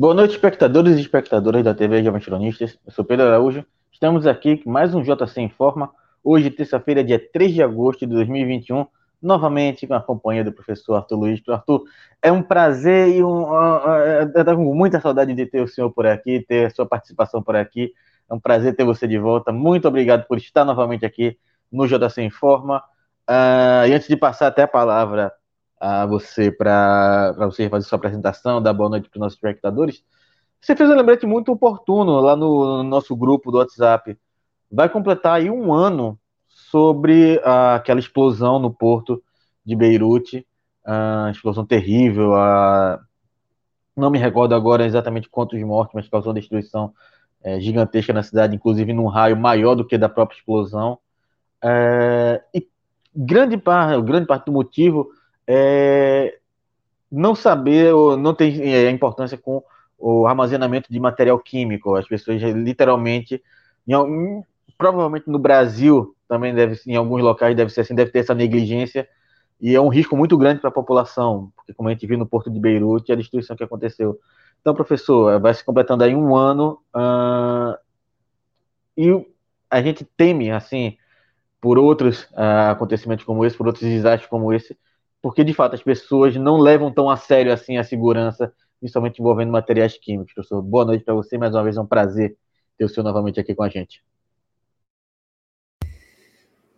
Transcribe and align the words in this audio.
Boa 0.00 0.14
noite, 0.14 0.30
espectadores 0.30 0.96
e 0.96 1.00
espectadoras 1.02 1.62
da 1.62 1.74
TV 1.74 2.02
Jovens 2.02 2.24
Cronistas. 2.24 2.78
Eu 2.86 2.92
sou 2.92 3.04
Pedro 3.04 3.26
Araújo. 3.26 3.66
Estamos 3.92 4.26
aqui 4.26 4.56
com 4.56 4.70
mais 4.70 4.94
um 4.94 5.02
JC 5.02 5.42
em 5.42 5.50
Forma. 5.50 5.90
Hoje, 6.24 6.50
terça-feira, 6.50 7.04
dia 7.04 7.18
3 7.18 7.52
de 7.52 7.62
agosto 7.62 8.00
de 8.00 8.14
2021. 8.14 8.86
Novamente 9.20 9.86
com 9.86 9.92
a 9.92 10.00
companhia 10.00 10.42
do 10.42 10.52
professor 10.52 10.94
Arthur 10.94 11.18
Luiz. 11.18 11.42
Arthur, 11.46 11.84
é 12.22 12.32
um 12.32 12.42
prazer 12.42 13.14
e 13.14 13.22
um, 13.22 13.42
uh, 13.42 14.24
uh, 14.24 14.32
eu 14.34 14.56
com 14.56 14.74
muita 14.74 15.00
saudade 15.00 15.34
de 15.34 15.44
ter 15.44 15.60
o 15.60 15.68
senhor 15.68 15.90
por 15.90 16.06
aqui, 16.06 16.40
ter 16.48 16.64
a 16.64 16.70
sua 16.70 16.86
participação 16.86 17.42
por 17.42 17.54
aqui. 17.54 17.92
É 18.30 18.32
um 18.32 18.40
prazer 18.40 18.74
ter 18.74 18.84
você 18.84 19.06
de 19.06 19.18
volta. 19.18 19.52
Muito 19.52 19.86
obrigado 19.86 20.26
por 20.26 20.38
estar 20.38 20.64
novamente 20.64 21.04
aqui 21.04 21.36
no 21.70 21.86
JC 21.86 22.22
em 22.22 22.30
Forma. 22.30 22.82
Uh, 23.30 23.86
e 23.86 23.92
antes 23.92 24.08
de 24.08 24.16
passar 24.16 24.48
até 24.48 24.62
a 24.62 24.68
palavra 24.68 25.32
a 25.78 26.04
você 26.04 26.50
para 26.50 27.32
você 27.38 27.68
fazer 27.68 27.86
sua 27.86 27.96
apresentação, 27.96 28.60
dar 28.60 28.72
boa 28.72 28.90
noite 28.90 29.08
para 29.08 29.18
os 29.18 29.20
nossos 29.20 29.36
espectadores. 29.36 30.02
Você 30.60 30.74
fez 30.74 30.90
um 30.90 30.96
lembrete 30.96 31.26
muito 31.26 31.52
oportuno 31.52 32.20
lá 32.20 32.34
no, 32.34 32.78
no, 32.78 32.82
nosso 32.82 33.14
grupo 33.14 33.52
do 33.52 33.58
WhatsApp. 33.58 34.18
Vai 34.70 34.88
completar 34.88 35.34
aí 35.34 35.48
um 35.48 35.72
ano 35.72 36.18
sobre 36.48 37.36
uh, 37.36 37.76
aquela 37.76 38.00
explosão 38.00 38.58
no 38.58 38.74
porto 38.74 39.22
de 39.64 39.76
Beirute, 39.76 40.44
uh, 40.84 41.30
explosão 41.30 41.64
terrível. 41.64 42.32
Uh, 42.32 42.98
não 43.96 44.10
me 44.10 44.18
recordo 44.18 44.56
agora 44.56 44.84
exatamente 44.84 45.30
quantos 45.30 45.62
mortos, 45.62 45.94
mas 45.94 46.08
causou 46.08 46.32
destruição 46.32 46.92
é, 47.42 47.60
gigantesca 47.60 48.12
na 48.12 48.22
cidade, 48.24 48.56
inclusive 48.56 48.92
num 48.92 49.06
raio 49.06 49.36
maior 49.36 49.76
do 49.76 49.86
que 49.86 49.96
da 49.96 50.08
própria 50.08 50.36
explosão. 50.36 50.98
É, 51.62 52.42
e 52.54 52.66
grande 53.14 53.56
parte, 53.56 54.00
grande 54.02 54.26
parte 54.26 54.46
do 54.46 54.52
motivo 54.52 55.10
é, 55.46 56.38
não 57.10 57.34
saber 57.34 57.92
ou 57.92 58.16
não 58.16 58.34
tem 58.34 58.72
é, 58.72 58.88
a 58.88 58.90
importância 58.90 59.36
com 59.36 59.62
o 59.98 60.26
armazenamento 60.26 60.92
de 60.92 61.00
material 61.00 61.38
químico. 61.38 61.94
As 61.94 62.06
pessoas 62.06 62.40
literalmente, 62.42 63.42
em, 63.86 64.42
provavelmente 64.78 65.28
no 65.28 65.38
Brasil 65.38 66.14
também 66.28 66.54
deve, 66.54 66.80
em 66.86 66.96
alguns 66.96 67.22
locais 67.22 67.56
deve 67.56 67.70
ser 67.70 67.80
assim, 67.80 67.94
deve 67.94 68.12
ter 68.12 68.20
essa 68.20 68.34
negligência 68.34 69.08
e 69.60 69.74
é 69.74 69.80
um 69.80 69.88
risco 69.88 70.16
muito 70.16 70.38
grande 70.38 70.60
para 70.60 70.70
a 70.70 70.72
população, 70.72 71.52
porque 71.54 71.74
como 71.74 71.88
a 71.88 71.92
gente 71.92 72.06
viu 72.06 72.16
no 72.16 72.24
porto 72.24 72.50
de 72.50 72.58
Beirute, 72.58 73.12
a 73.12 73.16
destruição 73.16 73.56
que 73.56 73.64
aconteceu. 73.64 74.18
Então, 74.60 74.74
professor, 74.74 75.38
vai 75.40 75.52
se 75.52 75.64
completando 75.64 76.04
aí 76.04 76.14
um 76.14 76.34
ano 76.34 76.80
uh, 76.94 77.76
e 78.96 79.26
a 79.68 79.82
gente 79.82 80.04
teme, 80.04 80.50
assim, 80.50 80.96
por 81.60 81.78
outros 81.78 82.22
uh, 82.32 82.70
acontecimentos 82.70 83.24
como 83.24 83.44
esse, 83.44 83.56
por 83.56 83.66
outros 83.66 83.84
desastres 83.84 84.28
como 84.28 84.52
esse, 84.52 84.76
porque 85.20 85.44
de 85.44 85.52
fato 85.52 85.74
as 85.74 85.82
pessoas 85.82 86.34
não 86.36 86.56
levam 86.58 86.92
tão 86.92 87.10
a 87.10 87.16
sério 87.16 87.52
assim 87.52 87.76
a 87.76 87.84
segurança, 87.84 88.52
principalmente 88.78 89.20
envolvendo 89.20 89.52
materiais 89.52 89.98
químicos. 89.98 90.32
Professor, 90.32 90.62
boa 90.62 90.84
noite 90.84 91.04
para 91.04 91.14
você, 91.14 91.36
mais 91.36 91.54
uma 91.54 91.62
vez 91.62 91.76
é 91.76 91.80
um 91.80 91.86
prazer 91.86 92.36
ter 92.78 92.84
o 92.84 92.88
senhor 92.88 93.04
novamente 93.04 93.38
aqui 93.38 93.54
com 93.54 93.62
a 93.62 93.68
gente. 93.68 94.02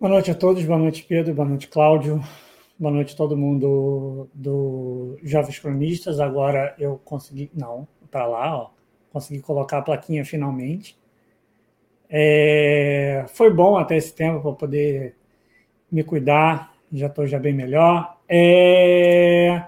Boa 0.01 0.11
noite 0.11 0.33
a 0.33 0.35
todos, 0.35 0.65
boa 0.65 0.79
noite 0.79 1.05
Pedro, 1.05 1.33
boa 1.33 1.49
noite 1.49 1.69
Cláudio, 1.69 2.21
boa 2.77 2.93
noite 2.93 3.15
todo 3.15 3.37
mundo 3.37 4.29
do 4.35 5.17
Jovens 5.23 5.61
Cronistas. 5.61 6.19
Agora 6.19 6.75
eu 6.77 7.01
consegui, 7.05 7.49
não, 7.55 7.87
para 8.11 8.27
lá, 8.27 8.57
ó, 8.57 8.71
consegui 9.13 9.41
colocar 9.41 9.79
a 9.79 9.83
plaquinha 9.83 10.25
finalmente. 10.25 11.01
É, 12.15 13.25
foi 13.29 13.51
bom 13.51 13.79
até 13.79 13.97
esse 13.97 14.15
tempo 14.15 14.43
para 14.43 14.53
poder 14.53 15.17
me 15.91 16.05
cuidar, 16.05 16.75
já 16.93 17.07
estou 17.07 17.27
já 17.27 17.39
bem 17.39 17.55
melhor. 17.55 18.19
É... 18.29 19.65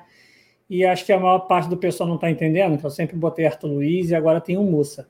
E 0.68 0.84
acho 0.84 1.06
que 1.06 1.12
a 1.12 1.18
maior 1.18 1.40
parte 1.40 1.68
do 1.70 1.76
pessoal 1.76 2.06
não 2.08 2.16
está 2.16 2.30
entendendo, 2.30 2.78
que 2.78 2.84
eu 2.84 2.90
sempre 2.90 3.16
botei 3.16 3.46
Arthur 3.46 3.68
Luiz 3.68 4.10
e 4.10 4.14
agora 4.14 4.42
um 4.50 4.64
Mussa. 4.64 5.08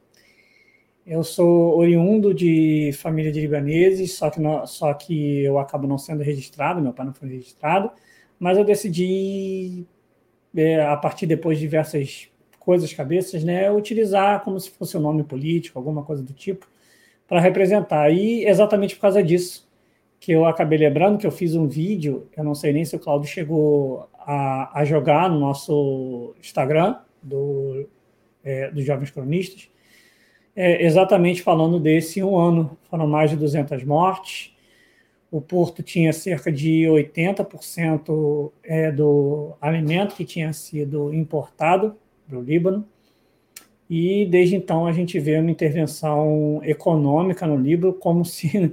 Eu 1.07 1.25
sou 1.25 1.77
oriundo 1.77 2.33
de 2.33 2.93
família 2.95 3.33
de 3.33 3.41
libaneses, 3.41 4.15
só 4.15 4.31
que, 4.31 4.41
não, 4.41 4.67
só 4.67 4.95
que 4.95 5.43
eu 5.43 5.59
acabo 5.59 5.87
não 5.87 5.99
sendo 5.99 6.23
registrado, 6.23 6.81
meu 6.81 6.93
pai 6.93 7.07
não 7.07 7.13
foi 7.15 7.29
registrado, 7.29 7.91
mas 8.39 8.57
eu 8.57 8.65
decidi, 8.65 9.87
é, 10.57 10.83
a 10.83 10.97
partir 10.97 11.27
depois 11.27 11.59
de 11.59 11.65
diversas 11.65 12.29
coisas, 12.59 12.93
cabeças, 12.93 13.45
né, 13.45 13.71
utilizar 13.71 14.43
como 14.43 14.59
se 14.59 14.71
fosse 14.71 14.97
um 14.97 15.01
nome 15.01 15.25
político, 15.25 15.79
alguma 15.79 16.03
coisa 16.03 16.23
do 16.23 16.33
tipo, 16.33 16.67
para 17.27 17.41
representar. 17.41 18.11
E 18.11 18.45
exatamente 18.47 18.95
por 18.95 19.03
causa 19.03 19.23
disso, 19.23 19.69
que 20.21 20.33
eu 20.33 20.47
acabei 20.47 20.79
lembrando 20.79 21.19
que 21.19 21.27
eu 21.27 21.31
fiz 21.31 21.55
um 21.55 21.67
vídeo, 21.69 22.29
eu 22.37 22.43
não 22.43 22.55
sei 22.55 22.73
nem 22.73 22.85
se 22.85 22.97
o 22.97 22.99
Claudio 22.99 23.29
chegou 23.29 24.09
a, 24.19 24.81
a 24.81 24.85
jogar 24.85 25.29
no 25.29 25.39
nosso 25.39 26.35
Instagram 26.41 26.97
do, 27.23 27.87
é, 28.43 28.71
dos 28.71 28.85
Jovens 28.85 29.11
Cronistas, 29.11 29.69
é, 30.57 30.85
exatamente 30.85 31.43
falando 31.43 31.79
desse 31.79 32.23
um 32.23 32.37
ano. 32.39 32.77
Foram 32.89 33.07
mais 33.07 33.31
de 33.31 33.37
200 33.37 33.85
mortes, 33.85 34.55
o 35.31 35.41
porto 35.41 35.83
tinha 35.83 36.13
cerca 36.13 36.53
de 36.53 36.85
80% 36.85 38.53
é, 38.63 38.93
do 38.93 39.53
alimento 39.61 40.15
que 40.15 40.25
tinha 40.25 40.53
sido 40.53 41.13
importado 41.13 41.97
do 42.27 42.41
Líbano, 42.41 42.87
e 43.89 44.27
desde 44.27 44.57
então 44.57 44.87
a 44.87 44.93
gente 44.93 45.19
vê 45.19 45.39
uma 45.39 45.51
intervenção 45.51 46.61
econômica 46.65 47.47
no 47.47 47.57
Líbano 47.57 47.93
como 47.93 48.25
se 48.27 48.73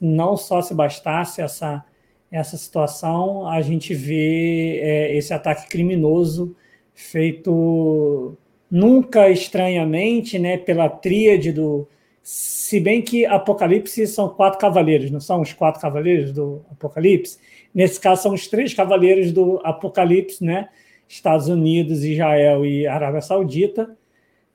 não 0.00 0.36
só 0.36 0.62
se 0.62 0.74
bastasse 0.74 1.40
essa, 1.40 1.84
essa 2.30 2.56
situação, 2.56 3.48
a 3.48 3.60
gente 3.62 3.94
vê 3.94 4.78
é, 4.80 5.16
esse 5.16 5.32
ataque 5.32 5.68
criminoso 5.68 6.54
feito 6.94 8.36
nunca 8.70 9.30
estranhamente 9.30 10.38
né, 10.38 10.56
pela 10.56 10.88
tríade 10.88 11.52
do. 11.52 11.88
Se 12.22 12.78
bem 12.78 13.02
que 13.02 13.24
Apocalipse 13.24 14.06
são 14.06 14.28
quatro 14.28 14.60
cavaleiros, 14.60 15.10
não 15.10 15.20
são 15.20 15.40
os 15.40 15.52
quatro 15.52 15.80
cavaleiros 15.80 16.32
do 16.32 16.62
Apocalipse? 16.70 17.38
Nesse 17.74 17.98
caso, 17.98 18.22
são 18.22 18.34
os 18.34 18.46
três 18.46 18.74
cavaleiros 18.74 19.32
do 19.32 19.58
Apocalipse, 19.64 20.44
né? 20.44 20.68
Estados 21.08 21.48
Unidos, 21.48 22.04
Israel 22.04 22.64
e 22.64 22.86
Arábia 22.86 23.22
Saudita. 23.22 23.96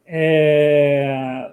É, 0.05 1.51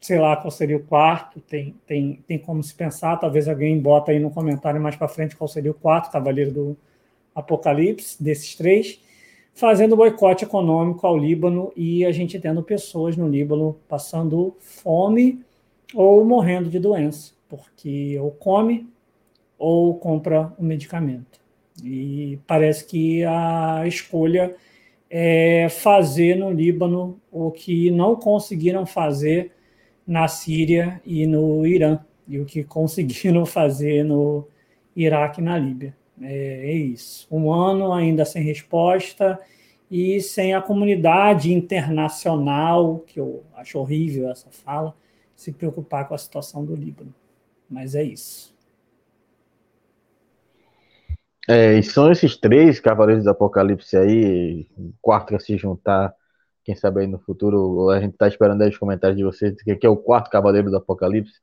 sei 0.00 0.18
lá 0.18 0.36
qual 0.36 0.50
seria 0.50 0.76
o 0.76 0.82
quarto, 0.82 1.40
tem, 1.40 1.74
tem, 1.86 2.22
tem 2.26 2.38
como 2.38 2.62
se 2.62 2.74
pensar, 2.74 3.16
talvez 3.16 3.48
alguém 3.48 3.78
bota 3.80 4.12
aí 4.12 4.18
no 4.18 4.30
comentário 4.30 4.80
mais 4.80 4.96
para 4.96 5.08
frente 5.08 5.36
qual 5.36 5.48
seria 5.48 5.70
o 5.70 5.74
quarto 5.74 6.10
cavaleiro 6.10 6.52
do 6.52 6.76
Apocalipse, 7.34 8.22
desses 8.22 8.54
três, 8.54 9.00
fazendo 9.54 9.96
boicote 9.96 10.44
econômico 10.44 11.06
ao 11.06 11.16
Líbano 11.16 11.72
e 11.76 12.04
a 12.04 12.12
gente 12.12 12.38
tendo 12.38 12.62
pessoas 12.62 13.16
no 13.16 13.28
Líbano 13.28 13.76
passando 13.88 14.56
fome 14.60 15.42
ou 15.94 16.24
morrendo 16.24 16.68
de 16.68 16.78
doença, 16.78 17.32
porque 17.48 18.18
ou 18.18 18.30
come 18.30 18.86
ou 19.56 19.94
compra 19.98 20.52
o 20.58 20.62
um 20.62 20.66
medicamento. 20.66 21.40
E 21.82 22.38
parece 22.46 22.84
que 22.84 23.24
a 23.24 23.84
escolha 23.86 24.54
é 25.10 25.68
fazer 25.68 26.36
no 26.36 26.50
Líbano 26.50 27.20
o 27.30 27.50
que 27.50 27.90
não 27.90 28.16
conseguiram 28.16 28.86
fazer 28.86 29.52
na 30.06 30.28
Síria 30.28 31.00
e 31.04 31.26
no 31.26 31.66
Irã, 31.66 32.00
e 32.26 32.38
o 32.38 32.44
que 32.44 32.64
conseguiram 32.64 33.44
fazer 33.46 34.04
no 34.04 34.46
Iraque 34.94 35.40
e 35.40 35.44
na 35.44 35.58
Líbia. 35.58 35.96
É, 36.20 36.70
é 36.70 36.72
isso. 36.72 37.26
Um 37.30 37.52
ano 37.52 37.92
ainda 37.92 38.24
sem 38.24 38.42
resposta 38.42 39.38
e 39.90 40.20
sem 40.20 40.54
a 40.54 40.62
comunidade 40.62 41.52
internacional, 41.52 43.00
que 43.00 43.20
eu 43.20 43.42
acho 43.54 43.78
horrível 43.78 44.30
essa 44.30 44.50
fala, 44.50 44.94
se 45.34 45.52
preocupar 45.52 46.08
com 46.08 46.14
a 46.14 46.18
situação 46.18 46.64
do 46.64 46.74
Líbano. 46.74 47.14
Mas 47.68 47.94
é 47.94 48.02
isso. 48.02 48.53
É, 51.48 51.74
e 51.74 51.82
são 51.82 52.10
esses 52.10 52.36
três 52.36 52.80
cavaleiros 52.80 53.24
do 53.24 53.30
Apocalipse 53.30 53.96
aí, 53.96 54.66
quarto 55.02 55.36
a 55.36 55.38
se 55.38 55.56
juntar 55.58 56.14
quem 56.64 56.74
sabe 56.74 57.02
aí 57.02 57.06
no 57.06 57.18
futuro 57.18 57.90
a 57.90 58.00
gente 58.00 58.16
tá 58.16 58.26
esperando 58.26 58.62
aí 58.62 58.70
os 58.70 58.78
comentários 58.78 59.18
de 59.18 59.24
vocês, 59.24 59.54
que 59.62 59.86
é 59.86 59.88
o 59.88 59.96
quarto 59.96 60.30
Cavaleiro 60.30 60.70
do 60.70 60.78
Apocalipse. 60.78 61.34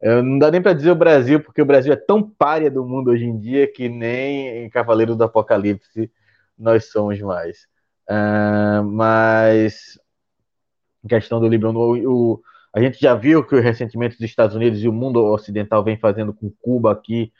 É, 0.00 0.20
não 0.22 0.38
dá 0.38 0.50
nem 0.50 0.62
para 0.62 0.72
dizer 0.72 0.90
o 0.90 0.96
Brasil, 0.96 1.40
porque 1.40 1.62
o 1.62 1.66
Brasil 1.66 1.92
é 1.92 1.96
tão 1.96 2.22
párea 2.22 2.70
do 2.70 2.84
mundo 2.84 3.10
hoje 3.10 3.24
em 3.24 3.38
dia 3.38 3.70
que 3.70 3.88
nem 3.88 4.64
em 4.64 4.70
Cavaleiro 4.70 5.14
do 5.14 5.22
Apocalipse 5.24 6.10
nós 6.58 6.86
somos 6.90 7.20
mais. 7.20 7.66
Uh, 8.08 8.82
mas 8.82 10.00
questão 11.08 11.40
do 11.40 11.48
Líbano, 11.48 11.78
o, 11.78 12.32
o, 12.32 12.42
a 12.74 12.80
gente 12.80 12.98
já 13.00 13.14
viu 13.14 13.44
que 13.44 13.60
recentemente 13.60 14.14
os 14.14 14.22
Estados 14.22 14.56
Unidos 14.56 14.82
e 14.82 14.88
o 14.88 14.92
mundo 14.92 15.24
ocidental 15.24 15.84
vem 15.84 15.98
fazendo 15.98 16.32
com 16.32 16.50
Cuba 16.60 16.92
aqui 16.92 17.32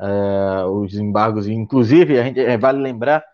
uh, 0.00 0.68
os 0.70 0.94
embargos, 0.94 1.46
inclusive 1.46 2.18
a 2.18 2.24
gente 2.24 2.56
vale 2.56 2.80
lembrar 2.80 3.24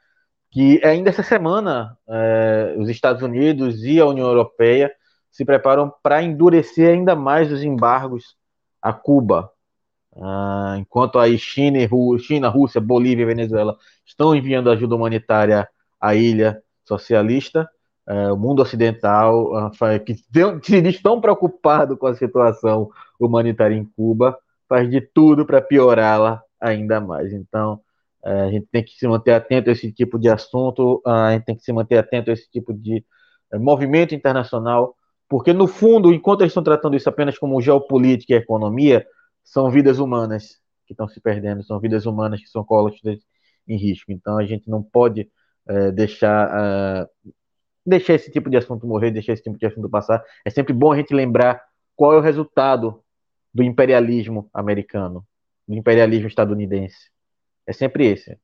que 0.50 0.80
ainda 0.84 1.10
essa 1.10 1.22
semana 1.22 1.98
é, 2.08 2.74
os 2.78 2.88
Estados 2.88 3.22
Unidos 3.22 3.84
e 3.84 4.00
a 4.00 4.06
União 4.06 4.26
Europeia 4.26 4.90
se 5.30 5.44
preparam 5.44 5.92
para 6.02 6.22
endurecer 6.22 6.94
ainda 6.94 7.14
mais 7.14 7.52
os 7.52 7.62
embargos 7.62 8.36
a 8.80 8.90
Cuba. 8.90 9.50
Uh, 10.12 10.76
enquanto 10.78 11.18
aí 11.18 11.36
China, 11.36 11.76
China, 12.18 12.48
Rússia, 12.48 12.80
Bolívia 12.80 13.24
e 13.24 13.26
Venezuela 13.26 13.76
estão 14.06 14.34
enviando 14.34 14.70
ajuda 14.70 14.94
humanitária 14.94 15.68
à 16.00 16.14
ilha 16.14 16.62
socialista, 16.86 17.68
uh, 18.08 18.32
o 18.32 18.36
mundo 18.38 18.62
ocidental, 18.62 19.66
uh, 19.66 19.70
que 20.02 20.14
se 20.62 20.80
diz 20.80 21.02
tão 21.02 21.20
preocupado 21.20 21.98
com 21.98 22.06
a 22.06 22.14
situação 22.14 22.90
humanitária 23.20 23.74
em 23.74 23.84
Cuba, 23.84 24.38
faz 24.66 24.90
de 24.90 25.02
tudo 25.02 25.44
para 25.44 25.60
piorá-la 25.60 26.42
ainda 26.68 27.00
mais. 27.00 27.32
Então, 27.32 27.80
a 28.24 28.50
gente 28.50 28.66
tem 28.72 28.84
que 28.84 28.92
se 28.92 29.06
manter 29.06 29.32
atento 29.32 29.70
a 29.70 29.72
esse 29.72 29.92
tipo 29.92 30.18
de 30.18 30.28
assunto, 30.28 31.00
a 31.06 31.32
gente 31.32 31.44
tem 31.44 31.56
que 31.56 31.62
se 31.62 31.72
manter 31.72 31.98
atento 31.98 32.30
a 32.30 32.32
esse 32.32 32.50
tipo 32.50 32.72
de 32.74 33.04
eh, 33.52 33.58
movimento 33.58 34.14
internacional, 34.14 34.96
porque 35.28 35.52
no 35.52 35.66
fundo, 35.68 36.12
enquanto 36.12 36.40
eles 36.40 36.50
estão 36.50 36.62
tratando 36.62 36.96
isso 36.96 37.08
apenas 37.08 37.38
como 37.38 37.60
geopolítica 37.60 38.34
e 38.34 38.36
economia, 38.36 39.06
são 39.44 39.70
vidas 39.70 39.98
humanas 39.98 40.60
que 40.86 40.92
estão 40.92 41.08
se 41.08 41.20
perdendo, 41.20 41.62
são 41.64 41.80
vidas 41.80 42.06
humanas 42.06 42.40
que 42.40 42.48
são 42.48 42.64
colocadas 42.64 43.18
em 43.66 43.76
risco. 43.76 44.12
Então 44.12 44.38
a 44.38 44.44
gente 44.44 44.68
não 44.68 44.82
pode 44.82 45.30
é, 45.68 45.90
deixar, 45.90 46.48
uh, 46.48 47.32
deixar 47.84 48.14
esse 48.14 48.30
tipo 48.30 48.48
de 48.48 48.56
assunto 48.56 48.86
morrer, 48.86 49.10
deixar 49.10 49.32
esse 49.32 49.42
tipo 49.42 49.58
de 49.58 49.66
assunto 49.66 49.88
passar. 49.90 50.22
É 50.44 50.50
sempre 50.50 50.72
bom 50.72 50.92
a 50.92 50.96
gente 50.96 51.12
lembrar 51.12 51.60
qual 51.96 52.12
é 52.12 52.16
o 52.16 52.20
resultado 52.20 53.02
do 53.52 53.62
imperialismo 53.62 54.48
americano, 54.54 55.24
do 55.66 55.74
imperialismo 55.74 56.28
estadunidense. 56.28 57.10
É 57.66 57.72
sempre 57.72 58.06
esse. 58.06 58.38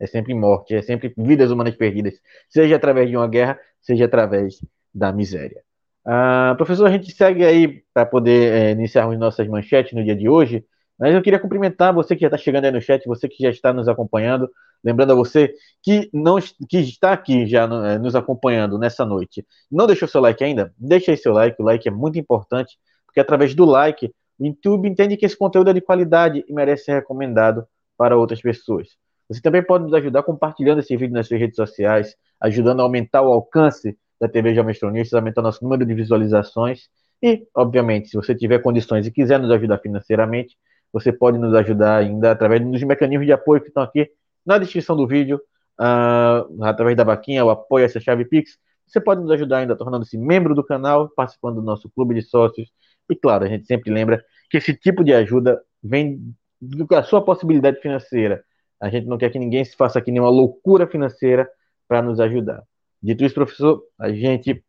É 0.00 0.06
sempre 0.06 0.32
morte, 0.32 0.74
é 0.74 0.82
sempre 0.82 1.12
vidas 1.16 1.50
humanas 1.50 1.74
perdidas, 1.74 2.14
seja 2.48 2.76
através 2.76 3.10
de 3.10 3.16
uma 3.16 3.26
guerra, 3.26 3.58
seja 3.80 4.04
através 4.04 4.60
da 4.94 5.12
miséria. 5.12 5.62
Uh, 6.06 6.56
professor, 6.56 6.86
a 6.86 6.90
gente 6.90 7.10
segue 7.12 7.44
aí 7.44 7.82
para 7.92 8.06
poder 8.06 8.52
é, 8.52 8.70
iniciarmos 8.70 9.18
nossas 9.18 9.46
manchetes 9.48 9.92
no 9.92 10.04
dia 10.04 10.14
de 10.14 10.28
hoje, 10.28 10.64
mas 10.98 11.14
eu 11.14 11.20
queria 11.20 11.38
cumprimentar 11.38 11.92
você 11.92 12.14
que 12.14 12.22
já 12.22 12.28
está 12.28 12.38
chegando 12.38 12.64
aí 12.64 12.70
no 12.70 12.80
chat, 12.80 13.04
você 13.06 13.28
que 13.28 13.42
já 13.42 13.50
está 13.50 13.72
nos 13.72 13.88
acompanhando, 13.88 14.48
lembrando 14.82 15.12
a 15.12 15.16
você 15.16 15.52
que 15.82 16.08
não 16.12 16.38
que 16.68 16.78
está 16.78 17.12
aqui 17.12 17.46
já 17.46 17.64
é, 17.64 17.98
nos 17.98 18.14
acompanhando 18.14 18.78
nessa 18.78 19.04
noite. 19.04 19.44
Não 19.70 19.86
deixou 19.86 20.08
seu 20.08 20.20
like 20.20 20.42
ainda? 20.42 20.72
Deixa 20.78 21.10
aí 21.10 21.16
seu 21.16 21.32
like, 21.32 21.60
o 21.60 21.64
like 21.64 21.88
é 21.88 21.90
muito 21.90 22.18
importante, 22.18 22.78
porque 23.04 23.20
através 23.20 23.54
do 23.54 23.64
like 23.64 24.12
o 24.38 24.46
YouTube 24.46 24.88
entende 24.88 25.16
que 25.16 25.26
esse 25.26 25.36
conteúdo 25.36 25.70
é 25.70 25.72
de 25.72 25.80
qualidade 25.80 26.44
e 26.46 26.52
merece 26.52 26.84
ser 26.84 26.92
recomendado 26.92 27.66
para 27.96 28.16
outras 28.16 28.40
pessoas. 28.40 28.88
Você 29.28 29.42
também 29.42 29.62
pode 29.62 29.84
nos 29.84 29.94
ajudar 29.94 30.22
compartilhando 30.22 30.78
esse 30.78 30.96
vídeo 30.96 31.12
nas 31.12 31.26
suas 31.26 31.40
redes 31.40 31.56
sociais, 31.56 32.16
ajudando 32.40 32.80
a 32.80 32.82
aumentar 32.84 33.22
o 33.22 33.32
alcance 33.32 33.98
da 34.20 34.28
TV 34.28 34.54
Jovens 34.54 34.78
Cronistas, 34.78 35.14
aumentar 35.14 35.42
nosso 35.42 35.62
número 35.62 35.84
de 35.84 35.94
visualizações. 35.94 36.88
E, 37.22 37.46
obviamente, 37.54 38.08
se 38.08 38.16
você 38.16 38.34
tiver 38.34 38.60
condições 38.60 39.06
e 39.06 39.10
quiser 39.10 39.38
nos 39.38 39.50
ajudar 39.50 39.78
financeiramente, 39.78 40.56
você 40.92 41.12
pode 41.12 41.36
nos 41.36 41.54
ajudar 41.54 41.98
ainda 41.98 42.30
através 42.30 42.64
dos 42.64 42.82
mecanismos 42.82 43.26
de 43.26 43.32
apoio 43.32 43.60
que 43.60 43.68
estão 43.68 43.82
aqui 43.82 44.10
na 44.46 44.56
descrição 44.56 44.96
do 44.96 45.06
vídeo, 45.06 45.40
uh, 45.78 46.64
através 46.64 46.96
da 46.96 47.04
vaquinha, 47.04 47.44
o 47.44 47.50
apoio 47.50 47.84
essa 47.84 48.00
chave 48.00 48.24
Pix. 48.24 48.58
Você 48.86 49.00
pode 49.00 49.20
nos 49.20 49.30
ajudar 49.30 49.58
ainda 49.58 49.76
tornando-se 49.76 50.16
membro 50.16 50.54
do 50.54 50.64
canal, 50.64 51.10
participando 51.10 51.56
do 51.56 51.62
nosso 51.62 51.90
clube 51.90 52.14
de 52.14 52.22
sócios. 52.22 52.70
E 53.10 53.16
claro, 53.16 53.44
a 53.44 53.48
gente 53.48 53.66
sempre 53.66 53.92
lembra 53.92 54.22
que 54.50 54.56
esse 54.56 54.74
tipo 54.74 55.04
de 55.04 55.12
ajuda 55.12 55.60
vem 55.82 56.34
da 56.60 57.02
sua 57.02 57.24
possibilidade 57.24 57.80
financeira. 57.80 58.42
A 58.80 58.88
gente 58.88 59.06
não 59.06 59.18
quer 59.18 59.30
que 59.30 59.38
ninguém 59.38 59.64
se 59.64 59.76
faça 59.76 59.98
aqui 59.98 60.10
nenhuma 60.10 60.30
loucura 60.30 60.86
financeira 60.86 61.48
para 61.86 62.02
nos 62.02 62.20
ajudar. 62.20 62.62
Dito 63.02 63.24
isso, 63.24 63.34
professor, 63.34 63.82
a 63.98 64.10
gente 64.10 64.62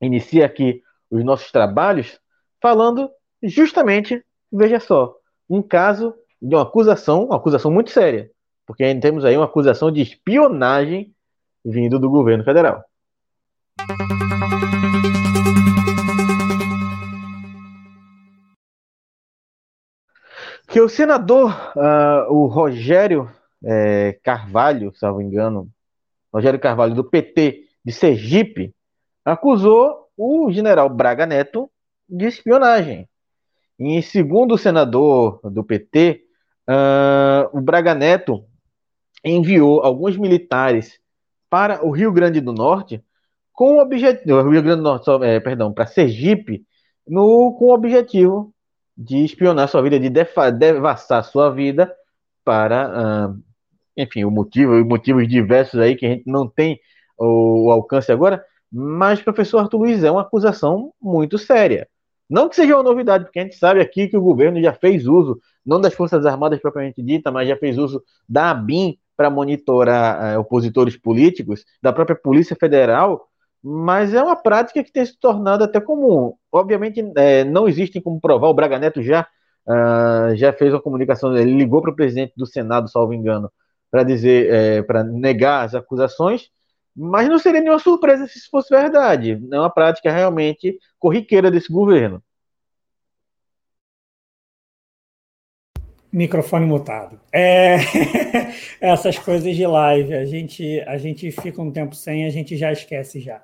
inicia 0.00 0.46
aqui 0.46 0.82
os 1.10 1.24
nossos 1.24 1.50
trabalhos 1.50 2.18
falando 2.60 3.10
justamente, 3.42 4.22
veja 4.52 4.80
só, 4.80 5.14
um 5.48 5.62
caso 5.62 6.14
de 6.40 6.54
uma 6.54 6.62
acusação, 6.62 7.26
uma 7.26 7.36
acusação 7.36 7.70
muito 7.70 7.90
séria, 7.90 8.30
porque 8.66 8.94
temos 8.96 9.24
aí 9.24 9.36
uma 9.36 9.46
acusação 9.46 9.90
de 9.90 10.02
espionagem 10.02 11.14
vindo 11.64 11.98
do 11.98 12.10
governo 12.10 12.44
federal. 12.44 12.84
Que 20.78 20.82
o 20.82 20.88
senador, 20.88 21.72
uh, 21.74 22.32
o 22.32 22.46
Rogério 22.46 23.28
é, 23.64 24.16
Carvalho, 24.22 24.92
salvo 24.94 25.20
engano, 25.20 25.68
Rogério 26.32 26.60
Carvalho, 26.60 26.94
do 26.94 27.02
PT 27.02 27.64
de 27.84 27.92
Sergipe, 27.92 28.72
acusou 29.24 30.06
o 30.16 30.52
general 30.52 30.88
Braga 30.88 31.26
Neto 31.26 31.68
de 32.08 32.26
espionagem. 32.26 33.08
E 33.76 34.00
segundo 34.02 34.54
o 34.54 34.56
senador 34.56 35.40
do 35.50 35.64
PT, 35.64 36.22
uh, 36.68 36.70
ah, 36.70 37.50
o 37.52 37.60
Braga 37.60 37.92
Neto 37.92 38.44
enviou 39.24 39.80
alguns 39.80 40.16
militares 40.16 41.00
para 41.50 41.84
o 41.84 41.90
Rio 41.90 42.12
Grande 42.12 42.40
do 42.40 42.52
Norte 42.52 43.02
com 43.52 43.78
o 43.78 43.80
objetivo, 43.80 44.48
Rio 44.48 44.62
Grande 44.62 44.76
do 44.76 44.82
Norte, 44.82 45.10
é, 45.24 45.40
perdão, 45.40 45.72
para 45.72 45.88
Sergipe, 45.88 46.64
no, 47.04 47.52
com 47.58 47.64
o 47.64 47.74
objetivo 47.74 48.54
de 48.98 49.24
espionar 49.24 49.68
sua 49.68 49.80
vida, 49.80 50.00
de 50.00 50.10
devassar 50.10 51.22
sua 51.22 51.50
vida 51.50 51.94
para, 52.44 53.28
uh, 53.30 53.42
enfim, 53.96 54.24
o 54.24 54.30
motivo, 54.30 54.84
motivos 54.84 55.28
diversos 55.28 55.78
aí 55.78 55.94
que 55.94 56.04
a 56.04 56.08
gente 56.08 56.24
não 56.26 56.48
tem 56.48 56.80
o, 57.16 57.66
o 57.66 57.70
alcance 57.70 58.10
agora, 58.10 58.44
mas, 58.72 59.22
professor 59.22 59.58
Arthur 59.60 59.78
Luiz, 59.78 60.02
é 60.02 60.10
uma 60.10 60.22
acusação 60.22 60.92
muito 61.00 61.38
séria. 61.38 61.88
Não 62.28 62.48
que 62.48 62.56
seja 62.56 62.74
uma 62.74 62.82
novidade, 62.82 63.24
porque 63.24 63.38
a 63.38 63.42
gente 63.42 63.56
sabe 63.56 63.80
aqui 63.80 64.08
que 64.08 64.16
o 64.16 64.20
governo 64.20 64.60
já 64.60 64.74
fez 64.74 65.06
uso, 65.06 65.40
não 65.64 65.80
das 65.80 65.94
Forças 65.94 66.26
Armadas 66.26 66.60
propriamente 66.60 67.02
dita, 67.02 67.30
mas 67.30 67.48
já 67.48 67.56
fez 67.56 67.78
uso 67.78 68.02
da 68.28 68.50
ABIN 68.50 68.98
para 69.16 69.30
monitorar 69.30 70.34
é, 70.34 70.38
opositores 70.38 70.96
políticos, 70.96 71.64
da 71.82 71.92
própria 71.92 72.16
Polícia 72.16 72.54
Federal, 72.54 73.28
mas 73.70 74.14
é 74.14 74.22
uma 74.22 74.34
prática 74.34 74.82
que 74.82 74.90
tem 74.90 75.04
se 75.04 75.14
tornado 75.18 75.62
até 75.62 75.78
comum. 75.78 76.34
Obviamente, 76.50 77.04
é, 77.16 77.44
não 77.44 77.68
existem 77.68 78.00
como 78.00 78.18
provar, 78.18 78.48
o 78.48 78.54
Braga 78.54 78.78
Neto 78.78 79.02
já, 79.02 79.28
uh, 79.66 80.34
já 80.34 80.54
fez 80.54 80.72
uma 80.72 80.80
comunicação, 80.80 81.36
ele 81.36 81.52
ligou 81.54 81.82
para 81.82 81.90
o 81.90 81.94
presidente 81.94 82.32
do 82.34 82.46
Senado, 82.46 82.88
salvo 82.88 83.12
engano, 83.12 83.52
para 83.90 84.04
dizer, 84.04 84.50
é, 84.50 84.82
para 84.82 85.04
negar 85.04 85.66
as 85.66 85.74
acusações, 85.74 86.48
mas 86.96 87.28
não 87.28 87.38
seria 87.38 87.60
nenhuma 87.60 87.78
surpresa 87.78 88.26
se 88.26 88.38
isso 88.38 88.48
fosse 88.50 88.74
verdade. 88.74 89.38
É 89.52 89.58
uma 89.58 89.70
prática 89.70 90.10
realmente 90.10 90.78
corriqueira 90.98 91.50
desse 91.50 91.70
governo. 91.70 92.22
Microfone 96.10 96.64
mutado. 96.64 97.20
É... 97.30 97.76
Essas 98.80 99.18
coisas 99.18 99.54
de 99.54 99.66
live, 99.66 100.14
a 100.14 100.24
gente, 100.24 100.80
a 100.86 100.96
gente 100.96 101.30
fica 101.30 101.60
um 101.60 101.70
tempo 101.70 101.94
sem, 101.94 102.24
a 102.24 102.30
gente 102.30 102.56
já 102.56 102.72
esquece 102.72 103.20
já. 103.20 103.42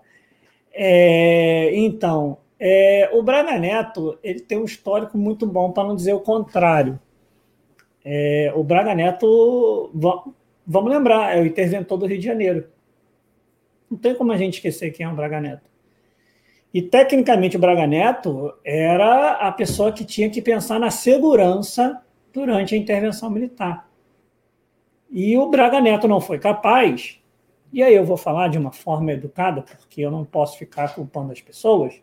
É... 0.75 1.71
Então, 1.75 2.39
é... 2.59 3.09
o 3.13 3.23
Braga 3.23 3.59
Neto 3.59 4.19
ele 4.23 4.41
tem 4.41 4.59
um 4.59 4.65
histórico 4.65 5.17
muito 5.17 5.47
bom, 5.47 5.71
para 5.71 5.89
não 5.89 5.97
dizer 5.97 6.13
o 6.13 6.21
contrário. 6.21 6.99
É... 8.05 8.53
O 8.55 8.63
Braga 8.65 8.95
Neto, 8.95 9.91
vamos 10.67 10.93
lembrar, 10.93 11.37
é 11.37 11.41
o 11.41 11.47
interventor 11.47 11.97
do 11.97 12.07
Rio 12.07 12.19
de 12.19 12.25
Janeiro. 12.25 12.69
Não 13.91 13.97
tem 13.97 14.15
como 14.15 14.33
a 14.33 14.37
gente 14.37 14.55
esquecer 14.55 14.91
quem 14.91 15.07
é 15.07 15.09
o 15.09 15.15
Braga 15.15 15.41
Neto. 15.41 15.71
E, 16.73 16.83
tecnicamente, 16.83 17.57
o 17.57 17.61
Braga 17.61 17.87
Neto 17.87 18.53
era 18.65 19.35
a 19.35 19.53
pessoa 19.53 19.93
que 19.93 20.05
tinha 20.05 20.29
que 20.29 20.43
pensar 20.43 20.81
na 20.81 20.91
segurança 20.91 22.03
durante 22.33 22.75
a 22.75 22.79
intervenção 22.79 23.31
militar. 23.31 23.89
E 25.09 25.39
o 25.39 25.49
Braga 25.49 25.81
Neto 25.81 26.09
não 26.09 26.21
foi 26.21 26.41
capaz, 26.41 27.21
e 27.75 27.83
aí 27.83 27.95
eu 27.95 28.05
vou 28.05 28.17
falar 28.17 28.47
de 28.47 28.57
uma 28.57 28.71
forma 28.71 29.13
educada, 29.13 29.61
porque 29.63 30.01
eu 30.01 30.11
não 30.11 30.25
posso 30.25 30.57
ficar 30.57 30.95
culpando 30.95 31.33
as 31.33 31.41
pessoas, 31.41 32.01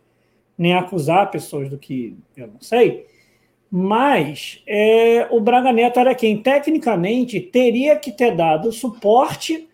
nem 0.58 0.74
acusar 0.74 1.32
pessoas 1.32 1.70
do 1.70 1.78
que 1.78 2.18
eu 2.36 2.48
não 2.48 2.60
sei, 2.60 3.08
mas 3.72 4.62
é, 4.68 5.30
o 5.32 5.40
Braga 5.40 5.72
Neto 5.72 5.98
era 5.98 6.14
quem, 6.14 6.42
tecnicamente, 6.42 7.40
teria 7.40 7.96
que 7.96 8.12
ter 8.12 8.36
dado 8.36 8.70
suporte 8.70 9.70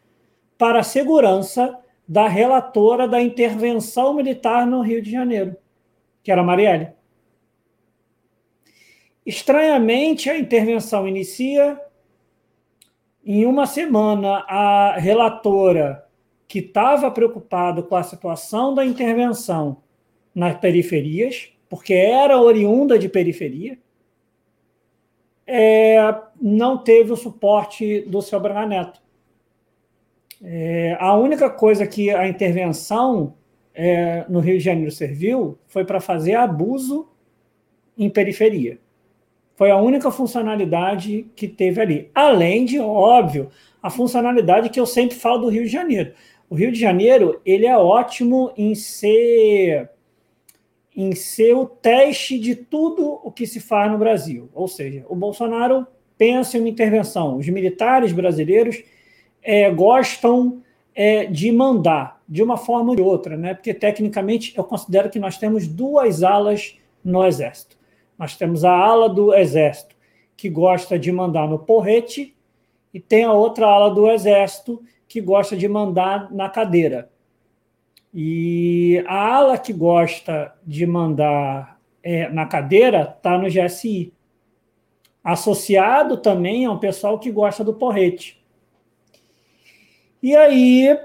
para 0.55 0.81
a 0.81 0.83
segurança 0.83 1.75
da 2.07 2.27
relatora 2.27 3.07
da 3.07 3.19
intervenção 3.19 4.13
militar 4.13 4.67
no 4.67 4.81
Rio 4.81 5.01
de 5.01 5.09
Janeiro, 5.09 5.57
que 6.21 6.31
era 6.31 6.41
a 6.41 6.43
Marielle. 6.43 6.89
Estranhamente, 9.25 10.29
a 10.29 10.37
intervenção 10.37 11.07
inicia. 11.07 11.81
Em 13.29 13.45
uma 13.45 13.65
semana, 13.65 14.45
a 14.47 14.97
relatora, 14.97 16.07
que 16.47 16.59
estava 16.59 17.11
preocupada 17.11 17.83
com 17.83 17.93
a 17.93 18.01
situação 18.01 18.73
da 18.73 18.85
intervenção 18.85 19.83
nas 20.33 20.57
periferias, 20.57 21.51
porque 21.67 21.93
era 21.93 22.39
oriunda 22.39 22.97
de 22.97 23.09
periferia, 23.09 23.77
é, 25.45 25.97
não 26.41 26.77
teve 26.77 27.11
o 27.11 27.17
suporte 27.17 27.99
do 28.03 28.21
seu 28.21 28.39
Braga 28.39 28.65
Neto. 28.65 29.01
É, 30.41 30.95
a 30.97 31.13
única 31.13 31.49
coisa 31.49 31.85
que 31.85 32.09
a 32.09 32.29
intervenção 32.29 33.33
é, 33.73 34.25
no 34.29 34.39
Rio 34.39 34.57
de 34.57 34.63
Janeiro 34.63 34.91
serviu 34.91 35.59
foi 35.67 35.83
para 35.83 35.99
fazer 35.99 36.35
abuso 36.35 37.09
em 37.97 38.09
periferia. 38.09 38.79
Foi 39.57 39.71
a 39.71 39.77
única 39.77 40.11
funcionalidade 40.11 41.25
que 41.35 41.47
teve 41.47 41.81
ali. 41.81 42.11
Além 42.13 42.63
de, 42.63 42.79
óbvio, 42.79 43.49
a 43.81 43.89
funcionalidade 43.89 44.69
que 44.69 44.79
eu 44.79 44.85
sempre 44.85 45.17
falo 45.17 45.39
do 45.39 45.49
Rio 45.49 45.63
de 45.63 45.69
Janeiro. 45.69 46.13
O 46.47 46.53
Rio 46.53 46.71
de 46.71 46.79
Janeiro 46.79 47.41
ele 47.43 47.65
é 47.65 47.75
ótimo 47.75 48.53
em 48.55 48.75
ser 48.75 49.89
em 50.95 51.13
ser 51.15 51.55
o 51.55 51.65
teste 51.65 52.39
de 52.39 52.55
tudo 52.55 53.19
o 53.23 53.31
que 53.31 53.47
se 53.47 53.59
faz 53.59 53.91
no 53.91 53.97
Brasil. 53.97 54.47
Ou 54.53 54.67
seja, 54.67 55.03
o 55.09 55.15
Bolsonaro 55.15 55.87
pensa 56.17 56.57
em 56.57 56.61
uma 56.61 56.69
intervenção. 56.69 57.37
Os 57.37 57.47
militares 57.49 58.11
brasileiros 58.11 58.83
é, 59.41 59.71
gostam 59.71 60.61
é, 60.93 61.25
de 61.25 61.51
mandar 61.51 62.21
de 62.29 62.43
uma 62.43 62.57
forma 62.57 62.91
ou 62.91 62.95
de 62.95 63.01
outra, 63.01 63.35
né? 63.35 63.55
porque 63.55 63.73
tecnicamente 63.73 64.55
eu 64.55 64.63
considero 64.63 65.09
que 65.09 65.19
nós 65.19 65.37
temos 65.37 65.67
duas 65.67 66.21
alas 66.23 66.77
no 67.03 67.25
Exército. 67.25 67.76
Nós 68.17 68.35
temos 68.35 68.63
a 68.63 68.71
ala 68.71 69.09
do 69.09 69.33
Exército 69.33 69.95
que 70.35 70.49
gosta 70.49 70.97
de 70.97 71.11
mandar 71.11 71.47
no 71.47 71.59
porrete 71.59 72.35
e 72.93 72.99
tem 72.99 73.23
a 73.23 73.33
outra 73.33 73.65
ala 73.65 73.93
do 73.93 74.09
Exército 74.09 74.81
que 75.07 75.21
gosta 75.21 75.55
de 75.55 75.67
mandar 75.67 76.31
na 76.31 76.49
cadeira. 76.49 77.09
E 78.13 79.03
a 79.07 79.35
ala 79.35 79.57
que 79.57 79.73
gosta 79.73 80.53
de 80.65 80.85
mandar 80.85 81.79
é, 82.01 82.29
na 82.29 82.45
cadeira 82.45 83.15
está 83.15 83.37
no 83.37 83.49
GSI. 83.49 84.13
Associado 85.23 86.17
também 86.17 86.65
a 86.65 86.71
um 86.71 86.79
pessoal 86.79 87.19
que 87.19 87.31
gosta 87.31 87.63
do 87.63 87.73
porrete. 87.73 88.41
E 90.21 90.35
aí 90.35 90.97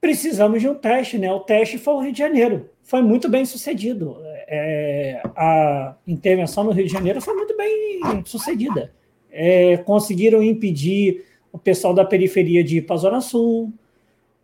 precisamos 0.00 0.60
de 0.60 0.68
um 0.68 0.74
teste, 0.74 1.18
né? 1.18 1.32
O 1.32 1.40
teste 1.40 1.78
foi 1.78 1.94
o 1.94 2.00
Rio 2.00 2.12
de 2.12 2.18
Janeiro. 2.18 2.70
Foi 2.82 3.02
muito 3.02 3.28
bem 3.28 3.44
sucedido. 3.44 4.16
É, 4.46 5.22
a 5.36 5.94
intervenção 6.06 6.64
no 6.64 6.70
Rio 6.70 6.86
de 6.86 6.92
Janeiro 6.92 7.20
foi 7.20 7.34
muito 7.34 7.56
bem 7.56 8.00
sucedida. 8.24 8.92
É, 9.30 9.76
conseguiram 9.78 10.42
impedir 10.42 11.24
o 11.52 11.58
pessoal 11.58 11.94
da 11.94 12.04
periferia 12.04 12.62
de 12.62 12.78
ir 12.78 12.82
para 12.82 12.96
a 12.96 12.98
Zona 12.98 13.20
Sul, 13.20 13.72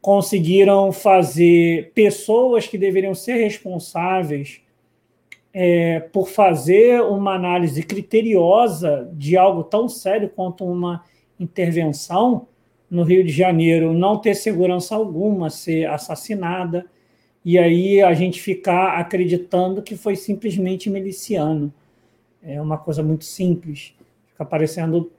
conseguiram 0.01 0.93
fazer 0.93 1.93
pessoas 1.95 2.67
que 2.67 2.79
deveriam 2.79 3.15
ser 3.15 3.35
responsáveis 3.35 4.63
é, 5.53 6.01
por 6.01 6.29
fazer 6.29 7.03
uma 7.03 7.35
análise 7.35 7.83
criteriosa 7.83 9.11
de 9.13 9.37
algo 9.37 9.65
tão 9.65 9.89
sério 9.89 10.29
quanto 10.29 10.65
uma 10.65 11.05
intervenção 11.39 12.47
no 12.91 13.03
Rio 13.03 13.25
de 13.25 13.33
Janeiro, 13.33 13.93
não 13.93 14.19
ter 14.19 14.35
segurança 14.35 14.95
alguma, 14.97 15.49
ser 15.49 15.89
assassinada, 15.89 16.87
e 17.45 17.59
aí 17.59 18.03
a 18.03 18.13
gente 18.13 18.41
ficar 18.41 18.99
acreditando 18.99 19.83
que 19.83 19.97
foi 19.97 20.17
simplesmente 20.17 20.91
miliciano. 20.91 21.73
É 22.43 22.61
uma 22.61 22.79
coisa 22.79 23.03
muito 23.03 23.25
simples. 23.25 23.95
Fica 24.29 24.45
parecendo 24.45 25.11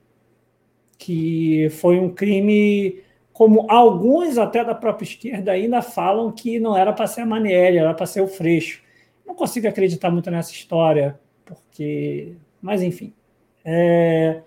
que 0.98 1.68
foi 1.70 1.98
um 1.98 2.08
crime 2.08 3.02
como 3.32 3.66
alguns 3.68 4.38
até 4.38 4.64
da 4.64 4.74
própria 4.74 5.04
esquerda 5.04 5.52
ainda 5.52 5.82
falam 5.82 6.30
que 6.30 6.60
não 6.60 6.76
era 6.76 6.92
para 6.92 7.06
ser 7.06 7.22
a 7.22 7.26
Manieri, 7.26 7.78
era 7.78 7.94
para 7.94 8.06
ser 8.06 8.20
o 8.20 8.28
Freixo. 8.28 8.82
Não 9.26 9.34
consigo 9.34 9.66
acreditar 9.66 10.10
muito 10.10 10.30
nessa 10.30 10.52
história, 10.52 11.18
porque. 11.44 12.34
Mas, 12.60 12.82
enfim. 12.82 13.12
É... 13.64 14.42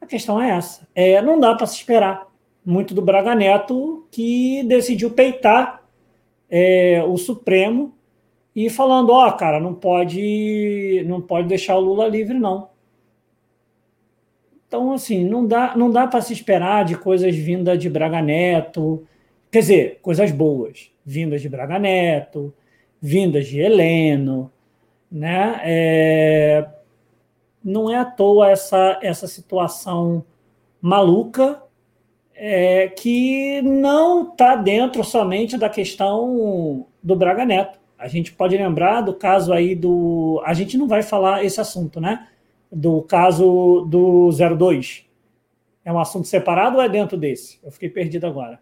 A 0.00 0.06
questão 0.06 0.40
é 0.42 0.50
essa. 0.50 0.86
É, 0.94 1.22
não 1.22 1.38
dá 1.40 1.54
para 1.54 1.66
se 1.66 1.76
esperar 1.76 2.26
muito 2.64 2.94
do 2.94 3.00
Braga 3.00 3.34
Neto, 3.34 4.06
que 4.10 4.62
decidiu 4.64 5.10
peitar 5.10 5.83
é, 6.56 7.02
o 7.02 7.16
Supremo 7.16 7.92
e 8.54 8.70
falando: 8.70 9.10
ó, 9.10 9.26
oh, 9.26 9.32
cara, 9.32 9.58
não 9.58 9.74
pode, 9.74 11.02
não 11.04 11.20
pode 11.20 11.48
deixar 11.48 11.76
o 11.76 11.80
Lula 11.80 12.06
livre, 12.06 12.38
não. 12.38 12.68
Então, 14.68 14.92
assim, 14.92 15.24
não 15.24 15.44
dá, 15.44 15.76
não 15.76 15.90
dá 15.90 16.06
para 16.06 16.20
se 16.20 16.32
esperar 16.32 16.84
de 16.84 16.96
coisas 16.96 17.34
vindas 17.34 17.76
de 17.80 17.90
Braga 17.90 18.22
Neto, 18.22 19.04
quer 19.50 19.60
dizer, 19.60 19.98
coisas 20.00 20.30
boas, 20.30 20.92
vindas 21.04 21.42
de 21.42 21.48
Braga 21.48 21.76
Neto, 21.76 22.54
vindas 23.00 23.48
de 23.48 23.58
Heleno, 23.58 24.50
né? 25.10 25.60
É, 25.64 26.68
não 27.64 27.90
é 27.90 27.96
à 27.96 28.04
toa 28.04 28.50
essa, 28.50 29.00
essa 29.02 29.26
situação 29.26 30.24
maluca 30.80 31.63
é, 32.34 32.88
que 32.88 33.62
não 33.62 34.30
está 34.30 34.56
dentro 34.56 35.02
somente 35.04 35.56
da 35.56 35.68
questão 35.68 36.86
do 37.02 37.16
Braga 37.16 37.44
Neto. 37.44 37.78
A 37.98 38.08
gente 38.08 38.32
pode 38.32 38.56
lembrar 38.56 39.00
do 39.00 39.14
caso 39.14 39.52
aí 39.52 39.74
do. 39.74 40.42
A 40.44 40.52
gente 40.52 40.76
não 40.76 40.86
vai 40.86 41.02
falar 41.02 41.44
esse 41.44 41.60
assunto, 41.60 42.00
né? 42.00 42.28
do 42.74 43.02
caso 43.02 43.86
do 43.88 44.30
02? 44.30 45.06
É 45.84 45.92
um 45.92 45.98
assunto 45.98 46.26
separado 46.26 46.76
ou 46.76 46.82
é 46.82 46.88
dentro 46.88 47.16
desse? 47.16 47.60
Eu 47.62 47.70
fiquei 47.70 47.88
perdido 47.88 48.26
agora. 48.26 48.58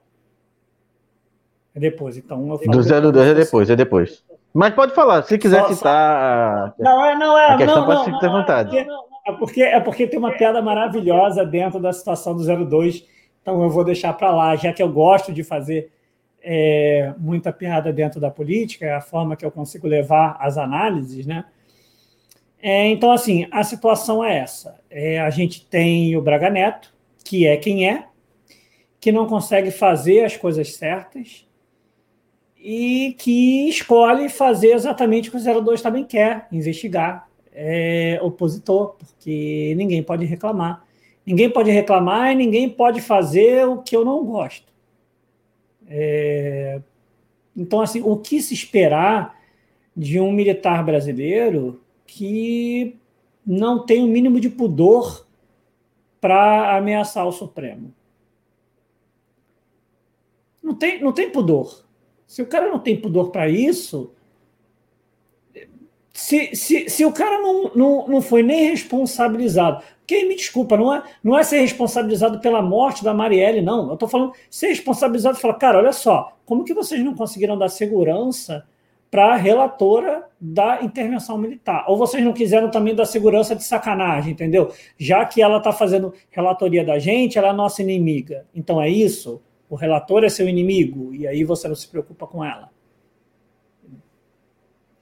É 1.74 1.80
depois, 1.80 2.16
então. 2.16 2.46
Eu 2.48 2.70
do 2.70 3.12
02 3.12 3.28
é 3.28 3.34
depois, 3.34 3.70
é 3.70 3.76
depois. 3.76 4.24
Mas 4.52 4.74
pode 4.74 4.94
falar, 4.94 5.22
se 5.22 5.38
quiser 5.38 5.62
só, 5.62 5.72
citar. 5.72 6.74
Só... 6.76 6.82
Não, 6.82 7.04
é, 7.04 7.14
não 7.16 7.38
é. 7.38 7.52
A 7.52 7.56
questão 7.56 7.76
não, 7.76 7.86
pode 7.86 8.10
não, 8.10 8.18
ficar 8.18 8.28
à 8.28 8.32
vontade. 8.32 8.76
É 8.76 9.32
porque, 9.32 9.62
é 9.62 9.80
porque 9.80 10.06
tem 10.06 10.18
uma 10.18 10.32
piada 10.32 10.60
maravilhosa 10.60 11.46
dentro 11.46 11.80
da 11.80 11.92
situação 11.92 12.36
do 12.36 12.66
02, 12.66 13.06
então 13.42 13.62
eu 13.62 13.68
vou 13.68 13.84
deixar 13.84 14.12
para 14.14 14.30
lá, 14.30 14.56
já 14.56 14.72
que 14.72 14.82
eu 14.82 14.90
gosto 14.90 15.32
de 15.32 15.42
fazer 15.42 15.90
é, 16.40 17.12
muita 17.18 17.52
piada 17.52 17.92
dentro 17.92 18.20
da 18.20 18.30
política, 18.30 18.86
é 18.86 18.94
a 18.94 19.00
forma 19.00 19.36
que 19.36 19.44
eu 19.44 19.50
consigo 19.50 19.86
levar 19.86 20.36
as 20.40 20.56
análises, 20.56 21.26
né? 21.26 21.44
É, 22.60 22.86
então, 22.88 23.10
assim, 23.10 23.46
a 23.50 23.64
situação 23.64 24.24
é 24.24 24.38
essa. 24.38 24.80
É, 24.88 25.20
a 25.20 25.30
gente 25.30 25.66
tem 25.66 26.16
o 26.16 26.22
Braga 26.22 26.48
Neto, 26.48 26.94
que 27.24 27.44
é 27.44 27.56
quem 27.56 27.88
é, 27.88 28.06
que 29.00 29.10
não 29.10 29.26
consegue 29.26 29.72
fazer 29.72 30.24
as 30.24 30.36
coisas 30.36 30.74
certas 30.74 31.44
e 32.56 33.16
que 33.18 33.68
escolhe 33.68 34.28
fazer 34.28 34.72
exatamente 34.74 35.28
o 35.28 35.32
que 35.32 35.38
o 35.38 35.62
02 35.62 35.82
também 35.82 36.04
quer, 36.04 36.46
investigar 36.52 37.28
é, 37.52 38.20
opositor, 38.22 38.94
porque 38.96 39.74
ninguém 39.76 40.02
pode 40.02 40.24
reclamar. 40.24 40.84
Ninguém 41.24 41.48
pode 41.48 41.70
reclamar 41.70 42.32
e 42.32 42.36
ninguém 42.36 42.68
pode 42.68 43.00
fazer 43.00 43.66
o 43.66 43.78
que 43.78 43.94
eu 43.94 44.04
não 44.04 44.24
gosto. 44.24 44.72
É, 45.86 46.80
então, 47.56 47.80
assim, 47.80 48.02
o 48.02 48.16
que 48.16 48.40
se 48.40 48.54
esperar 48.54 49.38
de 49.96 50.18
um 50.18 50.32
militar 50.32 50.84
brasileiro 50.84 51.80
que 52.06 52.96
não 53.46 53.84
tem 53.84 54.02
o 54.02 54.08
mínimo 54.08 54.40
de 54.40 54.48
pudor 54.48 55.26
para 56.20 56.76
ameaçar 56.76 57.26
o 57.26 57.32
Supremo. 57.32 57.92
Não 60.62 60.74
tem, 60.74 61.00
não 61.00 61.12
tem 61.12 61.30
pudor. 61.30 61.84
Se 62.26 62.40
o 62.40 62.46
cara 62.46 62.68
não 62.68 62.78
tem 62.78 62.98
pudor 62.98 63.30
para 63.30 63.48
isso, 63.48 64.12
se, 66.12 66.54
se, 66.54 66.90
se 66.90 67.04
o 67.04 67.12
cara 67.12 67.40
não, 67.40 67.70
não, 67.74 68.06
não 68.06 68.22
foi 68.22 68.42
nem 68.42 68.70
responsabilizado, 68.70 69.82
quem 70.06 70.28
me 70.28 70.36
desculpa, 70.36 70.76
não 70.76 70.94
é, 70.94 71.02
não 71.24 71.38
é 71.38 71.42
ser 71.42 71.60
responsabilizado 71.60 72.38
pela 72.40 72.60
morte 72.60 73.02
da 73.02 73.14
Marielle, 73.14 73.62
não. 73.62 73.88
Eu 73.88 73.94
estou 73.94 74.08
falando 74.08 74.32
ser 74.50 74.68
responsabilizado 74.68 75.38
e 75.38 75.40
falar, 75.40 75.54
cara, 75.54 75.78
olha 75.78 75.92
só, 75.92 76.36
como 76.44 76.64
que 76.64 76.74
vocês 76.74 77.02
não 77.02 77.14
conseguiram 77.14 77.56
dar 77.56 77.68
segurança 77.68 78.66
para 79.10 79.34
a 79.34 79.36
relatora 79.36 80.26
da 80.40 80.82
intervenção 80.82 81.36
militar. 81.36 81.84
Ou 81.86 81.98
vocês 81.98 82.24
não 82.24 82.32
quiseram 82.32 82.70
também 82.70 82.94
da 82.94 83.04
segurança 83.04 83.54
de 83.54 83.62
sacanagem, 83.62 84.32
entendeu? 84.32 84.72
Já 84.98 85.24
que 85.26 85.42
ela 85.42 85.58
está 85.58 85.70
fazendo 85.70 86.14
relatoria 86.30 86.82
da 86.82 86.98
gente, 86.98 87.38
ela 87.38 87.48
é 87.48 87.52
nossa 87.52 87.82
inimiga. 87.82 88.46
Então 88.54 88.80
é 88.80 88.88
isso? 88.88 89.42
O 89.68 89.76
relator 89.76 90.24
é 90.24 90.30
seu 90.30 90.48
inimigo, 90.48 91.14
e 91.14 91.26
aí 91.26 91.44
você 91.44 91.68
não 91.68 91.74
se 91.74 91.88
preocupa 91.88 92.26
com 92.26 92.42
ela. 92.42 92.71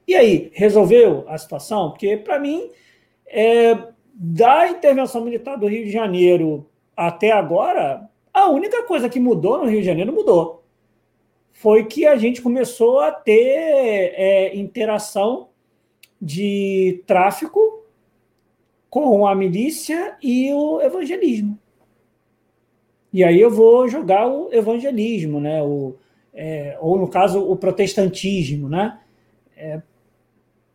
E 0.06 0.14
aí, 0.14 0.50
resolveu 0.54 1.24
a 1.28 1.38
situação? 1.38 1.90
Porque, 1.90 2.16
para 2.16 2.38
mim, 2.38 2.70
é, 3.26 3.76
da 4.14 4.68
intervenção 4.68 5.24
militar 5.24 5.56
do 5.56 5.66
Rio 5.66 5.84
de 5.84 5.90
Janeiro 5.90 6.66
até 6.96 7.30
agora, 7.30 8.08
a 8.32 8.48
única 8.48 8.82
coisa 8.84 9.08
que 9.08 9.20
mudou 9.20 9.58
no 9.58 9.66
Rio 9.66 9.80
de 9.80 9.86
Janeiro 9.86 10.12
mudou 10.12 10.62
foi 11.52 11.84
que 11.84 12.06
a 12.06 12.16
gente 12.16 12.40
começou 12.40 13.00
a 13.00 13.12
ter 13.12 14.14
é, 14.16 14.56
interação 14.56 15.48
de 16.20 17.02
tráfico 17.06 17.84
com 18.88 19.26
a 19.26 19.34
milícia 19.34 20.16
e 20.22 20.52
o 20.52 20.80
evangelismo. 20.80 21.58
E 23.12 23.24
aí 23.24 23.40
eu 23.40 23.50
vou 23.50 23.88
jogar 23.88 24.26
o 24.26 24.52
evangelismo, 24.52 25.40
né? 25.40 25.62
O, 25.62 25.96
é, 26.32 26.76
ou 26.80 26.98
no 26.98 27.08
caso 27.08 27.40
o 27.40 27.56
protestantismo, 27.56 28.68
né? 28.68 29.00
É, 29.56 29.82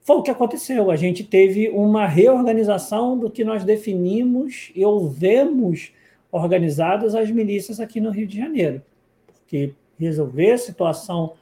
foi 0.05 0.17
o 0.17 0.21
que 0.21 0.29
aconteceu. 0.29 0.91
A 0.91 0.95
gente 0.95 1.24
teve 1.24 1.67
uma 1.69 2.05
reorganização 2.05 3.17
do 3.17 3.29
que 3.29 3.43
nós 3.43 3.63
definimos 3.63 4.71
e 4.75 4.85
ouvemos 4.85 5.91
organizadas 6.31 7.15
as 7.15 7.31
milícias 7.31 7.79
aqui 7.79 8.00
no 8.00 8.12
Rio 8.12 8.27
de 8.27 8.38
Janeiro, 8.38 8.83
porque 9.25 9.74
resolver 9.97 10.51
a 10.51 10.57
situação 10.59 11.33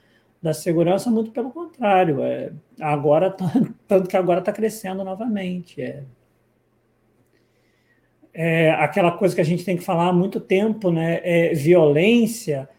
da 0.41 0.53
segurança, 0.53 1.12
muito 1.12 1.32
pelo 1.32 1.51
contrário. 1.51 2.24
É, 2.24 2.53
agora, 2.79 3.29
tá, 3.29 3.51
tanto 3.86 4.08
que 4.08 4.15
agora 4.15 4.39
está 4.39 4.53
crescendo 4.53 5.03
novamente. 5.03 5.82
É. 5.82 6.03
é, 8.34 8.72
aquela 8.72 9.12
coisa 9.12 9.36
que 9.36 9.41
a 9.41 9.46
gente 9.46 9.65
tem 9.65 9.75
que 9.75 9.84
falar 9.84 10.08
há 10.08 10.13
muito 10.13 10.39
tempo, 10.39 10.89
né? 10.89 11.20
É, 11.24 11.53
violência 11.53 12.70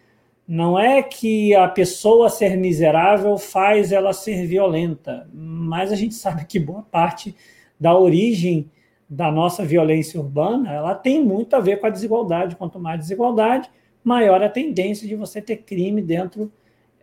não 0.47 0.79
é 0.79 1.03
que 1.03 1.55
a 1.55 1.67
pessoa 1.69 2.29
ser 2.29 2.57
miserável 2.57 3.39
faz 3.39 3.93
ela 3.93 4.13
ser 4.13 4.47
violenta, 4.47 5.29
mas 5.33 5.91
a 5.91 5.97
gente 5.97 6.15
sabe 6.15 6.45
que 6.45 6.59
boa 6.59 6.83
parte 6.83 7.35
da 7.79 7.97
origem 7.97 8.71
da 9.09 9.31
nossa 9.31 9.65
violência 9.65 10.19
urbana 10.21 10.73
ela 10.73 10.95
tem 10.95 11.23
muito 11.23 11.55
a 11.55 11.61
ver 11.61 11.79
com 11.79 11.87
a 11.87 11.91
desigualdade. 11.91 12.57
Quanto 12.57 12.79
mais 12.79 13.01
desigualdade, 13.01 13.71
maior 14.03 14.43
a 14.43 14.49
tendência 14.49 15.07
de 15.07 15.15
você 15.15 15.41
ter 15.41 15.59
crime 15.59 16.03
dentro 16.03 16.53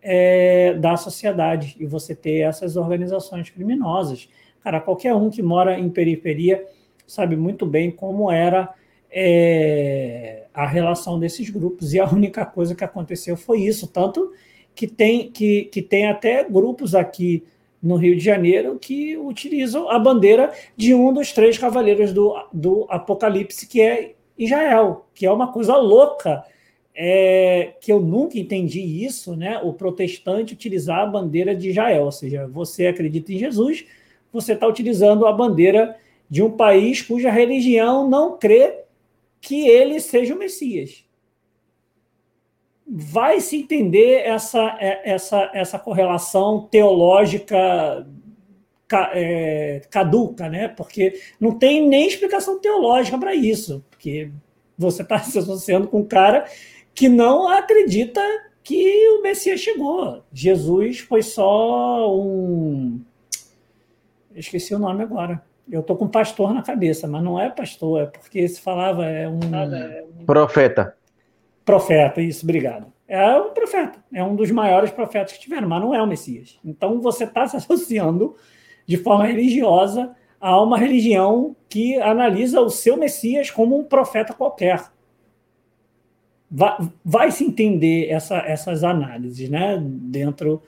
é, 0.00 0.74
da 0.74 0.96
sociedade 0.96 1.76
e 1.78 1.86
você 1.86 2.14
ter 2.14 2.40
essas 2.40 2.76
organizações 2.76 3.50
criminosas. 3.50 4.28
Cara, 4.62 4.80
qualquer 4.80 5.14
um 5.14 5.30
que 5.30 5.42
mora 5.42 5.78
em 5.78 5.88
periferia 5.88 6.64
sabe 7.06 7.36
muito 7.36 7.66
bem 7.66 7.90
como 7.90 8.30
era 8.30 8.72
é, 9.10 10.41
a 10.54 10.66
relação 10.66 11.18
desses 11.18 11.48
grupos. 11.50 11.94
E 11.94 12.00
a 12.00 12.08
única 12.08 12.44
coisa 12.44 12.74
que 12.74 12.84
aconteceu 12.84 13.36
foi 13.36 13.60
isso. 13.62 13.86
Tanto 13.86 14.32
que 14.74 14.86
tem, 14.86 15.30
que, 15.30 15.64
que 15.64 15.82
tem 15.82 16.06
até 16.06 16.44
grupos 16.44 16.94
aqui 16.94 17.44
no 17.82 17.96
Rio 17.96 18.16
de 18.16 18.24
Janeiro 18.24 18.78
que 18.78 19.16
utilizam 19.16 19.90
a 19.90 19.98
bandeira 19.98 20.52
de 20.76 20.94
um 20.94 21.12
dos 21.12 21.32
três 21.32 21.58
cavaleiros 21.58 22.12
do, 22.12 22.34
do 22.52 22.86
Apocalipse, 22.88 23.66
que 23.66 23.80
é 23.80 24.14
Israel, 24.38 25.06
que 25.14 25.26
é 25.26 25.32
uma 25.32 25.52
coisa 25.52 25.76
louca. 25.76 26.44
É, 26.94 27.72
que 27.80 27.90
eu 27.90 28.00
nunca 28.00 28.38
entendi 28.38 28.78
isso, 28.80 29.34
né? 29.34 29.58
O 29.62 29.72
protestante 29.72 30.52
utilizar 30.52 30.98
a 30.98 31.06
bandeira 31.06 31.54
de 31.54 31.70
Israel, 31.70 32.04
ou 32.04 32.12
seja, 32.12 32.46
você 32.46 32.86
acredita 32.86 33.32
em 33.32 33.38
Jesus, 33.38 33.86
você 34.30 34.52
está 34.52 34.66
utilizando 34.66 35.26
a 35.26 35.32
bandeira 35.32 35.96
de 36.28 36.42
um 36.42 36.50
país 36.50 37.00
cuja 37.00 37.30
religião 37.30 38.06
não 38.10 38.36
crê 38.36 38.81
que 39.42 39.68
ele 39.68 40.00
seja 40.00 40.34
o 40.34 40.38
Messias. 40.38 41.04
Vai 42.86 43.40
se 43.40 43.56
entender 43.56 44.22
essa, 44.24 44.78
é, 44.80 45.10
essa, 45.10 45.50
essa 45.52 45.78
correlação 45.78 46.68
teológica 46.70 48.06
é, 49.12 49.82
caduca, 49.90 50.48
né? 50.48 50.68
Porque 50.68 51.20
não 51.40 51.58
tem 51.58 51.86
nem 51.86 52.06
explicação 52.06 52.60
teológica 52.60 53.18
para 53.18 53.34
isso, 53.34 53.84
porque 53.90 54.30
você 54.78 55.02
está 55.02 55.18
se 55.24 55.38
associando 55.38 55.88
com 55.88 56.00
um 56.00 56.06
cara 56.06 56.46
que 56.94 57.08
não 57.08 57.48
acredita 57.48 58.20
que 58.62 59.08
o 59.08 59.22
Messias 59.22 59.60
chegou. 59.60 60.22
Jesus 60.32 61.00
foi 61.00 61.22
só 61.22 62.14
um. 62.14 63.00
esqueci 64.36 64.72
o 64.72 64.78
nome 64.78 65.02
agora. 65.02 65.42
Eu 65.70 65.80
estou 65.80 65.96
com 65.96 66.08
pastor 66.08 66.52
na 66.52 66.62
cabeça, 66.62 67.06
mas 67.06 67.22
não 67.22 67.40
é 67.40 67.48
pastor, 67.48 68.02
é 68.02 68.06
porque 68.06 68.46
se 68.48 68.60
falava 68.60 69.04
é 69.06 69.28
um, 69.28 69.40
é 69.54 70.04
um... 70.20 70.24
profeta. 70.24 70.96
Profeta, 71.64 72.20
isso, 72.20 72.44
obrigado. 72.44 72.92
É 73.06 73.36
um 73.36 73.50
profeta, 73.50 74.02
é 74.12 74.24
um 74.24 74.34
dos 74.34 74.50
maiores 74.50 74.90
profetas 74.90 75.34
que 75.34 75.40
tiveram, 75.40 75.68
mas 75.68 75.80
não 75.80 75.94
é 75.94 76.02
o 76.02 76.06
Messias. 76.06 76.58
Então 76.64 77.00
você 77.00 77.24
está 77.24 77.46
se 77.46 77.56
associando 77.56 78.34
de 78.86 78.96
forma 78.96 79.26
religiosa 79.26 80.14
a 80.40 80.60
uma 80.60 80.76
religião 80.76 81.54
que 81.68 82.00
analisa 82.00 82.60
o 82.60 82.68
seu 82.68 82.96
Messias 82.96 83.50
como 83.50 83.78
um 83.78 83.84
profeta 83.84 84.34
qualquer. 84.34 84.82
Vai, 86.50 86.76
vai 87.04 87.30
se 87.30 87.44
entender 87.44 88.08
essa, 88.08 88.38
essas 88.38 88.82
análises, 88.82 89.48
né? 89.48 89.78
Dentro, 89.80 90.62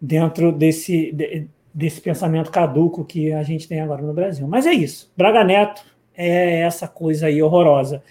dentro 0.00 0.52
desse, 0.52 1.48
desse 1.74 2.00
pensamento 2.00 2.52
caduco 2.52 3.04
que 3.04 3.32
a 3.32 3.42
gente 3.42 3.66
tem 3.66 3.80
agora 3.80 4.00
no 4.00 4.14
Brasil. 4.14 4.46
Mas 4.46 4.64
é 4.64 4.72
isso. 4.72 5.12
Braga 5.16 5.42
Neto 5.42 5.84
é 6.16 6.60
essa 6.60 6.86
coisa 6.86 7.26
aí 7.26 7.42
horrorosa. 7.42 8.02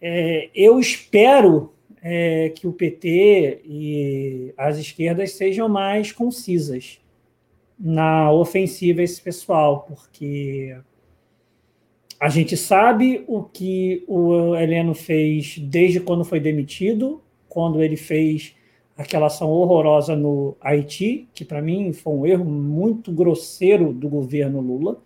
É, 0.00 0.48
eu 0.54 0.78
espero 0.78 1.72
é, 2.00 2.50
que 2.50 2.66
o 2.66 2.72
PT 2.72 3.62
e 3.64 4.54
as 4.56 4.78
esquerdas 4.78 5.32
sejam 5.32 5.68
mais 5.68 6.12
concisas 6.12 7.00
na 7.78 8.30
ofensiva 8.30 9.00
a 9.00 9.04
esse 9.04 9.20
pessoal, 9.20 9.84
porque 9.88 10.76
a 12.20 12.28
gente 12.28 12.56
sabe 12.56 13.24
o 13.26 13.42
que 13.42 14.04
o 14.06 14.54
Heleno 14.54 14.94
fez 14.94 15.58
desde 15.58 15.98
quando 15.98 16.24
foi 16.24 16.38
demitido, 16.38 17.20
quando 17.48 17.82
ele 17.82 17.96
fez 17.96 18.54
aquela 18.96 19.26
ação 19.26 19.50
horrorosa 19.50 20.14
no 20.14 20.56
Haiti, 20.60 21.28
que 21.34 21.44
para 21.44 21.62
mim 21.62 21.92
foi 21.92 22.12
um 22.12 22.26
erro 22.26 22.44
muito 22.44 23.12
grosseiro 23.12 23.92
do 23.92 24.08
governo 24.08 24.60
Lula, 24.60 25.00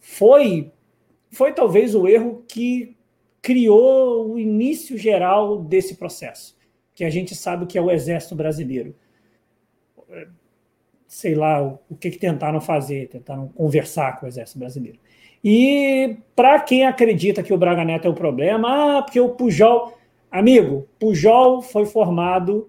foi 0.00 0.70
foi 1.30 1.52
talvez 1.52 1.94
o 1.94 2.06
erro 2.06 2.44
que 2.48 2.96
criou 3.42 4.32
o 4.32 4.38
início 4.38 4.96
geral 4.96 5.58
desse 5.58 5.96
processo, 5.96 6.56
que 6.94 7.04
a 7.04 7.10
gente 7.10 7.34
sabe 7.34 7.66
que 7.66 7.76
é 7.76 7.82
o 7.82 7.90
exército 7.90 8.34
brasileiro. 8.34 8.94
Sei 11.06 11.34
lá 11.34 11.62
o 11.62 11.96
que, 11.96 12.10
que 12.10 12.18
tentaram 12.18 12.60
fazer, 12.60 13.08
tentaram 13.08 13.48
conversar 13.48 14.18
com 14.18 14.26
o 14.26 14.28
exército 14.28 14.58
brasileiro. 14.58 14.98
E 15.44 16.16
para 16.34 16.58
quem 16.60 16.84
acredita 16.84 17.42
que 17.42 17.52
o 17.52 17.58
Braga 17.58 17.84
Neto 17.84 18.06
é 18.06 18.10
o 18.10 18.14
problema, 18.14 18.98
ah, 18.98 19.02
porque 19.02 19.20
o 19.20 19.30
Pujol. 19.30 19.96
Amigo, 20.30 20.88
Pujol 20.98 21.62
foi 21.62 21.86
formado 21.86 22.68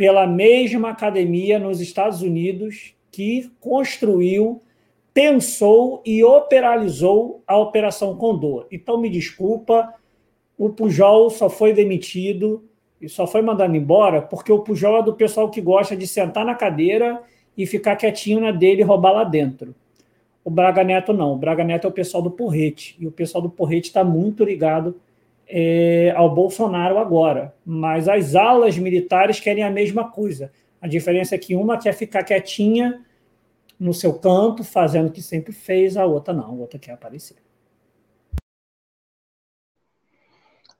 pela 0.00 0.26
mesma 0.26 0.88
academia 0.88 1.58
nos 1.58 1.78
Estados 1.78 2.22
Unidos 2.22 2.94
que 3.12 3.52
construiu, 3.60 4.62
pensou 5.12 6.00
e 6.06 6.24
operalizou 6.24 7.42
a 7.46 7.58
Operação 7.58 8.16
Condor. 8.16 8.66
Então, 8.72 8.96
me 8.96 9.10
desculpa, 9.10 9.92
o 10.56 10.70
Pujol 10.70 11.28
só 11.28 11.50
foi 11.50 11.74
demitido 11.74 12.64
e 12.98 13.10
só 13.10 13.26
foi 13.26 13.42
mandado 13.42 13.76
embora 13.76 14.22
porque 14.22 14.50
o 14.50 14.60
Pujol 14.60 15.00
é 15.00 15.02
do 15.02 15.12
pessoal 15.12 15.50
que 15.50 15.60
gosta 15.60 15.94
de 15.94 16.06
sentar 16.06 16.46
na 16.46 16.54
cadeira 16.54 17.20
e 17.54 17.66
ficar 17.66 17.94
quietinho 17.94 18.40
na 18.40 18.52
dele 18.52 18.80
e 18.80 18.84
roubar 18.84 19.12
lá 19.12 19.24
dentro. 19.24 19.74
O 20.42 20.48
Braga 20.48 20.82
Neto 20.82 21.12
não. 21.12 21.34
O 21.34 21.36
Braga 21.36 21.62
Neto 21.62 21.86
é 21.86 21.90
o 21.90 21.92
pessoal 21.92 22.22
do 22.22 22.30
porrete. 22.30 22.96
E 22.98 23.06
o 23.06 23.12
pessoal 23.12 23.42
do 23.42 23.50
porrete 23.50 23.88
está 23.88 24.02
muito 24.02 24.44
ligado 24.44 24.98
é, 25.50 26.12
ao 26.16 26.32
Bolsonaro 26.32 26.98
agora, 26.98 27.54
mas 27.64 28.08
as 28.08 28.34
alas 28.34 28.78
militares 28.78 29.40
querem 29.40 29.64
a 29.64 29.70
mesma 29.70 30.10
coisa. 30.10 30.52
A 30.80 30.86
diferença 30.86 31.34
é 31.34 31.38
que 31.38 31.54
uma 31.54 31.76
quer 31.76 31.92
ficar 31.92 32.22
quietinha 32.22 33.04
no 33.78 33.92
seu 33.92 34.14
canto, 34.14 34.62
fazendo 34.62 35.08
o 35.08 35.12
que 35.12 35.20
sempre 35.20 35.52
fez, 35.52 35.96
a 35.96 36.06
outra 36.06 36.32
não, 36.32 36.44
a 36.44 36.52
outra 36.52 36.78
quer 36.78 36.92
aparecer. 36.92 37.36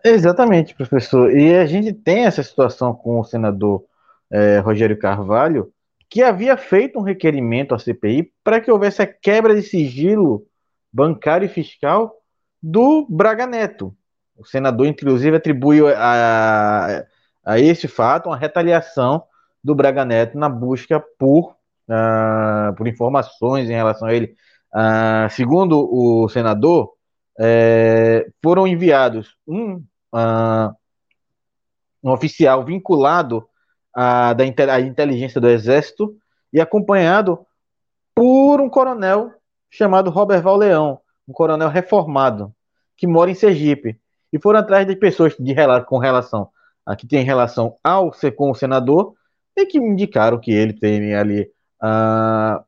Exatamente, 0.04 0.74
professor. 0.74 1.36
E 1.36 1.54
a 1.54 1.66
gente 1.66 1.92
tem 1.92 2.24
essa 2.24 2.42
situação 2.42 2.94
com 2.94 3.20
o 3.20 3.24
senador 3.24 3.84
é, 4.30 4.58
Rogério 4.58 4.98
Carvalho, 4.98 5.72
que 6.08 6.22
havia 6.22 6.56
feito 6.56 6.98
um 6.98 7.02
requerimento 7.02 7.74
à 7.74 7.78
CPI 7.78 8.32
para 8.42 8.60
que 8.60 8.70
houvesse 8.70 9.02
a 9.02 9.06
quebra 9.06 9.54
de 9.54 9.62
sigilo 9.62 10.46
bancário 10.92 11.46
e 11.46 11.48
fiscal 11.48 12.14
do 12.62 13.06
Braga 13.08 13.46
Neto. 13.46 13.94
O 14.40 14.44
senador, 14.46 14.86
inclusive, 14.86 15.36
atribui 15.36 15.80
a, 15.94 17.04
a 17.44 17.58
esse 17.58 17.86
fato 17.86 18.30
uma 18.30 18.38
retaliação 18.38 19.22
do 19.62 19.74
Braga 19.74 20.02
Neto 20.02 20.38
na 20.38 20.48
busca 20.48 20.98
por, 21.18 21.54
uh, 21.86 22.74
por 22.74 22.88
informações 22.88 23.68
em 23.68 23.74
relação 23.74 24.08
a 24.08 24.14
ele. 24.14 24.34
Uh, 24.74 25.28
segundo 25.28 25.86
o 25.92 26.26
senador, 26.30 26.94
é, 27.38 28.30
foram 28.42 28.66
enviados 28.66 29.36
um, 29.46 29.74
uh, 30.14 30.74
um 32.02 32.10
oficial 32.10 32.64
vinculado 32.64 33.46
à, 33.94 34.32
da, 34.32 34.44
à 34.72 34.80
inteligência 34.80 35.38
do 35.38 35.50
Exército 35.50 36.16
e 36.50 36.60
acompanhado 36.60 37.44
por 38.14 38.58
um 38.58 38.70
coronel 38.70 39.34
chamado 39.68 40.10
Robert 40.10 40.42
Val 40.42 40.56
Leão, 40.56 40.98
um 41.28 41.32
coronel 41.32 41.68
reformado, 41.68 42.54
que 42.96 43.06
mora 43.06 43.30
em 43.30 43.34
Sergipe 43.34 43.99
e 44.32 44.38
foram 44.38 44.60
atrás 44.60 44.86
de 44.86 44.96
pessoas 44.96 45.34
de, 45.38 45.54
com 45.86 45.98
relação 45.98 46.48
a 46.86 46.96
que 46.96 47.06
tem 47.06 47.24
relação 47.24 47.76
ao 47.82 48.12
ser 48.12 48.32
com 48.32 48.50
o 48.50 48.54
senador 48.54 49.14
e 49.56 49.66
que 49.66 49.78
indicaram 49.78 50.38
que 50.38 50.50
ele 50.50 50.72
tem 50.72 51.14
ali 51.14 51.50
ah, 51.80 52.64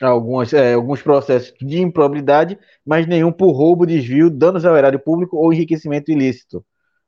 algumas, 0.00 0.52
é, 0.52 0.74
alguns 0.74 1.02
processos 1.02 1.52
de 1.60 1.80
improbidade, 1.80 2.58
mas 2.84 3.06
nenhum 3.06 3.32
por 3.32 3.52
roubo, 3.52 3.86
desvio, 3.86 4.30
danos 4.30 4.64
ao 4.64 4.76
erário 4.76 4.98
público 4.98 5.36
ou 5.36 5.52
enriquecimento 5.52 6.10
ilícito, 6.10 6.64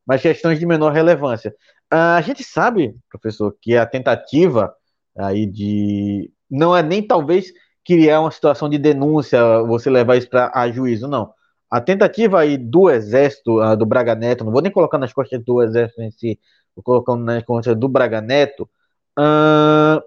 mas 0.07 0.23
questões 0.23 0.59
de 0.59 0.67
menor 0.67 0.93
relevância. 0.93 1.55
Ah, 1.91 2.17
a 2.17 2.21
gente 2.21 2.43
sabe, 2.43 2.97
professor, 3.09 3.57
que 3.61 3.77
a 3.77 3.87
tentativa 3.87 4.75
aí 5.17 5.47
de 5.47 6.31
não 6.51 6.77
é 6.77 6.83
nem 6.83 7.07
talvez 7.07 7.53
criar 7.85 8.21
uma 8.21 8.31
situação 8.31 8.69
de 8.69 8.79
denúncia, 8.79 9.63
você 9.63 9.91
levar 9.91 10.17
isso 10.17 10.29
para 10.29 10.51
a 10.55 10.71
juízo, 10.71 11.07
não 11.09 11.33
a 11.75 11.81
tentativa 11.81 12.39
aí 12.39 12.57
do 12.57 12.89
exército, 12.89 13.61
uh, 13.61 13.77
do 13.77 13.85
Braga 13.85 14.15
Neto, 14.15 14.45
não 14.45 14.53
vou 14.53 14.63
nem 14.63 14.71
colocar 14.71 14.97
nas 14.97 15.13
costas 15.13 15.45
do 15.45 15.61
exército 15.61 16.03
em 16.03 16.11
si, 16.13 16.39
vou 16.73 16.85
colocando 16.85 17.25
nas 17.25 17.43
costas 17.43 17.77
do 17.77 17.89
Braga 17.89 18.21
Neto, 18.21 18.71
uh, 19.19 20.01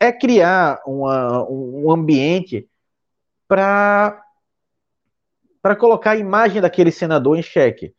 é 0.00 0.10
criar 0.10 0.82
uma, 0.84 1.48
um 1.48 1.92
ambiente 1.92 2.68
para 3.46 4.20
para 5.62 5.76
colocar 5.76 6.12
a 6.12 6.16
imagem 6.16 6.60
daquele 6.60 6.90
senador 6.90 7.38
em 7.38 7.42
xeque. 7.42 7.94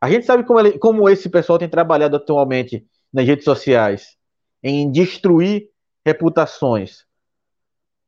A 0.00 0.10
gente 0.10 0.26
sabe 0.26 0.42
como, 0.42 0.58
ele, 0.58 0.78
como 0.80 1.08
esse 1.08 1.28
pessoal 1.28 1.60
tem 1.60 1.68
trabalhado 1.68 2.16
atualmente 2.16 2.84
nas 3.12 3.24
redes 3.24 3.44
sociais 3.44 4.16
em 4.60 4.90
destruir 4.90 5.68
reputações. 6.04 7.04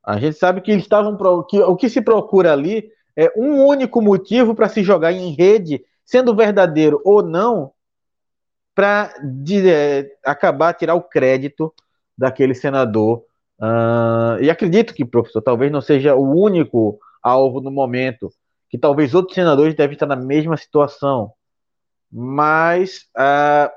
A 0.03 0.19
gente 0.19 0.37
sabe 0.37 0.61
que 0.61 0.73
eles 0.73 0.83
estavam 0.83 1.17
que 1.49 1.61
o 1.61 1.77
que 1.77 1.89
se 1.89 2.03
procura 2.03 2.53
ali 2.53 2.91
é 3.17 3.33
um 3.37 3.65
único 3.65 4.03
motivo 4.03 4.55
para 4.55 4.69
se 4.69 4.83
jogar 4.83 5.13
em 5.13 5.35
rede, 5.35 5.85
sendo 6.05 6.35
verdadeiro 6.35 7.01
ou 7.05 7.23
não, 7.23 7.73
para 8.75 9.15
é, 9.67 10.11
acabar 10.25 10.75
tirar 10.75 10.95
o 10.95 11.03
crédito 11.03 11.73
daquele 12.19 12.55
senador. 12.55 13.25
Uh, 13.61 14.43
e 14.43 14.51
acredito 14.51 14.93
que, 14.93 15.05
professor, 15.05 15.41
talvez 15.41 15.71
não 15.71 15.81
seja 15.81 16.15
o 16.15 16.35
único 16.35 16.99
alvo 17.23 17.61
no 17.61 17.71
momento, 17.71 18.31
que 18.69 18.77
talvez 18.77 19.15
outros 19.15 19.35
senadores 19.35 19.75
devem 19.75 19.95
estar 19.95 20.07
na 20.07 20.17
mesma 20.17 20.57
situação. 20.57 21.33
Mas, 22.11 23.07
uh, 23.17 23.71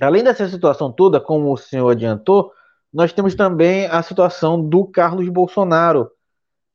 além 0.00 0.24
dessa 0.24 0.48
situação 0.48 0.90
toda, 0.90 1.20
como 1.20 1.52
o 1.52 1.56
senhor 1.56 1.90
adiantou, 1.90 2.52
nós 2.92 3.12
temos 3.12 3.34
também 3.34 3.86
a 3.86 4.02
situação 4.02 4.60
do 4.60 4.84
Carlos 4.86 5.28
Bolsonaro, 5.28 6.10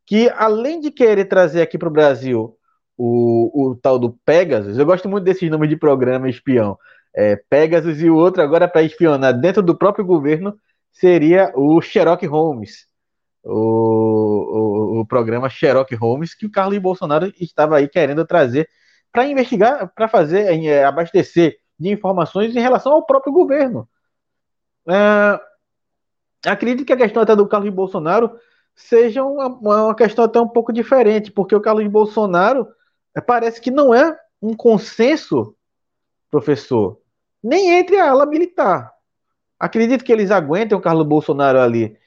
que 0.05 0.29
além 0.35 0.79
de 0.79 0.91
querer 0.91 1.25
trazer 1.25 1.61
aqui 1.61 1.77
para 1.77 1.87
o 1.87 1.91
Brasil 1.91 2.57
o 2.97 3.77
tal 3.81 3.99
do 3.99 4.13
Pegasus, 4.25 4.77
eu 4.77 4.85
gosto 4.85 5.09
muito 5.09 5.25
desses 5.25 5.49
nomes 5.49 5.67
de 5.69 5.75
programa 5.75 6.29
espião, 6.29 6.77
é, 7.15 7.37
Pegasus 7.49 8.01
e 8.01 8.09
o 8.09 8.15
outro 8.15 8.41
agora 8.41 8.67
para 8.67 8.83
espionar 8.83 9.33
dentro 9.33 9.63
do 9.63 9.77
próprio 9.77 10.05
governo 10.05 10.57
seria 10.91 11.51
o 11.55 11.81
Sherlock 11.81 12.25
Holmes, 12.25 12.87
o, 13.43 14.97
o, 14.97 15.01
o 15.01 15.05
programa 15.05 15.49
Sherlock 15.49 15.95
Holmes 15.95 16.35
que 16.35 16.45
o 16.45 16.51
Carlos 16.51 16.77
Bolsonaro 16.77 17.31
estava 17.39 17.77
aí 17.77 17.87
querendo 17.87 18.25
trazer 18.25 18.67
para 19.11 19.25
investigar, 19.25 19.89
para 19.95 20.09
fazer, 20.09 20.65
é, 20.65 20.83
abastecer 20.83 21.57
de 21.79 21.89
informações 21.89 22.53
em 22.53 22.59
relação 22.59 22.91
ao 22.91 23.05
próprio 23.05 23.31
governo. 23.31 23.87
É, 24.89 25.39
acredito 26.49 26.85
que 26.85 26.93
a 26.93 26.97
questão 26.97 27.23
até 27.23 27.33
do 27.33 27.47
Carlos 27.47 27.73
Bolsonaro 27.73 28.37
seja 28.75 29.23
uma, 29.23 29.47
uma 29.47 29.95
questão 29.95 30.25
até 30.25 30.39
um 30.39 30.47
pouco 30.47 30.73
diferente, 30.73 31.31
porque 31.31 31.55
o 31.55 31.61
Carlos 31.61 31.87
Bolsonaro 31.87 32.67
é, 33.15 33.21
parece 33.21 33.61
que 33.61 33.71
não 33.71 33.93
é 33.93 34.17
um 34.41 34.53
consenso, 34.53 35.55
professor, 36.29 36.99
nem 37.41 37.71
entre 37.79 37.97
a 37.97 38.09
ala 38.09 38.25
militar. 38.25 38.91
Acredito 39.59 40.03
que 40.03 40.11
eles 40.11 40.31
aguentem 40.31 40.77
o 40.77 40.81
Carlos 40.81 41.07
Bolsonaro 41.07 41.59
ali 41.59 41.97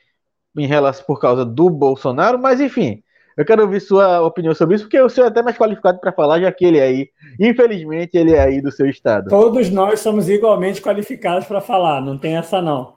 em 0.56 0.66
relação 0.66 1.04
por 1.06 1.18
causa 1.20 1.44
do 1.44 1.70
Bolsonaro, 1.70 2.38
mas 2.38 2.60
enfim, 2.60 3.02
eu 3.36 3.44
quero 3.44 3.62
ouvir 3.62 3.80
sua 3.80 4.20
opinião 4.20 4.54
sobre 4.54 4.74
isso, 4.74 4.84
porque 4.84 5.00
o 5.00 5.08
senhor 5.08 5.26
é 5.26 5.30
até 5.30 5.42
mais 5.42 5.56
qualificado 5.56 6.00
para 6.00 6.12
falar, 6.12 6.40
já 6.40 6.50
que 6.50 6.64
ele 6.64 6.78
é 6.78 6.82
aí, 6.82 7.08
infelizmente, 7.38 8.16
ele 8.16 8.32
é 8.32 8.40
aí 8.40 8.60
do 8.60 8.72
seu 8.72 8.86
estado. 8.86 9.30
Todos 9.30 9.70
nós 9.70 10.00
somos 10.00 10.28
igualmente 10.28 10.82
qualificados 10.82 11.46
para 11.46 11.60
falar, 11.60 12.02
não 12.02 12.18
tem 12.18 12.36
essa 12.36 12.60
não. 12.60 12.96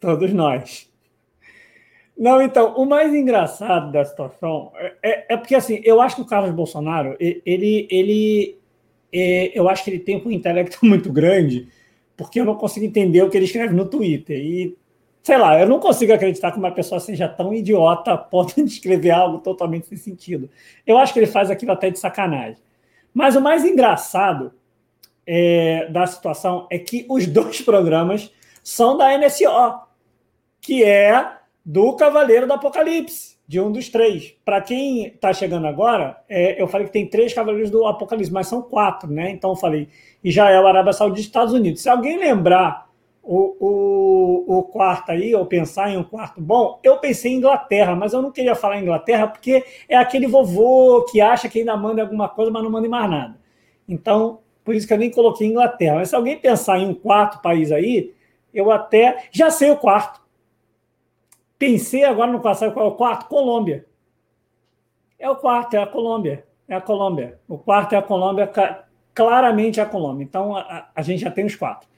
Todos 0.00 0.32
nós. 0.32 0.91
Não, 2.16 2.40
então, 2.40 2.74
o 2.76 2.84
mais 2.84 3.12
engraçado 3.14 3.90
da 3.90 4.04
situação 4.04 4.70
é, 4.76 4.94
é, 5.02 5.26
é 5.30 5.36
porque, 5.36 5.54
assim, 5.54 5.80
eu 5.84 6.00
acho 6.00 6.16
que 6.16 6.22
o 6.22 6.26
Carlos 6.26 6.54
Bolsonaro, 6.54 7.16
ele, 7.18 7.88
ele, 7.90 8.58
é, 9.12 9.58
eu 9.58 9.68
acho 9.68 9.82
que 9.82 9.90
ele 9.90 9.98
tem 9.98 10.22
um 10.24 10.30
intelecto 10.30 10.78
muito 10.84 11.10
grande, 11.12 11.68
porque 12.16 12.40
eu 12.40 12.44
não 12.44 12.54
consigo 12.54 12.86
entender 12.86 13.22
o 13.22 13.30
que 13.30 13.36
ele 13.36 13.46
escreve 13.46 13.74
no 13.74 13.86
Twitter. 13.86 14.38
E 14.38 14.76
sei 15.22 15.38
lá, 15.38 15.58
eu 15.58 15.66
não 15.66 15.78
consigo 15.78 16.12
acreditar 16.12 16.52
que 16.52 16.58
uma 16.58 16.72
pessoa 16.72 17.00
seja 17.00 17.28
tão 17.28 17.54
idiota 17.54 18.12
a 18.12 18.18
ponto 18.18 18.54
de 18.54 18.70
escrever 18.70 19.10
algo 19.10 19.38
totalmente 19.38 19.86
sem 19.86 19.96
sentido. 19.96 20.50
Eu 20.86 20.98
acho 20.98 21.12
que 21.12 21.18
ele 21.18 21.26
faz 21.26 21.50
aquilo 21.50 21.72
até 21.72 21.90
de 21.90 21.98
sacanagem. 21.98 22.58
Mas 23.14 23.36
o 23.36 23.40
mais 23.40 23.64
engraçado 23.64 24.52
é, 25.26 25.88
da 25.90 26.06
situação 26.06 26.66
é 26.70 26.78
que 26.78 27.06
os 27.08 27.26
dois 27.26 27.60
programas 27.60 28.32
são 28.62 28.96
da 28.96 29.16
NSO, 29.16 29.80
que 30.60 30.82
é 30.84 31.41
do 31.64 31.94
Cavaleiro 31.94 32.46
do 32.46 32.52
Apocalipse, 32.52 33.36
de 33.46 33.60
um 33.60 33.70
dos 33.70 33.88
três. 33.88 34.34
Para 34.44 34.60
quem 34.60 35.06
está 35.06 35.32
chegando 35.32 35.66
agora, 35.66 36.22
é, 36.28 36.60
eu 36.60 36.66
falei 36.66 36.86
que 36.86 36.92
tem 36.92 37.06
três 37.06 37.32
Cavaleiros 37.32 37.70
do 37.70 37.86
Apocalipse, 37.86 38.32
mas 38.32 38.48
são 38.48 38.62
quatro, 38.62 39.10
né? 39.10 39.30
Então 39.30 39.50
eu 39.50 39.56
falei 39.56 39.88
Israel, 40.22 40.66
Arábia 40.66 40.92
Saudita 40.92 41.20
e 41.20 41.24
Estados 41.24 41.52
Unidos. 41.54 41.82
Se 41.82 41.88
alguém 41.88 42.18
lembrar 42.18 42.90
o, 43.22 43.56
o, 43.60 44.58
o 44.58 44.62
quarto 44.64 45.12
aí, 45.12 45.34
ou 45.34 45.46
pensar 45.46 45.90
em 45.90 45.96
um 45.96 46.02
quarto 46.02 46.40
bom, 46.40 46.80
eu 46.82 46.98
pensei 46.98 47.32
em 47.32 47.36
Inglaterra, 47.36 47.94
mas 47.94 48.12
eu 48.12 48.20
não 48.20 48.32
queria 48.32 48.54
falar 48.54 48.80
Inglaterra 48.80 49.28
porque 49.28 49.64
é 49.88 49.96
aquele 49.96 50.26
vovô 50.26 51.04
que 51.10 51.20
acha 51.20 51.48
que 51.48 51.60
ainda 51.60 51.76
manda 51.76 52.02
alguma 52.02 52.28
coisa, 52.28 52.50
mas 52.50 52.62
não 52.62 52.70
manda 52.70 52.88
mais 52.88 53.10
nada. 53.10 53.36
Então, 53.88 54.40
por 54.64 54.74
isso 54.74 54.86
que 54.86 54.92
eu 54.92 54.98
nem 54.98 55.10
coloquei 55.10 55.46
Inglaterra. 55.46 55.96
Mas 55.96 56.08
se 56.08 56.16
alguém 56.16 56.36
pensar 56.36 56.78
em 56.78 56.86
um 56.88 56.94
quarto 56.94 57.40
país 57.40 57.70
aí, 57.70 58.12
eu 58.52 58.70
até 58.70 59.24
já 59.30 59.50
sei 59.50 59.70
o 59.70 59.76
quarto. 59.76 60.20
Pensei 61.62 62.02
agora 62.02 62.32
no 62.32 62.40
passado 62.40 62.72
qual 62.72 62.86
é 62.86 62.88
o 62.88 62.96
quarto? 62.96 63.28
Colômbia. 63.28 63.86
É 65.16 65.30
o 65.30 65.36
quarto, 65.36 65.74
é 65.74 65.78
a 65.80 65.86
Colômbia. 65.86 66.44
É 66.66 66.74
a 66.74 66.80
Colômbia. 66.80 67.38
O 67.46 67.56
quarto 67.56 67.92
é 67.92 67.98
a 67.98 68.02
Colômbia, 68.02 68.50
claramente 69.14 69.78
é 69.78 69.82
a 69.84 69.86
Colômbia. 69.86 70.24
Então 70.24 70.56
a, 70.56 70.88
a 70.92 71.02
gente 71.02 71.20
já 71.20 71.30
tem 71.30 71.44
os 71.44 71.54
quatro. 71.54 71.88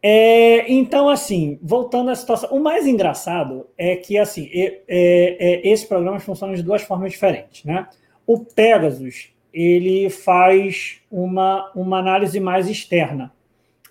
É, 0.00 0.72
então, 0.72 1.08
assim, 1.08 1.58
voltando 1.60 2.12
à 2.12 2.14
situação, 2.14 2.50
o 2.50 2.62
mais 2.62 2.86
engraçado 2.86 3.66
é 3.76 3.96
que, 3.96 4.16
assim, 4.16 4.48
é, 4.52 4.82
é, 4.86 5.68
esses 5.68 5.84
programas 5.84 6.22
funcionam 6.22 6.54
de 6.54 6.62
duas 6.62 6.82
formas 6.82 7.10
diferentes, 7.10 7.64
né? 7.64 7.88
O 8.24 8.38
Pegasus, 8.38 9.34
ele 9.52 10.08
faz 10.10 11.00
uma, 11.10 11.72
uma 11.74 11.98
análise 11.98 12.38
mais 12.38 12.68
externa, 12.68 13.32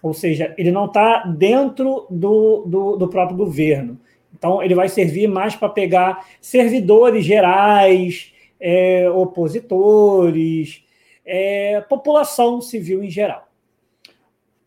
ou 0.01 0.13
seja, 0.13 0.55
ele 0.57 0.71
não 0.71 0.85
está 0.85 1.25
dentro 1.25 2.07
do, 2.09 2.63
do, 2.65 2.95
do, 2.95 3.07
próprio 3.09 3.37
governo. 3.37 3.99
Então, 4.33 4.61
ele 4.61 4.75
vai 4.75 4.89
servir 4.89 5.27
mais 5.27 5.55
para 5.55 5.69
pegar 5.69 6.27
servidores 6.39 7.25
gerais, 7.25 8.33
é, 8.59 9.09
opositores, 9.09 10.83
é, 11.25 11.81
população 11.81 12.61
civil 12.61 13.03
em 13.03 13.09
geral. 13.09 13.47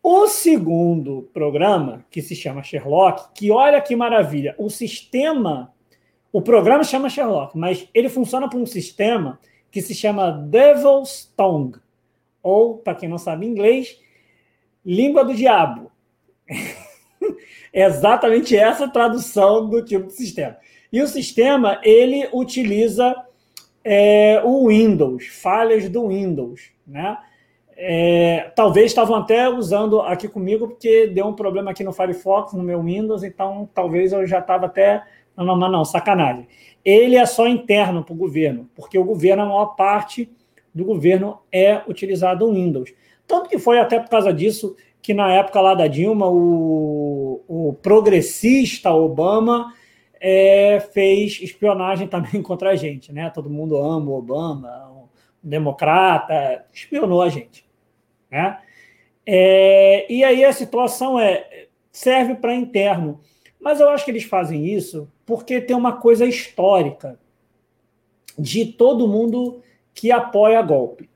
O 0.03 0.27
segundo 0.27 1.29
programa, 1.33 2.05
que 2.11 2.21
se 2.21 2.35
chama 2.35 2.61
Sherlock, 2.61 3.33
que 3.33 3.49
olha 3.49 3.81
que 3.81 3.95
maravilha, 3.95 4.53
o 4.57 4.69
sistema, 4.69 5.73
o 6.31 6.41
programa 6.41 6.83
chama 6.83 7.09
Sherlock, 7.09 7.57
mas 7.57 7.89
ele 7.93 8.07
funciona 8.07 8.47
por 8.47 8.59
um 8.59 8.67
sistema 8.67 9.39
que 9.71 9.81
se 9.81 9.95
chama 9.95 10.31
Devil's 10.31 11.33
Tongue, 11.35 11.79
ou, 12.43 12.77
para 12.77 12.93
quem 12.93 13.09
não 13.09 13.17
sabe 13.17 13.47
inglês, 13.47 13.99
língua 14.85 15.25
do 15.25 15.33
diabo. 15.33 15.91
é 17.75 17.83
exatamente 17.83 18.55
essa 18.55 18.87
tradução 18.87 19.69
do 19.69 19.83
tipo 19.83 20.07
de 20.07 20.13
sistema. 20.13 20.55
E 20.93 21.01
o 21.01 21.07
sistema, 21.07 21.77
ele 21.83 22.29
utiliza 22.31 23.13
é, 23.83 24.41
o 24.45 24.69
Windows, 24.69 25.27
falhas 25.27 25.89
do 25.89 26.07
Windows, 26.07 26.71
né? 26.87 27.17
É, 27.77 28.53
talvez 28.55 28.85
estavam 28.85 29.17
até 29.17 29.49
usando 29.49 29.99
aqui 29.99 30.29
comigo, 30.29 30.69
porque 30.69 31.07
deu 31.07 31.27
um 31.27 31.33
problema 31.33 31.71
aqui 31.71 31.83
no 31.83 31.91
Firefox, 31.91 32.53
no 32.53 32.63
meu 32.63 32.81
Windows, 32.81 33.23
então 33.23 33.69
talvez 33.73 34.13
eu 34.13 34.25
já 34.25 34.39
estava 34.39 34.67
até. 34.67 35.03
Não, 35.35 35.57
não, 35.57 35.69
não, 35.69 35.83
sacanagem. 35.83 36.47
Ele 36.85 37.17
é 37.17 37.25
só 37.25 37.45
interno 37.45 38.05
para 38.05 38.13
o 38.13 38.17
governo, 38.17 38.69
porque 38.73 38.97
o 38.97 39.03
governo, 39.03 39.43
a 39.43 39.45
maior 39.47 39.75
parte 39.75 40.31
do 40.73 40.85
governo 40.85 41.39
é 41.51 41.81
utilizado 41.89 42.45
o 42.45 42.53
Windows. 42.53 42.93
Tanto 43.27 43.49
que 43.49 43.59
foi 43.59 43.79
até 43.79 43.99
por 43.99 44.09
causa 44.09 44.31
disso 44.31 44.77
que 45.05 45.13
na 45.13 45.31
época 45.31 45.61
lá 45.61 45.75
da 45.75 45.85
Dilma, 45.85 46.27
o, 46.27 47.43
o 47.47 47.73
progressista 47.73 48.91
Obama 48.91 49.71
é, 50.19 50.79
fez 50.79 51.39
espionagem 51.43 52.07
também 52.09 52.41
contra 52.41 52.71
a 52.71 52.75
gente, 52.75 53.13
né? 53.13 53.29
Todo 53.29 53.47
mundo 53.47 53.77
ama 53.77 54.09
o 54.09 54.17
Obama, 54.17 54.89
o 54.89 55.07
democrata, 55.43 56.65
espionou 56.73 57.21
a 57.21 57.29
gente. 57.29 57.63
Né? 58.31 58.57
É, 59.27 60.11
e 60.11 60.23
aí 60.23 60.43
a 60.43 60.51
situação 60.51 61.19
é 61.19 61.67
serve 61.91 62.33
para 62.33 62.55
interno. 62.55 63.21
Mas 63.59 63.79
eu 63.79 63.89
acho 63.89 64.05
que 64.05 64.09
eles 64.09 64.23
fazem 64.23 64.65
isso 64.65 65.07
porque 65.23 65.61
tem 65.61 65.75
uma 65.75 65.93
coisa 65.93 66.25
histórica 66.25 67.19
de 68.39 68.65
todo 68.65 69.07
mundo 69.07 69.61
que 69.93 70.11
apoia 70.11 70.63
golpe. 70.63 71.07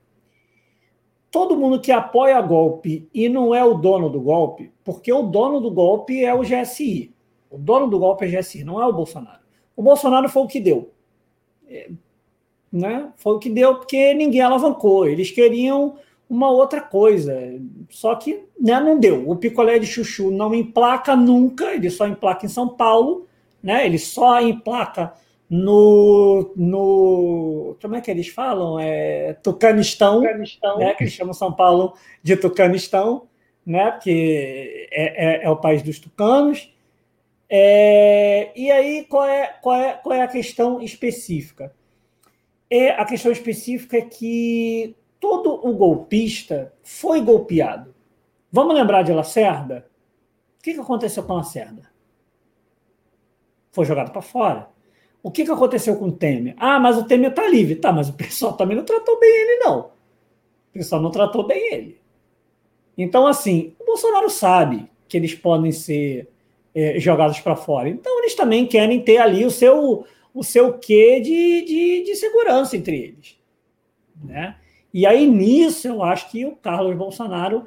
Todo 1.31 1.55
mundo 1.55 1.79
que 1.79 1.91
apoia 1.91 2.41
golpe 2.41 3.07
e 3.13 3.29
não 3.29 3.53
é 3.53 3.63
o 3.63 3.75
dono 3.75 4.09
do 4.09 4.19
golpe, 4.19 4.71
porque 4.83 5.11
o 5.13 5.23
dono 5.23 5.59
do 5.59 5.69
golpe 5.69 6.23
é 6.23 6.33
o 6.33 6.41
GSI. 6.41 7.13
O 7.49 7.57
dono 7.57 7.87
do 7.87 7.99
golpe 7.99 8.25
é 8.25 8.27
o 8.27 8.39
GSI, 8.39 8.63
não 8.63 8.81
é 8.81 8.85
o 8.85 8.93
Bolsonaro. 8.93 9.39
O 9.75 9.83
Bolsonaro 9.83 10.27
foi 10.27 10.43
o 10.43 10.47
que 10.47 10.59
deu. 10.59 10.91
É, 11.67 11.89
né? 12.71 13.11
Foi 13.15 13.35
o 13.35 13.39
que 13.39 13.49
deu 13.49 13.75
porque 13.75 14.13
ninguém 14.13 14.41
alavancou. 14.41 15.07
Eles 15.07 15.31
queriam 15.31 15.95
uma 16.29 16.49
outra 16.49 16.81
coisa. 16.81 17.35
Só 17.89 18.15
que 18.15 18.43
né, 18.59 18.79
não 18.79 18.99
deu. 18.99 19.29
O 19.29 19.35
picolé 19.35 19.79
de 19.79 19.87
chuchu 19.87 20.31
não 20.31 20.53
emplaca 20.53 21.15
nunca, 21.15 21.73
ele 21.73 21.89
só 21.89 22.07
emplaca 22.07 22.45
em 22.45 22.49
São 22.49 22.69
Paulo, 22.69 23.27
né? 23.61 23.85
Ele 23.85 23.97
só 23.97 24.39
emplaca 24.41 25.13
no. 25.49 26.53
no 26.55 27.77
como 27.81 27.95
é 27.95 28.01
que 28.01 28.11
eles 28.11 28.27
falam? 28.27 28.79
É, 28.79 29.33
Tucanistão, 29.33 30.21
Tucanistão. 30.21 30.77
Né, 30.77 30.93
que 30.93 31.03
eles 31.03 31.13
chamam 31.13 31.33
São 31.33 31.51
Paulo 31.51 31.95
de 32.21 32.37
Tucanistão, 32.37 33.27
né, 33.65 33.91
porque 33.91 34.87
é, 34.91 35.41
é, 35.41 35.43
é 35.45 35.49
o 35.49 35.57
país 35.57 35.81
dos 35.81 35.99
tucanos. 35.99 36.71
É, 37.49 38.51
e 38.55 38.69
aí, 38.69 39.05
qual 39.05 39.25
é, 39.25 39.47
qual, 39.61 39.75
é, 39.75 39.93
qual 39.93 40.13
é 40.13 40.21
a 40.21 40.27
questão 40.27 40.79
específica? 40.81 41.73
É, 42.69 42.91
a 42.91 43.05
questão 43.05 43.31
específica 43.31 43.97
é 43.97 44.01
que 44.01 44.95
todo 45.19 45.67
o 45.67 45.73
golpista 45.73 46.71
foi 46.83 47.21
golpeado. 47.21 47.95
Vamos 48.51 48.75
lembrar 48.75 49.01
de 49.01 49.11
Lacerda? 49.11 49.89
O 50.59 50.63
que, 50.63 50.73
que 50.73 50.79
aconteceu 50.79 51.23
com 51.23 51.33
Lacerda? 51.33 51.89
Foi 53.71 53.85
jogado 53.85 54.11
para 54.11 54.21
fora. 54.21 54.69
O 55.21 55.29
que, 55.29 55.43
que 55.43 55.51
aconteceu 55.51 55.95
com 55.97 56.07
o 56.07 56.11
Temer? 56.11 56.55
Ah, 56.57 56.79
mas 56.79 56.97
o 56.97 57.03
Temer 57.03 57.29
está 57.29 57.47
livre. 57.47 57.75
Tá, 57.75 57.91
mas 57.91 58.09
o 58.09 58.13
pessoal 58.13 58.53
também 58.53 58.77
não 58.77 58.85
tratou 58.85 59.19
bem 59.19 59.29
ele, 59.29 59.59
não. 59.59 59.79
O 59.79 60.73
pessoal 60.73 61.01
não 61.01 61.11
tratou 61.11 61.45
bem 61.45 61.73
ele. 61.73 61.99
Então, 62.97 63.27
assim, 63.27 63.73
o 63.79 63.85
Bolsonaro 63.85 64.29
sabe 64.29 64.89
que 65.07 65.17
eles 65.17 65.33
podem 65.33 65.71
ser 65.71 66.29
é, 66.73 66.99
jogados 66.99 67.39
para 67.39 67.55
fora. 67.55 67.89
Então, 67.89 68.19
eles 68.19 68.35
também 68.35 68.65
querem 68.65 69.01
ter 69.01 69.17
ali 69.17 69.45
o 69.45 69.51
seu, 69.51 70.05
o 70.33 70.43
seu 70.43 70.77
quê 70.77 71.19
de, 71.19 71.65
de, 71.65 72.03
de 72.03 72.15
segurança 72.15 72.77
entre 72.77 72.97
eles. 72.97 73.37
Né? 74.23 74.55
E 74.93 75.05
aí, 75.05 75.25
nisso, 75.27 75.87
eu 75.87 76.03
acho 76.03 76.29
que 76.29 76.45
o 76.45 76.55
Carlos 76.55 76.95
Bolsonaro 76.95 77.65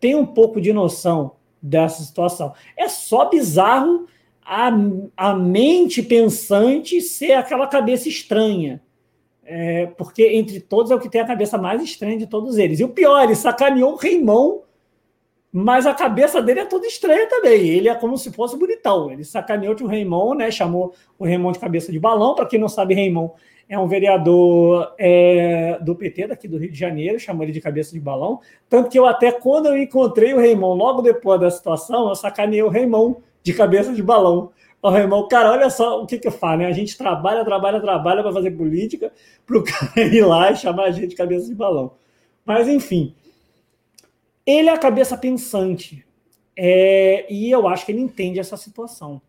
tem 0.00 0.14
um 0.14 0.26
pouco 0.26 0.60
de 0.60 0.72
noção 0.72 1.32
dessa 1.60 2.02
situação. 2.02 2.52
É 2.76 2.88
só 2.88 3.28
bizarro 3.28 4.06
a, 4.44 4.70
a 5.16 5.34
mente 5.34 6.02
pensante 6.02 7.00
ser 7.00 7.32
aquela 7.32 7.66
cabeça 7.66 8.08
estranha. 8.08 8.82
É, 9.44 9.86
porque 9.98 10.28
entre 10.28 10.60
todos 10.60 10.90
é 10.90 10.94
o 10.94 11.00
que 11.00 11.08
tem 11.08 11.20
a 11.20 11.26
cabeça 11.26 11.58
mais 11.58 11.82
estranha 11.82 12.16
de 12.16 12.26
todos 12.26 12.58
eles. 12.58 12.80
E 12.80 12.84
o 12.84 12.88
pior, 12.88 13.22
ele 13.22 13.34
sacaneou 13.34 13.92
o 13.92 13.96
Reimão, 13.96 14.62
mas 15.52 15.86
a 15.86 15.92
cabeça 15.92 16.40
dele 16.40 16.60
é 16.60 16.64
toda 16.64 16.86
estranha 16.86 17.28
também. 17.28 17.68
Ele 17.68 17.88
é 17.88 17.94
como 17.94 18.16
se 18.16 18.32
fosse 18.32 18.56
bonitão. 18.56 19.10
Ele 19.10 19.24
sacaneou 19.24 19.76
o 19.80 19.86
Reimão, 19.86 20.34
né? 20.34 20.50
Chamou 20.50 20.94
o 21.18 21.24
Reimão 21.24 21.52
de 21.52 21.58
cabeça 21.58 21.92
de 21.92 21.98
balão. 21.98 22.34
Para 22.34 22.46
quem 22.46 22.58
não 22.58 22.68
sabe, 22.68 22.94
Reimão 22.94 23.34
é 23.68 23.78
um 23.78 23.86
vereador 23.86 24.94
é, 24.98 25.78
do 25.80 25.94
PT 25.94 26.28
daqui 26.28 26.46
do 26.46 26.58
Rio 26.58 26.70
de 26.70 26.78
Janeiro, 26.78 27.18
chamou 27.18 27.42
ele 27.42 27.52
de 27.52 27.60
cabeça 27.60 27.92
de 27.92 28.00
balão. 28.00 28.40
Tanto 28.68 28.90
que 28.90 28.98
eu 28.98 29.06
até, 29.06 29.32
quando 29.32 29.66
eu 29.66 29.76
encontrei 29.76 30.34
o 30.34 30.38
Reimão, 30.38 30.74
logo 30.74 31.00
depois 31.00 31.40
da 31.40 31.50
situação, 31.50 32.08
eu 32.08 32.14
sacaneei 32.14 32.62
o 32.62 32.68
Reimão 32.68 33.22
de 33.42 33.52
cabeça 33.52 33.92
de 33.92 34.02
balão. 34.02 34.50
O 34.80 34.90
Reimão, 34.90 35.28
cara, 35.28 35.52
olha 35.52 35.70
só 35.70 36.02
o 36.02 36.06
que 36.06 36.18
que 36.18 36.30
falo, 36.30 36.58
né? 36.58 36.66
A 36.66 36.72
gente 36.72 36.96
trabalha, 36.96 37.44
trabalha, 37.44 37.80
trabalha 37.80 38.22
para 38.22 38.32
fazer 38.32 38.50
política, 38.52 39.12
para 39.46 39.58
o 39.58 39.62
cara 39.64 40.00
ir 40.00 40.24
lá 40.24 40.50
e 40.50 40.56
chamar 40.56 40.84
a 40.84 40.90
gente 40.90 41.08
de 41.08 41.16
cabeça 41.16 41.46
de 41.46 41.54
balão. 41.54 41.92
Mas, 42.44 42.68
enfim, 42.68 43.14
ele 44.44 44.68
é 44.68 44.72
a 44.72 44.78
cabeça 44.78 45.16
pensante. 45.16 46.04
É, 46.56 47.26
e 47.32 47.50
eu 47.50 47.66
acho 47.66 47.86
que 47.86 47.92
ele 47.92 48.00
entende 48.00 48.38
essa 48.38 48.56
situação 48.56 49.22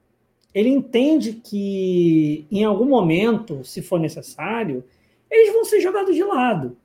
ele 0.54 0.70
entende 0.70 1.34
que 1.34 2.46
em 2.52 2.64
algum 2.64 2.86
momento, 2.86 3.64
se 3.64 3.82
for 3.82 4.00
necessário, 4.00 4.84
eles 5.30 5.52
vão 5.52 5.66
ser 5.66 5.82
jogados 5.82 6.16
de 6.16 6.24
lado. 6.24 6.78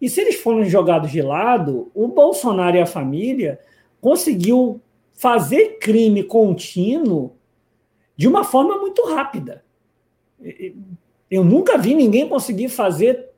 E 0.00 0.08
se 0.08 0.20
eles 0.20 0.36
forem 0.36 0.64
jogados 0.64 1.10
de 1.10 1.20
lado, 1.20 1.90
o 1.94 2.08
Bolsonaro 2.08 2.76
e 2.76 2.80
a 2.80 2.86
família 2.86 3.60
conseguiu 4.00 4.80
fazer 5.20 5.76
crime 5.78 6.24
contínuo 6.24 7.36
de 8.16 8.26
uma 8.26 8.42
forma 8.42 8.78
muito 8.78 9.04
rápida. 9.04 9.62
Eu 11.30 11.44
nunca 11.44 11.76
vi 11.76 11.94
ninguém 11.94 12.26
conseguir 12.26 12.70
fazer 12.70 13.28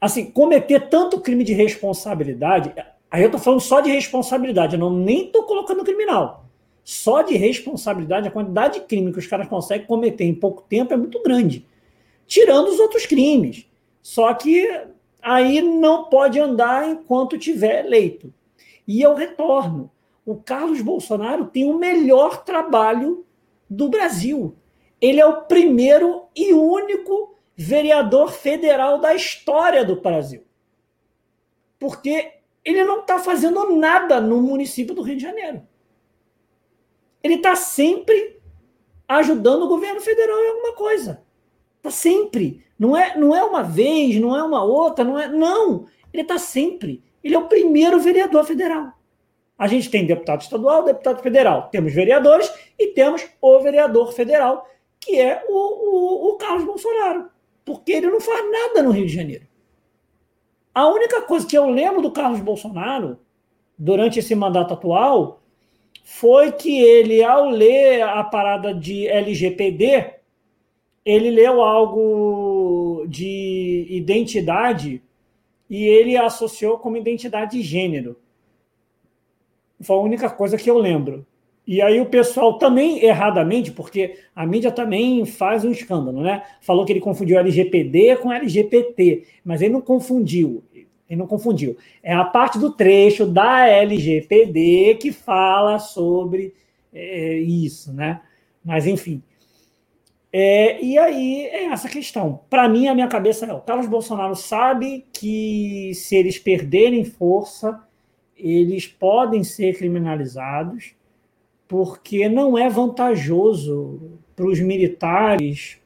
assim, 0.00 0.28
cometer 0.32 0.88
tanto 0.88 1.20
crime 1.20 1.44
de 1.44 1.52
responsabilidade. 1.52 2.74
Aí 3.08 3.22
eu 3.22 3.26
estou 3.26 3.40
falando 3.40 3.60
só 3.60 3.80
de 3.80 3.92
responsabilidade, 3.92 4.74
eu 4.74 4.80
não 4.80 4.90
nem 4.90 5.26
estou 5.26 5.44
colocando 5.44 5.84
criminal. 5.84 6.46
Só 6.82 7.22
de 7.22 7.36
responsabilidade, 7.36 8.26
a 8.26 8.32
quantidade 8.32 8.80
de 8.80 8.86
crime 8.86 9.12
que 9.12 9.20
os 9.20 9.26
caras 9.28 9.46
conseguem 9.46 9.86
cometer 9.86 10.24
em 10.24 10.34
pouco 10.34 10.62
tempo 10.68 10.92
é 10.92 10.96
muito 10.96 11.22
grande. 11.22 11.64
Tirando 12.26 12.70
os 12.70 12.80
outros 12.80 13.06
crimes. 13.06 13.68
Só 14.02 14.34
que 14.34 14.68
aí 15.22 15.62
não 15.62 16.06
pode 16.06 16.40
andar 16.40 16.88
enquanto 16.88 17.38
tiver 17.38 17.86
eleito. 17.86 18.34
E 18.86 19.00
eu 19.00 19.14
retorno. 19.14 19.90
O 20.24 20.36
Carlos 20.36 20.80
Bolsonaro 20.80 21.46
tem 21.46 21.64
o 21.64 21.78
melhor 21.78 22.44
trabalho 22.44 23.26
do 23.68 23.88
Brasil. 23.88 24.56
Ele 25.00 25.20
é 25.20 25.26
o 25.26 25.42
primeiro 25.42 26.26
e 26.34 26.52
único 26.52 27.36
vereador 27.56 28.32
federal 28.32 29.00
da 29.00 29.14
história 29.14 29.84
do 29.84 30.00
Brasil. 30.00 30.44
Porque 31.78 32.34
ele 32.64 32.84
não 32.84 33.00
está 33.00 33.18
fazendo 33.18 33.76
nada 33.76 34.20
no 34.20 34.40
município 34.40 34.94
do 34.94 35.02
Rio 35.02 35.16
de 35.16 35.22
Janeiro 35.22 35.66
ele 37.22 37.34
está 37.34 37.54
sempre 37.54 38.40
ajudando 39.06 39.62
o 39.62 39.68
governo 39.68 40.00
federal 40.00 40.38
em 40.38 40.48
alguma 40.48 40.72
coisa. 40.74 41.22
Está 41.76 41.90
sempre. 41.90 42.64
Não 42.78 42.96
é, 42.96 43.16
não 43.16 43.34
é 43.34 43.44
uma 43.44 43.62
vez, 43.62 44.16
não 44.20 44.36
é 44.36 44.42
uma 44.42 44.62
outra, 44.62 45.04
não 45.04 45.18
é. 45.18 45.28
Não! 45.28 45.86
Ele 46.12 46.22
está 46.22 46.38
sempre. 46.38 47.02
Ele 47.22 47.34
é 47.34 47.38
o 47.38 47.48
primeiro 47.48 48.00
vereador 48.00 48.44
federal. 48.44 48.92
A 49.58 49.66
gente 49.66 49.90
tem 49.90 50.06
deputado 50.06 50.40
estadual, 50.40 50.84
deputado 50.84 51.22
federal. 51.22 51.68
Temos 51.70 51.92
vereadores 51.94 52.52
e 52.78 52.88
temos 52.88 53.24
o 53.40 53.60
vereador 53.60 54.12
federal, 54.12 54.66
que 54.98 55.20
é 55.20 55.44
o, 55.48 55.54
o, 55.54 56.28
o 56.30 56.36
Carlos 56.36 56.64
Bolsonaro. 56.64 57.28
Porque 57.64 57.92
ele 57.92 58.08
não 58.08 58.20
faz 58.20 58.44
nada 58.50 58.82
no 58.82 58.90
Rio 58.90 59.06
de 59.06 59.14
Janeiro. 59.14 59.46
A 60.74 60.88
única 60.88 61.22
coisa 61.22 61.46
que 61.46 61.56
eu 61.56 61.68
lembro 61.68 62.00
do 62.00 62.10
Carlos 62.10 62.40
Bolsonaro, 62.40 63.18
durante 63.78 64.18
esse 64.18 64.34
mandato 64.34 64.74
atual, 64.74 65.42
foi 66.02 66.50
que 66.52 66.80
ele, 66.80 67.22
ao 67.22 67.48
ler 67.48 68.02
a 68.02 68.24
parada 68.24 68.74
de 68.74 69.06
LGPD, 69.06 70.14
ele 71.04 71.30
leu 71.30 71.60
algo 71.62 73.04
de 73.06 73.86
identidade 73.90 75.02
e 75.72 75.84
ele 75.84 76.18
associou 76.18 76.78
como 76.78 76.98
identidade 76.98 77.52
de 77.52 77.62
gênero. 77.62 78.14
Foi 79.80 79.96
a 79.96 80.00
única 80.00 80.28
coisa 80.28 80.58
que 80.58 80.68
eu 80.68 80.76
lembro. 80.76 81.26
E 81.66 81.80
aí 81.80 81.98
o 81.98 82.04
pessoal 82.04 82.58
também 82.58 83.02
erradamente, 83.02 83.72
porque 83.72 84.18
a 84.36 84.44
mídia 84.44 84.70
também 84.70 85.24
faz 85.24 85.64
um 85.64 85.70
escândalo, 85.70 86.20
né? 86.20 86.42
Falou 86.60 86.84
que 86.84 86.92
ele 86.92 87.00
confundiu 87.00 87.38
LGPD 87.38 88.16
com 88.16 88.30
LGBT, 88.30 89.24
mas 89.42 89.62
ele 89.62 89.72
não 89.72 89.80
confundiu. 89.80 90.62
Ele 91.08 91.18
não 91.18 91.26
confundiu. 91.26 91.78
É 92.02 92.12
a 92.12 92.24
parte 92.24 92.58
do 92.58 92.70
trecho 92.70 93.24
da 93.24 93.66
LGPD 93.66 94.98
que 95.00 95.10
fala 95.10 95.78
sobre 95.78 96.52
é, 96.92 97.38
isso, 97.38 97.94
né? 97.94 98.20
Mas, 98.62 98.86
enfim. 98.86 99.22
É, 100.32 100.82
e 100.82 100.96
aí 100.96 101.46
é 101.46 101.64
essa 101.66 101.88
questão. 101.88 102.40
Para 102.48 102.68
mim, 102.68 102.88
a 102.88 102.94
minha 102.94 103.08
cabeça 103.08 103.44
é: 103.44 103.52
o 103.52 103.60
Carlos 103.60 103.86
Bolsonaro 103.86 104.34
sabe 104.34 105.06
que 105.12 105.92
se 105.94 106.16
eles 106.16 106.38
perderem 106.38 107.04
força, 107.04 107.82
eles 108.36 108.86
podem 108.86 109.44
ser 109.44 109.76
criminalizados, 109.76 110.94
porque 111.68 112.28
não 112.28 112.56
é 112.56 112.68
vantajoso 112.68 114.18
para 114.34 114.46
os 114.46 114.58
militares 114.58 115.78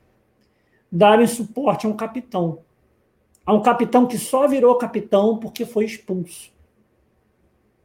darem 0.90 1.26
suporte 1.26 1.86
a 1.86 1.88
um 1.88 1.96
capitão 1.96 2.60
a 3.46 3.54
um 3.54 3.62
capitão 3.62 4.06
que 4.06 4.18
só 4.18 4.48
virou 4.48 4.74
capitão 4.76 5.38
porque 5.38 5.64
foi 5.64 5.84
expulso. 5.84 6.50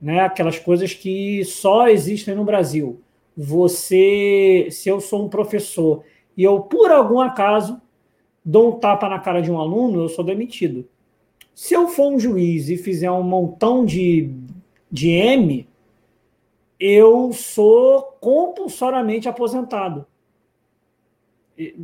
Né? 0.02 0.21
Aquelas 0.21 0.58
coisas 0.58 0.95
que 0.95 1.45
só 1.45 1.88
existem 1.88 2.34
no 2.34 2.43
Brasil. 2.43 3.00
Você, 3.38 4.67
se 4.71 4.89
eu 4.89 5.00
sou 5.00 5.24
um 5.24 5.30
professor 5.30 6.04
e 6.36 6.44
eu, 6.44 6.62
por 6.62 6.91
algum 6.91 7.20
acaso, 7.20 7.82
dou 8.44 8.70
um 8.70 8.80
tapa 8.80 9.08
na 9.10 9.20
cara 9.20 9.41
de 9.41 9.52
um 9.52 9.60
aluno, 9.60 10.02
eu 10.02 10.10
sou 10.10 10.24
demitido. 10.24 10.88
Se 11.54 11.74
eu 11.74 11.88
for 11.88 12.12
um 12.12 12.20
juiz 12.20 12.70
e 12.70 12.78
fizer 12.78 13.12
um 13.12 13.24
montão 13.24 13.86
de, 13.86 14.34
de 14.91 15.10
M, 15.10 15.67
eu 16.80 17.32
sou 17.34 18.17
compulsoriamente 18.20 19.30
aposentado. 19.30 20.06
E, 21.58 21.76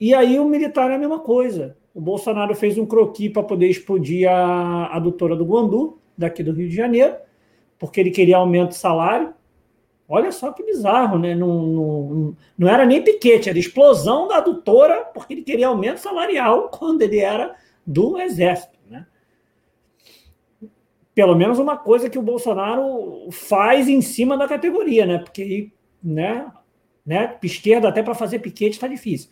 e 0.00 0.14
aí 0.14 0.38
o 0.40 0.44
militar 0.44 0.90
é 0.90 0.96
a 0.96 0.98
mesma 0.98 1.20
coisa. 1.20 1.76
O 1.94 2.00
Bolsonaro 2.00 2.54
fez 2.54 2.78
um 2.78 2.86
croqui 2.86 3.28
para 3.28 3.42
poder 3.42 3.68
explodir 3.68 4.28
a, 4.30 4.96
a 4.96 4.98
doutora 4.98 5.36
do 5.36 5.44
Guandu, 5.44 5.98
daqui 6.16 6.42
do 6.42 6.52
Rio 6.52 6.68
de 6.68 6.74
Janeiro, 6.74 7.16
porque 7.78 8.00
ele 8.00 8.10
queria 8.10 8.38
aumento 8.38 8.70
de 8.70 8.76
salário. 8.76 9.32
Olha 10.08 10.32
só 10.32 10.52
que 10.52 10.62
bizarro, 10.64 11.18
né? 11.18 11.34
Não, 11.34 11.62
não, 11.62 12.36
não 12.56 12.68
era 12.68 12.86
nem 12.86 13.02
piquete, 13.02 13.48
era 13.50 13.58
explosão 13.58 14.26
da 14.26 14.38
adutora, 14.38 15.04
porque 15.04 15.34
ele 15.34 15.42
queria 15.42 15.68
aumento 15.68 15.98
salarial 15.98 16.70
quando 16.72 17.02
ele 17.02 17.18
era 17.18 17.54
do 17.86 18.18
Exército. 18.18 18.78
Né? 18.88 19.06
Pelo 21.14 21.34
menos 21.34 21.58
uma 21.58 21.76
coisa 21.76 22.08
que 22.08 22.18
o 22.18 22.22
Bolsonaro 22.22 23.28
faz 23.30 23.88
em 23.88 24.00
cima 24.00 24.36
da 24.38 24.48
categoria, 24.48 25.04
né? 25.04 25.18
Porque 25.18 25.70
né, 26.02 26.50
né, 27.04 27.36
esquerda 27.42 27.88
até 27.88 28.02
para 28.02 28.14
fazer 28.14 28.38
piquete 28.38 28.76
está 28.76 28.86
difícil. 28.88 29.30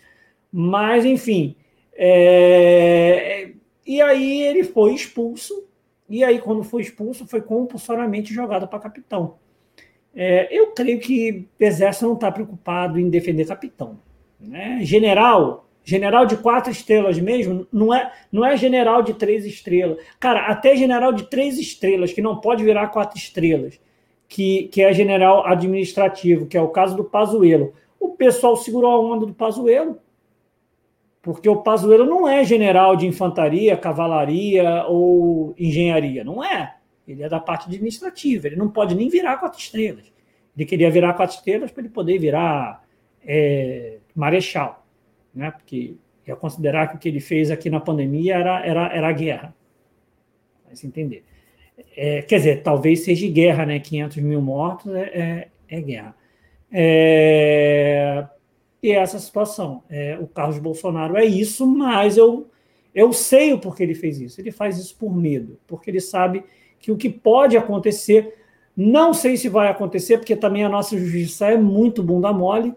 Mas, 0.53 1.05
enfim, 1.05 1.57
É, 1.99 3.53
e 3.87 4.01
aí 4.03 4.43
ele 4.43 4.65
foi 4.65 4.95
expulso, 4.95 5.67
e 6.09 6.23
aí, 6.25 6.41
quando 6.41 6.63
foi 6.65 6.83
expulso, 6.83 7.27
foi 7.27 7.41
compulsoriamente 7.43 8.33
jogado 8.35 8.69
para 8.69 8.79
capitão. 8.81 9.39
É, 10.19 10.49
eu 10.51 10.69
creio 10.69 10.99
que 10.99 11.47
o 11.61 11.63
Exército 11.63 12.07
não 12.07 12.15
está 12.15 12.33
preocupado 12.33 12.99
em 12.99 13.11
defender 13.11 13.47
capitão. 13.47 13.99
Né? 14.41 14.79
General, 14.81 15.69
general 15.85 16.25
de 16.25 16.39
quatro 16.39 16.73
estrelas 16.73 17.19
mesmo, 17.19 17.67
não 17.71 17.95
é, 17.95 18.11
não 18.33 18.43
é 18.43 18.57
general 18.57 19.03
de 19.03 19.13
três 19.13 19.45
estrelas. 19.45 19.99
Cara, 20.19 20.47
até 20.47 20.75
general 20.75 21.13
de 21.13 21.29
três 21.29 21.59
estrelas, 21.59 22.15
que 22.15 22.23
não 22.23 22.41
pode 22.41 22.65
virar 22.65 22.89
quatro 22.89 23.19
estrelas, 23.19 23.79
que, 24.27 24.65
que 24.69 24.81
é 24.81 24.91
general 24.95 25.47
administrativo, 25.47 26.47
que 26.47 26.57
é 26.57 26.63
o 26.63 26.69
caso 26.69 26.97
do 26.97 27.05
Pazuello. 27.05 27.75
O 28.01 28.09
pessoal 28.11 28.57
segurou 28.57 28.91
a 28.91 29.01
onda 29.01 29.27
do 29.27 29.35
Pazuello, 29.35 29.99
porque 31.21 31.49
o 31.49 31.63
Pazuello 31.63 32.07
não 32.07 32.27
é 32.27 32.43
general 32.43 32.97
de 32.97 33.07
infantaria, 33.07 33.77
cavalaria 33.77 34.87
ou 34.89 35.55
engenharia, 35.59 36.25
não 36.25 36.43
é. 36.43 36.75
Ele 37.07 37.23
é 37.23 37.29
da 37.29 37.39
parte 37.41 37.67
administrativa, 37.67 38.47
ele 38.47 38.57
não 38.57 38.69
pode 38.69 38.95
nem 38.95 39.09
virar 39.09 39.37
quatro 39.37 39.59
estrelas. 39.59 40.13
Ele 40.57 40.65
queria 40.65 40.91
virar 40.91 41.15
quatro 41.15 41.37
estrelas 41.37 41.71
para 41.71 41.83
ele 41.83 41.91
poder 41.91 42.19
virar 42.19 42.85
é, 43.25 43.99
marechal, 44.15 44.87
né? 45.35 45.51
porque 45.51 45.95
ia 46.27 46.35
considerar 46.35 46.89
que 46.89 46.97
o 46.97 46.99
que 46.99 47.09
ele 47.09 47.21
fez 47.21 47.51
aqui 47.51 47.71
na 47.71 47.79
pandemia 47.79 48.37
era, 48.37 48.67
era, 48.67 48.97
era 48.97 49.13
guerra. 49.13 49.55
Vai 50.65 50.75
se 50.75 50.87
entender. 50.87 51.25
É, 51.97 52.23
quer 52.23 52.39
dizer, 52.39 52.63
talvez 52.63 53.05
seja 53.05 53.29
guerra, 53.29 53.67
né? 53.67 53.79
500 53.79 54.17
mil 54.19 54.41
mortos 54.41 54.93
é, 54.95 55.03
é, 55.03 55.49
é 55.69 55.81
guerra. 55.81 56.17
É, 56.73 58.27
e 58.83 58.91
é 58.91 58.97
essa 58.97 59.19
situação. 59.19 59.83
É, 59.89 60.19
o 60.21 60.27
Carlos 60.27 60.59
Bolsonaro 60.59 61.17
é 61.17 61.25
isso, 61.25 61.67
mas 61.67 62.17
eu, 62.17 62.51
eu 62.95 63.13
sei 63.13 63.53
o 63.53 63.59
porquê 63.59 63.83
ele 63.83 63.95
fez 63.95 64.21
isso. 64.21 64.41
Ele 64.41 64.51
faz 64.51 64.79
isso 64.79 64.97
por 64.97 65.15
medo, 65.15 65.59
porque 65.67 65.91
ele 65.91 66.01
sabe 66.01 66.45
que 66.87 66.93
o 66.93 66.97
que 66.97 67.09
pode 67.09 67.57
acontecer, 67.57 68.33
não 68.77 69.13
sei 69.13 69.37
se 69.37 69.49
vai 69.49 69.67
acontecer, 69.67 70.19
porque 70.19 70.37
também 70.37 70.63
a 70.63 70.69
nossa 70.69 70.97
justiça 70.97 71.49
é 71.49 71.57
muito 71.57 72.01
bunda 72.01 72.33
mole, 72.33 72.73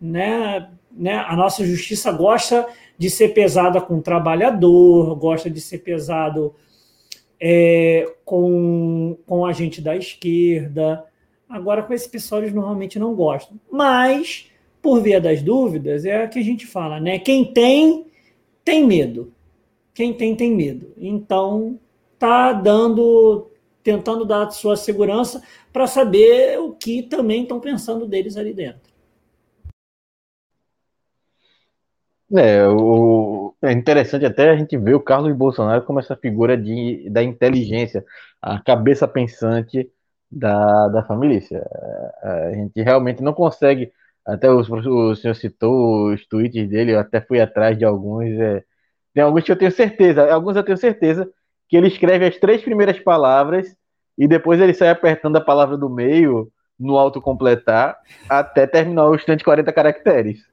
né? 0.00 0.70
né? 0.90 1.16
A 1.16 1.36
nossa 1.36 1.62
justiça 1.62 2.10
gosta 2.10 2.66
de 2.96 3.10
ser 3.10 3.34
pesada 3.34 3.78
com 3.78 3.98
o 3.98 4.02
trabalhador, 4.02 5.14
gosta 5.14 5.50
de 5.50 5.60
ser 5.60 5.80
pesado 5.80 6.54
é, 7.38 8.10
com, 8.24 9.18
com 9.26 9.44
a 9.44 9.52
gente 9.52 9.82
da 9.82 9.94
esquerda. 9.94 11.04
Agora, 11.46 11.82
com 11.82 11.92
esse 11.92 12.08
pessoal, 12.08 12.40
eles 12.40 12.54
normalmente 12.54 12.98
não 12.98 13.14
gostam. 13.14 13.60
Mas 13.70 14.50
por 14.80 15.02
via 15.02 15.20
das 15.20 15.42
dúvidas, 15.42 16.06
é 16.06 16.22
a 16.22 16.28
que 16.28 16.38
a 16.38 16.42
gente 16.42 16.66
fala, 16.66 16.98
né? 16.98 17.18
Quem 17.18 17.44
tem, 17.44 18.06
tem 18.64 18.86
medo. 18.86 19.34
Quem 19.92 20.14
tem, 20.14 20.34
tem 20.34 20.50
medo. 20.56 20.94
Então, 20.96 21.78
tá 22.20 22.52
dando, 22.52 23.50
tentando 23.82 24.26
dar 24.26 24.50
sua 24.50 24.76
segurança 24.76 25.42
para 25.72 25.86
saber 25.86 26.60
o 26.60 26.72
que 26.74 27.02
também 27.02 27.42
estão 27.42 27.58
pensando 27.58 28.06
deles 28.06 28.36
ali 28.36 28.52
dentro. 28.52 28.90
É, 32.32 32.68
o, 32.68 33.54
é 33.62 33.72
interessante 33.72 34.24
até 34.24 34.50
a 34.50 34.56
gente 34.56 34.76
ver 34.76 34.94
o 34.94 35.00
Carlos 35.00 35.34
Bolsonaro 35.34 35.82
como 35.84 35.98
essa 35.98 36.14
figura 36.14 36.56
de, 36.56 37.08
da 37.10 37.22
inteligência, 37.22 38.04
a 38.40 38.60
cabeça 38.62 39.08
pensante 39.08 39.90
da, 40.30 40.88
da 40.88 41.02
família. 41.02 41.40
É, 42.22 42.48
a 42.48 42.52
gente 42.52 42.82
realmente 42.82 43.22
não 43.22 43.32
consegue 43.32 43.90
até 44.24 44.48
o, 44.50 44.60
o 44.60 45.16
senhor 45.16 45.34
citou 45.34 46.12
os 46.12 46.24
tweets 46.26 46.68
dele, 46.68 46.92
eu 46.92 47.00
até 47.00 47.20
fui 47.20 47.40
atrás 47.40 47.76
de 47.78 47.84
alguns. 47.84 48.28
É, 48.38 48.62
tem 49.14 49.22
alguns 49.24 49.42
que 49.42 49.50
eu 49.50 49.56
tenho 49.56 49.72
certeza, 49.72 50.32
alguns 50.32 50.54
eu 50.54 50.62
tenho 50.62 50.78
certeza 50.78 51.28
que 51.70 51.76
ele 51.76 51.86
escreve 51.86 52.26
as 52.26 52.36
três 52.36 52.60
primeiras 52.62 52.98
palavras 52.98 53.76
e 54.18 54.26
depois 54.26 54.60
ele 54.60 54.74
sai 54.74 54.90
apertando 54.90 55.36
a 55.36 55.40
palavra 55.40 55.78
do 55.78 55.88
meio 55.88 56.50
no 56.78 56.98
autocompletar 56.98 57.96
até 58.28 58.66
terminar 58.66 59.08
os 59.08 59.22
140 59.22 59.72
caracteres. 59.72 60.44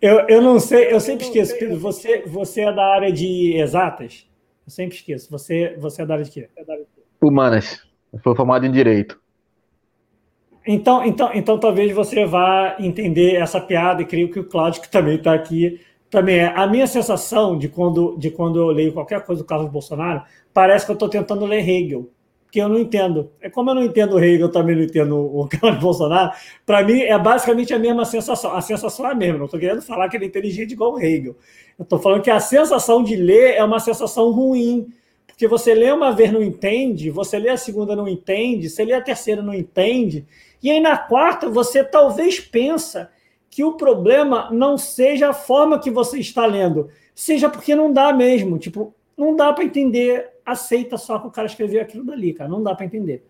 Eu, 0.00 0.20
eu 0.28 0.40
não 0.40 0.60
sei, 0.60 0.92
eu 0.92 1.00
sempre 1.00 1.24
esqueço, 1.26 1.58
Pedro, 1.58 1.78
você, 1.78 2.22
você 2.26 2.60
é 2.60 2.72
da 2.72 2.84
área 2.94 3.10
de 3.10 3.56
exatas? 3.56 4.28
Eu 4.64 4.70
sempre 4.70 4.96
esqueço. 4.96 5.30
Você, 5.30 5.74
você 5.78 6.02
é 6.02 6.06
da 6.06 6.14
área 6.14 6.24
de 6.24 6.30
quê? 6.30 6.48
Humanas. 7.20 7.82
Eu 8.12 8.20
fui 8.20 8.36
formado 8.36 8.66
em 8.66 8.70
Direito. 8.70 9.20
Então, 10.66 11.04
então, 11.04 11.30
então 11.34 11.58
talvez 11.58 11.92
você 11.92 12.24
vá 12.24 12.76
entender 12.78 13.36
essa 13.36 13.60
piada, 13.60 14.02
e 14.02 14.06
creio 14.06 14.30
que 14.30 14.40
o 14.40 14.44
Cláudio, 14.44 14.82
que 14.82 14.90
também 14.90 15.16
está 15.16 15.32
aqui, 15.32 15.80
também 16.16 16.38
é. 16.38 16.46
A 16.46 16.66
minha 16.66 16.86
sensação 16.86 17.58
de 17.58 17.68
quando, 17.68 18.16
de 18.16 18.30
quando 18.30 18.58
eu 18.58 18.68
leio 18.68 18.90
qualquer 18.90 19.22
coisa 19.26 19.42
do 19.42 19.46
Carlos 19.46 19.70
Bolsonaro, 19.70 20.22
parece 20.52 20.86
que 20.86 20.90
eu 20.90 20.94
estou 20.94 21.10
tentando 21.10 21.44
ler 21.44 21.68
Hegel, 21.68 22.08
que 22.50 22.58
eu 22.58 22.70
não 22.70 22.78
entendo. 22.78 23.30
É 23.38 23.50
como 23.50 23.68
eu 23.68 23.74
não 23.74 23.82
entendo 23.82 24.14
o 24.14 24.18
Hegel, 24.18 24.46
eu 24.46 24.50
também 24.50 24.74
não 24.74 24.82
entendo 24.82 25.14
o 25.14 25.46
Carlos 25.60 25.78
Bolsonaro. 25.78 26.32
Para 26.64 26.82
mim, 26.82 27.02
é 27.02 27.18
basicamente 27.18 27.74
a 27.74 27.78
mesma 27.78 28.06
sensação. 28.06 28.54
A 28.54 28.62
sensação 28.62 29.06
é 29.06 29.12
a 29.12 29.14
mesma. 29.14 29.36
Não 29.36 29.44
estou 29.44 29.60
querendo 29.60 29.82
falar 29.82 30.08
que 30.08 30.16
ele 30.16 30.24
é 30.24 30.28
inteligente 30.28 30.72
igual 30.72 30.94
o 30.94 30.98
Hegel. 30.98 31.36
Eu 31.78 31.82
estou 31.82 31.98
falando 31.98 32.22
que 32.22 32.30
a 32.30 32.40
sensação 32.40 33.02
de 33.02 33.14
ler 33.14 33.54
é 33.54 33.62
uma 33.62 33.78
sensação 33.78 34.30
ruim. 34.30 34.88
Porque 35.26 35.46
você 35.46 35.74
lê 35.74 35.92
uma 35.92 36.12
vez 36.12 36.32
não 36.32 36.42
entende, 36.42 37.10
você 37.10 37.38
lê 37.38 37.50
a 37.50 37.58
segunda 37.58 37.94
não 37.94 38.08
entende, 38.08 38.70
você 38.70 38.86
lê 38.86 38.94
a 38.94 39.02
terceira 39.02 39.42
não 39.42 39.52
entende, 39.52 40.24
e 40.62 40.70
aí 40.70 40.80
na 40.80 40.96
quarta 40.96 41.50
você 41.50 41.84
talvez 41.84 42.40
pensa 42.40 43.10
que 43.50 43.64
o 43.64 43.76
problema 43.76 44.50
não 44.50 44.76
seja 44.76 45.30
a 45.30 45.34
forma 45.34 45.78
que 45.78 45.90
você 45.90 46.18
está 46.18 46.46
lendo, 46.46 46.88
seja 47.14 47.48
porque 47.48 47.74
não 47.74 47.92
dá 47.92 48.12
mesmo, 48.12 48.58
tipo, 48.58 48.94
não 49.16 49.34
dá 49.34 49.52
para 49.52 49.64
entender, 49.64 50.30
aceita 50.44 50.98
só 50.98 51.18
que 51.18 51.26
o 51.26 51.30
cara 51.30 51.46
escreveu 51.46 51.80
aquilo 51.80 52.04
dali, 52.04 52.34
cara, 52.34 52.50
não 52.50 52.62
dá 52.62 52.74
para 52.74 52.86
entender. 52.86 53.26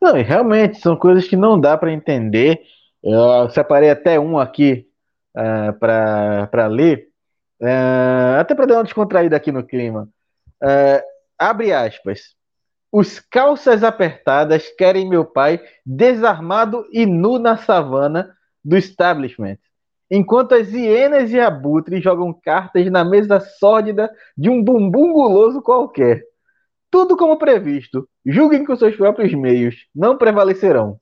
Não, 0.00 0.16
e 0.16 0.22
realmente 0.22 0.80
são 0.80 0.96
coisas 0.96 1.28
que 1.28 1.36
não 1.36 1.60
dá 1.60 1.76
para 1.76 1.92
entender. 1.92 2.62
Eu 3.02 3.50
separei 3.50 3.90
até 3.90 4.18
um 4.18 4.38
aqui 4.38 4.88
uh, 5.36 5.40
é, 5.68 5.72
para 5.72 6.66
ler, 6.66 7.10
uh, 7.60 8.40
até 8.40 8.54
para 8.54 8.66
dar 8.66 8.74
uma 8.76 8.84
descontraída 8.84 9.36
aqui 9.36 9.52
no 9.52 9.64
clima. 9.64 10.08
Uh, 10.62 11.02
abre 11.38 11.72
aspas. 11.72 12.34
Os 12.92 13.20
calças 13.20 13.84
apertadas 13.84 14.68
querem 14.76 15.08
meu 15.08 15.24
pai 15.24 15.60
desarmado 15.86 16.84
e 16.92 17.06
nu 17.06 17.38
na 17.38 17.56
savana 17.56 18.34
do 18.64 18.76
establishment, 18.76 19.58
enquanto 20.10 20.54
as 20.54 20.72
hienas 20.72 21.30
e 21.30 21.38
abutres 21.38 22.02
jogam 22.02 22.32
cartas 22.32 22.90
na 22.90 23.04
mesa 23.04 23.38
sórdida 23.38 24.10
de 24.36 24.50
um 24.50 24.62
bumbum 24.62 25.12
guloso 25.12 25.62
qualquer. 25.62 26.24
Tudo 26.90 27.16
como 27.16 27.38
previsto. 27.38 28.08
Julguem 28.26 28.64
com 28.64 28.74
seus 28.74 28.96
próprios 28.96 29.32
meios, 29.32 29.86
não 29.94 30.18
prevalecerão. 30.18 30.98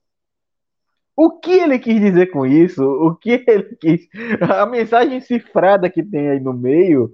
O 1.17 1.41
que 1.41 1.51
ele 1.51 1.79
quis 1.79 1.99
dizer 2.01 2.27
com 2.27 2.47
isso? 2.47 2.85
O 2.85 3.17
que 3.17 3.45
ele 3.49 3.77
quis? 3.81 4.07
A 4.41 4.67
mensagem 4.67 5.21
cifrada 5.21 5.91
que 5.91 6.03
tem 6.03 6.29
aí 6.29 6.39
no 6.39 6.53
meio, 6.53 7.11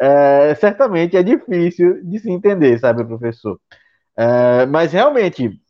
é, 0.00 0.54
certamente 0.56 1.16
é 1.16 1.22
difícil 1.22 2.04
de 2.04 2.18
se 2.18 2.30
entender, 2.30 2.78
sabe, 2.78 3.04
professor? 3.04 3.58
É, 4.16 4.66
mas 4.66 4.92
realmente, 4.92 5.60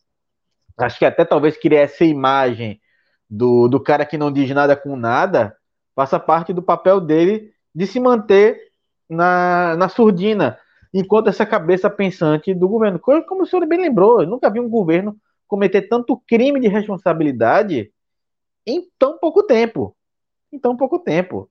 acho 0.78 0.98
que 0.98 1.04
até 1.04 1.24
talvez 1.24 1.56
criar 1.56 1.80
essa 1.80 2.04
imagem 2.04 2.80
do, 3.28 3.68
do 3.68 3.80
cara 3.80 4.06
que 4.06 4.16
não 4.16 4.30
diz 4.30 4.48
nada 4.50 4.76
com 4.76 4.96
nada 4.96 5.56
faça 5.94 6.20
parte 6.20 6.52
do 6.52 6.62
papel 6.62 7.00
dele 7.00 7.52
de 7.74 7.86
se 7.86 7.98
manter 7.98 8.60
na, 9.08 9.76
na 9.76 9.88
surdina, 9.88 10.58
enquanto 10.92 11.28
essa 11.28 11.46
cabeça 11.46 11.88
pensante 11.88 12.54
do 12.54 12.68
governo. 12.68 12.98
Como 12.98 13.42
o 13.42 13.46
senhor 13.46 13.66
bem 13.66 13.80
lembrou, 13.80 14.20
eu 14.20 14.26
nunca 14.26 14.50
vi 14.50 14.60
um 14.60 14.68
governo 14.68 15.16
cometer 15.48 15.82
tanto 15.82 16.20
crime 16.28 16.60
de 16.60 16.68
responsabilidade 16.68 17.90
em 18.66 18.86
tão 18.98 19.18
pouco 19.18 19.42
tempo. 19.42 19.96
Em 20.52 20.58
tão 20.58 20.76
pouco 20.76 20.98
tempo. 20.98 21.50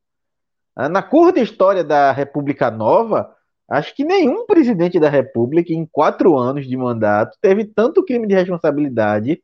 Na 0.76 1.02
curta 1.02 1.40
história 1.40 1.84
da 1.84 2.12
República 2.12 2.70
Nova, 2.70 3.35
Acho 3.68 3.96
que 3.96 4.04
nenhum 4.04 4.46
presidente 4.46 5.00
da 5.00 5.10
República, 5.10 5.74
em 5.74 5.86
quatro 5.86 6.38
anos 6.38 6.68
de 6.68 6.78
mandato, 6.78 7.38
teve 7.42 7.66
tanto 7.66 8.04
crime 8.04 8.28
de 8.28 8.36
responsabilidade 8.36 9.42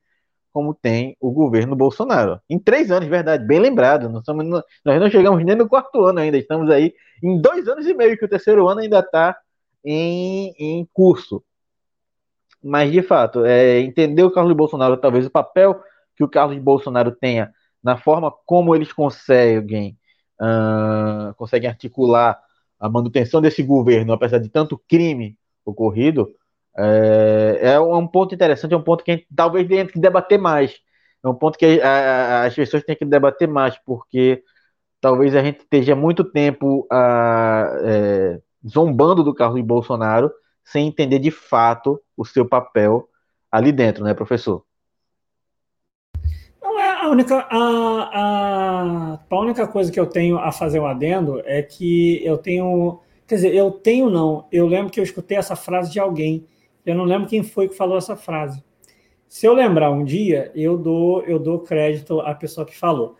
como 0.53 0.73
tem 0.73 1.15
o 1.19 1.31
governo 1.31 1.75
Bolsonaro. 1.75 2.39
Em 2.49 2.59
três 2.59 2.91
anos, 2.91 3.07
verdade, 3.07 3.45
bem 3.45 3.59
lembrado. 3.59 4.09
Nós, 4.09 4.23
somos, 4.25 4.45
nós 4.85 4.99
não 4.99 5.09
chegamos 5.09 5.43
nem 5.43 5.55
no 5.55 5.67
quarto 5.67 6.03
ano 6.03 6.19
ainda, 6.19 6.37
estamos 6.37 6.69
aí 6.69 6.93
em 7.23 7.39
dois 7.41 7.67
anos 7.67 7.87
e 7.87 7.93
meio, 7.93 8.17
que 8.17 8.25
o 8.25 8.29
terceiro 8.29 8.67
ano 8.67 8.81
ainda 8.81 8.99
está 8.99 9.37
em, 9.83 10.53
em 10.59 10.87
curso. 10.93 11.43
Mas, 12.63 12.91
de 12.91 13.01
fato, 13.01 13.45
é, 13.45 13.79
entender 13.79 14.23
o 14.23 14.31
Carlos 14.31 14.55
Bolsonaro, 14.55 14.97
talvez 14.97 15.25
o 15.25 15.31
papel 15.31 15.81
que 16.15 16.23
o 16.23 16.29
Carlos 16.29 16.57
Bolsonaro 16.59 17.11
tenha 17.11 17.51
na 17.83 17.97
forma 17.97 18.31
como 18.45 18.75
eles 18.75 18.93
conseguem, 18.93 19.97
uh, 20.39 21.33
conseguem 21.35 21.69
articular 21.69 22.39
a 22.81 22.89
manutenção 22.89 23.41
desse 23.41 23.63
governo, 23.63 24.11
apesar 24.11 24.39
de 24.39 24.49
tanto 24.49 24.81
crime 24.89 25.37
ocorrido, 25.63 26.27
é, 26.77 27.59
é 27.61 27.79
um 27.79 28.07
ponto 28.07 28.35
interessante, 28.35 28.73
é 28.73 28.77
um 28.77 28.83
ponto 28.83 29.03
que 29.03 29.11
gente 29.11 29.27
talvez 29.33 29.67
tenha 29.67 29.85
que 29.85 29.99
debater 29.99 30.39
mais 30.39 30.81
é 31.23 31.27
um 31.29 31.35
ponto 31.35 31.57
que 31.57 31.79
a, 31.81 31.89
a, 31.89 32.45
as 32.45 32.55
pessoas 32.55 32.83
têm 32.83 32.95
que 32.95 33.05
debater 33.05 33.47
mais, 33.47 33.77
porque 33.85 34.43
talvez 34.99 35.35
a 35.35 35.43
gente 35.43 35.59
esteja 35.59 35.95
muito 35.95 36.23
tempo 36.23 36.87
a, 36.91 37.77
é, 37.83 38.41
zombando 38.67 39.23
do 39.23 39.33
Carlos 39.33 39.61
Bolsonaro 39.61 40.31
sem 40.63 40.87
entender 40.87 41.19
de 41.19 41.31
fato 41.31 42.01
o 42.17 42.25
seu 42.25 42.47
papel 42.47 43.07
ali 43.51 43.71
dentro, 43.71 44.03
né, 44.03 44.13
professor? 44.13 44.63
A 47.01 47.09
única 47.09 47.47
a, 47.49 48.09
a, 48.13 49.19
a 49.27 49.39
única 49.39 49.67
coisa 49.67 49.91
que 49.91 49.99
eu 49.99 50.05
tenho 50.05 50.37
a 50.37 50.51
fazer 50.51 50.79
um 50.79 50.85
adendo 50.85 51.41
é 51.45 51.59
que 51.63 52.23
eu 52.23 52.37
tenho, 52.37 52.99
quer 53.25 53.35
dizer, 53.35 53.55
eu 53.55 53.71
tenho 53.71 54.07
não, 54.07 54.45
eu 54.51 54.67
lembro 54.67 54.91
que 54.91 54.99
eu 54.99 55.03
escutei 55.03 55.35
essa 55.35 55.55
frase 55.55 55.91
de 55.91 55.99
alguém, 55.99 56.45
eu 56.85 56.93
não 56.93 57.03
lembro 57.03 57.27
quem 57.27 57.41
foi 57.41 57.67
que 57.67 57.75
falou 57.75 57.97
essa 57.97 58.15
frase. 58.15 58.63
Se 59.27 59.47
eu 59.47 59.53
lembrar 59.55 59.89
um 59.89 60.03
dia, 60.03 60.51
eu 60.53 60.77
dou 60.77 61.23
eu 61.23 61.39
dou 61.39 61.61
crédito 61.61 62.19
à 62.19 62.35
pessoa 62.35 62.67
que 62.67 62.77
falou 62.77 63.15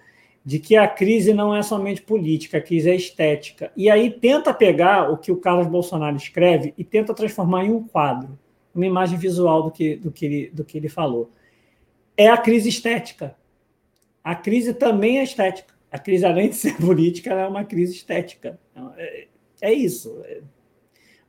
de 0.46 0.60
que 0.60 0.76
a 0.76 0.88
crise 0.88 1.34
não 1.34 1.56
é 1.56 1.64
somente 1.64 2.04
política, 2.04 2.60
a 2.60 2.62
crise 2.62 2.88
é 2.88 2.96
estética. 2.96 3.72
E 3.76 3.90
aí 3.90 4.12
tenta 4.12 4.54
pegar 4.54 5.10
o 5.12 5.18
que 5.18 5.32
o 5.32 5.38
Carlos 5.38 5.66
Bolsonaro 5.66 6.16
escreve 6.16 6.72
e 6.78 6.84
tenta 6.84 7.16
transformar 7.16 7.66
em 7.66 7.72
um 7.72 7.82
quadro, 7.88 8.38
uma 8.76 8.86
imagem 8.86 9.18
visual 9.18 9.64
do 9.64 9.72
que, 9.72 9.96
do 9.96 10.12
que, 10.12 10.26
ele, 10.26 10.52
do 10.54 10.64
que 10.64 10.78
ele 10.78 10.88
falou. 10.88 11.32
É 12.16 12.28
a 12.28 12.38
crise 12.38 12.70
estética. 12.70 13.41
A 14.24 14.36
crise 14.36 14.74
também 14.74 15.20
é 15.20 15.24
estética. 15.24 15.74
A 15.92 16.00
crise, 16.00 16.26
além 16.26 16.50
de 16.50 16.56
ser 16.56 16.78
política, 16.82 17.32
é 17.34 17.48
uma 17.48 17.66
crise 17.66 17.94
estética. 17.94 18.60
Então, 18.72 18.94
é, 18.98 19.28
é 19.62 19.74
isso. 19.74 20.22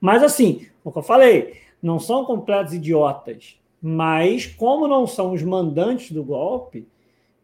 Mas, 0.01 0.23
assim, 0.23 0.67
o 0.85 0.91
que 0.91 0.99
eu 0.99 1.03
falei, 1.03 1.55
não 1.83 1.99
são 1.99 2.25
completos 2.25 2.73
idiotas, 2.73 3.59
mas, 3.81 4.47
como 4.47 4.87
não 4.87 5.07
são 5.07 5.33
os 5.33 5.43
mandantes 5.43 6.13
do 6.13 6.23
golpe, 6.23 6.87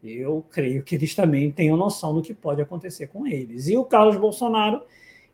eu 0.03 0.45
creio 0.49 0.81
que 0.83 0.95
eles 0.95 1.13
também 1.13 1.51
tenham 1.51 1.75
noção 1.75 2.13
do 2.13 2.21
que 2.21 2.33
pode 2.33 2.61
acontecer 2.61 3.07
com 3.07 3.27
eles. 3.27 3.67
E 3.67 3.77
o 3.77 3.83
Carlos 3.83 4.15
Bolsonaro, 4.15 4.81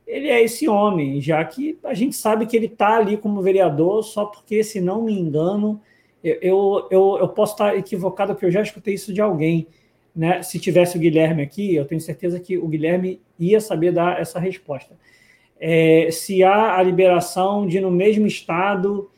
ele 0.08 0.28
é 0.28 0.42
esse 0.44 0.68
homem, 0.68 1.22
já 1.22 1.44
que 1.46 1.78
a 1.84 1.94
gente 1.94 2.16
sabe 2.16 2.46
que 2.48 2.58
ele 2.58 2.66
está 2.66 2.98
ali 2.98 3.18
como 3.18 3.42
vereador, 3.42 4.04
só 4.04 4.26
porque, 4.26 4.64
se 4.64 4.82
não 4.82 5.04
me 5.04 5.14
engano, 5.14 5.80
eu, 6.24 6.88
eu, 6.90 7.18
eu 7.20 7.30
posso 7.30 7.54
estar 7.54 7.78
equivocado, 7.78 8.34
porque 8.34 8.48
eu 8.48 8.52
já 8.52 8.62
escutei 8.62 8.96
isso 8.96 9.14
de 9.14 9.22
alguém. 9.22 9.68
Né? 10.16 10.42
Se 10.42 10.60
tivesse 10.60 10.98
o 10.98 11.00
Guilherme 11.00 11.44
aqui, 11.44 11.76
eu 11.76 11.86
tenho 11.86 12.00
certeza 12.00 12.40
que 12.40 12.58
o 12.58 12.68
Guilherme 12.68 13.22
ia 13.38 13.60
saber 13.60 13.92
dar 13.92 14.20
essa 14.20 14.40
resposta. 14.40 14.96
É, 15.60 16.10
se 16.12 16.44
há 16.44 16.78
a 16.78 16.84
liberação 16.84 17.68
de, 17.68 17.80
no 17.80 17.92
mesmo 17.92 18.26
estado, 18.26 19.10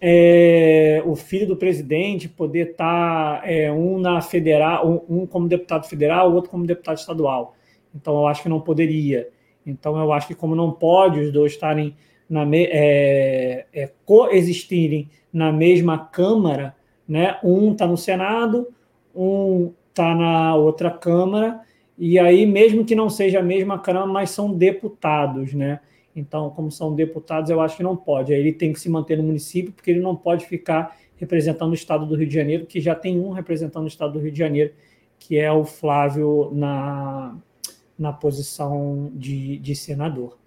é, 0.00 1.02
o 1.04 1.16
filho 1.16 1.46
do 1.46 1.56
presidente 1.56 2.28
poder 2.28 2.70
estar 2.70 3.40
tá, 3.40 3.48
é, 3.48 3.72
um 3.72 3.98
na 3.98 4.20
federal, 4.20 5.04
um, 5.08 5.26
como 5.26 5.48
deputado 5.48 5.88
federal, 5.88 6.30
o 6.30 6.34
outro 6.34 6.50
como 6.50 6.66
deputado 6.66 6.98
estadual. 6.98 7.56
Então 7.94 8.14
eu 8.16 8.26
acho 8.26 8.42
que 8.42 8.48
não 8.48 8.60
poderia. 8.60 9.28
Então 9.66 9.98
eu 9.98 10.12
acho 10.12 10.28
que 10.28 10.34
como 10.34 10.54
não 10.54 10.70
pode 10.70 11.20
os 11.20 11.32
dois 11.32 11.52
estarem 11.52 11.96
na 12.28 12.46
é, 12.52 13.66
é, 13.72 13.90
coexistirem 14.04 15.08
na 15.32 15.52
mesma 15.52 15.98
câmara, 15.98 16.74
né? 17.08 17.38
Um 17.42 17.72
está 17.72 17.86
no 17.86 17.96
Senado, 17.96 18.68
um 19.14 19.72
está 19.96 20.14
na 20.14 20.54
outra 20.54 20.90
câmara 20.90 21.62
e 21.96 22.18
aí 22.18 22.44
mesmo 22.44 22.84
que 22.84 22.94
não 22.94 23.08
seja 23.08 23.40
a 23.40 23.42
mesma 23.42 23.78
câmara, 23.78 24.06
mas 24.06 24.28
são 24.30 24.52
deputados, 24.52 25.54
né? 25.54 25.80
Então, 26.14 26.50
como 26.50 26.70
são 26.70 26.94
deputados, 26.94 27.50
eu 27.50 27.60
acho 27.60 27.78
que 27.78 27.82
não 27.82 27.96
pode. 27.96 28.32
Aí 28.32 28.40
ele 28.40 28.52
tem 28.52 28.72
que 28.72 28.80
se 28.80 28.88
manter 28.88 29.16
no 29.16 29.24
município, 29.24 29.72
porque 29.72 29.90
ele 29.90 30.00
não 30.00 30.14
pode 30.14 30.46
ficar 30.46 30.96
representando 31.16 31.70
o 31.70 31.74
estado 31.74 32.06
do 32.06 32.14
Rio 32.14 32.26
de 32.26 32.34
Janeiro, 32.34 32.66
que 32.66 32.80
já 32.80 32.94
tem 32.94 33.18
um 33.18 33.30
representando 33.30 33.84
o 33.84 33.88
estado 33.88 34.14
do 34.14 34.18
Rio 34.18 34.30
de 34.30 34.38
Janeiro, 34.38 34.72
que 35.18 35.38
é 35.38 35.50
o 35.50 35.64
Flávio 35.64 36.50
na, 36.52 37.36
na 37.98 38.12
posição 38.12 39.10
de, 39.14 39.58
de 39.58 39.74
senador. 39.74 40.38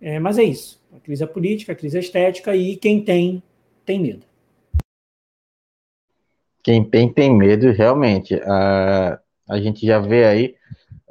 É, 0.00 0.18
mas 0.18 0.38
é 0.38 0.44
isso. 0.44 0.80
A 0.96 1.00
crise 1.00 1.22
é 1.22 1.26
política, 1.26 1.72
a 1.72 1.76
crise 1.76 1.96
é 1.96 2.00
estética, 2.00 2.54
e 2.56 2.76
quem 2.76 3.02
tem, 3.02 3.42
tem 3.84 4.00
medo. 4.00 4.31
Quem 6.62 6.84
tem, 6.84 7.12
tem 7.12 7.34
medo, 7.34 7.72
realmente. 7.72 8.34
A, 8.44 9.18
a 9.48 9.60
gente 9.60 9.84
já 9.86 9.98
vê 9.98 10.24
aí 10.24 10.54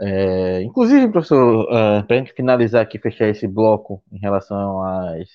é, 0.03 0.63
inclusive, 0.63 1.09
professor, 1.09 1.65
uh, 1.65 2.03
para 2.07 2.15
a 2.15 2.19
gente 2.19 2.33
finalizar 2.33 2.81
aqui, 2.81 2.97
fechar 2.97 3.27
esse 3.27 3.47
bloco 3.47 4.01
em 4.11 4.17
relação 4.17 4.81
às, 4.83 5.29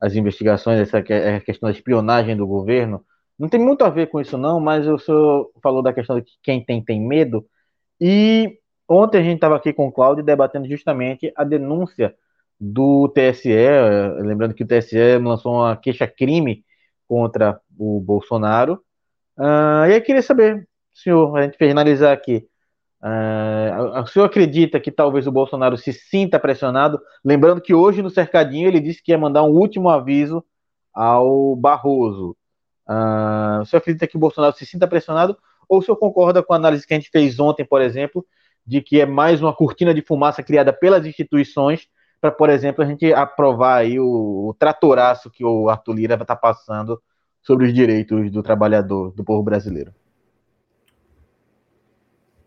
às 0.00 0.16
investigações, 0.16 0.80
essa 0.80 0.98
é, 0.98 1.38
questão 1.38 1.68
da 1.68 1.72
espionagem 1.72 2.36
do 2.36 2.44
governo, 2.44 3.04
não 3.38 3.48
tem 3.48 3.60
muito 3.60 3.84
a 3.84 3.90
ver 3.90 4.08
com 4.08 4.20
isso 4.20 4.36
não, 4.36 4.58
mas 4.58 4.88
o 4.88 4.98
senhor 4.98 5.48
falou 5.62 5.80
da 5.80 5.92
questão 5.92 6.16
de 6.16 6.22
que 6.24 6.32
quem 6.42 6.64
tem, 6.64 6.84
tem 6.84 7.00
medo, 7.00 7.46
e 8.00 8.58
ontem 8.88 9.18
a 9.18 9.22
gente 9.22 9.36
estava 9.36 9.54
aqui 9.54 9.72
com 9.72 9.86
o 9.86 9.92
Cláudio 9.92 10.24
debatendo 10.24 10.68
justamente 10.68 11.32
a 11.36 11.44
denúncia 11.44 12.16
do 12.58 13.08
TSE, 13.08 13.48
lembrando 14.22 14.54
que 14.54 14.64
o 14.64 14.66
TSE 14.66 15.18
lançou 15.18 15.54
uma 15.54 15.76
queixa-crime 15.76 16.64
contra 17.06 17.60
o 17.78 18.00
Bolsonaro, 18.00 18.82
uh, 19.38 19.86
e 19.88 19.94
eu 19.94 20.02
queria 20.02 20.22
saber, 20.22 20.66
senhor, 20.92 21.36
a 21.36 21.42
gente 21.42 21.56
finalizar 21.56 22.12
aqui, 22.12 22.48
Uh, 23.04 24.00
o 24.00 24.06
senhor 24.06 24.24
acredita 24.24 24.80
que 24.80 24.90
talvez 24.90 25.26
o 25.26 25.32
Bolsonaro 25.32 25.76
se 25.76 25.92
sinta 25.92 26.40
pressionado? 26.40 26.98
Lembrando 27.22 27.60
que 27.60 27.74
hoje 27.74 28.00
no 28.00 28.08
cercadinho 28.08 28.66
ele 28.66 28.80
disse 28.80 29.02
que 29.02 29.12
ia 29.12 29.18
mandar 29.18 29.42
um 29.42 29.50
último 29.50 29.90
aviso 29.90 30.42
ao 30.90 31.54
Barroso. 31.54 32.34
Uh, 32.88 33.60
o 33.60 33.66
senhor 33.66 33.80
acredita 33.80 34.06
que 34.06 34.16
o 34.16 34.18
Bolsonaro 34.20 34.56
se 34.56 34.64
sinta 34.64 34.88
pressionado? 34.88 35.36
Ou 35.68 35.80
o 35.80 35.82
senhor 35.82 35.98
concorda 35.98 36.42
com 36.42 36.54
a 36.54 36.56
análise 36.56 36.86
que 36.86 36.94
a 36.94 36.96
gente 36.96 37.10
fez 37.10 37.38
ontem, 37.38 37.62
por 37.62 37.82
exemplo, 37.82 38.24
de 38.66 38.80
que 38.80 38.98
é 38.98 39.04
mais 39.04 39.42
uma 39.42 39.54
cortina 39.54 39.92
de 39.92 40.00
fumaça 40.00 40.42
criada 40.42 40.72
pelas 40.72 41.04
instituições 41.04 41.86
para, 42.22 42.30
por 42.30 42.48
exemplo, 42.48 42.82
a 42.82 42.86
gente 42.86 43.12
aprovar 43.12 43.80
aí 43.80 44.00
o, 44.00 44.48
o 44.48 44.54
tratoraço 44.58 45.30
que 45.30 45.44
o 45.44 45.68
Arthur 45.68 45.92
Lira 45.92 46.14
está 46.14 46.34
passando 46.34 47.02
sobre 47.44 47.66
os 47.66 47.74
direitos 47.74 48.30
do 48.30 48.42
trabalhador, 48.42 49.12
do 49.12 49.22
povo 49.22 49.42
brasileiro? 49.42 49.92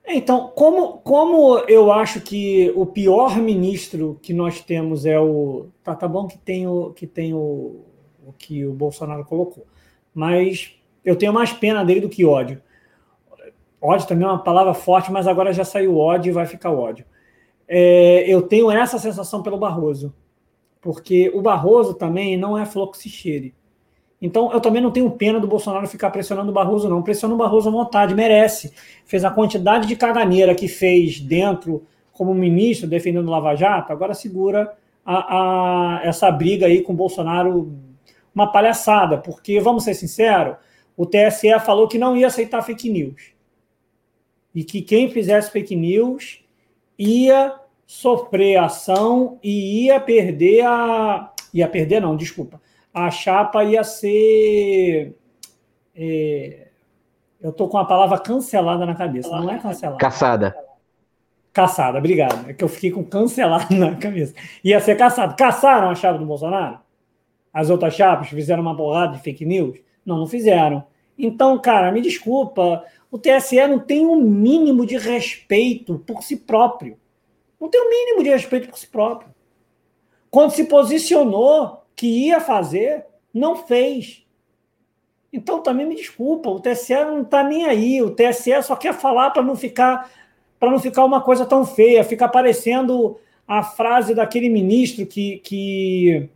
Então, 0.09 0.47
como, 0.55 0.99
como 0.99 1.59
eu 1.67 1.91
acho 1.91 2.21
que 2.21 2.71
o 2.75 2.85
pior 2.85 3.37
ministro 3.37 4.17
que 4.21 4.33
nós 4.33 4.61
temos 4.61 5.05
é 5.05 5.19
o. 5.19 5.67
Tá, 5.83 5.93
tá 5.93 6.07
bom 6.07 6.27
que 6.27 6.37
tem 6.37 6.65
o 6.65 6.91
que 6.93 7.05
tem 7.05 7.33
o, 7.33 7.83
o 8.25 8.33
que 8.37 8.65
o 8.65 8.73
Bolsonaro 8.73 9.25
colocou, 9.25 9.67
mas 10.13 10.73
eu 11.03 11.15
tenho 11.15 11.33
mais 11.33 11.51
pena 11.51 11.83
dele 11.83 11.99
do 12.01 12.09
que 12.09 12.25
ódio. 12.25 12.61
Ódio 13.81 14.07
também 14.07 14.25
é 14.25 14.31
uma 14.31 14.43
palavra 14.43 14.73
forte, 14.73 15.11
mas 15.11 15.27
agora 15.27 15.53
já 15.53 15.63
saiu 15.63 15.97
ódio 15.97 16.31
e 16.31 16.33
vai 16.33 16.45
ficar 16.45 16.71
ódio. 16.71 17.05
É, 17.67 18.23
eu 18.27 18.41
tenho 18.41 18.71
essa 18.71 18.97
sensação 18.97 19.43
pelo 19.43 19.57
Barroso, 19.57 20.15
porque 20.81 21.29
o 21.35 21.41
Barroso 21.41 21.93
também 21.93 22.37
não 22.37 22.57
é 22.57 22.65
se 22.93 23.09
cheire. 23.09 23.53
Então, 24.21 24.51
eu 24.51 24.59
também 24.59 24.81
não 24.81 24.91
tenho 24.91 25.09
pena 25.11 25.39
do 25.39 25.47
Bolsonaro 25.47 25.87
ficar 25.87 26.09
pressionando 26.09 26.49
o 26.49 26.53
Barroso, 26.53 26.89
não. 26.89 27.03
Pressiona 27.03 27.35
o 27.35 27.37
Barroso 27.37 27.69
à 27.69 27.71
vontade, 27.71 28.15
merece. 28.15 28.73
Fez 29.05 29.23
a 29.23 29.29
quantidade 29.29 29.87
de 29.87 29.95
caganeira 29.95 30.55
que 30.55 30.67
fez 30.67 31.19
dentro, 31.19 31.85
como 32.11 32.33
ministro, 32.33 32.87
defendendo 32.87 33.27
o 33.27 33.31
Lava 33.31 33.55
Jato, 33.55 33.93
agora 33.93 34.15
segura 34.15 34.73
a, 35.05 35.99
a, 35.99 36.01
essa 36.03 36.31
briga 36.31 36.65
aí 36.65 36.81
com 36.81 36.93
o 36.93 36.95
Bolsonaro, 36.95 37.71
uma 38.33 38.51
palhaçada, 38.51 39.19
porque, 39.19 39.59
vamos 39.59 39.83
ser 39.83 39.93
sinceros, 39.93 40.57
o 40.95 41.05
TSE 41.05 41.59
falou 41.63 41.87
que 41.87 41.99
não 41.99 42.17
ia 42.17 42.25
aceitar 42.25 42.63
fake 42.63 42.89
news. 42.89 43.33
E 44.53 44.63
que 44.63 44.81
quem 44.81 45.11
fizesse 45.11 45.51
fake 45.51 45.75
news 45.75 46.43
ia 46.97 47.53
sofrer 47.85 48.57
ação 48.57 49.37
e 49.43 49.85
ia 49.85 49.99
perder 49.99 50.65
a. 50.65 51.31
Ia 51.53 51.67
perder, 51.67 52.01
não, 52.01 52.17
desculpa 52.17 52.59
a 53.05 53.11
chapa 53.11 53.63
ia 53.63 53.83
ser. 53.83 55.15
É, 55.95 56.67
eu 57.39 57.51
estou 57.51 57.69
com 57.69 57.77
a 57.77 57.85
palavra 57.85 58.17
cancelada 58.19 58.85
na 58.85 58.95
cabeça, 58.95 59.29
não 59.29 59.49
é 59.49 59.59
cancelada. 59.59 59.99
Caçada. 59.99 60.55
Caçada, 61.53 61.97
obrigado. 61.99 62.49
É 62.49 62.53
que 62.53 62.63
eu 62.63 62.67
fiquei 62.67 62.91
com 62.91 63.03
cancelado 63.03 63.73
na 63.75 63.95
cabeça. 63.95 64.33
Ia 64.63 64.79
ser 64.79 64.95
caçado. 64.95 65.35
Caçaram 65.35 65.89
a 65.89 65.95
chapa 65.95 66.17
do 66.17 66.25
Bolsonaro? 66.25 66.79
As 67.53 67.69
outras 67.69 67.93
chapas 67.95 68.29
fizeram 68.29 68.61
uma 68.61 68.75
porrada 68.75 69.13
de 69.13 69.23
fake 69.23 69.45
news? 69.45 69.79
Não, 70.05 70.17
não 70.17 70.27
fizeram. 70.27 70.83
Então, 71.17 71.57
cara, 71.59 71.91
me 71.91 72.01
desculpa, 72.01 72.83
o 73.09 73.17
TSE 73.17 73.67
não 73.67 73.79
tem 73.79 74.05
um 74.05 74.21
mínimo 74.21 74.85
de 74.85 74.97
respeito 74.97 75.97
por 75.99 76.21
si 76.21 76.37
próprio. 76.37 76.97
Não 77.59 77.69
tem 77.69 77.81
um 77.81 77.89
mínimo 77.89 78.23
de 78.23 78.29
respeito 78.29 78.69
por 78.69 78.77
si 78.77 78.87
próprio. 78.87 79.33
Quando 80.29 80.51
se 80.51 80.65
posicionou 80.65 81.86
que 81.97 82.27
ia 82.27 82.39
fazer, 82.39 83.05
não 83.33 83.55
fez. 83.55 84.23
Então 85.33 85.61
também 85.61 85.85
me 85.85 85.95
desculpa, 85.95 86.49
o 86.49 86.59
TSE 86.59 86.93
não 86.93 87.23
está 87.23 87.43
nem 87.43 87.65
aí, 87.65 88.01
o 88.01 88.11
TSE 88.11 88.61
só 88.63 88.75
quer 88.75 88.93
falar 88.93 89.31
para 89.31 89.41
não 89.41 89.55
ficar 89.55 90.09
para 90.59 90.71
não 90.71 90.79
ficar 90.79 91.05
uma 91.05 91.21
coisa 91.21 91.45
tão 91.45 91.65
feia, 91.65 92.03
fica 92.03 92.27
parecendo 92.27 93.19
a 93.47 93.61
frase 93.61 94.15
daquele 94.15 94.49
ministro 94.49 95.05
que, 95.05 95.37
que 95.39 96.29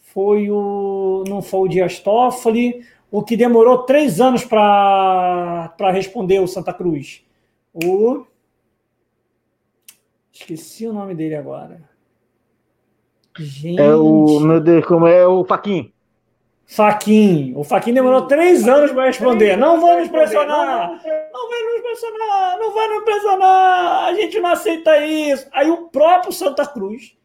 foi 0.00 0.50
o 0.50 1.24
não 1.26 1.40
foi 1.40 1.60
o 1.60 1.68
Dias 1.68 1.98
Toffoli, 1.98 2.84
o 3.10 3.22
que 3.22 3.36
demorou 3.36 3.84
três 3.84 4.20
anos 4.20 4.44
para 4.44 5.90
responder 5.92 6.40
o 6.40 6.46
Santa 6.46 6.72
Cruz? 6.72 7.24
O. 7.72 8.24
Esqueci 10.32 10.86
o 10.86 10.92
nome 10.92 11.14
dele 11.14 11.34
agora. 11.34 11.89
Gente. 13.38 13.80
É 13.80 13.94
o. 13.94 14.40
Meu 14.40 14.60
Deus, 14.60 14.84
como 14.84 15.06
é 15.06 15.26
o 15.26 15.44
Faquin. 15.44 15.92
Faquin. 16.66 17.52
O 17.56 17.64
Faquin 17.64 17.92
demorou 17.92 18.28
três 18.28 18.68
anos 18.68 18.92
para 18.92 19.06
responder. 19.06 19.56
Não 19.56 19.80
vamos 19.80 20.08
pressionar. 20.08 21.00
Não 21.32 21.48
vai 21.48 21.62
nos 21.62 21.80
pressionar. 21.82 22.58
Não 22.58 22.72
vai 22.72 22.88
nos 22.88 23.04
pressionar. 23.04 24.04
A 24.04 24.14
gente 24.14 24.38
não 24.38 24.50
aceita 24.50 24.96
isso. 24.98 25.48
Aí 25.52 25.68
o 25.68 25.88
próprio 25.88 26.32
Santa 26.32 26.64
Cruz, 26.64 27.16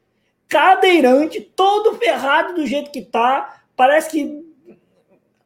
cadeirante, 0.47 1.41
todo 1.41 1.95
ferrado 1.95 2.56
do 2.56 2.66
jeito 2.66 2.89
que 2.89 3.01
tá, 3.01 3.62
parece 3.76 4.10
que 4.10 4.43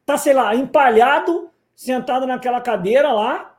tá, 0.06 0.16
sei 0.16 0.32
lá, 0.32 0.54
empalhado, 0.54 1.50
sentado 1.76 2.26
naquela 2.26 2.60
cadeira 2.62 3.12
lá. 3.12 3.54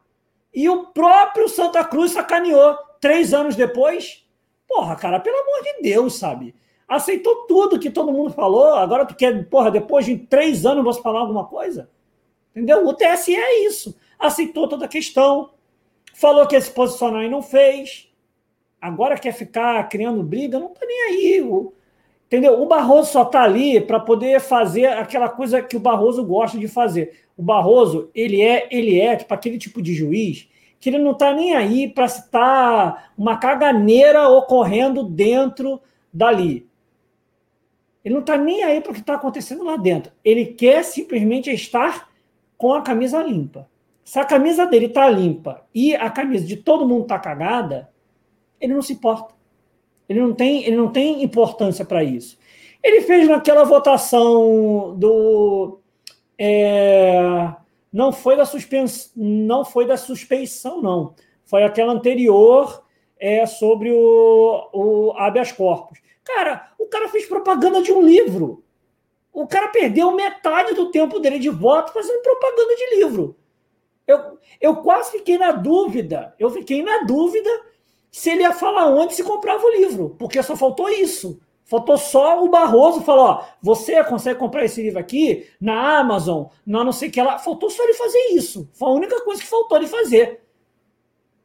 E 0.51 0.67
o 0.67 0.87
próprio 0.87 1.47
Santa 1.47 1.83
Cruz 1.83 2.13
sacaneou. 2.13 2.75
Três 2.99 3.31
anos 3.31 3.55
depois. 3.55 4.25
Porra, 4.67 4.95
cara, 4.95 5.19
pelo 5.19 5.37
amor 5.37 5.61
de 5.63 5.83
Deus, 5.83 6.17
sabe? 6.17 6.55
Aceitou 6.91 7.47
tudo 7.47 7.79
que 7.79 7.89
todo 7.89 8.11
mundo 8.11 8.31
falou. 8.33 8.75
Agora 8.75 9.05
tu 9.05 9.15
quer, 9.15 9.47
porra, 9.47 9.71
depois 9.71 10.05
de 10.05 10.17
três 10.17 10.65
anos 10.65 10.83
você 10.83 11.01
falar 11.01 11.21
alguma 11.21 11.45
coisa? 11.45 11.89
Entendeu? 12.53 12.85
O 12.85 12.93
TSE 12.93 13.33
é 13.33 13.65
isso. 13.65 13.97
Aceitou 14.19 14.67
toda 14.67 14.85
a 14.85 14.89
questão. 14.89 15.51
Falou 16.13 16.45
que 16.45 16.55
ia 16.55 16.61
se 16.61 16.69
posicionar 16.69 17.23
e 17.23 17.29
não 17.29 17.41
fez. 17.41 18.09
Agora 18.79 19.17
quer 19.17 19.31
ficar 19.31 19.87
criando 19.87 20.21
briga? 20.21 20.59
Não 20.59 20.67
tá 20.67 20.85
nem 20.85 21.01
aí. 21.03 21.41
O, 21.41 21.73
entendeu? 22.27 22.61
O 22.61 22.65
Barroso 22.65 23.13
só 23.13 23.23
tá 23.23 23.43
ali 23.43 23.79
para 23.79 23.99
poder 23.99 24.41
fazer 24.41 24.87
aquela 24.87 25.29
coisa 25.29 25.61
que 25.61 25.77
o 25.77 25.79
Barroso 25.79 26.25
gosta 26.25 26.57
de 26.57 26.67
fazer. 26.67 27.21
O 27.37 27.41
Barroso, 27.41 28.09
ele 28.13 28.41
é, 28.41 28.67
ele 28.69 28.99
é 28.99 29.15
tipo 29.15 29.33
aquele 29.33 29.57
tipo 29.57 29.81
de 29.81 29.93
juiz 29.93 30.49
que 30.77 30.89
ele 30.89 30.97
não 30.97 31.13
tá 31.13 31.31
nem 31.31 31.55
aí 31.55 31.87
para 31.87 32.05
estar 32.05 33.13
uma 33.15 33.37
caganeira 33.37 34.27
ocorrendo 34.27 35.03
dentro 35.03 35.79
dali. 36.11 36.70
Ele 38.03 38.13
não 38.15 38.21
está 38.21 38.37
nem 38.37 38.63
aí 38.63 38.81
para 38.81 38.91
o 38.91 38.93
que 38.93 39.01
está 39.01 39.15
acontecendo 39.15 39.63
lá 39.63 39.77
dentro. 39.77 40.11
Ele 40.23 40.45
quer 40.45 40.83
simplesmente 40.83 41.49
estar 41.51 42.09
com 42.57 42.73
a 42.73 42.81
camisa 42.81 43.21
limpa. 43.21 43.69
Se 44.03 44.19
a 44.19 44.25
camisa 44.25 44.65
dele 44.65 44.87
está 44.87 45.09
limpa 45.09 45.65
e 45.73 45.95
a 45.95 46.09
camisa 46.09 46.45
de 46.45 46.57
todo 46.57 46.87
mundo 46.87 47.03
está 47.03 47.19
cagada, 47.19 47.89
ele 48.59 48.73
não 48.73 48.81
se 48.81 48.93
importa. 48.93 49.33
Ele 50.09 50.19
não 50.19 50.33
tem, 50.33 50.63
ele 50.65 50.75
não 50.75 50.91
tem 50.91 51.23
importância 51.23 51.85
para 51.85 52.03
isso. 52.03 52.37
Ele 52.83 53.01
fez 53.01 53.27
naquela 53.27 53.63
votação 53.63 54.95
do. 54.97 55.79
É, 56.37 57.53
não 57.93 58.11
foi 58.11 58.35
da 58.35 58.45
suspensão, 58.45 59.11
não 59.15 59.63
foi 59.63 59.85
da 59.85 59.95
suspeição, 59.95 60.81
não. 60.81 61.13
Foi 61.45 61.63
aquela 61.63 61.93
anterior 61.93 62.83
é, 63.19 63.45
sobre 63.45 63.91
o, 63.91 64.69
o 64.73 65.11
habeas 65.17 65.51
corpus. 65.51 65.99
Cara, 66.23 66.70
cara 66.91 67.09
fez 67.09 67.25
propaganda 67.25 67.81
de 67.81 67.91
um 67.91 68.01
livro. 68.01 68.63
O 69.33 69.47
cara 69.47 69.69
perdeu 69.69 70.11
metade 70.11 70.75
do 70.75 70.91
tempo 70.91 71.19
dele 71.19 71.39
de 71.39 71.49
voto 71.49 71.91
fazendo 71.91 72.21
propaganda 72.21 72.75
de 72.75 72.95
livro. 72.97 73.35
Eu, 74.05 74.37
eu 74.59 74.75
quase 74.77 75.11
fiquei 75.11 75.37
na 75.37 75.51
dúvida. 75.51 76.35
Eu 76.37 76.49
fiquei 76.51 76.83
na 76.83 77.03
dúvida 77.03 77.49
se 78.11 78.29
ele 78.29 78.41
ia 78.41 78.53
falar 78.53 78.87
onde 78.87 79.15
se 79.15 79.23
comprava 79.23 79.63
o 79.63 79.71
livro, 79.71 80.15
porque 80.19 80.43
só 80.43 80.55
faltou 80.55 80.89
isso. 80.89 81.39
Faltou 81.63 81.97
só 81.97 82.43
o 82.43 82.49
Barroso 82.49 83.01
falar: 83.01 83.23
ó, 83.23 83.45
você 83.61 84.03
consegue 84.03 84.37
comprar 84.37 84.65
esse 84.65 84.83
livro 84.83 84.99
aqui 84.99 85.47
na 85.59 85.99
Amazon, 85.99 86.47
na 86.65 86.83
não 86.83 86.91
sei 86.91 87.07
o 87.07 87.11
que 87.11 87.21
lá. 87.21 87.39
Faltou 87.39 87.69
só 87.69 87.81
ele 87.83 87.93
fazer 87.93 88.19
isso. 88.33 88.69
Foi 88.73 88.89
a 88.89 88.91
única 88.91 89.23
coisa 89.23 89.41
que 89.41 89.47
faltou 89.47 89.77
ele 89.77 89.87
fazer. 89.87 90.41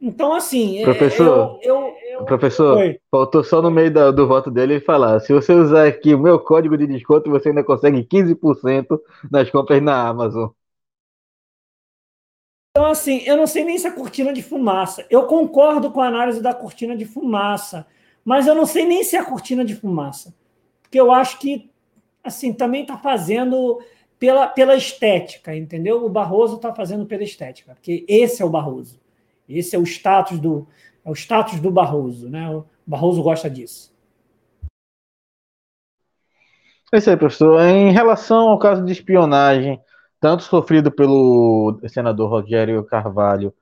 Então, 0.00 0.34
assim. 0.34 0.82
Professor, 0.82 1.58
eu, 1.62 1.74
eu, 1.74 1.96
eu... 2.18 2.24
professor 2.24 2.78
faltou 3.10 3.42
só 3.42 3.62
no 3.62 3.70
meio 3.70 3.90
da, 3.90 4.10
do 4.10 4.26
voto 4.26 4.50
dele 4.50 4.80
falar: 4.80 5.20
se 5.20 5.32
você 5.32 5.52
usar 5.52 5.86
aqui 5.86 6.14
o 6.14 6.18
meu 6.18 6.38
código 6.38 6.76
de 6.76 6.86
desconto, 6.86 7.30
você 7.30 7.48
ainda 7.48 7.64
consegue 7.64 8.04
15% 8.04 9.00
nas 9.30 9.50
compras 9.50 9.82
na 9.82 10.06
Amazon. 10.06 10.48
Então, 12.76 12.90
assim, 12.90 13.22
eu 13.24 13.38
não 13.38 13.46
sei 13.46 13.64
nem 13.64 13.78
se 13.78 13.86
é 13.86 13.90
cortina 13.90 14.34
de 14.34 14.42
fumaça. 14.42 15.06
Eu 15.08 15.24
concordo 15.26 15.90
com 15.90 16.02
a 16.02 16.08
análise 16.08 16.42
da 16.42 16.52
cortina 16.52 16.94
de 16.94 17.06
fumaça, 17.06 17.86
mas 18.22 18.46
eu 18.46 18.54
não 18.54 18.66
sei 18.66 18.84
nem 18.84 19.02
se 19.02 19.16
é 19.16 19.24
cortina 19.24 19.64
de 19.64 19.74
fumaça. 19.74 20.34
Porque 20.82 21.00
eu 21.00 21.10
acho 21.10 21.38
que, 21.38 21.70
assim, 22.22 22.52
também 22.52 22.82
está 22.82 22.98
fazendo 22.98 23.80
pela, 24.18 24.46
pela 24.46 24.76
estética, 24.76 25.56
entendeu? 25.56 26.04
O 26.04 26.10
Barroso 26.10 26.56
está 26.56 26.74
fazendo 26.74 27.06
pela 27.06 27.24
estética, 27.24 27.74
porque 27.74 28.04
esse 28.06 28.42
é 28.42 28.44
o 28.44 28.50
Barroso. 28.50 29.00
Esse 29.48 29.76
é 29.76 29.78
o 29.78 29.84
status 29.84 30.38
do, 30.38 30.66
é 31.04 31.10
o 31.10 31.14
status 31.14 31.60
do 31.60 31.70
Barroso, 31.70 32.28
né? 32.28 32.50
O 32.50 32.64
Barroso 32.86 33.22
gosta 33.22 33.48
disso. 33.48 33.94
É 36.92 36.98
isso 36.98 37.10
aí, 37.10 37.16
professor. 37.16 37.60
Em 37.60 37.90
relação 37.92 38.48
ao 38.48 38.58
caso 38.58 38.84
de 38.84 38.92
espionagem, 38.92 39.80
tanto 40.20 40.44
sofrido 40.44 40.90
pelo 40.90 41.80
senador 41.88 42.30
Rogério 42.30 42.84
Carvalho, 42.84 43.52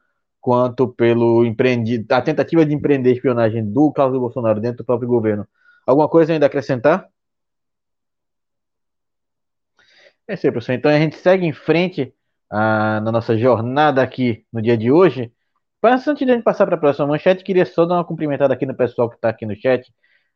quanto 0.40 0.86
pelo 0.88 1.44
empreendido, 1.44 2.12
a 2.12 2.20
tentativa 2.20 2.66
de 2.66 2.74
empreender 2.74 3.12
espionagem 3.12 3.64
do 3.64 3.90
Carlos 3.92 4.20
Bolsonaro 4.20 4.60
dentro 4.60 4.78
do 4.78 4.84
próprio 4.84 5.08
governo, 5.08 5.48
alguma 5.86 6.08
coisa 6.08 6.32
ainda 6.32 6.46
a 6.46 6.48
acrescentar? 6.48 7.08
É 10.28 10.34
isso 10.34 10.46
aí, 10.46 10.52
professor. 10.52 10.72
Então 10.72 10.90
a 10.90 10.98
gente 10.98 11.16
segue 11.16 11.46
em 11.46 11.52
frente 11.52 12.14
ah, 12.50 13.00
na 13.00 13.12
nossa 13.12 13.36
jornada 13.36 14.02
aqui 14.02 14.44
no 14.52 14.62
dia 14.62 14.76
de 14.76 14.90
hoje. 14.92 15.32
Mas 15.84 16.08
antes 16.08 16.24
de 16.24 16.32
a 16.32 16.34
gente 16.34 16.42
passar 16.42 16.64
para 16.64 16.76
a 16.76 16.78
próxima 16.78 17.06
manchete, 17.06 17.44
queria 17.44 17.66
só 17.66 17.84
dar 17.84 17.96
uma 17.96 18.04
cumprimentada 18.06 18.54
aqui 18.54 18.64
no 18.64 18.74
pessoal 18.74 19.10
que 19.10 19.16
está 19.16 19.28
aqui 19.28 19.44
no 19.44 19.54
chat. 19.54 19.92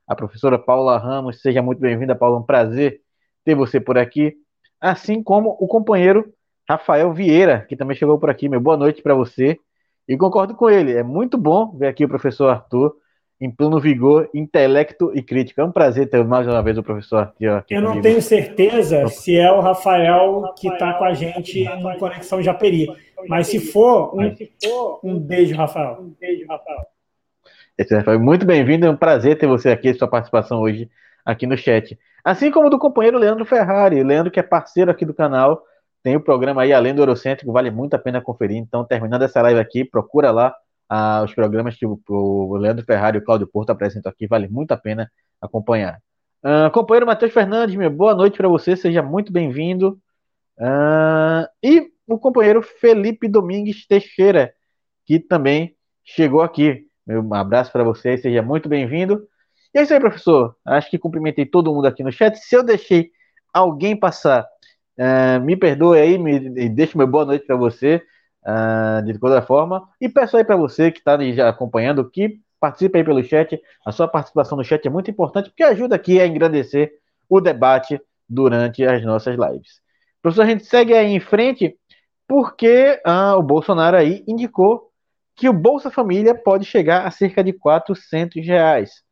A 0.06 0.14
professora 0.14 0.58
Paula 0.58 0.98
Ramos, 0.98 1.40
seja 1.40 1.62
muito 1.62 1.78
bem-vinda, 1.78 2.14
Paula. 2.14 2.38
Um 2.38 2.42
prazer 2.42 3.00
ter 3.46 3.54
você 3.54 3.80
por 3.80 3.96
aqui. 3.96 4.36
Assim 4.78 5.22
como 5.22 5.56
o 5.58 5.66
companheiro 5.66 6.34
Rafael 6.68 7.14
Vieira, 7.14 7.64
que 7.66 7.76
também 7.76 7.96
chegou 7.96 8.18
por 8.18 8.28
aqui. 8.28 8.46
Meu 8.46 8.60
boa 8.60 8.76
noite 8.76 9.00
para 9.00 9.14
você. 9.14 9.58
E 10.06 10.18
concordo 10.18 10.54
com 10.54 10.68
ele. 10.68 10.92
É 10.92 11.02
muito 11.02 11.38
bom 11.38 11.74
ver 11.78 11.86
aqui 11.86 12.04
o 12.04 12.08
professor 12.08 12.50
Arthur 12.50 12.94
em 13.40 13.50
pleno 13.50 13.78
vigor, 13.78 14.28
intelecto 14.34 15.12
e 15.14 15.22
crítica. 15.22 15.62
É 15.62 15.64
um 15.64 15.70
prazer 15.70 16.10
ter 16.10 16.24
mais 16.24 16.46
uma 16.46 16.62
vez 16.62 16.76
o 16.76 16.82
professor 16.82 17.18
Arthur 17.18 17.58
aqui. 17.58 17.74
Eu 17.74 17.80
não 17.80 17.90
comigo. 17.90 18.02
tenho 18.02 18.20
certeza 18.20 19.06
se 19.06 19.36
é 19.36 19.50
o 19.50 19.60
Rafael 19.60 20.52
que 20.58 20.68
está 20.68 20.94
com 20.94 21.04
a 21.04 21.14
gente 21.14 21.64
no 21.80 21.96
Conexão 21.98 22.42
Japeri. 22.42 22.88
Mas 23.28 23.46
se 23.46 23.60
for, 23.60 24.14
um, 24.14 24.34
um 25.04 25.18
beijo, 25.18 25.54
Rafael. 25.54 25.98
Um 26.00 26.14
beijo, 26.20 26.46
Rafael. 26.48 26.86
Foi 28.04 28.18
muito 28.18 28.44
bem-vindo, 28.44 28.86
é 28.86 28.90
um 28.90 28.96
prazer 28.96 29.38
ter 29.38 29.46
você 29.46 29.68
aqui, 29.68 29.94
sua 29.94 30.08
participação 30.08 30.60
hoje 30.60 30.90
aqui 31.24 31.46
no 31.46 31.56
chat. 31.56 31.96
Assim 32.24 32.50
como 32.50 32.68
do 32.68 32.78
companheiro 32.78 33.18
Leandro 33.18 33.44
Ferrari, 33.44 34.02
Leandro 34.02 34.32
que 34.32 34.40
é 34.40 34.42
parceiro 34.42 34.90
aqui 34.90 35.04
do 35.04 35.14
canal, 35.14 35.62
tem 36.02 36.16
o 36.16 36.20
programa 36.20 36.62
aí 36.62 36.72
Além 36.72 36.92
do 36.92 37.02
Eurocêntrico, 37.02 37.52
vale 37.52 37.70
muito 37.70 37.94
a 37.94 37.98
pena 37.98 38.20
conferir. 38.20 38.56
Então, 38.56 38.84
terminando 38.84 39.22
essa 39.22 39.40
live 39.42 39.60
aqui, 39.60 39.84
procura 39.84 40.32
lá 40.32 40.54
ah, 40.88 41.22
os 41.24 41.34
programas 41.34 41.76
que 41.76 41.86
o, 41.86 42.00
o, 42.08 42.56
Leandro 42.56 42.84
Ferrari 42.84 43.18
e 43.18 43.20
o 43.20 43.24
Cláudio 43.24 43.46
Porto 43.46 43.70
apresentam 43.70 44.10
aqui, 44.10 44.26
vale 44.26 44.48
muito 44.48 44.72
a 44.72 44.76
pena 44.76 45.10
acompanhar. 45.40 46.00
Ah, 46.42 46.70
companheiro 46.70 47.06
Matheus 47.06 47.32
Fernandes, 47.32 47.76
meu, 47.76 47.90
boa 47.90 48.14
noite 48.14 48.36
para 48.36 48.48
você, 48.48 48.76
seja 48.76 49.02
muito 49.02 49.32
bem-vindo. 49.32 49.98
Ah, 50.58 51.48
e 51.62 51.90
o 52.06 52.18
companheiro 52.18 52.62
Felipe 52.62 53.28
Domingues 53.28 53.86
Teixeira, 53.86 54.52
que 55.04 55.20
também 55.20 55.76
chegou 56.04 56.40
aqui. 56.42 56.86
Meu 57.06 57.22
um 57.22 57.34
abraço 57.34 57.70
para 57.72 57.84
você, 57.84 58.16
seja 58.16 58.42
muito 58.42 58.68
bem-vindo. 58.68 59.26
E 59.74 59.78
é 59.78 59.82
isso 59.82 59.92
aí, 59.92 60.00
professor. 60.00 60.56
Acho 60.64 60.90
que 60.90 60.98
cumprimentei 60.98 61.44
todo 61.44 61.72
mundo 61.72 61.86
aqui 61.86 62.02
no 62.02 62.10
chat. 62.10 62.36
Se 62.36 62.54
eu 62.56 62.62
deixei 62.62 63.10
alguém 63.52 63.96
passar, 63.96 64.46
uh, 64.98 65.40
me 65.44 65.56
perdoe 65.56 65.98
aí, 65.98 66.18
me 66.18 66.68
deixe 66.68 66.94
uma 66.94 67.06
boa 67.06 67.24
noite 67.24 67.46
para 67.46 67.56
você, 67.56 68.02
uh, 68.48 69.02
de 69.04 69.18
toda 69.18 69.42
forma. 69.42 69.88
E 70.00 70.08
peço 70.08 70.36
aí 70.36 70.44
para 70.44 70.56
você 70.56 70.90
que 70.90 70.98
está 70.98 71.18
acompanhando 71.48 72.08
que 72.08 72.40
participe 72.58 72.98
aí 72.98 73.04
pelo 73.04 73.22
chat. 73.22 73.60
A 73.84 73.92
sua 73.92 74.08
participação 74.08 74.56
no 74.56 74.64
chat 74.64 74.84
é 74.86 74.90
muito 74.90 75.10
importante 75.10 75.50
porque 75.50 75.62
ajuda 75.62 75.96
aqui 75.96 76.20
a 76.20 76.26
engrandecer 76.26 76.92
o 77.28 77.40
debate 77.40 78.00
durante 78.28 78.84
as 78.84 79.04
nossas 79.04 79.36
lives. 79.36 79.80
Professor, 80.22 80.42
a 80.42 80.46
gente 80.46 80.64
segue 80.64 80.94
aí 80.94 81.06
em 81.06 81.20
frente 81.20 81.76
porque 82.26 83.00
ah, 83.04 83.36
o 83.36 83.42
Bolsonaro 83.42 83.96
aí 83.96 84.24
indicou 84.26 84.90
que 85.36 85.48
o 85.48 85.52
Bolsa 85.52 85.90
Família 85.90 86.34
pode 86.34 86.64
chegar 86.64 87.06
a 87.06 87.10
cerca 87.10 87.44
de 87.44 87.52
400 87.52 88.44
reais. 88.44 89.02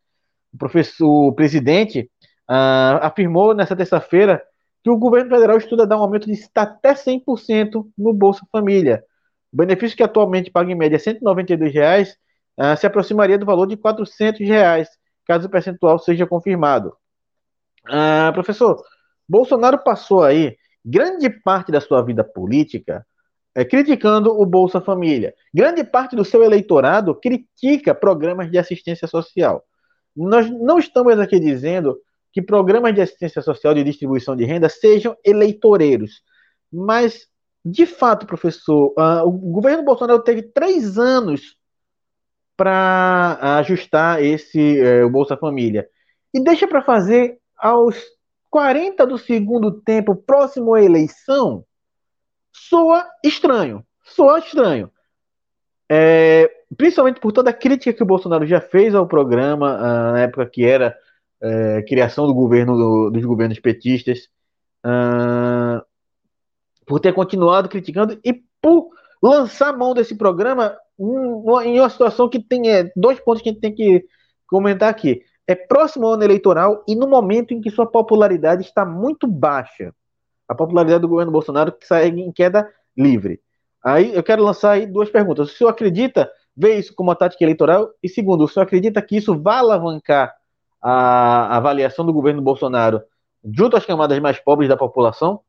O, 0.52 0.58
professor, 0.58 1.28
o 1.28 1.32
presidente 1.32 2.10
ah, 2.48 2.98
afirmou 3.02 3.54
nessa 3.54 3.76
terça-feira 3.76 4.42
que 4.82 4.90
o 4.90 4.98
governo 4.98 5.30
federal 5.30 5.56
estuda 5.56 5.86
dar 5.86 5.96
um 5.98 6.02
aumento 6.02 6.26
de 6.26 6.38
até 6.54 6.94
100% 6.94 7.86
no 7.96 8.12
Bolsa 8.12 8.46
Família. 8.52 9.04
O 9.52 9.56
benefício 9.56 9.96
que 9.96 10.02
atualmente 10.02 10.50
paga 10.50 10.70
em 10.70 10.74
média 10.74 10.98
192 10.98 11.72
reais, 11.72 12.16
ah, 12.56 12.76
se 12.76 12.86
aproximaria 12.86 13.38
do 13.38 13.46
valor 13.46 13.66
de 13.66 13.76
400 13.76 14.40
reais, 14.46 14.88
caso 15.26 15.46
o 15.46 15.50
percentual 15.50 15.98
seja 15.98 16.26
confirmado. 16.26 16.96
Ah, 17.86 18.30
professor, 18.32 18.82
Bolsonaro 19.28 19.82
passou 19.82 20.22
aí 20.22 20.56
grande 20.84 21.28
parte 21.30 21.72
da 21.72 21.80
sua 21.80 22.02
vida 22.02 22.22
política 22.22 23.04
é, 23.56 23.64
criticando 23.64 24.38
o 24.38 24.44
Bolsa 24.44 24.82
Família. 24.82 25.34
Grande 25.52 25.82
parte 25.82 26.14
do 26.14 26.24
seu 26.26 26.44
eleitorado 26.44 27.14
critica 27.14 27.94
programas 27.94 28.50
de 28.50 28.58
assistência 28.58 29.08
social. 29.08 29.64
Nós 30.14 30.50
não 30.50 30.78
estamos 30.78 31.18
aqui 31.18 31.40
dizendo 31.40 31.96
que 32.32 32.42
programas 32.42 32.94
de 32.94 33.00
assistência 33.00 33.40
social 33.40 33.72
de 33.72 33.82
distribuição 33.82 34.36
de 34.36 34.44
renda 34.44 34.68
sejam 34.68 35.16
eleitoreiros, 35.24 36.20
mas 36.70 37.26
de 37.68 37.84
fato, 37.84 38.26
professor, 38.26 38.94
uh, 38.96 39.26
o 39.26 39.32
governo 39.32 39.82
Bolsonaro 39.82 40.22
teve 40.22 40.42
três 40.42 40.96
anos 40.96 41.56
para 42.56 43.58
ajustar 43.58 44.22
esse 44.22 44.80
uh, 44.80 45.10
Bolsa 45.10 45.36
Família 45.36 45.88
e 46.32 46.40
deixa 46.40 46.68
para 46.68 46.80
fazer 46.80 47.38
aos 47.56 47.96
40 48.50 49.04
do 49.04 49.18
segundo 49.18 49.72
tempo, 49.80 50.14
próximo 50.14 50.74
à 50.74 50.82
eleição, 50.82 51.64
soa 52.52 53.04
estranho. 53.24 53.84
Soa 54.04 54.38
estranho. 54.38 54.88
É, 55.90 56.48
principalmente 56.76 57.18
por 57.20 57.32
toda 57.32 57.50
a 57.50 57.52
crítica 57.52 57.92
que 57.92 58.02
o 58.02 58.06
Bolsonaro 58.06 58.46
já 58.46 58.60
fez 58.60 58.94
ao 58.94 59.08
programa, 59.08 59.74
uh, 59.74 60.12
na 60.12 60.20
época 60.20 60.46
que 60.46 60.64
era 60.64 60.96
é, 61.42 61.82
criação 61.82 62.28
do 62.28 62.34
governo 62.34 62.76
do, 62.76 63.10
dos 63.10 63.24
governos 63.24 63.58
petistas, 63.58 64.28
uh, 64.84 65.84
por 66.86 67.00
ter 67.00 67.12
continuado 67.12 67.68
criticando 67.68 68.18
e 68.24 68.42
por 68.62 68.90
lançar 69.22 69.76
mão 69.76 69.92
desse 69.92 70.14
programa 70.16 70.76
em 70.98 71.80
uma 71.80 71.90
situação 71.90 72.28
que 72.28 72.38
tem 72.38 72.70
é, 72.70 72.90
dois 72.96 73.20
pontos 73.20 73.42
que 73.42 73.48
a 73.48 73.52
gente 73.52 73.60
tem 73.60 73.74
que 73.74 74.04
comentar 74.46 74.88
aqui 74.88 75.22
é 75.46 75.54
próximo 75.54 76.06
ano 76.06 76.24
eleitoral 76.24 76.82
e 76.88 76.94
no 76.96 77.06
momento 77.06 77.54
em 77.54 77.60
que 77.60 77.70
sua 77.70 77.86
popularidade 77.86 78.62
está 78.62 78.84
muito 78.84 79.26
baixa. 79.26 79.94
A 80.48 80.54
popularidade 80.54 81.02
do 81.02 81.08
governo 81.08 81.32
Bolsonaro 81.32 81.72
que 81.72 81.86
sai 81.86 82.08
em 82.08 82.32
queda 82.32 82.68
livre. 82.96 83.40
Aí 83.84 84.14
eu 84.14 84.22
quero 84.22 84.42
lançar 84.42 84.72
aí 84.72 84.86
duas 84.86 85.10
perguntas. 85.10 85.50
O 85.50 85.52
senhor 85.52 85.70
acredita, 85.70 86.30
vê 86.56 86.76
isso 86.76 86.94
como 86.94 87.10
uma 87.10 87.16
tática 87.16 87.44
eleitoral? 87.44 87.90
E 88.02 88.08
segundo, 88.08 88.44
o 88.44 88.48
senhor 88.48 88.64
acredita 88.64 89.00
que 89.00 89.16
isso 89.16 89.40
vai 89.40 89.58
alavancar 89.58 90.34
a 90.82 91.56
avaliação 91.56 92.04
do 92.04 92.12
governo 92.12 92.42
Bolsonaro 92.42 93.02
junto 93.44 93.76
às 93.76 93.86
camadas 93.86 94.18
mais 94.18 94.38
pobres 94.40 94.68
da 94.68 94.76
população? 94.76 95.40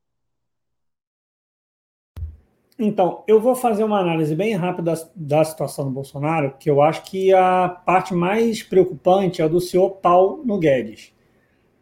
Então, 2.80 3.23
eu 3.28 3.41
vou 3.41 3.55
fazer 3.55 3.84
uma 3.84 3.99
análise 3.99 4.36
bem 4.36 4.53
rápida 4.53 4.93
da, 5.15 5.43
situação 5.43 5.86
do 5.86 5.91
Bolsonaro, 5.91 6.53
que 6.59 6.69
eu 6.69 6.80
acho 6.80 7.03
que 7.03 7.34
a 7.34 7.67
parte 7.67 8.13
mais 8.13 8.61
preocupante 8.61 9.41
é 9.41 9.45
a 9.45 9.47
do 9.47 9.59
senhor 9.59 9.89
Paulo 9.91 10.59
Guedes. 10.59 11.11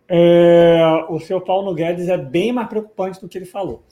É, 0.08 0.82
o 1.10 1.20
senhor 1.20 1.42
Paulo 1.42 1.74
Guedes 1.74 2.08
é 2.08 2.18
bem 2.18 2.54
mais 2.54 2.70
preocupante 2.70 3.20
do 3.20 3.28
que 3.28 3.38
ele 3.38 3.46
falou. 3.46 3.84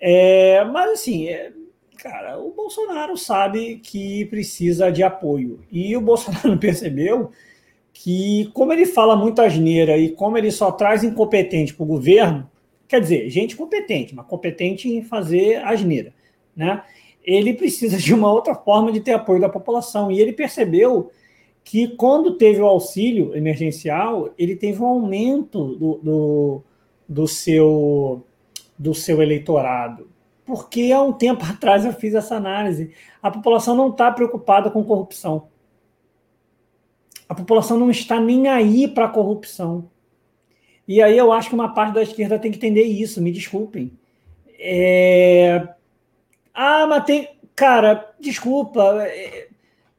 É, 0.00 0.64
mas, 0.64 0.90
assim, 0.90 1.28
é, 1.28 1.52
cara, 1.96 2.40
o 2.40 2.50
Bolsonaro 2.50 3.16
sabe 3.16 3.76
que 3.76 4.24
precisa 4.24 4.90
de 4.90 5.04
apoio. 5.04 5.60
E 5.70 5.96
o 5.96 6.00
Bolsonaro 6.00 6.58
percebeu 6.58 7.30
que, 7.92 8.50
como 8.52 8.72
ele 8.72 8.86
fala 8.86 9.14
muita 9.14 9.44
asneira 9.44 9.96
e 9.96 10.10
como 10.10 10.36
ele 10.36 10.50
só 10.50 10.72
traz 10.72 11.04
incompetente 11.04 11.72
para 11.72 11.84
o 11.84 11.86
governo, 11.86 12.50
quer 12.88 13.00
dizer, 13.00 13.30
gente 13.30 13.54
competente, 13.54 14.12
mas 14.12 14.26
competente 14.26 14.88
em 14.88 15.02
fazer 15.02 15.58
asneira 15.64 16.12
né? 16.54 16.82
Ele 17.24 17.54
precisa 17.54 17.96
de 17.96 18.12
uma 18.12 18.30
outra 18.30 18.54
forma 18.54 18.90
de 18.90 19.00
ter 19.00 19.12
apoio 19.12 19.40
da 19.40 19.48
população. 19.48 20.10
E 20.10 20.20
ele 20.20 20.32
percebeu 20.32 21.10
que 21.64 21.88
quando 21.88 22.36
teve 22.36 22.60
o 22.60 22.66
auxílio 22.66 23.34
emergencial, 23.36 24.30
ele 24.36 24.56
teve 24.56 24.82
um 24.82 24.86
aumento 24.86 25.76
do, 25.76 25.94
do, 26.02 26.62
do 27.08 27.28
seu, 27.28 28.24
do 28.78 28.94
seu 28.94 29.22
eleitorado. 29.22 30.08
Porque 30.44 30.90
há 30.92 31.00
um 31.00 31.12
tempo 31.12 31.44
atrás 31.46 31.84
eu 31.84 31.92
fiz 31.92 32.14
essa 32.14 32.36
análise. 32.36 32.90
A 33.22 33.30
população 33.30 33.76
não 33.76 33.90
está 33.90 34.10
preocupada 34.10 34.70
com 34.70 34.84
corrupção. 34.84 35.48
A 37.28 37.34
população 37.34 37.78
não 37.78 37.90
está 37.90 38.20
nem 38.20 38.48
aí 38.48 38.86
para 38.86 39.06
a 39.06 39.08
corrupção. 39.08 39.88
E 40.86 41.00
aí 41.00 41.16
eu 41.16 41.32
acho 41.32 41.48
que 41.48 41.54
uma 41.54 41.72
parte 41.72 41.94
da 41.94 42.02
esquerda 42.02 42.38
tem 42.38 42.50
que 42.50 42.58
entender 42.58 42.82
isso, 42.82 43.22
me 43.22 43.30
desculpem. 43.30 43.92
É, 44.58 45.68
ah, 46.54 46.86
mas 46.86 47.04
tem. 47.04 47.28
Cara, 47.54 48.14
desculpa. 48.20 49.04
É, 49.04 49.48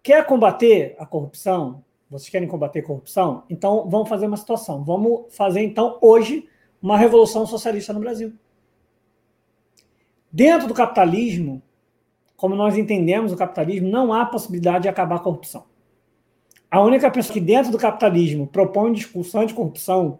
quer 0.02 0.26
combater 0.26 0.96
a 1.00 1.06
corrupção? 1.06 1.84
Vocês 2.10 2.30
querem 2.30 2.48
combater 2.48 2.80
a 2.80 2.84
corrupção? 2.84 3.44
Então 3.50 3.90
vamos 3.90 4.10
fazer 4.10 4.28
uma 4.28 4.38
situação. 4.38 4.84
Vamos 4.84 5.36
fazer, 5.36 5.62
então, 5.62 5.98
hoje, 6.02 6.48
uma 6.82 6.98
revolução 6.98 7.46
socialista 7.48 7.94
no 7.94 8.00
Brasil. 8.00 8.34
Dentro 10.32 10.68
do 10.68 10.74
capitalismo, 10.74 11.62
como 12.36 12.56
nós 12.56 12.78
entendemos 12.78 13.32
o 13.32 13.38
capitalismo, 13.38 13.88
não 13.88 14.14
há 14.14 14.26
possibilidade 14.26 14.84
de 14.84 14.90
acabar 14.90 15.16
a 15.16 15.20
corrupção. 15.20 15.66
A 16.70 16.82
única 16.82 17.10
pessoa 17.10 17.34
que 17.34 17.40
dentro 17.40 17.72
do 17.72 17.78
capitalismo 17.78 18.48
propõe 18.48 18.94
discussão 18.94 19.46
de 19.46 19.54
corrupção 19.54 20.20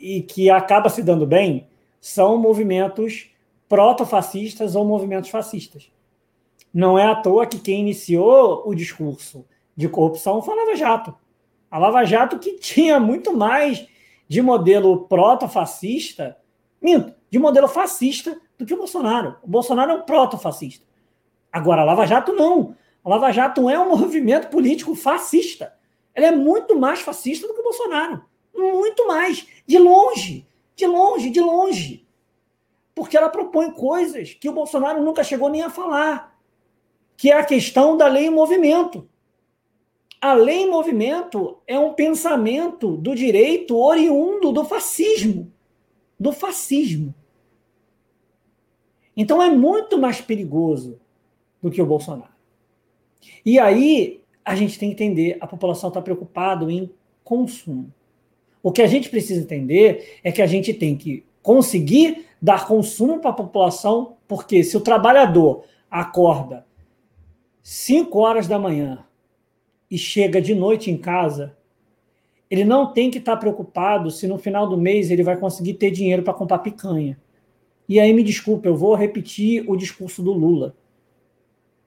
e 0.00 0.22
que 0.22 0.48
acaba 0.50 0.88
se 0.88 1.02
dando 1.02 1.26
bem 1.26 1.68
são 2.00 2.38
movimentos 2.38 3.30
proto-fascistas 3.68 4.74
ou 4.74 4.84
movimentos 4.84 5.30
fascistas. 5.30 5.90
Não 6.72 6.98
é 6.98 7.06
à 7.06 7.14
toa 7.14 7.46
que 7.46 7.58
quem 7.58 7.80
iniciou 7.80 8.62
o 8.66 8.74
discurso 8.74 9.46
de 9.76 9.88
corrupção 9.88 10.42
foi 10.42 10.54
a 10.54 10.64
Lava 10.64 10.76
Jato. 10.76 11.14
A 11.70 11.78
Lava 11.78 12.04
Jato 12.04 12.38
que 12.38 12.58
tinha 12.58 13.00
muito 13.00 13.36
mais 13.36 13.86
de 14.28 14.40
modelo 14.42 15.06
proto-fascista, 15.06 16.36
de 17.30 17.38
modelo 17.38 17.68
fascista 17.68 18.40
do 18.58 18.64
que 18.64 18.74
o 18.74 18.78
Bolsonaro. 18.78 19.36
O 19.42 19.48
Bolsonaro 19.48 19.92
é 19.92 19.94
um 19.94 20.02
proto-fascista. 20.02 20.84
Agora, 21.52 21.82
a 21.82 21.84
Lava 21.84 22.06
Jato 22.06 22.32
não. 22.32 22.76
A 23.04 23.08
Lava 23.08 23.32
Jato 23.32 23.68
é 23.68 23.78
um 23.78 23.96
movimento 23.96 24.48
político 24.48 24.94
fascista. 24.94 25.74
Ela 26.14 26.26
é 26.26 26.30
muito 26.30 26.78
mais 26.78 27.00
fascista 27.00 27.46
do 27.46 27.54
que 27.54 27.60
o 27.60 27.64
Bolsonaro. 27.64 28.22
Muito 28.54 29.06
mais. 29.06 29.46
De 29.66 29.78
longe. 29.78 30.46
De 30.74 30.86
longe, 30.86 31.30
de 31.30 31.40
longe 31.40 32.05
porque 32.96 33.14
ela 33.14 33.28
propõe 33.28 33.70
coisas 33.70 34.32
que 34.32 34.48
o 34.48 34.54
Bolsonaro 34.54 35.04
nunca 35.04 35.22
chegou 35.22 35.50
nem 35.50 35.60
a 35.60 35.68
falar, 35.68 36.34
que 37.14 37.30
é 37.30 37.34
a 37.38 37.44
questão 37.44 37.94
da 37.94 38.08
lei 38.08 38.28
em 38.28 38.30
movimento. 38.30 39.06
A 40.18 40.32
lei 40.32 40.62
em 40.62 40.70
movimento 40.70 41.58
é 41.66 41.78
um 41.78 41.92
pensamento 41.92 42.96
do 42.96 43.14
direito 43.14 43.76
oriundo 43.76 44.50
do 44.50 44.64
fascismo, 44.64 45.52
do 46.18 46.32
fascismo. 46.32 47.14
Então 49.14 49.42
é 49.42 49.50
muito 49.50 49.98
mais 49.98 50.22
perigoso 50.22 50.98
do 51.60 51.70
que 51.70 51.82
o 51.82 51.86
Bolsonaro. 51.86 52.32
E 53.44 53.58
aí 53.58 54.22
a 54.42 54.56
gente 54.56 54.78
tem 54.78 54.88
que 54.88 54.94
entender, 54.94 55.36
a 55.38 55.46
população 55.46 55.88
está 55.88 56.00
preocupada 56.00 56.72
em 56.72 56.90
consumo. 57.22 57.92
O 58.62 58.72
que 58.72 58.80
a 58.80 58.86
gente 58.86 59.10
precisa 59.10 59.42
entender 59.42 60.18
é 60.24 60.32
que 60.32 60.40
a 60.40 60.46
gente 60.46 60.72
tem 60.72 60.96
que 60.96 61.26
conseguir 61.42 62.24
dar 62.46 62.64
consumo 62.68 63.18
para 63.18 63.30
a 63.30 63.34
população, 63.34 64.18
porque 64.28 64.62
se 64.62 64.76
o 64.76 64.80
trabalhador 64.80 65.64
acorda 65.90 66.64
5 67.60 68.16
horas 68.20 68.46
da 68.46 68.56
manhã 68.56 69.04
e 69.90 69.98
chega 69.98 70.40
de 70.40 70.54
noite 70.54 70.88
em 70.88 70.96
casa, 70.96 71.56
ele 72.48 72.64
não 72.64 72.92
tem 72.92 73.10
que 73.10 73.18
estar 73.18 73.36
preocupado 73.36 74.12
se 74.12 74.28
no 74.28 74.38
final 74.38 74.68
do 74.68 74.78
mês 74.78 75.10
ele 75.10 75.24
vai 75.24 75.36
conseguir 75.36 75.74
ter 75.74 75.90
dinheiro 75.90 76.22
para 76.22 76.34
comprar 76.34 76.60
picanha. 76.60 77.18
E 77.88 77.98
aí 77.98 78.12
me 78.12 78.22
desculpa, 78.22 78.68
eu 78.68 78.76
vou 78.76 78.94
repetir 78.94 79.68
o 79.68 79.74
discurso 79.74 80.22
do 80.22 80.32
Lula, 80.32 80.76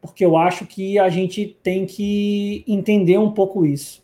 porque 0.01 0.26
eu 0.26 0.36
acho 0.36 0.66
que 0.66 0.99
a 0.99 1.07
gente 1.07 1.57
tem 1.64 1.86
que 1.86 2.66
entender 2.68 3.18
um 3.18 3.32
pouco 3.32 3.66
isso. 3.66 4.03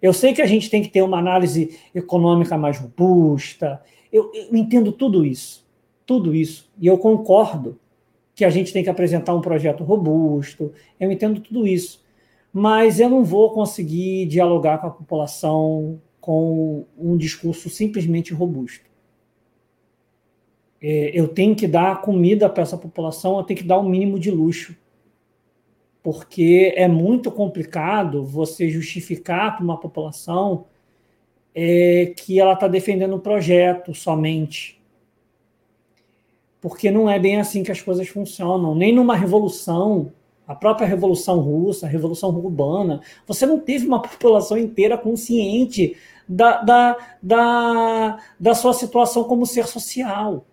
Eu 0.00 0.14
sei 0.14 0.32
que 0.32 0.40
a 0.40 0.46
gente 0.46 0.70
tem 0.70 0.82
que 0.82 0.88
ter 0.88 1.02
uma 1.02 1.18
análise 1.18 1.78
econômica 1.94 2.56
mais 2.56 2.78
robusta, 2.78 3.82
eu, 4.10 4.32
eu 4.32 4.56
entendo 4.56 4.90
tudo 4.90 5.22
isso, 5.22 5.65
tudo 6.06 6.34
isso, 6.34 6.70
e 6.80 6.86
eu 6.86 6.96
concordo 6.96 7.78
que 8.34 8.44
a 8.44 8.50
gente 8.50 8.72
tem 8.72 8.84
que 8.84 8.90
apresentar 8.90 9.34
um 9.34 9.40
projeto 9.40 9.82
robusto, 9.82 10.72
eu 10.98 11.10
entendo 11.10 11.40
tudo 11.40 11.66
isso, 11.66 12.04
mas 12.52 13.00
eu 13.00 13.10
não 13.10 13.24
vou 13.24 13.50
conseguir 13.50 14.26
dialogar 14.26 14.78
com 14.78 14.86
a 14.86 14.90
população 14.90 16.00
com 16.20 16.84
um 16.98 17.16
discurso 17.16 17.70
simplesmente 17.70 18.34
robusto. 18.34 18.84
É, 20.82 21.10
eu 21.14 21.28
tenho 21.28 21.54
que 21.54 21.66
dar 21.66 22.00
comida 22.00 22.48
para 22.48 22.62
essa 22.62 22.76
população, 22.76 23.38
eu 23.38 23.44
tenho 23.44 23.58
que 23.58 23.66
dar 23.66 23.78
um 23.78 23.88
mínimo 23.88 24.18
de 24.18 24.30
luxo. 24.30 24.76
Porque 26.02 26.72
é 26.76 26.86
muito 26.86 27.30
complicado 27.30 28.24
você 28.24 28.68
justificar 28.68 29.56
para 29.56 29.64
uma 29.64 29.78
população 29.78 30.66
é, 31.54 32.12
que 32.16 32.38
ela 32.38 32.52
está 32.52 32.68
defendendo 32.68 33.16
um 33.16 33.20
projeto 33.20 33.94
somente. 33.94 34.80
Porque 36.68 36.90
não 36.90 37.08
é 37.08 37.16
bem 37.16 37.38
assim 37.38 37.62
que 37.62 37.70
as 37.70 37.80
coisas 37.80 38.08
funcionam. 38.08 38.74
Nem 38.74 38.92
numa 38.92 39.14
revolução, 39.14 40.12
a 40.48 40.52
própria 40.52 40.84
Revolução 40.84 41.38
Russa, 41.38 41.86
a 41.86 41.88
Revolução 41.88 42.30
Urbana, 42.30 43.00
você 43.24 43.46
não 43.46 43.60
teve 43.60 43.86
uma 43.86 44.02
população 44.02 44.58
inteira 44.58 44.98
consciente 44.98 45.96
da, 46.28 46.62
da, 46.62 46.96
da, 47.22 48.18
da 48.38 48.54
sua 48.54 48.74
situação 48.74 49.22
como 49.22 49.46
ser 49.46 49.68
social. 49.68 50.44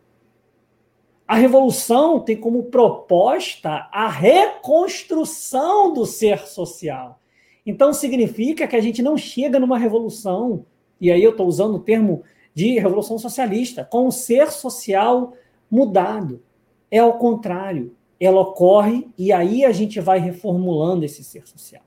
A 1.27 1.33
revolução 1.33 2.19
tem 2.19 2.37
como 2.37 2.61
proposta 2.65 3.89
a 3.91 4.07
reconstrução 4.07 5.95
do 5.95 6.05
ser 6.05 6.45
social. 6.45 7.19
Então, 7.65 7.91
significa 7.91 8.67
que 8.67 8.75
a 8.75 8.81
gente 8.81 9.01
não 9.01 9.17
chega 9.17 9.59
numa 9.59 9.79
revolução, 9.79 10.63
e 11.01 11.11
aí 11.11 11.23
eu 11.23 11.31
estou 11.31 11.47
usando 11.47 11.77
o 11.77 11.79
termo 11.79 12.21
de 12.53 12.77
revolução 12.77 13.17
socialista, 13.17 13.83
com 13.83 14.05
o 14.05 14.11
ser 14.11 14.51
social 14.51 15.33
mudado. 15.73 16.43
É 16.91 16.99
ao 16.99 17.17
contrário. 17.17 17.95
Ela 18.19 18.39
ocorre 18.39 19.09
e 19.17 19.33
aí 19.33 19.65
a 19.65 19.71
gente 19.71 19.99
vai 19.99 20.19
reformulando 20.19 21.03
esse 21.03 21.23
ser 21.23 21.47
social. 21.47 21.83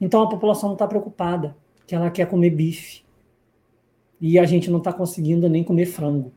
Então 0.00 0.22
a 0.22 0.28
população 0.28 0.68
não 0.68 0.74
está 0.74 0.86
preocupada, 0.86 1.56
que 1.84 1.94
ela 1.94 2.10
quer 2.10 2.30
comer 2.30 2.50
bife. 2.50 3.04
E 4.20 4.38
a 4.38 4.44
gente 4.44 4.70
não 4.70 4.78
está 4.78 4.92
conseguindo 4.92 5.48
nem 5.48 5.64
comer 5.64 5.86
frango. 5.86 6.32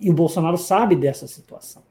E 0.00 0.10
o 0.10 0.14
Bolsonaro 0.14 0.56
sabe 0.56 0.96
dessa 0.96 1.28
situação. 1.28 1.82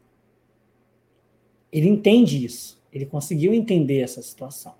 Ele 1.72 1.88
entende 1.88 2.44
isso. 2.44 2.82
Ele 2.92 3.06
conseguiu 3.06 3.54
entender 3.54 4.02
essa 4.02 4.22
situação. 4.22 4.74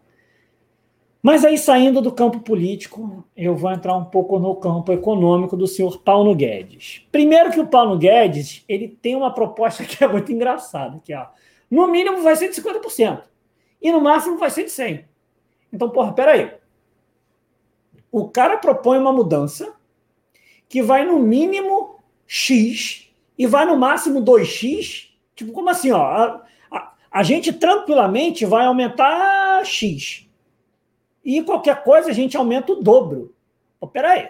Mas 1.22 1.46
aí, 1.46 1.56
saindo 1.56 2.02
do 2.02 2.12
campo 2.12 2.40
político, 2.40 3.24
eu 3.38 3.56
vou 3.56 3.72
entrar 3.72 3.96
um 3.96 4.06
pouco 4.06 4.40
no 4.40 4.56
campo 4.56 4.92
econômico 4.92 5.56
do 5.56 5.68
senhor 5.68 6.00
Paulo 6.00 6.34
Guedes. 6.34 7.06
Primeiro 7.12 7.52
que 7.52 7.60
o 7.60 7.68
Paulo 7.68 7.96
Guedes, 7.96 8.64
ele 8.68 8.88
tem 8.88 9.16
uma 9.16 9.32
proposta 9.32 9.84
que 9.86 10.04
é 10.04 10.08
muito 10.08 10.32
engraçada, 10.32 11.00
que 11.04 11.14
é, 11.14 11.28
no 11.70 11.88
mínimo 11.88 12.24
vai 12.24 12.36
ser 12.36 12.50
de 12.50 12.60
50%, 12.60 13.22
e 13.80 13.92
no 13.92 14.02
máximo 14.02 14.38
vai 14.38 14.50
ser 14.50 14.64
de 14.64 14.72
100%. 14.72 15.06
Então, 15.72 15.90
porra, 15.90 16.12
peraí. 16.12 16.52
O 18.12 18.28
cara 18.28 18.58
propõe 18.58 18.98
uma 18.98 19.14
mudança 19.14 19.74
que 20.68 20.82
vai 20.82 21.06
no 21.06 21.20
mínimo 21.20 22.00
X 22.28 23.08
e 23.38 23.46
vai 23.46 23.66
no 23.66 23.78
máximo 23.78 24.22
2X. 24.22 25.12
Tipo, 25.34 25.54
como 25.54 25.70
assim, 25.70 25.92
ó? 25.92 26.02
A, 26.02 26.46
a, 26.70 26.94
a 27.10 27.24
gente 27.24 27.54
tranquilamente 27.54 28.46
vai 28.46 28.66
aumentar 28.66 29.66
X 29.66 30.30
e 31.24 31.44
qualquer 31.44 31.84
coisa 31.84 32.10
a 32.10 32.14
gente 32.14 32.36
aumenta 32.36 32.72
o 32.72 32.82
dobro. 32.82 33.36
Oh, 33.80 33.88
peraí. 33.88 34.30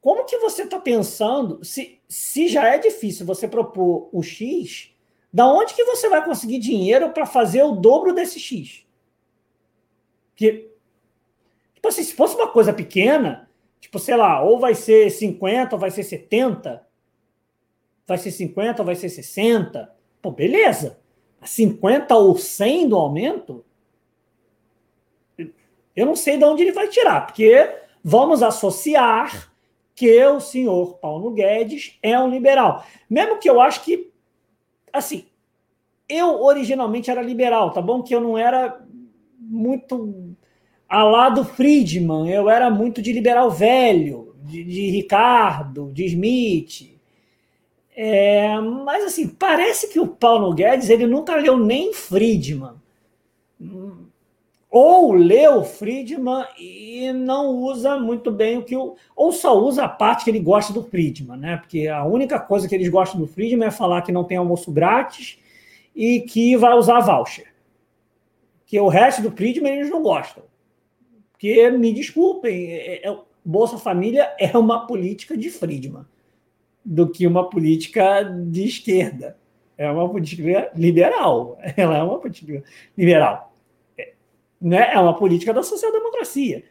Como 0.00 0.24
que 0.24 0.36
você 0.38 0.64
está 0.64 0.78
pensando, 0.78 1.64
se, 1.64 1.98
se 2.06 2.48
já 2.48 2.68
é 2.68 2.78
difícil 2.78 3.24
você 3.24 3.48
propor 3.48 4.08
o 4.12 4.22
X, 4.22 4.94
da 5.32 5.46
onde 5.46 5.74
que 5.74 5.84
você 5.84 6.08
vai 6.08 6.24
conseguir 6.24 6.58
dinheiro 6.58 7.10
para 7.10 7.26
fazer 7.26 7.62
o 7.62 7.72
dobro 7.72 8.12
desse 8.12 8.38
X? 8.38 8.86
Porque, 10.30 10.70
tipo 11.74 11.88
assim, 11.88 12.02
se 12.02 12.14
fosse 12.14 12.34
uma 12.34 12.48
coisa 12.48 12.72
pequena, 12.72 13.48
tipo, 13.80 13.98
sei 13.98 14.16
lá, 14.16 14.42
ou 14.42 14.58
vai 14.58 14.74
ser 14.74 15.10
50, 15.10 15.74
ou 15.74 15.80
vai 15.80 15.90
ser 15.90 16.02
70, 16.02 16.86
vai 18.06 18.18
ser 18.18 18.30
50, 18.30 18.82
ou 18.82 18.86
vai 18.86 18.96
ser 18.96 19.08
60, 19.08 19.94
pô, 20.20 20.30
beleza. 20.30 20.98
50 21.42 22.14
ou 22.14 22.36
100 22.36 22.88
do 22.88 22.96
aumento, 22.96 23.64
eu 25.94 26.06
não 26.06 26.16
sei 26.16 26.36
de 26.36 26.44
onde 26.44 26.62
ele 26.62 26.72
vai 26.72 26.88
tirar, 26.88 27.26
porque 27.26 27.70
vamos 28.02 28.42
associar 28.42 29.50
que 29.94 30.24
o 30.26 30.40
senhor 30.40 30.94
Paulo 30.98 31.30
Guedes 31.30 31.96
é 32.02 32.18
um 32.18 32.28
liberal. 32.28 32.84
Mesmo 33.08 33.38
que 33.38 33.48
eu 33.48 33.60
acho 33.60 33.84
que, 33.84 34.10
assim, 34.92 35.24
eu 36.08 36.42
originalmente 36.42 37.10
era 37.10 37.22
liberal, 37.22 37.70
tá 37.70 37.80
bom? 37.80 38.02
Que 38.02 38.14
eu 38.14 38.20
não 38.20 38.36
era 38.36 38.84
muito 39.38 40.34
a 40.88 41.04
lá 41.04 41.28
do 41.28 41.44
Friedman, 41.44 42.28
eu 42.28 42.50
era 42.50 42.70
muito 42.70 43.00
de 43.00 43.12
liberal 43.12 43.50
velho, 43.50 44.34
de, 44.42 44.64
de 44.64 44.90
Ricardo, 44.90 45.92
de 45.92 46.04
Smith. 46.06 46.98
É, 47.96 48.58
mas 48.58 49.04
assim, 49.04 49.28
parece 49.28 49.88
que 49.88 50.00
o 50.00 50.08
Paulo 50.08 50.52
Guedes 50.52 50.90
ele 50.90 51.06
nunca 51.06 51.36
leu 51.36 51.56
nem 51.56 51.92
Friedman 51.92 52.74
ou 54.76 55.12
lê 55.12 55.46
o 55.46 55.62
Friedman 55.62 56.44
e 56.58 57.12
não 57.12 57.50
usa 57.58 57.96
muito 57.96 58.32
bem 58.32 58.58
o 58.58 58.64
que 58.64 58.76
o. 58.76 58.96
Ou 59.14 59.30
só 59.30 59.56
usa 59.56 59.84
a 59.84 59.88
parte 59.88 60.24
que 60.24 60.30
ele 60.32 60.40
gosta 60.40 60.72
do 60.72 60.82
Friedman, 60.82 61.36
né? 61.36 61.56
Porque 61.58 61.86
a 61.86 62.04
única 62.04 62.40
coisa 62.40 62.68
que 62.68 62.74
eles 62.74 62.88
gostam 62.88 63.20
do 63.20 63.26
Friedman 63.28 63.68
é 63.68 63.70
falar 63.70 64.02
que 64.02 64.10
não 64.10 64.24
tem 64.24 64.36
almoço 64.36 64.72
grátis 64.72 65.38
e 65.94 66.22
que 66.22 66.56
vai 66.56 66.74
usar 66.74 66.98
voucher. 66.98 67.54
Que 68.66 68.80
o 68.80 68.88
resto 68.88 69.22
do 69.22 69.30
Friedman 69.30 69.74
eles 69.74 69.90
não 69.90 70.02
gostam. 70.02 70.42
Porque, 71.30 71.70
me 71.70 71.92
desculpem, 71.92 72.72
é, 72.72 73.08
é, 73.08 73.16
Bolsa 73.44 73.78
Família 73.78 74.34
é 74.40 74.58
uma 74.58 74.88
política 74.88 75.36
de 75.36 75.50
Friedman 75.50 76.04
do 76.84 77.08
que 77.08 77.28
uma 77.28 77.48
política 77.48 78.24
de 78.24 78.64
esquerda. 78.64 79.36
É 79.78 79.88
uma 79.88 80.08
política 80.08 80.72
liberal. 80.74 81.58
Ela 81.76 81.98
é 81.98 82.02
uma 82.02 82.18
política 82.18 82.64
liberal 82.98 83.53
né? 84.64 84.94
É 84.94 84.98
uma 84.98 85.14
política 85.14 85.52
da 85.52 85.62
social-democracia. 85.62 86.64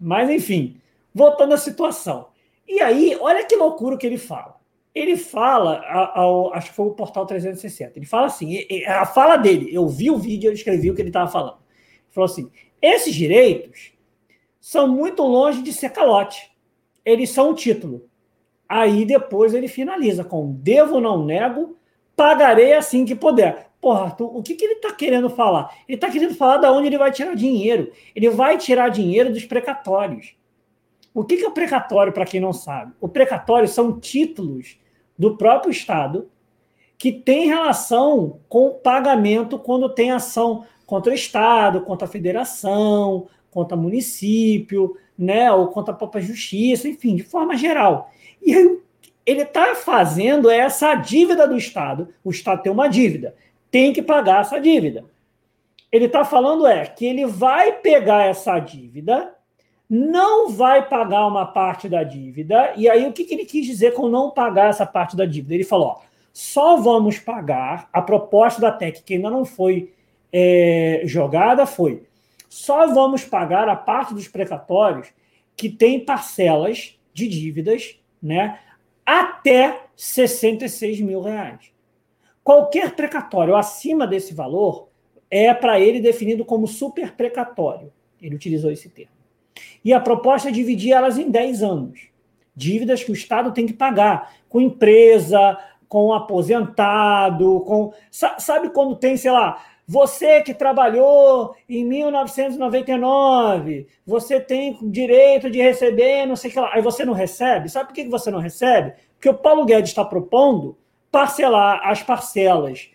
Mas, 0.00 0.28
enfim, 0.28 0.80
voltando 1.14 1.54
à 1.54 1.56
situação. 1.56 2.26
E 2.66 2.80
aí, 2.80 3.16
olha 3.20 3.46
que 3.46 3.54
loucura 3.54 3.96
que 3.96 4.04
ele 4.04 4.18
fala. 4.18 4.56
Ele 4.92 5.16
fala, 5.16 5.80
ao, 6.14 6.52
acho 6.54 6.70
que 6.70 6.76
foi 6.76 6.86
o 6.86 6.92
Portal 6.92 7.26
360, 7.26 7.98
ele 7.98 8.06
fala 8.06 8.26
assim, 8.26 8.64
a 8.86 9.04
fala 9.04 9.36
dele, 9.36 9.74
eu 9.74 9.88
vi 9.88 10.08
o 10.08 10.16
vídeo, 10.16 10.48
eu 10.48 10.54
escrevi 10.54 10.88
o 10.88 10.94
que 10.94 11.02
ele 11.02 11.08
estava 11.08 11.28
falando. 11.28 11.56
Ele 11.56 12.12
falou 12.12 12.26
assim, 12.26 12.50
esses 12.80 13.14
direitos 13.14 13.92
são 14.60 14.86
muito 14.86 15.22
longe 15.22 15.62
de 15.62 15.72
ser 15.72 15.90
calote. 15.90 16.50
Eles 17.04 17.30
são 17.30 17.50
um 17.50 17.54
título. 17.54 18.08
Aí 18.68 19.04
depois 19.04 19.52
ele 19.52 19.68
finaliza 19.68 20.24
com 20.24 20.52
devo, 20.52 21.00
não 21.00 21.24
nego, 21.24 21.76
pagarei 22.16 22.72
assim 22.72 23.04
que 23.04 23.14
puder. 23.14 23.70
Porra, 23.84 24.04
Arthur, 24.04 24.34
o 24.34 24.42
que, 24.42 24.54
que 24.54 24.64
ele 24.64 24.74
está 24.76 24.94
querendo 24.94 25.28
falar? 25.28 25.76
Ele 25.86 25.96
está 25.96 26.10
querendo 26.10 26.34
falar 26.34 26.56
da 26.56 26.72
onde 26.72 26.86
ele 26.86 26.96
vai 26.96 27.12
tirar 27.12 27.36
dinheiro. 27.36 27.92
Ele 28.16 28.30
vai 28.30 28.56
tirar 28.56 28.88
dinheiro 28.88 29.30
dos 29.30 29.44
precatórios. 29.44 30.34
O 31.12 31.22
que, 31.22 31.36
que 31.36 31.44
é 31.44 31.48
o 31.48 31.52
precatório, 31.52 32.10
para 32.10 32.24
quem 32.24 32.40
não 32.40 32.54
sabe? 32.54 32.94
O 32.98 33.06
precatório 33.06 33.68
são 33.68 34.00
títulos 34.00 34.78
do 35.18 35.36
próprio 35.36 35.70
Estado 35.70 36.30
que 36.96 37.12
tem 37.12 37.46
relação 37.46 38.40
com 38.48 38.68
o 38.68 38.74
pagamento 38.74 39.58
quando 39.58 39.94
tem 39.94 40.10
ação 40.10 40.64
contra 40.86 41.12
o 41.12 41.14
Estado, 41.14 41.82
contra 41.82 42.08
a 42.08 42.10
federação, 42.10 43.26
contra 43.50 43.76
o 43.76 43.80
município, 43.80 44.96
né, 45.18 45.52
ou 45.52 45.68
contra 45.68 45.92
a 45.92 45.96
própria 45.96 46.22
justiça, 46.22 46.88
enfim, 46.88 47.16
de 47.16 47.22
forma 47.22 47.54
geral. 47.54 48.10
E 48.40 48.54
aí, 48.54 48.78
ele 49.26 49.42
está 49.42 49.74
fazendo 49.74 50.48
essa 50.48 50.94
dívida 50.94 51.46
do 51.46 51.58
Estado. 51.58 52.08
O 52.24 52.30
Estado 52.30 52.62
tem 52.62 52.72
uma 52.72 52.88
dívida 52.88 53.34
tem 53.74 53.92
que 53.92 54.00
pagar 54.00 54.42
essa 54.42 54.60
dívida. 54.60 55.04
Ele 55.90 56.04
está 56.04 56.24
falando 56.24 56.64
é 56.64 56.86
que 56.86 57.04
ele 57.04 57.26
vai 57.26 57.72
pegar 57.72 58.22
essa 58.22 58.60
dívida, 58.60 59.34
não 59.90 60.48
vai 60.48 60.88
pagar 60.88 61.26
uma 61.26 61.44
parte 61.44 61.88
da 61.88 62.04
dívida, 62.04 62.72
e 62.76 62.88
aí 62.88 63.04
o 63.04 63.12
que, 63.12 63.24
que 63.24 63.34
ele 63.34 63.44
quis 63.44 63.66
dizer 63.66 63.92
com 63.92 64.08
não 64.08 64.30
pagar 64.30 64.68
essa 64.68 64.86
parte 64.86 65.16
da 65.16 65.26
dívida? 65.26 65.54
Ele 65.54 65.64
falou: 65.64 65.88
ó, 65.88 66.00
só 66.32 66.76
vamos 66.76 67.18
pagar 67.18 67.88
a 67.92 68.00
proposta 68.00 68.60
da 68.60 68.70
TEC, 68.70 69.02
que 69.02 69.14
ainda 69.14 69.28
não 69.28 69.44
foi 69.44 69.92
é, 70.32 71.02
jogada, 71.04 71.66
foi 71.66 72.04
só 72.48 72.86
vamos 72.94 73.24
pagar 73.24 73.68
a 73.68 73.74
parte 73.74 74.14
dos 74.14 74.28
precatórios 74.28 75.08
que 75.56 75.68
tem 75.68 75.98
parcelas 75.98 76.96
de 77.12 77.26
dívidas 77.26 77.98
né, 78.22 78.60
até 79.04 79.80
66 79.96 81.00
mil 81.00 81.20
reais. 81.20 81.73
Qualquer 82.44 82.94
precatório 82.94 83.56
acima 83.56 84.06
desse 84.06 84.32
valor 84.34 84.88
é 85.30 85.54
para 85.54 85.80
ele 85.80 85.98
definido 85.98 86.44
como 86.44 86.68
super 86.68 87.12
precatório. 87.12 87.90
Ele 88.20 88.36
utilizou 88.36 88.70
esse 88.70 88.90
termo. 88.90 89.14
E 89.82 89.94
a 89.94 90.00
proposta 90.00 90.50
é 90.50 90.52
dividir 90.52 90.92
elas 90.92 91.18
em 91.18 91.30
10 91.30 91.62
anos. 91.62 92.08
Dívidas 92.54 93.02
que 93.02 93.10
o 93.10 93.14
Estado 93.14 93.50
tem 93.52 93.64
que 93.66 93.72
pagar 93.72 94.34
com 94.48 94.60
empresa, 94.60 95.58
com 95.88 96.12
aposentado, 96.12 97.60
com. 97.60 97.94
Sabe 98.10 98.68
quando 98.70 98.94
tem, 98.94 99.16
sei 99.16 99.30
lá, 99.30 99.64
você 99.86 100.42
que 100.42 100.52
trabalhou 100.54 101.56
em 101.68 101.84
1999, 101.84 103.88
você 104.06 104.38
tem 104.38 104.78
direito 104.82 105.50
de 105.50 105.60
receber, 105.60 106.26
não 106.26 106.36
sei 106.36 106.50
o 106.50 106.52
que 106.52 106.60
lá. 106.60 106.70
Aí 106.74 106.82
você 106.82 107.04
não 107.04 107.14
recebe. 107.14 107.68
Sabe 107.68 107.88
por 107.88 107.94
que 107.94 108.08
você 108.08 108.30
não 108.30 108.38
recebe? 108.38 108.92
Porque 109.14 109.30
o 109.30 109.34
Paulo 109.34 109.64
Guedes 109.64 109.90
está 109.90 110.04
propondo 110.04 110.76
parcelar 111.14 111.80
as 111.84 112.02
parcelas 112.02 112.90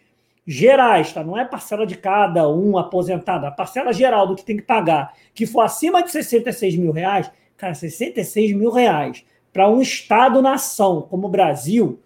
gerais, 0.46 1.14
tá? 1.14 1.24
Não 1.24 1.38
é 1.38 1.46
parcela 1.46 1.88
de 1.88 1.96
cada 1.96 2.50
um 2.50 2.78
aposentado, 2.78 3.46
a 3.46 3.52
parcela 3.52 3.94
geral 3.94 4.28
do 4.28 4.36
que 4.36 4.44
tem 4.44 4.58
que 4.58 4.64
pagar, 4.64 5.14
que 5.34 5.48
for 5.48 5.62
acima 5.62 6.04
de 6.04 6.12
66 6.12 6.76
mil 6.76 6.92
reais, 6.92 7.32
cara, 7.56 7.74
66 7.74 8.52
mil 8.52 8.72
reais 8.72 9.24
para 9.54 9.70
um 9.70 9.82
Estado-nação 9.82 11.04
como 11.04 11.28
o 11.28 11.30
Brasil 11.30 12.02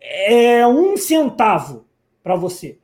é 0.00 0.66
um 0.66 0.96
centavo 0.96 1.84
para 2.22 2.34
você. 2.34 2.78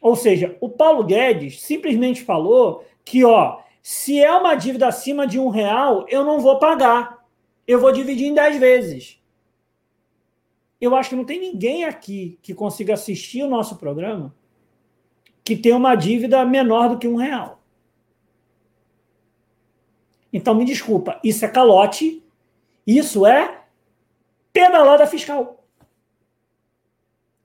Ou 0.00 0.14
seja, 0.14 0.56
o 0.60 0.68
Paulo 0.68 1.02
Guedes 1.02 1.62
simplesmente 1.62 2.22
falou 2.22 2.84
que, 3.04 3.24
ó, 3.24 3.58
se 3.82 4.20
é 4.20 4.30
uma 4.30 4.54
dívida 4.54 4.86
acima 4.86 5.26
de 5.26 5.40
um 5.40 5.48
real, 5.48 6.06
eu 6.08 6.24
não 6.24 6.38
vou 6.38 6.60
pagar. 6.60 7.24
Eu 7.66 7.80
vou 7.80 7.90
dividir 7.90 8.28
em 8.28 8.34
10 8.34 8.60
vezes. 8.60 9.18
Eu 10.84 10.94
acho 10.94 11.10
que 11.10 11.16
não 11.16 11.24
tem 11.24 11.40
ninguém 11.40 11.84
aqui 11.84 12.38
que 12.42 12.54
consiga 12.54 12.94
assistir 12.94 13.42
o 13.42 13.48
nosso 13.48 13.76
programa 13.76 14.34
que 15.44 15.54
tenha 15.54 15.76
uma 15.76 15.94
dívida 15.94 16.44
menor 16.44 16.88
do 16.88 16.98
que 16.98 17.06
um 17.06 17.16
real. 17.16 17.60
Então, 20.32 20.54
me 20.54 20.64
desculpa, 20.64 21.20
isso 21.22 21.44
é 21.44 21.48
calote, 21.48 22.24
isso 22.86 23.26
é 23.26 23.62
pedalada 24.52 25.06
fiscal. 25.06 25.64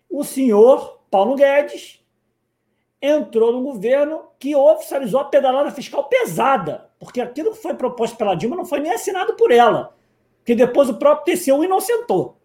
O 0.10 0.24
senhor 0.24 1.02
Paulo 1.12 1.36
Guedes 1.36 2.04
entrou 3.02 3.52
no 3.52 3.62
governo 3.62 4.24
que 4.40 4.56
oficializou 4.56 5.20
a 5.20 5.26
pedalada 5.26 5.70
fiscal 5.72 6.06
pesada, 6.06 6.90
porque 6.98 7.22
aquilo 7.22 7.52
que 7.52 7.62
foi 7.62 7.76
proposto 7.76 8.18
pela 8.18 8.36
Dilma 8.36 8.56
não 8.56 8.66
foi 8.66 8.80
nem 8.80 8.92
assinado 8.92 9.36
por 9.36 9.52
ela, 9.52 9.96
que 10.44 10.56
depois 10.56 10.90
o 10.90 10.98
próprio 10.98 11.36
TCU 11.36 11.64
inocentou. 11.64 12.39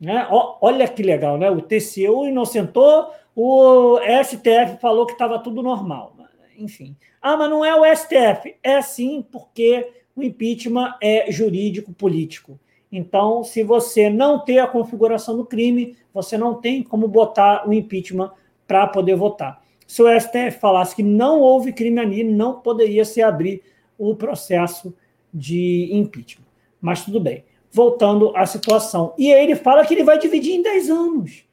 Né? 0.00 0.26
Olha 0.30 0.88
que 0.88 1.02
legal, 1.02 1.36
né? 1.36 1.50
O 1.50 1.60
TCU 1.60 2.26
inocentou, 2.26 3.10
o 3.36 3.98
STF 4.24 4.80
falou 4.80 5.04
que 5.06 5.12
estava 5.12 5.38
tudo 5.38 5.62
normal. 5.62 6.14
Enfim. 6.56 6.96
Ah, 7.20 7.36
mas 7.36 7.50
não 7.50 7.64
é 7.64 7.74
o 7.74 7.96
STF. 7.96 8.56
É 8.62 8.80
sim, 8.82 9.24
porque 9.30 9.90
o 10.16 10.22
impeachment 10.22 10.94
é 11.02 11.30
jurídico-político. 11.30 12.58
Então, 12.90 13.44
se 13.44 13.62
você 13.62 14.10
não 14.10 14.38
tem 14.38 14.58
a 14.58 14.66
configuração 14.66 15.36
do 15.36 15.44
crime, 15.44 15.96
você 16.12 16.36
não 16.36 16.54
tem 16.54 16.82
como 16.82 17.06
botar 17.06 17.68
o 17.68 17.72
impeachment 17.72 18.32
para 18.66 18.86
poder 18.86 19.14
votar. 19.14 19.62
Se 19.86 20.02
o 20.02 20.20
STF 20.20 20.58
falasse 20.60 20.96
que 20.96 21.02
não 21.02 21.40
houve 21.40 21.72
crime 21.72 22.00
ali, 22.00 22.24
não 22.24 22.60
poderia 22.60 23.04
se 23.04 23.22
abrir 23.22 23.62
o 23.98 24.14
processo 24.14 24.94
de 25.32 25.88
impeachment. 25.92 26.46
Mas 26.80 27.04
tudo 27.04 27.20
bem. 27.20 27.44
Voltando 27.72 28.36
à 28.36 28.46
situação. 28.46 29.14
E 29.16 29.32
aí 29.32 29.44
ele 29.44 29.56
fala 29.56 29.84
que 29.84 29.94
ele 29.94 30.04
vai 30.04 30.18
dividir 30.18 30.54
em 30.54 30.62
10 30.62 30.90
anos. 30.90 31.44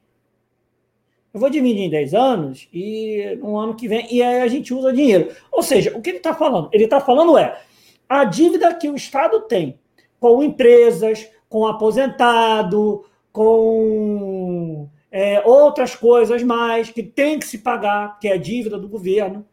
Eu 1.33 1.39
vou 1.39 1.49
dividir 1.49 1.83
em 1.83 1.89
10 1.89 2.13
anos 2.15 2.67
e 2.73 3.37
no 3.39 3.57
ano 3.57 3.75
que 3.75 3.87
vem, 3.87 4.07
e 4.11 4.23
aí 4.23 4.41
a 4.41 4.47
gente 4.47 4.73
usa 4.73 4.91
dinheiro. 4.91 5.31
Ou 5.51 5.61
seja, 5.61 5.95
o 5.95 6.01
que 6.01 6.09
ele 6.09 6.17
está 6.17 6.33
falando? 6.33 6.69
Ele 6.71 6.85
está 6.85 6.99
falando 6.99 7.37
é 7.37 7.61
a 8.09 8.23
dívida 8.23 8.73
que 8.73 8.89
o 8.89 8.95
Estado 8.95 9.41
tem 9.41 9.77
com 10.19 10.41
empresas, 10.41 11.29
com 11.49 11.67
aposentado, 11.67 13.05
com 13.31 14.87
é, 15.11 15.41
outras 15.45 15.95
coisas 15.95 16.41
mais 16.41 16.89
que 16.89 17.03
tem 17.03 17.37
que 17.37 17.45
se 17.45 17.59
pagar, 17.59 18.19
que 18.19 18.27
é 18.27 18.33
a 18.33 18.37
dívida 18.37 18.77
do 18.77 18.87
governo. 18.87 19.45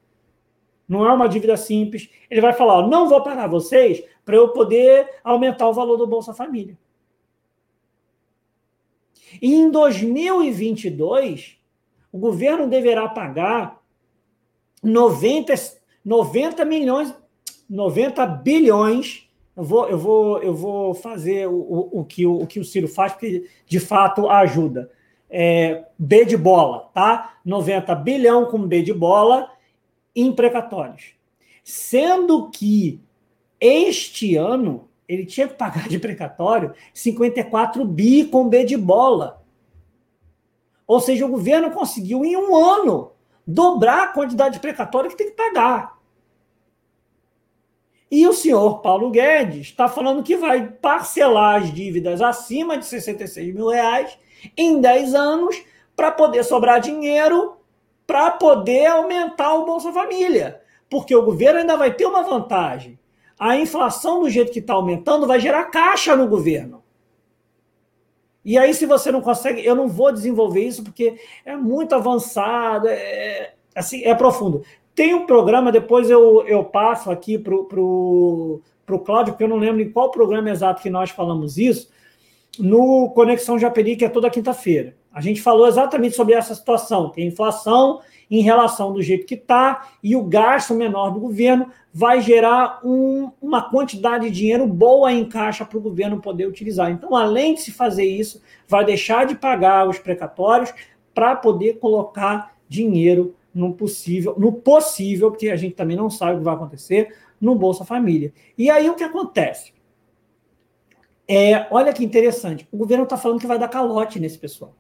Não 0.89 1.07
é 1.07 1.13
uma 1.13 1.29
dívida 1.29 1.57
simples. 1.57 2.09
Ele 2.31 2.41
vai 2.41 2.53
falar: 2.53 2.79
ó, 2.79 2.87
não 2.87 3.09
vou 3.09 3.23
pagar 3.23 3.49
vocês 3.49 4.03
para 4.25 4.37
eu 4.37 4.49
poder 4.49 5.21
aumentar 5.23 5.69
o 5.69 5.73
valor 5.73 5.97
do 5.97 6.07
Bolsa 6.07 6.33
Família. 6.33 6.79
E 9.41 9.55
em 9.55 9.71
2022, 9.71 11.59
o 12.13 12.19
governo 12.19 12.69
deverá 12.69 13.09
pagar 13.09 13.83
90, 14.83 15.55
90 16.05 16.65
milhões, 16.65 17.15
90 17.69 18.27
bilhões 18.27 19.25
eu 19.57 19.63
vou, 19.63 19.89
eu 19.89 19.99
vou, 19.99 20.43
eu 20.43 20.55
vou 20.55 20.95
fazer 20.95 21.47
o, 21.49 21.55
o, 21.55 22.01
o, 22.01 22.05
que, 22.05 22.27
o, 22.27 22.39
o 22.41 22.47
que 22.47 22.59
o 22.59 22.65
Ciro 22.65 22.89
faz, 22.89 23.13
porque 23.13 23.49
de 23.67 23.81
fato 23.81 24.29
ajuda. 24.29 24.91
É, 25.31 25.85
B 25.99 26.25
de 26.25 26.37
bola, 26.37 26.91
tá? 26.93 27.39
90 27.45 27.95
bilhão 27.97 28.47
com 28.47 28.67
B 28.67 28.83
de 28.83 28.93
bola 28.93 29.51
em 30.15 30.33
precatórios. 30.33 31.15
Sendo 31.63 32.51
que 32.51 33.01
este 33.61 34.37
ano 34.37 34.89
ele 35.09 35.27
tinha 35.27 35.49
que 35.49 35.55
pagar 35.55 35.89
de 35.89 35.99
precatório 35.99 36.75
54 36.93 37.85
bi 37.85 38.25
com 38.25 38.49
B 38.49 38.65
de 38.65 38.77
bola. 38.77 39.43
Ou 40.87 41.01
seja, 41.01 41.27
o 41.27 41.31
governo 41.31 41.71
conseguiu 41.71 42.25
em 42.25 42.37
um 42.37 42.57
ano 42.57 43.13
dobrar 43.47 44.05
a 44.05 44.07
quantidade 44.09 44.55
de 44.55 44.61
precatório 44.61 45.11
que 45.11 45.17
tem 45.17 45.31
que 45.31 45.37
pagar. 45.37 45.99
E 48.11 48.27
o 48.27 48.33
senhor 48.33 48.81
Paulo 48.81 49.11
Guedes 49.11 49.67
está 49.67 49.89
falando 49.89 50.23
que 50.23 50.37
vai 50.37 50.69
parcelar 50.69 51.63
as 51.63 51.73
dívidas 51.73 52.21
acima 52.21 52.79
de 52.79 52.87
66 52.87 53.55
mil 53.55 53.69
reais 53.69 54.17
em 54.57 54.81
10 54.81 55.15
anos 55.15 55.63
para 55.97 56.13
poder 56.13 56.45
sobrar 56.45 56.81
dinheiro 56.81 57.57
para 58.07 58.31
poder 58.33 58.87
aumentar 58.87 59.55
o 59.55 59.65
Bolsa 59.65 59.93
Família. 59.93 60.61
Porque 60.89 61.15
o 61.15 61.25
governo 61.25 61.61
ainda 61.61 61.77
vai 61.77 61.93
ter 61.93 62.07
uma 62.07 62.23
vantagem. 62.23 62.99
A 63.39 63.57
inflação, 63.57 64.21
do 64.21 64.31
jeito 64.31 64.53
que 64.53 64.61
está 64.61 64.75
aumentando, 64.75 65.27
vai 65.27 65.41
gerar 65.41 65.65
caixa 65.65 66.15
no 66.15 66.29
governo. 66.29 66.83
E 68.45 68.59
aí, 68.59 68.75
se 68.75 68.85
você 68.85 69.11
não 69.11 69.23
consegue, 69.23 69.65
eu 69.65 69.75
não 69.75 69.89
vou 69.89 70.13
desenvolver 70.13 70.63
isso 70.67 70.85
porque 70.85 71.19
é 71.45 71.57
muito 71.57 71.95
avançado, 71.95 72.87
é, 72.89 73.55
assim, 73.75 74.05
é 74.05 74.15
profundo. 74.15 74.63
Tem 74.95 75.15
um 75.15 75.27
programa, 75.27 75.73
depois 75.73 76.11
eu, 76.11 76.47
eu 76.47 76.63
passo 76.63 77.11
aqui 77.11 77.39
para 77.39 77.55
o 77.55 77.65
pro, 77.65 78.61
pro 78.85 78.99
Cláudio, 79.01 79.33
porque 79.33 79.45
eu 79.45 79.49
não 79.49 79.57
lembro 79.57 79.81
em 79.81 79.91
qual 79.91 80.11
programa 80.11 80.51
exato 80.51 80.83
que 80.83 80.91
nós 80.91 81.11
falamos 81.11 81.57
isso, 81.57 81.89
no 82.59 83.11
Conexão 83.11 83.59
Japeri, 83.59 83.97
que 83.97 84.05
é 84.05 84.09
toda 84.09 84.31
quinta-feira. 84.31 84.95
A 85.13 85.21
gente 85.21 85.41
falou 85.41 85.67
exatamente 85.67 86.15
sobre 86.15 86.35
essa 86.35 86.55
situação, 86.55 87.11
que 87.11 87.23
a 87.23 87.25
inflação 87.25 88.01
em 88.31 88.43
relação 88.43 88.93
do 88.93 89.03
jeito 89.03 89.27
que 89.27 89.35
está 89.35 89.89
e 90.03 90.17
o 90.17 90.23
gasto 90.23 90.75
menor 90.75 91.11
do 91.11 91.21
governo 91.21 91.71
vai 91.93 92.21
gerar 92.21 92.81
um, 92.85 93.31
uma 93.41 93.71
quantidade 93.71 94.29
de 94.29 94.37
dinheiro 94.37 94.67
boa 94.67 95.13
em 95.13 95.29
caixa 95.29 95.65
para 95.65 95.79
o 95.79 95.81
governo 95.81 96.21
poder 96.21 96.47
utilizar. 96.47 96.91
Então, 96.91 97.15
além 97.15 97.55
de 97.55 97.61
se 97.61 97.71
fazer 97.71 98.05
isso, 98.05 98.43
vai 98.67 98.85
deixar 98.85 99.27
de 99.27 99.35
pagar 99.35 99.89
os 99.89 99.99
precatórios 99.99 100.73
para 101.15 101.37
poder 101.37 101.79
colocar 101.79 102.55
dinheiro 102.69 103.37
no 103.55 103.73
possível, 103.73 104.35
no 104.37 104.53
possível, 104.53 105.31
porque 105.31 105.49
a 105.49 105.57
gente 105.57 105.77
também 105.77 105.97
não 105.97 106.11
sabe 106.11 106.35
o 106.35 106.39
que 106.39 106.45
vai 106.45 106.55
acontecer, 106.55 107.15
no 107.41 107.55
Bolsa 107.55 107.85
Família. 107.85 108.33
E 108.59 108.69
aí 108.69 108.89
o 108.91 108.95
que 108.95 109.05
acontece? 109.05 109.73
É, 111.29 111.67
olha 111.71 111.93
que 111.93 112.05
interessante, 112.05 112.69
o 112.73 112.77
governo 112.77 113.05
está 113.05 113.17
falando 113.17 113.41
que 113.41 113.47
vai 113.47 113.59
dar 113.59 113.69
calote 113.69 114.19
nesse 114.19 114.39
pessoal. 114.39 114.75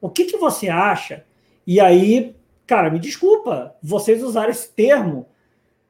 O 0.00 0.08
que, 0.08 0.24
que 0.24 0.36
você 0.36 0.68
acha? 0.68 1.24
E 1.66 1.78
aí, 1.78 2.34
cara, 2.70 2.88
me 2.88 3.00
desculpa, 3.00 3.74
vocês 3.82 4.22
usaram 4.22 4.48
esse 4.48 4.72
termo 4.72 5.26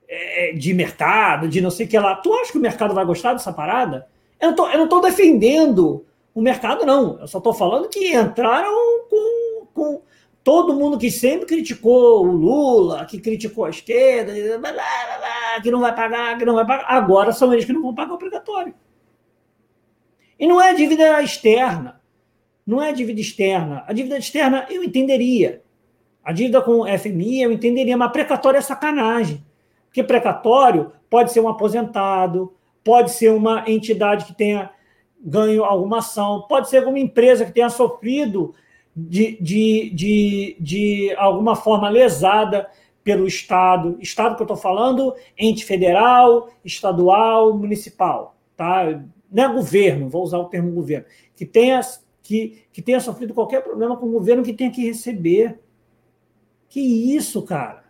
é, 0.08 0.54
de 0.54 0.72
mercado, 0.72 1.46
de 1.46 1.60
não 1.60 1.70
sei 1.70 1.84
o 1.84 1.88
que 1.90 1.98
lá. 1.98 2.14
Tu 2.14 2.32
acha 2.32 2.52
que 2.52 2.56
o 2.56 2.60
mercado 2.60 2.94
vai 2.94 3.04
gostar 3.04 3.34
dessa 3.34 3.52
parada? 3.52 4.08
Eu, 4.40 4.52
não 4.52 4.84
estou 4.84 5.02
defendendo 5.02 6.06
o 6.34 6.40
mercado, 6.40 6.86
não. 6.86 7.20
Eu 7.20 7.28
só 7.28 7.36
estou 7.36 7.52
falando 7.52 7.90
que 7.90 8.16
entraram 8.16 8.72
com, 9.10 9.66
com 9.74 10.02
todo 10.42 10.72
mundo 10.72 10.96
que 10.96 11.10
sempre 11.10 11.44
criticou 11.44 12.26
o 12.26 12.32
Lula, 12.32 13.04
que 13.04 13.20
criticou 13.20 13.66
a 13.66 13.70
esquerda, 13.70 14.32
que 14.32 15.70
não 15.70 15.80
vai 15.80 15.94
pagar, 15.94 16.38
que 16.38 16.46
não 16.46 16.54
vai 16.54 16.66
pagar, 16.66 16.86
agora 16.88 17.30
são 17.30 17.52
eles 17.52 17.66
que 17.66 17.74
não 17.74 17.82
vão 17.82 17.94
pagar 17.94 18.12
o 18.12 18.14
obrigatório. 18.14 18.74
E 20.38 20.46
não 20.46 20.58
é 20.58 20.72
dívida 20.72 21.22
externa. 21.22 22.00
Não 22.66 22.82
é 22.82 22.90
dívida 22.90 23.20
externa. 23.20 23.84
A 23.86 23.92
dívida 23.92 24.16
externa 24.16 24.66
eu 24.70 24.82
entenderia. 24.82 25.62
A 26.24 26.32
dívida 26.32 26.60
com 26.60 26.86
FMI 26.86 27.42
eu 27.42 27.52
entenderia, 27.52 27.96
mas 27.96 28.12
precatório 28.12 28.58
é 28.58 28.60
sacanagem. 28.60 29.44
Porque 29.86 30.02
precatório 30.04 30.92
pode 31.08 31.32
ser 31.32 31.40
um 31.40 31.48
aposentado, 31.48 32.52
pode 32.84 33.10
ser 33.10 33.32
uma 33.32 33.64
entidade 33.66 34.24
que 34.24 34.34
tenha 34.34 34.70
ganho 35.22 35.64
alguma 35.64 35.98
ação, 35.98 36.46
pode 36.48 36.70
ser 36.70 36.78
alguma 36.78 36.98
empresa 36.98 37.44
que 37.44 37.52
tenha 37.52 37.68
sofrido 37.68 38.54
de, 38.96 39.36
de, 39.40 39.90
de, 39.90 40.56
de 40.58 41.14
alguma 41.16 41.54
forma 41.54 41.88
lesada 41.88 42.68
pelo 43.04 43.26
Estado. 43.26 43.96
Estado 44.00 44.36
que 44.36 44.42
eu 44.42 44.44
estou 44.44 44.56
falando, 44.56 45.14
ente 45.36 45.64
federal, 45.64 46.50
estadual, 46.64 47.56
municipal. 47.56 48.36
Tá? 48.56 49.02
Não 49.30 49.44
é 49.44 49.52
governo, 49.52 50.08
vou 50.08 50.22
usar 50.22 50.38
o 50.38 50.46
termo 50.46 50.72
governo, 50.72 51.06
que 51.34 51.46
tenha, 51.46 51.80
que, 52.22 52.64
que 52.72 52.82
tenha 52.82 53.00
sofrido 53.00 53.34
qualquer 53.34 53.62
problema 53.62 53.96
com 53.96 54.06
o 54.06 54.12
governo 54.12 54.42
que 54.42 54.52
tenha 54.52 54.70
que 54.70 54.86
receber. 54.86 55.58
Que 56.70 56.80
isso, 57.14 57.42
cara? 57.42 57.82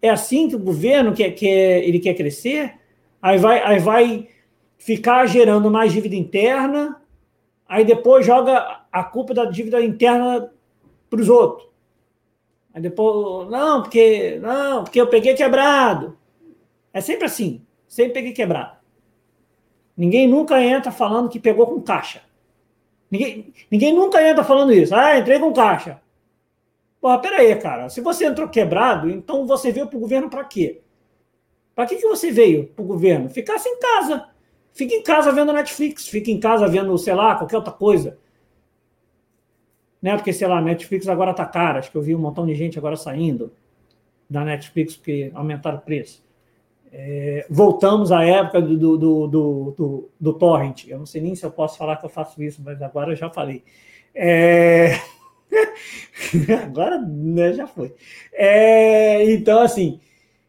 É 0.00 0.10
assim 0.10 0.46
que 0.48 0.54
o 0.54 0.58
governo 0.58 1.14
quer, 1.14 1.30
quer, 1.30 1.82
ele 1.82 1.98
quer 1.98 2.12
crescer? 2.12 2.74
Aí 3.20 3.38
vai, 3.38 3.62
aí 3.62 3.78
vai 3.78 4.28
ficar 4.76 5.24
gerando 5.24 5.70
mais 5.70 5.94
dívida 5.94 6.14
interna, 6.14 7.00
aí 7.66 7.82
depois 7.86 8.26
joga 8.26 8.82
a 8.92 9.02
culpa 9.02 9.32
da 9.32 9.46
dívida 9.46 9.82
interna 9.82 10.52
para 11.08 11.20
os 11.20 11.30
outros. 11.30 11.66
Aí 12.74 12.82
depois, 12.82 13.48
não, 13.48 13.82
porque 13.82 14.38
não, 14.42 14.84
porque 14.84 15.00
eu 15.00 15.06
peguei 15.06 15.32
quebrado. 15.32 16.18
É 16.92 17.00
sempre 17.00 17.24
assim, 17.24 17.64
sempre 17.88 18.12
peguei 18.12 18.32
quebrado. 18.34 18.76
Ninguém 19.96 20.28
nunca 20.28 20.62
entra 20.62 20.92
falando 20.92 21.30
que 21.30 21.40
pegou 21.40 21.66
com 21.66 21.80
caixa. 21.80 22.20
Ninguém, 23.10 23.54
ninguém 23.70 23.94
nunca 23.94 24.22
entra 24.22 24.44
falando 24.44 24.72
isso. 24.74 24.94
Ah, 24.94 25.18
entrei 25.18 25.38
com 25.38 25.52
caixa. 25.54 26.03
Peraí, 27.20 27.54
cara. 27.56 27.88
Se 27.88 28.00
você 28.00 28.24
entrou 28.24 28.48
quebrado, 28.48 29.10
então 29.10 29.46
você 29.46 29.70
veio 29.70 29.86
para 29.86 29.96
o 29.96 30.00
governo 30.00 30.30
para 30.30 30.44
quê? 30.44 30.80
Para 31.74 31.86
que, 31.86 31.96
que 31.96 32.08
você 32.08 32.30
veio 32.30 32.68
para 32.68 32.82
o 32.82 32.86
governo? 32.86 33.28
Ficasse 33.28 33.68
em 33.68 33.78
casa. 33.78 34.28
Fica 34.72 34.94
em 34.94 35.02
casa 35.02 35.30
vendo 35.30 35.52
Netflix, 35.52 36.08
fica 36.08 36.30
em 36.30 36.40
casa 36.40 36.66
vendo, 36.66 36.96
sei 36.96 37.14
lá, 37.14 37.34
qualquer 37.36 37.56
outra 37.56 37.72
coisa. 37.72 38.18
Né? 40.00 40.16
Porque, 40.16 40.32
sei 40.32 40.48
lá, 40.48 40.60
Netflix 40.60 41.06
agora 41.08 41.34
tá 41.34 41.44
cara. 41.44 41.78
Acho 41.78 41.90
que 41.90 41.96
eu 41.96 42.02
vi 42.02 42.14
um 42.14 42.18
montão 42.18 42.46
de 42.46 42.54
gente 42.54 42.78
agora 42.78 42.96
saindo 42.96 43.52
da 44.28 44.44
Netflix 44.44 44.96
porque 44.96 45.30
aumentaram 45.34 45.78
o 45.78 45.80
preço. 45.80 46.24
É, 46.90 47.46
voltamos 47.50 48.12
à 48.12 48.24
época 48.24 48.62
do, 48.62 48.78
do, 48.78 48.96
do, 48.96 49.70
do, 49.76 50.10
do 50.18 50.32
torrent. 50.32 50.86
Eu 50.86 50.98
não 50.98 51.06
sei 51.06 51.20
nem 51.20 51.34
se 51.34 51.44
eu 51.44 51.50
posso 51.50 51.76
falar 51.76 51.96
que 51.96 52.06
eu 52.06 52.10
faço 52.10 52.42
isso, 52.42 52.62
mas 52.64 52.80
agora 52.80 53.12
eu 53.12 53.16
já 53.16 53.28
falei. 53.28 53.62
É... 54.14 54.92
agora 56.64 56.98
né, 56.98 57.52
já 57.52 57.66
foi. 57.66 57.94
É, 58.32 59.30
então, 59.32 59.60
assim, 59.60 60.00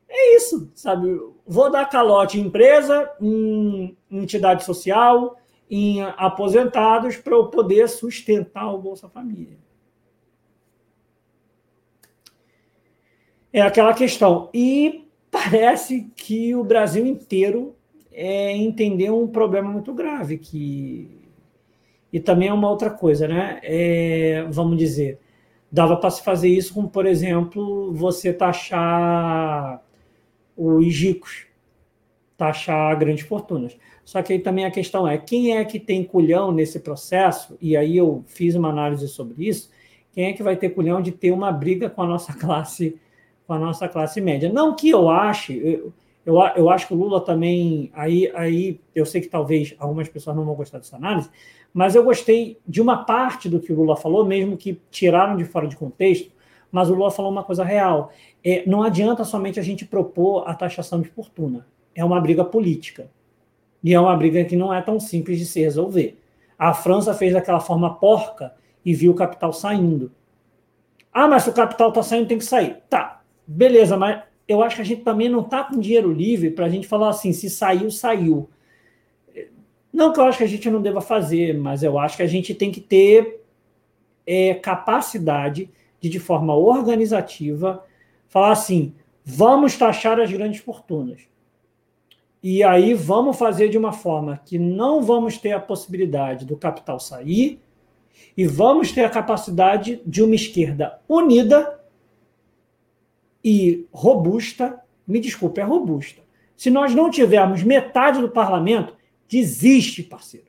é 0.10 0.38
isso, 0.38 0.72
sabe? 0.76 1.20
Vou 1.46 1.70
dar 1.70 1.90
calote 1.90 2.40
em 2.40 2.46
empresa, 2.46 3.12
em 3.22 3.98
entidade 4.10 4.64
social, 4.64 5.38
em 5.70 6.02
aposentados, 6.02 7.18
para 7.18 7.34
eu 7.34 7.48
poder 7.48 7.88
sustentar 7.90 8.74
o 8.74 8.78
Bolsa 8.78 9.10
Família. 9.10 9.58
É 13.52 13.62
aquela 13.62 13.94
questão. 13.94 14.50
E 14.54 15.08
parece 15.32 16.12
que 16.16 16.56
o 16.56 16.64
Brasil 16.64 17.06
inteiro 17.06 17.76
é, 18.12 18.56
entendeu 18.56 19.22
um 19.22 19.28
problema 19.28 19.70
muito 19.70 19.94
grave, 19.94 20.38
que 20.38 21.25
e 22.16 22.20
também 22.22 22.48
é 22.48 22.54
uma 22.54 22.70
outra 22.70 22.90
coisa, 22.90 23.28
né? 23.28 23.60
É, 23.62 24.48
vamos 24.50 24.78
dizer, 24.78 25.20
dava 25.70 25.98
para 25.98 26.10
se 26.10 26.24
fazer 26.24 26.48
isso 26.48 26.74
com, 26.74 26.88
por 26.88 27.06
exemplo, 27.06 27.92
você 27.92 28.32
taxar 28.32 29.84
os 30.56 30.96
ricos, 30.96 31.46
taxar 32.38 32.98
grandes 32.98 33.26
fortunas. 33.26 33.78
Só 34.06 34.22
que 34.22 34.32
aí 34.32 34.40
também 34.40 34.64
a 34.64 34.72
questão 34.72 35.06
é 35.06 35.18
quem 35.18 35.58
é 35.58 35.66
que 35.66 35.78
tem 35.78 36.06
culhão 36.06 36.54
nesse 36.54 36.80
processo, 36.80 37.58
e 37.60 37.76
aí 37.76 37.98
eu 37.98 38.24
fiz 38.28 38.56
uma 38.56 38.70
análise 38.70 39.10
sobre 39.10 39.50
isso, 39.50 39.70
quem 40.14 40.28
é 40.28 40.32
que 40.32 40.42
vai 40.42 40.56
ter 40.56 40.70
culhão 40.70 41.02
de 41.02 41.12
ter 41.12 41.32
uma 41.32 41.52
briga 41.52 41.90
com 41.90 42.02
a 42.02 42.08
nossa 42.08 42.32
classe, 42.40 42.98
com 43.46 43.52
a 43.52 43.60
nossa 43.60 43.90
classe 43.90 44.22
média? 44.22 44.50
Não 44.50 44.74
que 44.74 44.90
eu 44.90 45.10
ache, 45.10 45.58
eu, 45.62 45.94
eu, 46.26 46.36
eu 46.56 46.70
acho 46.70 46.88
que 46.88 46.94
o 46.94 46.98
Lula 46.98 47.20
também, 47.20 47.92
aí, 47.94 48.32
aí 48.34 48.80
eu 48.96 49.06
sei 49.06 49.20
que 49.20 49.28
talvez 49.28 49.76
algumas 49.78 50.08
pessoas 50.08 50.34
não 50.34 50.46
vão 50.46 50.56
gostar 50.56 50.78
dessa 50.78 50.96
análise, 50.96 51.30
mas 51.76 51.94
eu 51.94 52.06
gostei 52.06 52.58
de 52.66 52.82
uma 52.82 53.04
parte 53.04 53.50
do 53.50 53.60
que 53.60 53.74
o 53.74 53.76
Lula 53.76 53.98
falou, 53.98 54.26
mesmo 54.26 54.56
que 54.56 54.80
tiraram 54.90 55.36
de 55.36 55.44
fora 55.44 55.68
de 55.68 55.76
contexto, 55.76 56.32
mas 56.72 56.90
o 56.90 56.94
Lula 56.94 57.12
falou 57.12 57.30
uma 57.30 57.44
coisa 57.44 57.66
real. 57.66 58.14
É, 58.42 58.64
não 58.66 58.82
adianta 58.82 59.26
somente 59.26 59.60
a 59.60 59.62
gente 59.62 59.84
propor 59.84 60.48
a 60.48 60.54
taxação 60.56 61.02
de 61.02 61.10
fortuna. 61.10 61.68
É 61.94 62.06
uma 62.06 62.22
briga 62.22 62.46
política. 62.46 63.12
E 63.84 63.94
é 63.94 64.00
uma 64.00 64.16
briga 64.16 64.46
que 64.46 64.56
não 64.56 64.74
é 64.74 64.82
tão 64.82 65.02
simples 65.02 65.38
de 65.38 65.46
se 65.46 65.60
resolver. 65.60 66.18
A 66.58 66.74
França 66.74 67.14
fez 67.14 67.34
daquela 67.34 67.60
forma 67.60 67.94
porca 67.96 68.54
e 68.86 68.94
viu 68.94 69.12
o 69.12 69.16
capital 69.16 69.52
saindo. 69.52 70.14
Ah, 71.12 71.28
mas 71.28 71.44
se 71.44 71.50
o 71.50 71.54
capital 71.54 71.90
está 71.90 72.02
saindo, 72.02 72.30
tem 72.30 72.38
que 72.38 72.46
sair. 72.46 72.78
Tá, 72.90 73.22
beleza, 73.46 73.98
mas 73.98 74.24
eu 74.48 74.64
acho 74.64 74.78
que 74.78 74.82
a 74.82 74.86
gente 74.86 75.02
também 75.02 75.28
não 75.28 75.42
está 75.42 75.66
com 75.66 75.78
dinheiro 75.78 76.10
livre 76.14 76.52
para 76.52 76.68
a 76.68 76.70
gente 76.70 76.88
falar 76.88 77.10
assim: 77.10 77.34
se 77.34 77.50
saiu, 77.50 77.92
saiu. 77.92 78.50
Não 79.96 80.12
que 80.12 80.20
eu 80.20 80.26
acho 80.26 80.40
que 80.40 80.44
a 80.44 80.48
gente 80.48 80.70
não 80.70 80.82
deva 80.82 81.00
fazer, 81.00 81.58
mas 81.58 81.82
eu 81.82 81.98
acho 81.98 82.18
que 82.18 82.24
a 82.24 82.28
gente 82.28 82.54
tem 82.54 82.70
que 82.70 82.82
ter 82.82 83.42
é, 84.28 84.54
capacidade 84.54 85.70
de, 86.02 86.10
de 86.10 86.20
forma 86.20 86.54
organizativa, 86.54 87.82
falar 88.28 88.52
assim: 88.52 88.94
vamos 89.24 89.78
taxar 89.78 90.20
as 90.20 90.30
grandes 90.30 90.60
fortunas. 90.60 91.22
E 92.44 92.62
aí 92.62 92.94
vamos 92.94 93.38
fazer 93.38 93.70
de 93.70 93.78
uma 93.78 93.94
forma 93.94 94.38
que 94.44 94.60
não 94.60 95.02
vamos 95.02 95.38
ter 95.38 95.54
a 95.54 95.62
possibilidade 95.62 96.46
do 96.46 96.58
capital 96.58 97.00
sair 97.00 97.62
e 98.36 98.46
vamos 98.46 98.92
ter 98.92 99.06
a 99.06 99.10
capacidade 99.10 100.02
de 100.06 100.22
uma 100.22 100.36
esquerda 100.36 101.00
unida 101.08 101.80
e 103.42 103.88
robusta. 103.94 104.78
Me 105.08 105.22
desculpe, 105.22 105.62
é 105.62 105.64
robusta. 105.64 106.22
Se 106.58 106.70
nós 106.70 106.94
não 106.94 107.10
tivermos 107.10 107.64
metade 107.64 108.20
do 108.20 108.28
parlamento, 108.28 108.94
Desiste, 109.28 110.04
parceiro. 110.04 110.48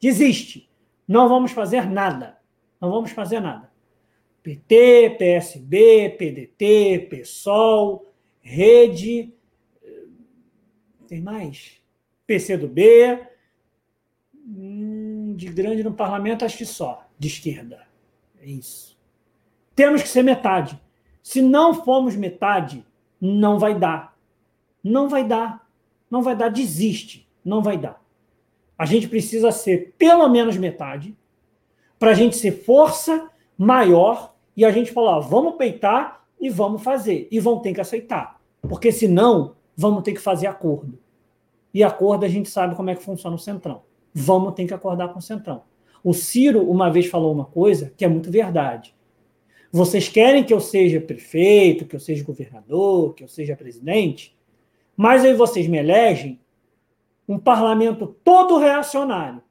Desiste. 0.00 0.70
Não 1.06 1.28
vamos 1.28 1.52
fazer 1.52 1.88
nada. 1.88 2.38
Não 2.80 2.90
vamos 2.90 3.10
fazer 3.10 3.40
nada. 3.40 3.72
PT, 4.42 5.16
PSB, 5.18 6.10
PDT, 6.18 7.08
PSOL, 7.10 8.12
Rede, 8.42 9.32
tem 11.06 11.20
mais? 11.20 11.80
PCdoB, 12.26 13.26
hum, 14.34 15.34
de 15.36 15.46
grande 15.46 15.82
no 15.82 15.94
parlamento, 15.94 16.44
acho 16.44 16.58
que 16.58 16.66
só, 16.66 17.06
de 17.18 17.28
esquerda. 17.28 17.86
É 18.40 18.46
isso. 18.46 18.98
Temos 19.74 20.02
que 20.02 20.08
ser 20.08 20.22
metade. 20.22 20.80
Se 21.22 21.40
não 21.40 21.72
formos 21.72 22.14
metade, 22.16 22.84
não 23.20 23.58
vai 23.58 23.78
dar. 23.78 24.16
Não 24.82 25.08
vai 25.08 25.26
dar. 25.26 25.66
Não 26.10 26.20
vai 26.22 26.36
dar. 26.36 26.50
Desiste. 26.50 27.26
Não 27.44 27.62
vai 27.62 27.78
dar. 27.78 28.03
A 28.76 28.84
gente 28.84 29.08
precisa 29.08 29.52
ser 29.52 29.94
pelo 29.96 30.28
menos 30.28 30.56
metade 30.56 31.16
para 31.98 32.10
a 32.10 32.14
gente 32.14 32.36
ser 32.36 32.50
força 32.50 33.30
maior 33.56 34.34
e 34.56 34.64
a 34.64 34.70
gente 34.70 34.92
falar, 34.92 35.20
vamos 35.20 35.56
peitar 35.56 36.24
e 36.40 36.50
vamos 36.50 36.82
fazer. 36.82 37.28
E 37.30 37.40
vão 37.40 37.60
ter 37.60 37.72
que 37.72 37.80
aceitar. 37.80 38.40
Porque 38.62 38.92
senão, 38.92 39.54
vamos 39.76 40.02
ter 40.02 40.12
que 40.12 40.20
fazer 40.20 40.46
acordo. 40.46 40.98
E 41.72 41.82
acordo 41.82 42.24
a 42.24 42.28
gente 42.28 42.48
sabe 42.48 42.74
como 42.74 42.90
é 42.90 42.94
que 42.94 43.02
funciona 43.02 43.34
o 43.34 43.38
Centrão. 43.38 43.82
Vamos 44.12 44.54
ter 44.54 44.66
que 44.66 44.74
acordar 44.74 45.08
com 45.08 45.18
o 45.18 45.22
Centrão. 45.22 45.62
O 46.02 46.12
Ciro 46.12 46.68
uma 46.70 46.90
vez 46.90 47.06
falou 47.06 47.32
uma 47.32 47.46
coisa 47.46 47.92
que 47.96 48.04
é 48.04 48.08
muito 48.08 48.30
verdade. 48.30 48.94
Vocês 49.72 50.08
querem 50.08 50.44
que 50.44 50.54
eu 50.54 50.60
seja 50.60 51.00
prefeito, 51.00 51.84
que 51.84 51.96
eu 51.96 52.00
seja 52.00 52.22
governador, 52.22 53.14
que 53.14 53.24
eu 53.24 53.28
seja 53.28 53.56
presidente, 53.56 54.36
mas 54.96 55.24
aí 55.24 55.34
vocês 55.34 55.66
me 55.66 55.78
elegem 55.78 56.38
um 57.28 57.38
parlamento 57.38 58.06
todo 58.22 58.58
reacionário. 58.58 59.42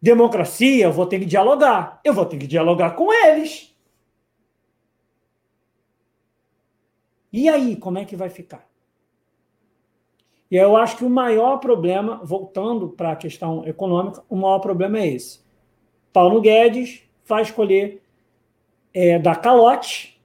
Democracia, 0.00 0.84
eu 0.84 0.92
vou 0.92 1.06
ter 1.06 1.18
que 1.18 1.26
dialogar. 1.26 2.00
Eu 2.04 2.14
vou 2.14 2.24
ter 2.24 2.38
que 2.38 2.46
dialogar 2.46 2.92
com 2.92 3.12
eles. 3.12 3.76
E 7.32 7.48
aí, 7.48 7.76
como 7.76 7.98
é 7.98 8.04
que 8.04 8.16
vai 8.16 8.30
ficar? 8.30 8.66
E 10.50 10.56
eu 10.56 10.76
acho 10.76 10.96
que 10.96 11.04
o 11.04 11.10
maior 11.10 11.58
problema, 11.58 12.20
voltando 12.24 12.88
para 12.88 13.12
a 13.12 13.16
questão 13.16 13.66
econômica, 13.66 14.24
o 14.28 14.36
maior 14.36 14.60
problema 14.60 14.98
é 14.98 15.08
esse. 15.08 15.40
Paulo 16.12 16.40
Guedes 16.40 17.02
faz 17.24 17.48
escolher 17.48 18.02
é, 18.94 19.18
dar 19.18 19.36
calote 19.36 20.18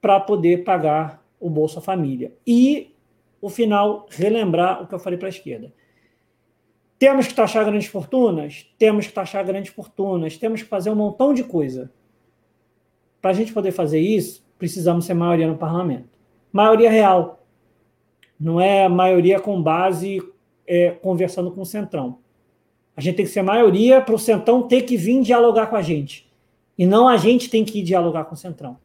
para 0.00 0.20
poder 0.20 0.62
pagar 0.64 1.24
o 1.38 1.48
Bolsa 1.48 1.80
Família. 1.80 2.34
E 2.46 2.89
o 3.40 3.48
final 3.48 4.06
relembrar 4.10 4.82
o 4.82 4.86
que 4.86 4.94
eu 4.94 4.98
falei 4.98 5.18
para 5.18 5.28
a 5.28 5.30
esquerda. 5.30 5.72
Temos 6.98 7.26
que 7.26 7.34
taxar 7.34 7.64
grandes 7.64 7.88
fortunas? 7.88 8.66
Temos 8.78 9.06
que 9.06 9.12
taxar 9.12 9.44
grandes 9.44 9.72
fortunas, 9.72 10.36
temos 10.36 10.62
que 10.62 10.68
fazer 10.68 10.90
um 10.90 10.94
montão 10.94 11.32
de 11.32 11.42
coisa. 11.42 11.90
Para 13.22 13.30
a 13.30 13.34
gente 13.34 13.52
poder 13.52 13.72
fazer 13.72 14.00
isso, 14.00 14.44
precisamos 14.58 15.06
ser 15.06 15.14
maioria 15.14 15.46
no 15.46 15.56
parlamento. 15.56 16.10
Maioria 16.52 16.90
real. 16.90 17.46
Não 18.38 18.60
é 18.60 18.88
maioria 18.88 19.40
com 19.40 19.62
base 19.62 20.22
é, 20.66 20.90
conversando 20.90 21.50
com 21.50 21.62
o 21.62 21.66
Centrão. 21.66 22.18
A 22.94 23.00
gente 23.00 23.16
tem 23.16 23.24
que 23.24 23.32
ser 23.32 23.42
maioria 23.42 24.00
para 24.00 24.14
o 24.14 24.18
Centrão 24.18 24.62
ter 24.62 24.82
que 24.82 24.96
vir 24.96 25.22
dialogar 25.22 25.68
com 25.68 25.76
a 25.76 25.82
gente. 25.82 26.30
E 26.76 26.86
não 26.86 27.08
a 27.08 27.16
gente 27.16 27.48
tem 27.48 27.64
que 27.64 27.78
ir 27.78 27.82
dialogar 27.82 28.24
com 28.24 28.34
o 28.34 28.38
Centrão. 28.38 28.76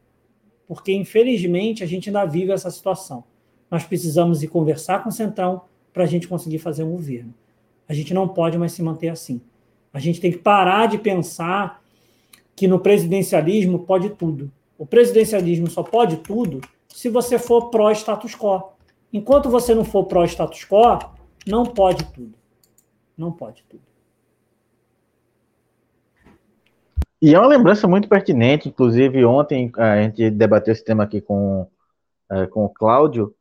Porque, 0.67 0.93
infelizmente, 0.93 1.83
a 1.83 1.85
gente 1.85 2.09
ainda 2.09 2.25
vive 2.25 2.51
essa 2.51 2.71
situação 2.71 3.25
nós 3.69 3.83
precisamos 3.83 4.43
ir 4.43 4.47
conversar 4.47 5.03
com 5.03 5.09
o 5.09 5.11
Centrão 5.11 5.61
para 5.93 6.03
a 6.03 6.07
gente 6.07 6.27
conseguir 6.27 6.59
fazer 6.59 6.83
um 6.83 6.91
governo. 6.91 7.33
A 7.87 7.93
gente 7.93 8.13
não 8.13 8.27
pode 8.27 8.57
mais 8.57 8.71
se 8.71 8.81
manter 8.81 9.09
assim. 9.09 9.41
A 9.93 9.99
gente 9.99 10.19
tem 10.19 10.31
que 10.31 10.37
parar 10.37 10.87
de 10.87 10.97
pensar 10.97 11.81
que 12.55 12.67
no 12.67 12.79
presidencialismo 12.79 13.79
pode 13.79 14.09
tudo. 14.11 14.51
O 14.77 14.85
presidencialismo 14.85 15.69
só 15.69 15.83
pode 15.83 16.17
tudo 16.17 16.61
se 16.87 17.09
você 17.09 17.37
for 17.37 17.69
pró-status 17.69 18.35
quo. 18.35 18.71
Enquanto 19.11 19.49
você 19.49 19.73
não 19.75 19.83
for 19.83 20.05
pró-status 20.05 20.65
quo, 20.65 20.99
não 21.45 21.65
pode 21.65 22.03
tudo. 22.13 22.33
Não 23.17 23.31
pode 23.31 23.63
tudo. 23.69 23.83
E 27.21 27.33
é 27.33 27.39
uma 27.39 27.47
lembrança 27.47 27.87
muito 27.87 28.07
pertinente, 28.07 28.69
inclusive 28.69 29.25
ontem 29.25 29.71
a 29.77 30.03
gente 30.03 30.29
debateu 30.29 30.71
esse 30.71 30.83
tema 30.83 31.03
aqui 31.03 31.19
com, 31.19 31.67
é, 32.29 32.45
com 32.45 32.65
o 32.65 32.69
Cláudio, 32.69 33.34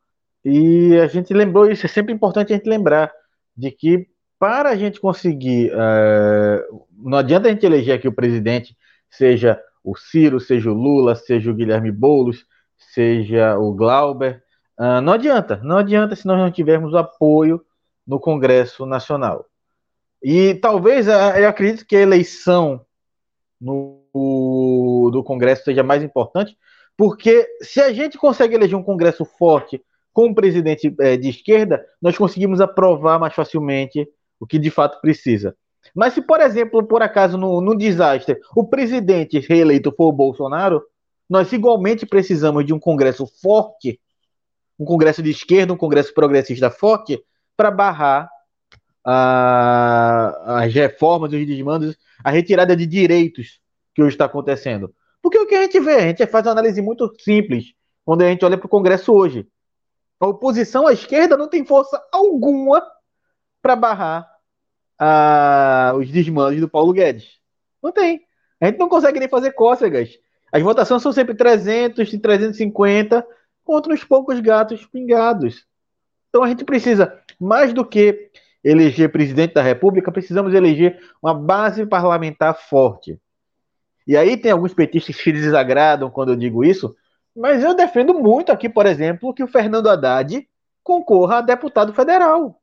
e 0.45 0.99
a 0.99 1.07
gente 1.07 1.32
lembrou 1.32 1.70
isso, 1.70 1.86
é 1.86 1.88
sempre 1.88 2.12
importante 2.12 2.53
a 2.53 2.57
gente 2.57 2.68
lembrar 2.68 3.12
de 3.57 3.70
que 3.70 4.07
para 4.38 4.70
a 4.70 4.76
gente 4.76 5.01
conseguir. 5.01 5.72
Uh, 5.72 6.84
não 6.99 7.18
adianta 7.18 7.49
a 7.49 7.51
gente 7.51 7.64
eleger 7.64 7.97
aqui 7.97 8.07
o 8.07 8.12
presidente, 8.12 8.76
seja 9.09 9.61
o 9.82 9.97
Ciro, 9.97 10.38
seja 10.38 10.70
o 10.70 10.74
Lula, 10.74 11.14
seja 11.14 11.51
o 11.51 11.55
Guilherme 11.55 11.90
Boulos, 11.90 12.45
seja 12.76 13.57
o 13.59 13.72
Glauber. 13.72 14.42
Uh, 14.78 15.01
não 15.01 15.14
adianta, 15.14 15.61
não 15.62 15.78
adianta 15.78 16.14
se 16.14 16.26
nós 16.26 16.38
não 16.38 16.51
tivermos 16.51 16.95
apoio 16.95 17.64
no 18.07 18.20
Congresso 18.20 18.84
Nacional. 18.84 19.47
E 20.22 20.55
talvez 20.55 21.07
eu 21.07 21.49
acredito 21.49 21.86
que 21.86 21.97
a 21.97 22.01
eleição 22.01 22.84
no, 23.61 25.11
do 25.12 25.22
Congresso 25.22 25.64
seja 25.64 25.82
mais 25.82 26.03
importante, 26.03 26.57
porque 26.97 27.47
se 27.61 27.80
a 27.80 27.92
gente 27.92 28.16
consegue 28.16 28.55
eleger 28.55 28.76
um 28.76 28.82
Congresso 28.82 29.24
forte 29.24 29.82
com 30.14 30.26
um 30.26 30.34
presidente 30.34 30.94
é, 31.00 31.16
de 31.16 31.28
esquerda, 31.28 31.84
nós 32.00 32.16
conseguimos 32.16 32.60
aprovar 32.60 33.18
mais 33.18 33.34
facilmente 33.34 34.08
o 34.38 34.46
que 34.46 34.58
de 34.58 34.70
fato 34.70 35.00
precisa. 35.00 35.54
Mas 35.94 36.14
se, 36.14 36.22
por 36.22 36.40
exemplo, 36.40 36.86
por 36.86 37.02
acaso, 37.02 37.36
no, 37.36 37.60
no 37.60 37.76
desastre, 37.76 38.38
o 38.56 38.66
presidente 38.66 39.40
reeleito 39.40 39.92
for 39.94 40.08
o 40.08 40.12
Bolsonaro, 40.12 40.82
nós 41.28 41.52
igualmente 41.52 42.06
precisamos 42.06 42.64
de 42.64 42.72
um 42.72 42.78
Congresso 42.78 43.26
forte, 43.42 44.00
um 44.78 44.84
Congresso 44.84 45.22
de 45.22 45.30
esquerda, 45.30 45.72
um 45.72 45.76
Congresso 45.76 46.14
progressista 46.14 46.70
forte, 46.70 47.20
para 47.56 47.70
barrar 47.70 48.28
a, 49.04 50.62
as 50.62 50.72
reformas, 50.72 51.32
os 51.32 51.46
desmandos, 51.46 51.96
a 52.22 52.30
retirada 52.30 52.76
de 52.76 52.86
direitos 52.86 53.60
que 53.94 54.02
hoje 54.02 54.14
está 54.14 54.26
acontecendo. 54.26 54.94
Porque 55.20 55.38
o 55.38 55.46
que 55.46 55.54
a 55.54 55.62
gente 55.62 55.80
vê, 55.80 55.94
a 55.94 56.06
gente 56.06 56.26
faz 56.26 56.46
uma 56.46 56.52
análise 56.52 56.80
muito 56.80 57.12
simples 57.18 57.72
quando 58.04 58.22
a 58.22 58.28
gente 58.28 58.44
olha 58.44 58.58
para 58.58 58.66
o 58.66 58.70
Congresso 58.70 59.12
hoje. 59.12 59.46
A 60.24 60.26
oposição 60.26 60.86
à 60.86 60.92
esquerda 60.94 61.36
não 61.36 61.48
tem 61.48 61.66
força 61.66 62.02
alguma 62.10 62.82
para 63.60 63.76
barrar 63.76 64.26
os 65.98 66.10
desmandos 66.10 66.58
do 66.58 66.68
Paulo 66.68 66.94
Guedes. 66.94 67.38
Não 67.82 67.92
tem. 67.92 68.22
A 68.58 68.64
gente 68.64 68.78
não 68.78 68.88
consegue 68.88 69.20
nem 69.20 69.28
fazer 69.28 69.52
cócegas. 69.52 70.18
As 70.50 70.62
votações 70.62 71.02
são 71.02 71.12
sempre 71.12 71.34
300 71.34 72.10
e 72.10 72.18
350 72.18 73.26
contra 73.62 73.92
uns 73.92 74.02
poucos 74.02 74.40
gatos 74.40 74.86
pingados. 74.86 75.66
Então 76.30 76.42
a 76.42 76.48
gente 76.48 76.64
precisa, 76.64 77.20
mais 77.38 77.74
do 77.74 77.84
que 77.84 78.30
eleger 78.64 79.12
presidente 79.12 79.52
da 79.52 79.62
República, 79.62 80.10
precisamos 80.10 80.54
eleger 80.54 80.98
uma 81.22 81.34
base 81.34 81.84
parlamentar 81.84 82.58
forte. 82.58 83.20
E 84.06 84.16
aí 84.16 84.38
tem 84.38 84.52
alguns 84.52 84.72
petistas 84.72 85.20
que 85.20 85.32
desagradam 85.32 86.10
quando 86.10 86.30
eu 86.30 86.36
digo 86.36 86.64
isso, 86.64 86.96
mas 87.35 87.62
eu 87.62 87.74
defendo 87.74 88.14
muito 88.14 88.53
aqui, 88.53 88.68
por 88.68 88.87
exemplo, 88.87 89.35
que 89.35 89.43
o 89.43 89.49
Fernando 89.49 89.89
Haddad 89.89 90.49
concorra 90.82 91.39
a 91.39 91.43
deputado 91.43 91.93
federal. 91.93 92.61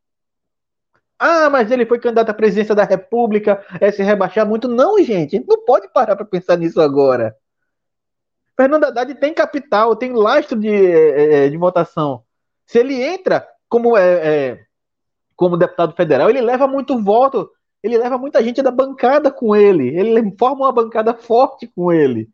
Ah, 1.19 1.49
mas 1.49 1.69
ele 1.69 1.85
foi 1.85 1.99
candidato 1.99 2.29
à 2.29 2.33
presidência 2.33 2.73
da 2.73 2.83
República, 2.83 3.63
é 3.79 3.91
se 3.91 4.01
rebaixar 4.01 4.47
muito. 4.47 4.67
Não, 4.67 4.97
gente, 5.03 5.43
não 5.47 5.63
pode 5.65 5.87
parar 5.89 6.15
para 6.15 6.25
pensar 6.25 6.57
nisso 6.57 6.81
agora. 6.81 7.35
Fernando 8.55 8.85
Haddad 8.85 9.13
tem 9.15 9.33
capital, 9.33 9.95
tem 9.95 10.13
lastro 10.13 10.57
de, 10.59 10.69
é, 10.69 11.45
é, 11.45 11.49
de 11.49 11.57
votação. 11.57 12.23
Se 12.65 12.79
ele 12.79 13.01
entra 13.01 13.47
como, 13.67 13.97
é, 13.97 14.03
é, 14.03 14.65
como 15.35 15.57
deputado 15.57 15.93
federal, 15.95 16.29
ele 16.29 16.41
leva 16.41 16.67
muito 16.67 17.01
voto, 17.01 17.49
ele 17.83 17.97
leva 17.97 18.17
muita 18.17 18.43
gente 18.43 18.61
da 18.61 18.71
bancada 18.71 19.31
com 19.31 19.55
ele, 19.55 19.89
ele 19.89 20.35
forma 20.37 20.65
uma 20.65 20.71
bancada 20.71 21.13
forte 21.13 21.67
com 21.67 21.91
ele. 21.91 22.29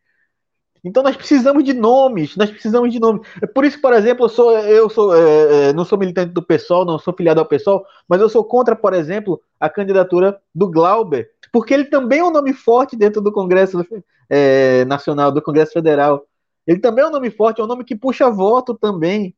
Então 0.83 1.03
nós 1.03 1.15
precisamos 1.15 1.63
de 1.63 1.73
nomes, 1.73 2.35
nós 2.35 2.49
precisamos 2.49 2.91
de 2.91 2.99
nomes. 2.99 3.27
É 3.41 3.47
por 3.47 3.65
isso, 3.65 3.81
por 3.81 3.93
exemplo, 3.93 4.25
eu 4.25 4.29
sou, 4.29 4.57
eu 4.57 4.89
sou, 4.89 5.15
é, 5.15 5.69
é, 5.69 5.73
não 5.73 5.83
sou 5.85 5.97
militante 5.97 6.33
do 6.33 6.41
PSOL, 6.41 6.85
não 6.85 6.99
sou 6.99 7.13
filiado 7.13 7.39
ao 7.39 7.45
PSOL, 7.45 7.85
mas 8.07 8.21
eu 8.21 8.29
sou 8.29 8.43
contra, 8.43 8.75
por 8.75 8.93
exemplo, 8.93 9.41
a 9.59 9.69
candidatura 9.69 10.39
do 10.53 10.69
Glauber, 10.69 11.31
porque 11.51 11.73
ele 11.73 11.85
também 11.85 12.19
é 12.19 12.23
um 12.23 12.31
nome 12.31 12.53
forte 12.53 12.95
dentro 12.95 13.21
do 13.21 13.31
Congresso 13.31 13.85
é, 14.29 14.85
Nacional, 14.85 15.31
do 15.31 15.41
Congresso 15.41 15.73
Federal. 15.73 16.25
Ele 16.65 16.79
também 16.79 17.03
é 17.03 17.07
um 17.07 17.11
nome 17.11 17.31
forte, 17.31 17.61
é 17.61 17.63
um 17.63 17.67
nome 17.67 17.83
que 17.83 17.95
puxa 17.95 18.29
voto 18.29 18.73
também. 18.73 19.35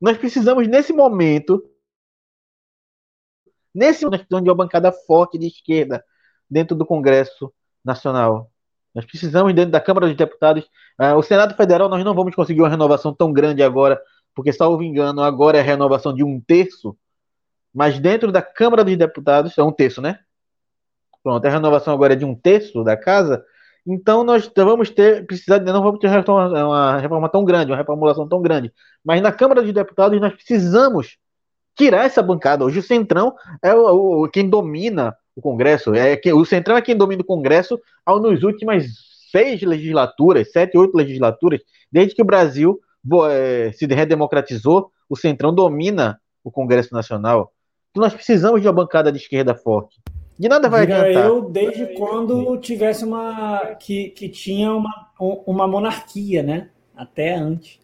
Nós 0.00 0.18
precisamos, 0.18 0.68
nesse 0.68 0.92
momento, 0.92 1.62
nesse 3.74 4.04
momento, 4.04 4.26
de 4.28 4.50
uma 4.50 4.54
bancada 4.54 4.92
forte 4.92 5.38
de 5.38 5.46
esquerda 5.46 6.04
dentro 6.48 6.76
do 6.76 6.86
Congresso 6.86 7.52
Nacional. 7.84 8.50
Nós 8.96 9.04
precisamos, 9.04 9.52
dentro 9.52 9.70
da 9.70 9.78
Câmara 9.78 10.06
dos 10.06 10.16
Deputados, 10.16 10.64
uh, 10.98 11.14
o 11.16 11.22
Senado 11.22 11.54
Federal, 11.54 11.86
nós 11.86 12.02
não 12.02 12.14
vamos 12.14 12.34
conseguir 12.34 12.62
uma 12.62 12.68
renovação 12.70 13.12
tão 13.12 13.30
grande 13.30 13.62
agora, 13.62 14.00
porque, 14.34 14.50
salvo 14.54 14.82
engano, 14.82 15.20
agora 15.20 15.58
é 15.58 15.60
a 15.60 15.64
renovação 15.64 16.14
de 16.14 16.24
um 16.24 16.40
terço, 16.40 16.96
mas 17.74 17.98
dentro 17.98 18.32
da 18.32 18.40
Câmara 18.40 18.82
dos 18.82 18.96
Deputados, 18.96 19.58
é 19.58 19.62
um 19.62 19.70
terço, 19.70 20.00
né? 20.00 20.20
Pronto, 21.22 21.44
a 21.44 21.50
renovação 21.50 21.92
agora 21.92 22.14
é 22.14 22.16
de 22.16 22.24
um 22.24 22.34
terço 22.34 22.82
da 22.82 22.96
casa, 22.96 23.44
então 23.86 24.24
nós 24.24 24.50
vamos 24.56 24.88
ter, 24.88 25.26
precisar, 25.26 25.60
não 25.60 25.82
vamos 25.82 26.00
ter 26.00 26.08
uma 26.30 26.98
reforma 26.98 27.28
tão 27.28 27.44
grande, 27.44 27.72
uma 27.72 27.76
reformulação 27.76 28.26
tão 28.26 28.40
grande, 28.40 28.72
mas 29.04 29.20
na 29.20 29.30
Câmara 29.30 29.60
dos 29.60 29.74
Deputados 29.74 30.18
nós 30.18 30.32
precisamos 30.32 31.18
tirar 31.76 32.06
essa 32.06 32.22
bancada. 32.22 32.64
Hoje 32.64 32.78
o 32.78 32.82
Centrão 32.82 33.34
é 33.62 33.74
o, 33.74 34.24
o 34.24 34.28
quem 34.30 34.48
domina 34.48 35.14
o 35.36 35.42
Congresso. 35.42 35.94
É 35.94 36.16
que 36.16 36.32
o 36.32 36.44
Centrão 36.44 36.76
é 36.76 36.82
quem 36.82 36.96
domina 36.96 37.22
o 37.22 37.26
Congresso 37.26 37.78
ao 38.04 38.18
nos 38.18 38.42
últimas 38.42 38.86
seis 39.30 39.60
legislaturas, 39.62 40.50
sete, 40.50 40.78
oito 40.78 40.96
legislaturas, 40.96 41.60
desde 41.92 42.14
que 42.14 42.22
o 42.22 42.24
Brasil 42.24 42.80
é, 43.30 43.70
se 43.72 43.86
redemocratizou, 43.86 44.90
o 45.08 45.16
Centrão 45.16 45.54
domina 45.54 46.18
o 46.42 46.50
Congresso 46.50 46.94
Nacional. 46.94 47.52
Então 47.90 48.02
nós 48.02 48.14
precisamos 48.14 48.60
de 48.62 48.66
uma 48.66 48.72
bancada 48.72 49.12
de 49.12 49.18
esquerda 49.18 49.54
forte. 49.54 50.00
De 50.38 50.48
nada 50.48 50.68
vai 50.68 50.86
Diga 50.86 51.00
adiantar. 51.00 51.26
Eu 51.26 51.48
desde 51.48 51.86
quando 51.94 52.56
tivesse 52.58 53.04
uma 53.04 53.74
que, 53.76 54.10
que 54.10 54.28
tinha 54.28 54.72
uma, 54.72 55.10
uma 55.18 55.66
monarquia, 55.66 56.42
né? 56.42 56.70
Até 56.94 57.34
antes. 57.34 57.80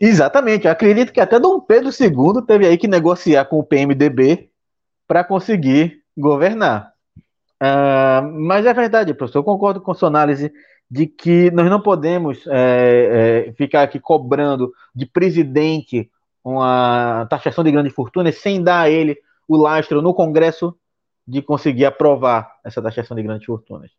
Exatamente. 0.00 0.66
Eu 0.66 0.72
acredito 0.72 1.12
que 1.12 1.20
até 1.20 1.38
Dom 1.38 1.60
Pedro 1.60 1.90
II 1.90 2.44
teve 2.44 2.66
aí 2.66 2.76
que 2.76 2.88
negociar 2.88 3.44
com 3.44 3.60
o 3.60 3.64
PMDB 3.64 4.51
para 5.12 5.22
conseguir 5.22 6.02
governar. 6.16 6.94
Uh, 7.62 8.32
mas 8.40 8.64
é 8.64 8.72
verdade, 8.72 9.12
professor, 9.12 9.40
eu 9.40 9.44
concordo 9.44 9.78
com 9.78 9.92
sua 9.92 10.08
análise 10.08 10.50
de 10.90 11.06
que 11.06 11.50
nós 11.50 11.68
não 11.68 11.82
podemos 11.82 12.46
é, 12.46 13.48
é, 13.48 13.52
ficar 13.52 13.82
aqui 13.82 14.00
cobrando 14.00 14.72
de 14.94 15.04
presidente 15.04 16.10
uma 16.42 17.26
taxação 17.28 17.62
de 17.62 17.70
grandes 17.70 17.92
fortunas 17.92 18.36
sem 18.38 18.62
dar 18.62 18.80
a 18.80 18.90
ele 18.90 19.18
o 19.46 19.58
lastro 19.58 20.00
no 20.00 20.14
Congresso 20.14 20.74
de 21.28 21.42
conseguir 21.42 21.84
aprovar 21.84 22.50
essa 22.64 22.80
taxação 22.80 23.14
de 23.14 23.22
grandes 23.22 23.44
fortunas. 23.44 23.90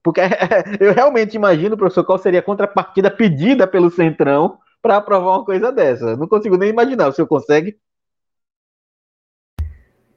Porque 0.00 0.20
eu 0.78 0.94
realmente 0.94 1.34
imagino, 1.34 1.76
professor, 1.76 2.04
qual 2.04 2.18
seria 2.18 2.38
a 2.38 2.44
contrapartida 2.44 3.10
pedida 3.10 3.66
pelo 3.66 3.90
Centrão 3.90 4.58
para 4.80 4.98
aprovar 4.98 5.38
uma 5.38 5.44
coisa 5.44 5.72
dessa. 5.72 6.16
não 6.16 6.28
consigo 6.28 6.56
nem 6.56 6.70
imaginar. 6.70 7.08
O 7.08 7.12
senhor 7.12 7.26
consegue? 7.26 7.76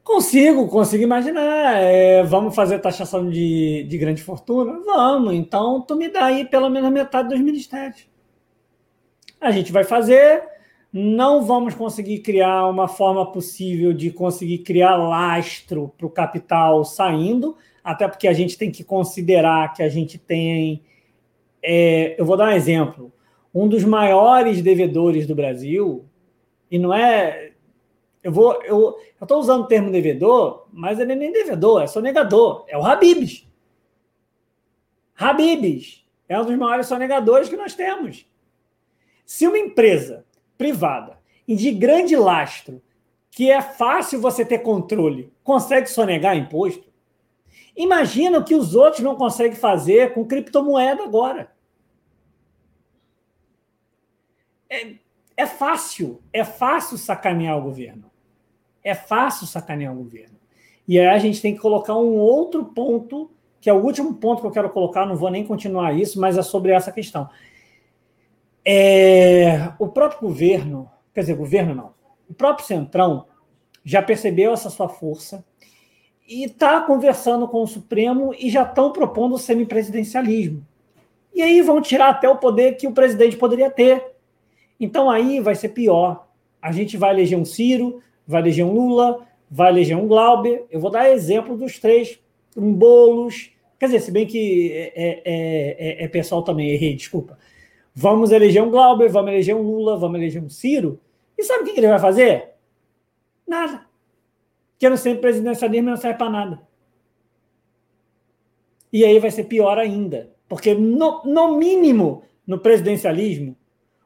Consigo, 0.09 0.67
consigo 0.67 1.03
imaginar. 1.03 1.83
É, 1.83 2.23
vamos 2.23 2.55
fazer 2.55 2.79
taxação 2.79 3.29
de, 3.29 3.83
de 3.83 3.95
grande 3.95 4.23
fortuna? 4.23 4.81
Vamos. 4.83 5.35
Então, 5.35 5.81
tu 5.81 5.95
me 5.95 6.09
dá 6.09 6.25
aí 6.25 6.45
pelo 6.45 6.67
menos 6.67 6.91
metade 6.91 7.29
dos 7.29 7.39
ministérios. 7.39 8.09
A 9.39 9.51
gente 9.51 9.71
vai 9.71 9.83
fazer. 9.83 10.41
Não 10.91 11.43
vamos 11.43 11.75
conseguir 11.75 12.19
criar 12.21 12.65
uma 12.65 12.87
forma 12.87 13.31
possível 13.31 13.93
de 13.93 14.09
conseguir 14.09 14.57
criar 14.57 14.95
lastro 14.95 15.93
para 15.95 16.07
o 16.07 16.09
capital 16.09 16.83
saindo, 16.83 17.55
até 17.83 18.07
porque 18.07 18.27
a 18.27 18.33
gente 18.33 18.57
tem 18.57 18.71
que 18.71 18.83
considerar 18.83 19.73
que 19.73 19.83
a 19.83 19.89
gente 19.89 20.17
tem. 20.17 20.81
É, 21.61 22.19
eu 22.19 22.25
vou 22.25 22.35
dar 22.35 22.49
um 22.49 22.53
exemplo. 22.53 23.13
Um 23.53 23.67
dos 23.67 23.83
maiores 23.83 24.59
devedores 24.59 25.27
do 25.27 25.35
Brasil, 25.35 26.03
e 26.71 26.79
não 26.79 26.91
é 26.91 27.48
eu 28.21 28.31
vou, 28.31 28.61
eu 28.63 28.99
estou 29.21 29.39
usando 29.39 29.63
o 29.63 29.67
termo 29.67 29.91
devedor, 29.91 30.67
mas 30.73 30.99
ele 30.99 31.13
é 31.13 31.15
nem 31.15 31.31
devedor, 31.31 31.81
é 31.81 31.87
sonegador. 31.87 32.65
É 32.67 32.77
o 32.77 32.85
Habibs. 32.85 33.47
Habibs 35.15 36.05
é 36.27 36.39
um 36.39 36.45
dos 36.45 36.57
maiores 36.57 36.87
sonegadores 36.87 37.49
que 37.49 37.55
nós 37.55 37.73
temos. 37.73 38.25
Se 39.25 39.47
uma 39.47 39.57
empresa 39.57 40.25
privada 40.57 41.17
e 41.47 41.55
de 41.55 41.71
grande 41.71 42.15
lastro, 42.15 42.81
que 43.31 43.49
é 43.49 43.61
fácil 43.61 44.19
você 44.19 44.43
ter 44.43 44.59
controle, 44.59 45.31
consegue 45.43 45.87
sonegar 45.87 46.35
imposto, 46.35 46.89
imagina 47.75 48.39
o 48.39 48.43
que 48.43 48.55
os 48.55 48.75
outros 48.75 49.01
não 49.01 49.15
conseguem 49.15 49.55
fazer 49.55 50.13
com 50.13 50.25
criptomoeda 50.25 51.03
agora. 51.03 51.53
É, 54.69 54.95
é 55.37 55.45
fácil, 55.47 56.21
é 56.33 56.43
fácil 56.43 56.97
sacanear 56.97 57.57
o 57.57 57.61
governo 57.61 58.08
é 58.83 58.95
fácil 58.95 59.47
sacanear 59.47 59.93
o 59.93 59.97
governo. 59.97 60.37
E 60.87 60.99
aí 60.99 61.07
a 61.07 61.19
gente 61.19 61.41
tem 61.41 61.53
que 61.53 61.61
colocar 61.61 61.95
um 61.95 62.17
outro 62.17 62.65
ponto, 62.65 63.29
que 63.61 63.69
é 63.69 63.73
o 63.73 63.83
último 63.83 64.15
ponto 64.15 64.41
que 64.41 64.47
eu 64.47 64.51
quero 64.51 64.69
colocar, 64.69 65.05
não 65.05 65.15
vou 65.15 65.29
nem 65.29 65.45
continuar 65.45 65.93
isso, 65.93 66.19
mas 66.19 66.37
é 66.37 66.41
sobre 66.41 66.71
essa 66.71 66.91
questão. 66.91 67.29
É, 68.65 69.71
o 69.77 69.87
próprio 69.87 70.21
governo, 70.21 70.89
quer 71.13 71.21
dizer, 71.21 71.35
governo 71.35 71.75
não, 71.75 71.93
o 72.29 72.33
próprio 72.33 72.65
Centrão 72.65 73.25
já 73.83 74.01
percebeu 74.01 74.53
essa 74.53 74.69
sua 74.69 74.89
força 74.89 75.43
e 76.27 76.43
está 76.43 76.81
conversando 76.81 77.47
com 77.47 77.63
o 77.63 77.67
Supremo 77.67 78.33
e 78.37 78.49
já 78.49 78.63
estão 78.63 78.91
propondo 78.91 79.33
o 79.33 79.39
semipresidencialismo. 79.39 80.65
E 81.33 81.41
aí 81.41 81.61
vão 81.61 81.81
tirar 81.81 82.09
até 82.09 82.29
o 82.29 82.37
poder 82.37 82.77
que 82.77 82.87
o 82.87 82.91
presidente 82.91 83.37
poderia 83.37 83.69
ter, 83.69 84.15
Então 84.79 85.09
aí 85.09 85.39
vai 85.39 85.55
ser 85.55 85.69
pior. 85.69 86.27
A 86.61 86.71
gente 86.71 86.97
vai 86.97 87.11
eleger 87.11 87.37
um 87.37 87.45
Ciro, 87.45 88.01
vai 88.29 88.41
eleger 88.43 88.63
um 88.63 88.71
Lula, 88.71 89.27
vai 89.49 89.71
eleger 89.71 89.97
um 89.97 90.07
Glauber. 90.07 90.67
Eu 90.69 90.79
vou 90.79 90.91
dar 90.91 91.09
exemplo 91.09 91.57
dos 91.57 91.79
três, 91.79 92.19
um 92.55 92.71
Boulos. 92.71 93.49
Quer 93.79 93.87
dizer, 93.87 94.01
se 94.01 94.11
bem 94.11 94.27
que 94.27 94.71
é, 94.71 94.93
é, 94.95 96.01
é, 96.03 96.03
é 96.03 96.07
pessoal 96.07 96.43
também, 96.43 96.69
errei, 96.69 96.95
desculpa. 96.95 97.39
Vamos 97.95 98.31
eleger 98.31 98.61
um 98.61 98.69
Glauber, 98.69 99.09
vamos 99.09 99.31
eleger 99.31 99.55
um 99.55 99.63
Lula, 99.63 99.97
vamos 99.97 100.19
eleger 100.19 100.43
um 100.43 100.47
Ciro. 100.47 100.99
E 101.35 101.43
sabe 101.43 101.63
o 101.63 101.73
que 101.73 101.79
ele 101.79 101.87
vai 101.87 101.97
fazer? 101.97 102.51
Nada. 103.47 103.87
Porque 104.73 104.87
não 104.87 104.97
sempre 104.97 105.21
presidencialismo 105.21 105.89
não 105.89 105.97
serve 105.97 106.19
para 106.19 106.29
nada. 106.29 106.61
E 108.93 109.03
aí 109.03 109.17
vai 109.17 109.31
ser 109.31 109.45
pior 109.45 109.79
ainda. 109.79 110.29
Porque, 110.47 110.75
no, 110.75 111.23
no 111.25 111.57
mínimo, 111.57 112.23
no 112.45 112.59
presidencialismo, 112.59 113.57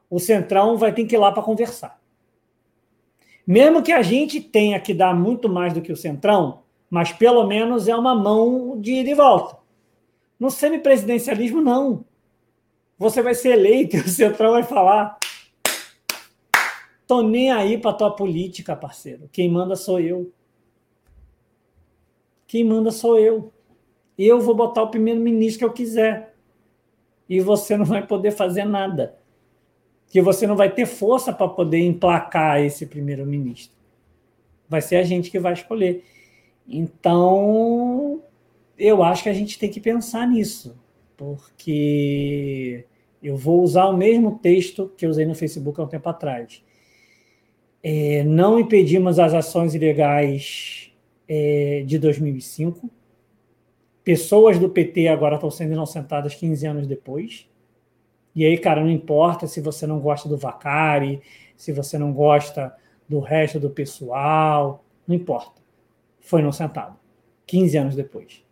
o 0.09 0.17
Centrão 0.17 0.77
vai 0.77 0.93
ter 0.93 1.05
que 1.05 1.15
ir 1.15 1.19
lá 1.19 1.31
para 1.31 1.43
conversar. 1.43 2.01
Mesmo 3.45 3.83
que 3.83 3.91
a 3.91 4.01
gente 4.01 4.39
tenha 4.39 4.79
que 4.79 4.93
dar 4.93 5.13
muito 5.13 5.49
mais 5.49 5.73
do 5.73 5.81
que 5.81 5.91
o 5.91 5.97
Centrão, 5.97 6.63
mas 6.89 7.11
pelo 7.11 7.45
menos 7.45 7.87
é 7.87 7.95
uma 7.95 8.15
mão 8.15 8.79
de 8.79 8.93
ida 8.93 9.09
e 9.09 9.15
volta. 9.15 9.57
No 10.39 10.49
semipresidencialismo, 10.49 11.61
não. 11.61 12.05
Você 12.97 13.21
vai 13.21 13.35
ser 13.35 13.53
eleito 13.53 13.95
e 13.97 13.99
o 13.99 14.07
Centrão 14.07 14.51
vai 14.51 14.63
falar: 14.63 15.17
tô 17.05 17.21
nem 17.21 17.51
aí 17.51 17.77
para 17.77 17.93
tua 17.93 18.15
política, 18.15 18.75
parceiro. 18.75 19.29
Quem 19.31 19.49
manda 19.49 19.75
sou 19.75 19.99
eu. 19.99 20.31
Quem 22.47 22.63
manda 22.63 22.91
sou 22.91 23.19
eu. 23.19 23.51
Eu 24.17 24.39
vou 24.39 24.53
botar 24.55 24.83
o 24.83 24.89
primeiro-ministro 24.89 25.59
que 25.59 25.65
eu 25.65 25.73
quiser. 25.73 26.35
E 27.27 27.39
você 27.39 27.75
não 27.75 27.85
vai 27.85 28.05
poder 28.05 28.31
fazer 28.31 28.63
nada 28.63 29.17
que 30.09 30.21
você 30.21 30.45
não 30.45 30.55
vai 30.55 30.69
ter 30.69 30.85
força 30.85 31.33
para 31.33 31.47
poder 31.47 31.79
emplacar 31.79 32.61
esse 32.61 32.85
primeiro-ministro. 32.85 33.75
Vai 34.69 34.81
ser 34.81 34.97
a 34.97 35.03
gente 35.03 35.31
que 35.31 35.39
vai 35.39 35.53
escolher. 35.53 36.03
Então, 36.67 38.21
eu 38.77 39.03
acho 39.03 39.23
que 39.23 39.29
a 39.29 39.33
gente 39.33 39.59
tem 39.59 39.69
que 39.69 39.79
pensar 39.79 40.27
nisso, 40.27 40.79
porque 41.17 42.85
eu 43.21 43.37
vou 43.37 43.61
usar 43.61 43.85
o 43.87 43.97
mesmo 43.97 44.39
texto 44.39 44.91
que 44.97 45.05
eu 45.05 45.09
usei 45.09 45.25
no 45.25 45.35
Facebook 45.35 45.79
há 45.79 45.83
um 45.83 45.87
tempo 45.87 46.09
atrás. 46.09 46.63
É, 47.81 48.23
não 48.23 48.59
impedimos 48.59 49.19
as 49.19 49.33
ações 49.33 49.75
ilegais 49.75 50.91
é, 51.27 51.83
de 51.85 51.97
2005. 51.99 52.89
Pessoas 54.03 54.59
do 54.59 54.69
PT 54.69 55.07
agora 55.07 55.35
estão 55.35 55.49
sendo 55.51 55.73
inocentadas 55.73 56.35
15 56.35 56.65
anos 56.65 56.87
depois. 56.87 57.47
E 58.35 58.45
aí, 58.45 58.57
cara, 58.57 58.81
não 58.81 58.89
importa 58.89 59.45
se 59.47 59.61
você 59.61 59.85
não 59.85 59.99
gosta 59.99 60.27
do 60.27 60.37
Vacari, 60.37 61.21
se 61.55 61.71
você 61.71 61.97
não 61.97 62.11
gosta 62.11 62.75
do 63.07 63.19
resto 63.19 63.59
do 63.59 63.69
pessoal, 63.69 64.83
não 65.07 65.15
importa. 65.15 65.61
Foi 66.19 66.41
inocentado. 66.41 66.95
15 67.45 67.77
anos 67.77 67.95
depois. 67.95 68.43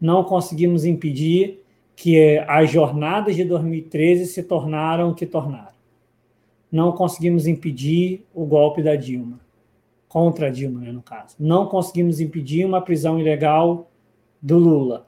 Não 0.00 0.24
conseguimos 0.24 0.84
impedir 0.84 1.62
que 1.96 2.38
as 2.46 2.70
jornadas 2.70 3.36
de 3.36 3.44
2013 3.44 4.26
se 4.26 4.42
tornaram 4.42 5.10
o 5.10 5.14
que 5.14 5.26
tornaram. 5.26 5.70
Não 6.70 6.92
conseguimos 6.92 7.46
impedir 7.46 8.24
o 8.34 8.44
golpe 8.44 8.82
da 8.82 8.96
Dilma. 8.96 9.40
Contra 10.08 10.48
a 10.48 10.50
Dilma, 10.50 10.80
né, 10.80 10.92
no 10.92 11.02
caso. 11.02 11.36
Não 11.38 11.66
conseguimos 11.66 12.20
impedir 12.20 12.64
uma 12.64 12.80
prisão 12.80 13.18
ilegal 13.18 13.90
do 14.42 14.58
Lula. 14.58 15.06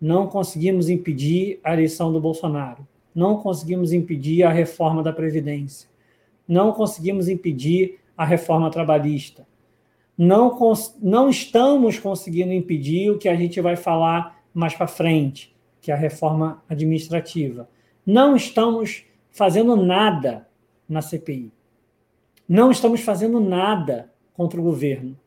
Não 0.00 0.26
conseguimos 0.28 0.88
impedir 0.88 1.58
a 1.62 1.72
eleição 1.72 2.12
do 2.12 2.20
Bolsonaro 2.20 2.86
não 3.14 3.38
conseguimos 3.38 3.92
impedir 3.92 4.42
a 4.42 4.50
reforma 4.50 5.02
da 5.02 5.12
Previdência, 5.12 5.88
não 6.46 6.72
conseguimos 6.72 7.28
impedir 7.28 8.00
a 8.16 8.24
reforma 8.24 8.70
trabalhista, 8.70 9.46
não, 10.16 10.56
não 11.02 11.28
estamos 11.28 11.98
conseguindo 11.98 12.52
impedir 12.52 13.10
o 13.10 13.18
que 13.18 13.28
a 13.28 13.34
gente 13.34 13.60
vai 13.60 13.76
falar 13.76 14.40
mais 14.52 14.74
para 14.74 14.86
frente, 14.86 15.54
que 15.80 15.90
é 15.90 15.94
a 15.94 15.98
reforma 15.98 16.62
administrativa. 16.68 17.68
Não 18.06 18.36
estamos 18.36 19.04
fazendo 19.30 19.76
nada 19.76 20.46
na 20.88 21.02
CPI. 21.02 21.50
Não 22.48 22.70
estamos 22.70 23.00
fazendo 23.00 23.40
nada 23.40 24.12
contra 24.34 24.60
o 24.60 24.64
governo. 24.64 25.18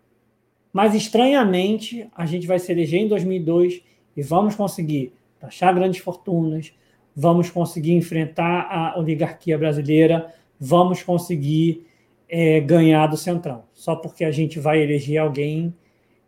Mas, 0.72 0.94
estranhamente, 0.96 2.08
a 2.16 2.26
gente 2.26 2.48
vai 2.48 2.60
se 2.60 2.72
eleger 2.72 3.02
em 3.02 3.08
2002 3.08 3.82
e 4.16 4.22
vamos 4.22 4.56
conseguir 4.56 5.14
taxar 5.40 5.74
grandes 5.74 6.00
fortunas, 6.00 6.74
vamos 7.20 7.50
conseguir 7.50 7.94
enfrentar 7.94 8.68
a 8.70 9.00
oligarquia 9.00 9.58
brasileira, 9.58 10.32
vamos 10.60 11.02
conseguir 11.02 11.88
é, 12.30 12.60
ganhar 12.60 13.08
do 13.08 13.18
Centrão, 13.18 13.64
só 13.74 13.96
porque 13.96 14.24
a 14.24 14.30
gente 14.30 14.60
vai 14.60 14.84
eleger 14.84 15.18
alguém 15.18 15.74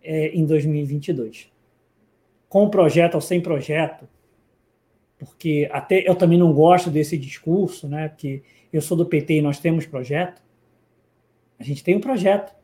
é, 0.01 0.29
em 0.29 0.43
2022. 0.43 1.51
Com 2.49 2.67
projeto 2.71 3.13
ou 3.13 3.21
sem 3.21 3.39
projeto, 3.39 4.09
porque 5.19 5.69
até 5.71 6.09
eu 6.09 6.15
também 6.15 6.39
não 6.39 6.51
gosto 6.51 6.89
desse 6.89 7.19
discurso, 7.19 7.87
né? 7.87 8.07
Porque 8.07 8.41
eu 8.73 8.81
sou 8.81 8.97
do 8.97 9.05
PT 9.05 9.35
e 9.35 9.41
nós 9.43 9.59
temos 9.59 9.85
projeto. 9.85 10.41
A 11.59 11.63
gente 11.63 11.83
tem 11.83 11.97
um 11.97 12.01
projeto. 12.01 12.55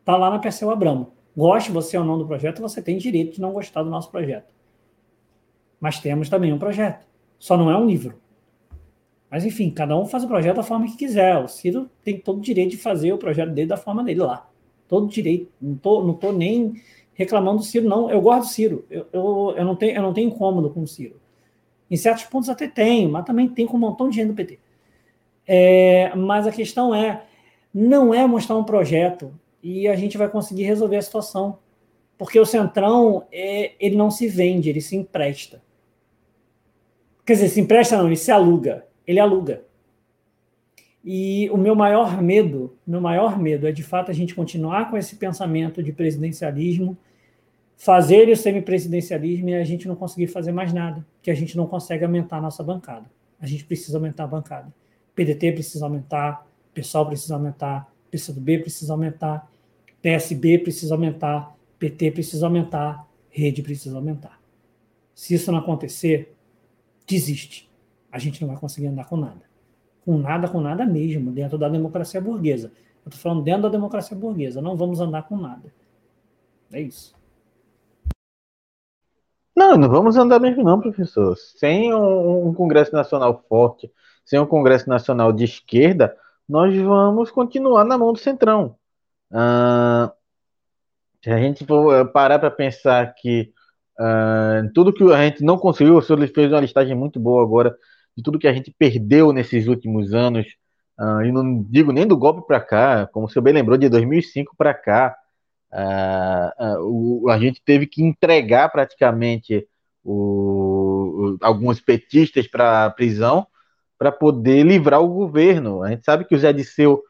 Está 0.00 0.18
lá 0.18 0.28
na 0.28 0.38
Perseu 0.38 0.70
Abramo. 0.70 1.14
Goste 1.34 1.70
você 1.70 1.96
ou 1.96 2.04
não 2.04 2.18
do 2.18 2.26
projeto, 2.26 2.60
você 2.60 2.82
tem 2.82 2.98
direito 2.98 3.36
de 3.36 3.40
não 3.40 3.52
gostar 3.52 3.82
do 3.82 3.88
nosso 3.88 4.10
projeto. 4.10 4.52
Mas 5.80 5.98
temos 5.98 6.28
também 6.28 6.52
um 6.52 6.58
projeto. 6.58 7.07
Só 7.38 7.56
não 7.56 7.70
é 7.70 7.76
um 7.76 7.86
livro. 7.86 8.18
Mas 9.30 9.44
enfim, 9.44 9.70
cada 9.70 9.96
um 9.96 10.06
faz 10.06 10.24
o 10.24 10.28
projeto 10.28 10.56
da 10.56 10.62
forma 10.62 10.86
que 10.86 10.96
quiser. 10.96 11.36
O 11.38 11.48
Ciro 11.48 11.90
tem 12.02 12.18
todo 12.18 12.38
o 12.38 12.42
direito 12.42 12.70
de 12.70 12.76
fazer 12.76 13.12
o 13.12 13.18
projeto 13.18 13.50
dele 13.50 13.68
da 13.68 13.76
forma 13.76 14.02
dele 14.02 14.20
lá. 14.20 14.48
Todo 14.88 15.06
direito. 15.06 15.52
Não 15.60 15.76
tô, 15.76 16.02
não 16.02 16.14
tô 16.14 16.32
nem 16.32 16.74
reclamando 17.14 17.58
do 17.58 17.64
Ciro, 17.64 17.86
não. 17.86 18.10
Eu 18.10 18.20
gosto 18.20 18.48
do 18.48 18.52
Ciro. 18.52 18.86
Eu, 18.90 19.06
eu, 19.12 19.54
eu, 19.56 19.64
não, 19.64 19.76
tenho, 19.76 19.96
eu 19.96 20.02
não 20.02 20.14
tenho 20.14 20.28
incômodo 20.28 20.70
com 20.70 20.82
o 20.82 20.86
Ciro. 20.86 21.20
Em 21.90 21.96
certos 21.96 22.24
pontos 22.24 22.48
até 22.48 22.66
tenho, 22.66 23.10
mas 23.10 23.24
também 23.24 23.48
tem 23.48 23.66
com 23.66 23.76
um 23.76 23.80
montão 23.80 24.08
de 24.08 24.16
gente 24.16 24.28
do 24.28 24.34
PT. 24.34 24.58
É, 25.46 26.14
mas 26.14 26.46
a 26.46 26.52
questão 26.52 26.94
é, 26.94 27.24
não 27.72 28.12
é 28.12 28.26
mostrar 28.26 28.56
um 28.56 28.64
projeto 28.64 29.32
e 29.62 29.88
a 29.88 29.96
gente 29.96 30.16
vai 30.18 30.28
conseguir 30.28 30.64
resolver 30.64 30.96
a 30.96 31.02
situação. 31.02 31.58
Porque 32.16 32.38
o 32.38 32.46
Centrão, 32.46 33.24
é, 33.30 33.72
ele 33.78 33.96
não 33.96 34.10
se 34.10 34.26
vende, 34.26 34.68
ele 34.68 34.80
se 34.80 34.96
empresta. 34.96 35.62
Quer 37.28 37.34
dizer, 37.34 37.48
se 37.50 37.60
empresta 37.60 37.94
não, 37.98 38.06
ele 38.06 38.16
se 38.16 38.30
aluga. 38.30 38.86
Ele 39.06 39.20
aluga. 39.20 39.62
E 41.04 41.50
o 41.50 41.58
meu 41.58 41.74
maior 41.74 42.22
medo, 42.22 42.74
meu 42.86 43.02
maior 43.02 43.38
medo 43.38 43.66
é 43.66 43.70
de 43.70 43.82
fato 43.82 44.10
a 44.10 44.14
gente 44.14 44.34
continuar 44.34 44.88
com 44.88 44.96
esse 44.96 45.16
pensamento 45.16 45.82
de 45.82 45.92
presidencialismo, 45.92 46.96
fazer 47.76 48.30
o 48.30 48.34
semipresidencialismo 48.34 49.50
e 49.50 49.54
a 49.56 49.62
gente 49.62 49.86
não 49.86 49.94
conseguir 49.94 50.28
fazer 50.28 50.52
mais 50.52 50.72
nada, 50.72 51.06
que 51.20 51.30
a 51.30 51.34
gente 51.34 51.54
não 51.54 51.66
consegue 51.66 52.02
aumentar 52.02 52.38
a 52.38 52.40
nossa 52.40 52.62
bancada. 52.62 53.04
A 53.38 53.46
gente 53.46 53.62
precisa 53.62 53.98
aumentar 53.98 54.24
a 54.24 54.28
bancada. 54.28 54.72
PDT 55.14 55.52
precisa 55.52 55.84
aumentar, 55.84 56.46
PSOL 56.72 57.04
precisa 57.08 57.34
aumentar, 57.34 57.92
PCdoB 58.10 58.60
precisa 58.60 58.94
aumentar, 58.94 59.52
PSB 60.00 60.60
precisa 60.60 60.94
aumentar, 60.94 61.54
PT 61.78 62.10
precisa 62.10 62.46
aumentar, 62.46 63.06
rede 63.28 63.62
precisa 63.62 63.98
aumentar. 63.98 64.40
Se 65.14 65.34
isso 65.34 65.52
não 65.52 65.58
acontecer, 65.58 66.37
desiste. 67.08 67.68
A 68.12 68.18
gente 68.18 68.40
não 68.40 68.48
vai 68.48 68.58
conseguir 68.58 68.86
andar 68.86 69.06
com 69.06 69.16
nada. 69.16 69.48
Com 70.04 70.18
nada, 70.18 70.48
com 70.48 70.60
nada 70.60 70.86
mesmo, 70.86 71.32
dentro 71.32 71.58
da 71.58 71.68
democracia 71.68 72.20
burguesa. 72.20 72.72
Eu 73.04 73.08
estou 73.08 73.20
falando 73.20 73.42
dentro 73.42 73.62
da 73.62 73.68
democracia 73.68 74.16
burguesa. 74.16 74.62
Não 74.62 74.76
vamos 74.76 75.00
andar 75.00 75.22
com 75.22 75.36
nada. 75.36 75.72
É 76.72 76.80
isso. 76.80 77.14
Não, 79.56 79.76
não 79.76 79.88
vamos 79.88 80.16
andar 80.16 80.38
mesmo 80.38 80.62
não, 80.62 80.80
professor. 80.80 81.36
Sem 81.36 81.92
um, 81.92 82.48
um, 82.48 82.54
Congresso 82.54 82.94
Nacional 82.94 83.44
forte, 83.48 83.90
sem 84.24 84.38
um 84.38 84.46
Congresso 84.46 84.88
Nacional 84.88 85.32
de 85.32 85.44
esquerda, 85.44 86.16
nós 86.48 86.74
vamos 86.76 87.30
continuar 87.30 87.84
na 87.84 87.98
mão 87.98 88.12
do 88.12 88.18
Centrão. 88.18 88.76
Ah, 89.32 90.12
se 91.22 91.30
a 91.30 91.38
gente 91.38 91.66
for 91.66 91.92
eh, 91.94 92.04
parar 92.04 92.38
para 92.38 92.50
pensar 92.50 93.14
que 93.14 93.52
Uh, 93.98 94.70
tudo 94.72 94.92
que 94.92 95.02
a 95.12 95.24
gente 95.24 95.42
não 95.42 95.58
conseguiu, 95.58 95.96
o 95.96 96.02
senhor 96.02 96.26
fez 96.28 96.52
uma 96.52 96.60
listagem 96.60 96.94
muito 96.94 97.18
boa 97.18 97.42
agora 97.42 97.74
de 98.16 98.22
tudo 98.22 98.38
que 98.38 98.46
a 98.46 98.52
gente 98.52 98.74
perdeu 98.78 99.32
nesses 99.32 99.66
últimos 99.66 100.14
anos. 100.14 100.46
Uh, 100.98 101.22
e 101.22 101.32
não 101.32 101.62
digo 101.62 101.92
nem 101.92 102.06
do 102.06 102.16
golpe 102.16 102.46
para 102.46 102.60
cá, 102.60 103.06
como 103.08 103.26
o 103.26 103.28
senhor 103.28 103.42
bem 103.42 103.54
lembrou, 103.54 103.76
de 103.76 103.88
2005 103.88 104.54
para 104.56 104.74
cá. 104.74 105.16
Uh, 105.72 107.22
o, 107.24 107.30
a 107.30 107.38
gente 107.38 107.60
teve 107.64 107.86
que 107.86 108.02
entregar 108.02 108.68
praticamente 108.70 109.66
o, 110.02 110.12
o, 110.12 111.38
alguns 111.40 111.80
petistas 111.80 112.46
para 112.46 112.86
a 112.86 112.90
prisão 112.90 113.46
para 113.98 114.12
poder 114.12 114.64
livrar 114.64 115.02
o 115.02 115.08
governo. 115.08 115.82
A 115.82 115.90
gente 115.90 116.04
sabe 116.04 116.24
que 116.24 116.34
o 116.34 116.38
Zé 116.38 116.52
Disseu 116.52 117.02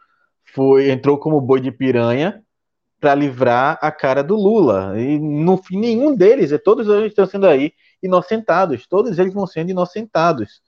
foi, 0.54 0.90
entrou 0.90 1.18
como 1.18 1.40
boi 1.40 1.60
de 1.60 1.70
piranha 1.70 2.42
para 3.00 3.14
livrar 3.14 3.78
a 3.80 3.90
cara 3.90 4.22
do 4.22 4.34
Lula. 4.34 4.98
E 5.00 5.18
no 5.18 5.56
fim, 5.56 5.78
nenhum 5.78 6.14
deles, 6.14 6.52
todos 6.62 6.88
eles 6.88 7.08
estão 7.08 7.26
sendo 7.26 7.46
aí 7.46 7.72
inocentados, 8.02 8.86
todos 8.86 9.18
eles 9.18 9.32
vão 9.32 9.46
sendo 9.46 9.70
inocentados. 9.70 10.60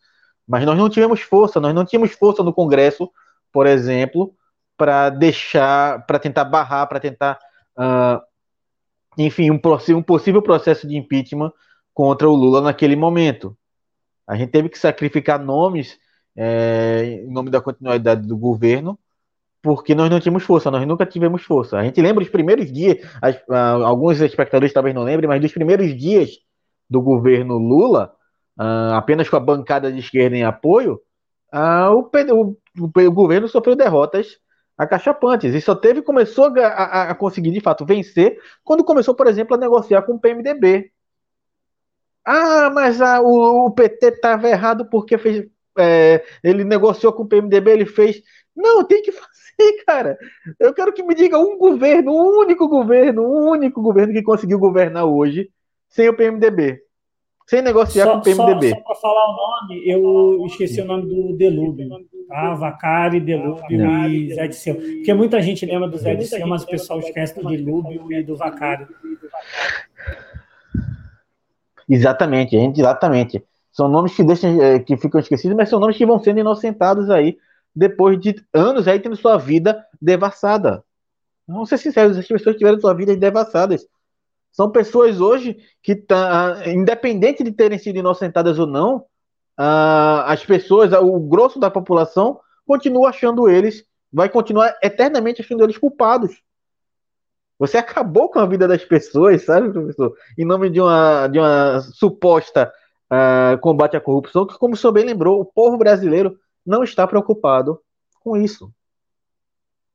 Mas 0.47 0.65
nós 0.65 0.77
não 0.77 0.89
tivemos 0.89 1.21
força, 1.21 1.61
nós 1.61 1.75
não 1.75 1.85
tínhamos 1.85 2.13
força 2.13 2.43
no 2.43 2.53
Congresso, 2.53 3.11
por 3.53 3.67
exemplo, 3.67 4.35
para 4.77 5.11
deixar, 5.11 6.07
para 6.07 6.19
tentar 6.19 6.45
barrar, 6.45 6.87
para 6.87 7.01
tentar, 7.01 7.39
uh, 7.77 8.21
enfim, 9.19 9.51
um, 9.51 9.61
um 9.97 10.03
possível 10.03 10.43
processo 10.43 10.87
de 10.87 10.97
impeachment 10.97 11.53
contra 11.93 12.29
o 12.29 12.35
Lula 12.35 12.61
naquele 12.61 12.97
momento. 12.97 13.57
A 14.27 14.37
gente 14.37 14.51
teve 14.51 14.69
que 14.69 14.79
sacrificar 14.79 15.39
nomes 15.39 15.99
é, 16.37 17.21
em 17.25 17.31
nome 17.31 17.51
da 17.51 17.61
continuidade 17.61 18.27
do 18.27 18.37
governo, 18.37 18.99
porque 19.63 19.95
nós 19.95 20.11
não 20.11 20.21
tínhamos 20.21 20.43
força, 20.43 20.71
nós 20.71 20.87
nunca 20.87 21.05
tivemos 21.05 21.43
força. 21.43 21.79
A 21.79 21.85
gente 21.85 22.01
lembra 22.01 22.25
os 22.25 22.31
primeiros 22.31 22.73
dias, 22.73 22.99
as, 23.21 23.37
uh, 23.49 23.85
alguns 23.85 24.21
espectadores 24.21 24.73
talvez 24.73 24.95
não 24.95 25.03
lembrem, 25.03 25.29
mas 25.29 25.41
dos 25.41 25.53
primeiros 25.53 25.97
dias 25.97 26.31
do 26.89 27.01
governo 27.01 27.59
Lula, 27.59 28.13
uh, 28.59 28.95
apenas 28.95 29.29
com 29.29 29.37
a 29.37 29.41
bancada 29.41 29.93
de 29.93 29.99
esquerda 29.99 30.37
em 30.37 30.45
apoio, 30.45 31.01
uh, 31.53 31.93
o, 31.93 32.57
o, 32.79 33.01
o, 33.07 33.13
governo 33.13 33.49
sofreu 33.49 33.77
derrotas 33.77 34.39
acachapantes 34.79 35.55
e 35.55 35.61
só 35.61 35.75
teve 35.75 36.01
começou 36.01 36.47
a, 36.59 36.67
a, 36.67 37.11
a, 37.11 37.15
conseguir 37.15 37.51
de 37.51 37.61
fato 37.61 37.85
vencer 37.85 38.39
quando 38.65 38.83
começou, 38.83 39.15
por 39.15 39.27
exemplo, 39.27 39.55
a 39.55 39.59
negociar 39.59 40.03
com 40.03 40.15
o 40.15 40.21
PMDB. 40.21 40.91
Ah, 42.25 42.71
mas 42.71 43.01
a, 43.01 43.21
o, 43.21 43.67
o 43.67 43.71
PT 43.71 44.07
estava 44.07 44.49
errado 44.49 44.87
porque 44.89 45.19
fez, 45.19 45.47
é, 45.79 46.25
ele 46.43 46.65
negociou 46.65 47.13
com 47.13 47.23
o 47.23 47.29
PMDB, 47.29 47.71
ele 47.71 47.87
fez. 47.87 48.23
Não, 48.55 48.85
tem 48.85 49.03
que 49.03 49.13
cara. 49.85 50.19
Eu 50.59 50.73
quero 50.75 50.93
que 50.93 51.03
me 51.03 51.15
diga 51.15 51.39
um 51.39 51.59
governo, 51.59 52.13
um 52.13 52.41
único 52.41 52.69
governo, 52.69 53.23
um 53.23 53.51
único 53.51 53.81
governo 53.81 54.13
que 54.13 54.23
conseguiu 54.23 54.59
governar 54.59 55.05
hoje 55.05 55.51
sem 55.89 56.09
o 56.09 56.17
PMDB. 56.17 56.81
Sem 57.47 57.63
negociar 57.63 58.05
só, 58.05 58.13
com 58.13 58.19
o 58.19 58.23
PMDB. 58.23 58.71
Só, 58.71 58.77
só 58.77 58.83
para 58.83 58.95
falar 58.97 59.29
o 59.29 59.37
nome, 59.37 59.89
eu 59.89 60.47
esqueci 60.47 60.81
o 60.81 60.85
nome 60.85 61.09
do 61.09 61.37
Delúbio. 61.37 61.89
Tá? 62.29 62.55
Vacari, 62.55 63.19
Delúbio 63.19 63.77
Não. 63.77 64.09
e 64.09 64.33
Zé 64.33 64.47
de 64.47 64.55
Seu. 64.55 64.77
Porque 64.77 65.13
muita 65.13 65.43
gente 65.43 65.67
lembra 65.67 65.89
do 65.89 65.99
Zé 65.99 66.15
de 66.15 66.27
Seu, 66.27 66.47
mas 66.47 66.63
o 66.63 66.67
pessoal 66.69 67.01
esquece 67.01 67.41
do 67.41 67.49
Delúbio 67.49 68.13
e 68.13 68.23
do 68.23 68.37
Vacari. 68.37 68.87
Exatamente, 71.89 72.53
gente, 72.53 72.81
exatamente. 72.81 73.45
São 73.73 73.89
nomes 73.89 74.15
que, 74.15 74.23
deixam, 74.23 74.63
é, 74.63 74.79
que 74.79 74.97
ficam 74.97 75.21
esquecidos, 75.21 75.57
mas 75.57 75.69
são 75.69 75.81
nomes 75.81 75.97
que 75.97 76.07
vão 76.07 76.21
sendo 76.21 76.39
inocentados 76.39 77.11
aí 77.11 77.37
depois 77.75 78.19
de 78.21 78.35
anos 78.53 78.89
aí 78.89 78.99
tendo 79.01 79.17
sua 79.17 79.37
vida 79.37 79.85
devassada. 80.01 80.85
Vamos 81.47 81.69
ser 81.69 81.79
sinceros, 81.79 82.17
as 82.17 82.27
pessoas 82.27 82.57
tiveram 82.57 82.81
sua 82.81 82.95
vida 82.95 83.17
devassadas. 83.17 83.87
São 84.53 84.71
pessoas 84.71 85.21
hoje 85.21 85.59
que, 85.83 85.95
tá, 85.95 86.63
independente 86.67 87.43
de 87.43 87.53
terem 87.53 87.79
sido 87.79 87.99
inocentadas 87.99 88.59
ou 88.59 88.67
não, 88.67 88.99
uh, 89.59 90.23
as 90.27 90.45
pessoas, 90.45 90.93
o 90.93 91.19
grosso 91.21 91.59
da 91.59 91.71
população, 91.71 92.41
continua 92.67 93.11
achando 93.11 93.49
eles, 93.49 93.85
vai 94.13 94.29
continuar 94.29 94.77
eternamente 94.83 95.41
achando 95.41 95.63
eles 95.63 95.79
culpados. 95.79 96.43
Você 97.59 97.77
acabou 97.77 98.29
com 98.29 98.39
a 98.39 98.47
vida 98.47 98.67
das 98.67 98.85
pessoas, 98.85 99.45
sabe, 99.45 99.71
professor? 99.71 100.17
Em 100.39 100.45
nome 100.45 100.71
de 100.71 100.81
uma, 100.81 101.27
de 101.29 101.39
uma 101.39 101.81
suposta 101.81 102.73
uh, 103.13 103.59
combate 103.59 103.97
à 103.97 104.01
corrupção, 104.01 104.47
que, 104.47 104.59
como 104.59 104.75
o 104.75 104.77
senhor 104.77 104.93
bem 104.93 105.05
lembrou, 105.05 105.41
o 105.41 105.45
povo 105.45 105.77
brasileiro 105.77 106.39
não 106.65 106.83
está 106.83 107.07
preocupado 107.07 107.81
com 108.21 108.37
isso. 108.37 108.73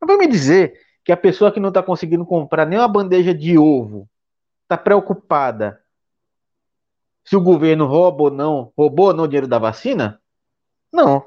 Vai 0.01 0.17
me 0.17 0.27
dizer 0.27 0.79
que 1.03 1.11
a 1.11 1.17
pessoa 1.17 1.51
que 1.51 1.59
não 1.59 1.69
está 1.69 1.81
conseguindo 1.81 2.25
comprar 2.25 2.65
nem 2.65 2.79
uma 2.79 2.87
bandeja 2.87 3.33
de 3.33 3.57
ovo 3.57 4.09
está 4.63 4.77
preocupada 4.77 5.81
se 7.23 7.35
o 7.35 7.41
governo 7.41 7.87
rouba 7.87 8.23
ou 8.23 8.31
não, 8.31 8.71
roubou 8.77 9.07
ou 9.07 9.13
não 9.13 9.23
o 9.23 9.27
dinheiro 9.27 9.47
da 9.47 9.57
vacina? 9.57 10.21
Não. 10.93 11.25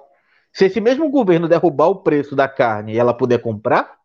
Se 0.52 0.66
esse 0.66 0.80
mesmo 0.80 1.10
governo 1.10 1.48
derrubar 1.48 1.88
o 1.88 2.02
preço 2.02 2.36
da 2.36 2.48
carne 2.48 2.94
e 2.94 2.98
ela 2.98 3.12
puder 3.12 3.38
comprar, 3.38 3.98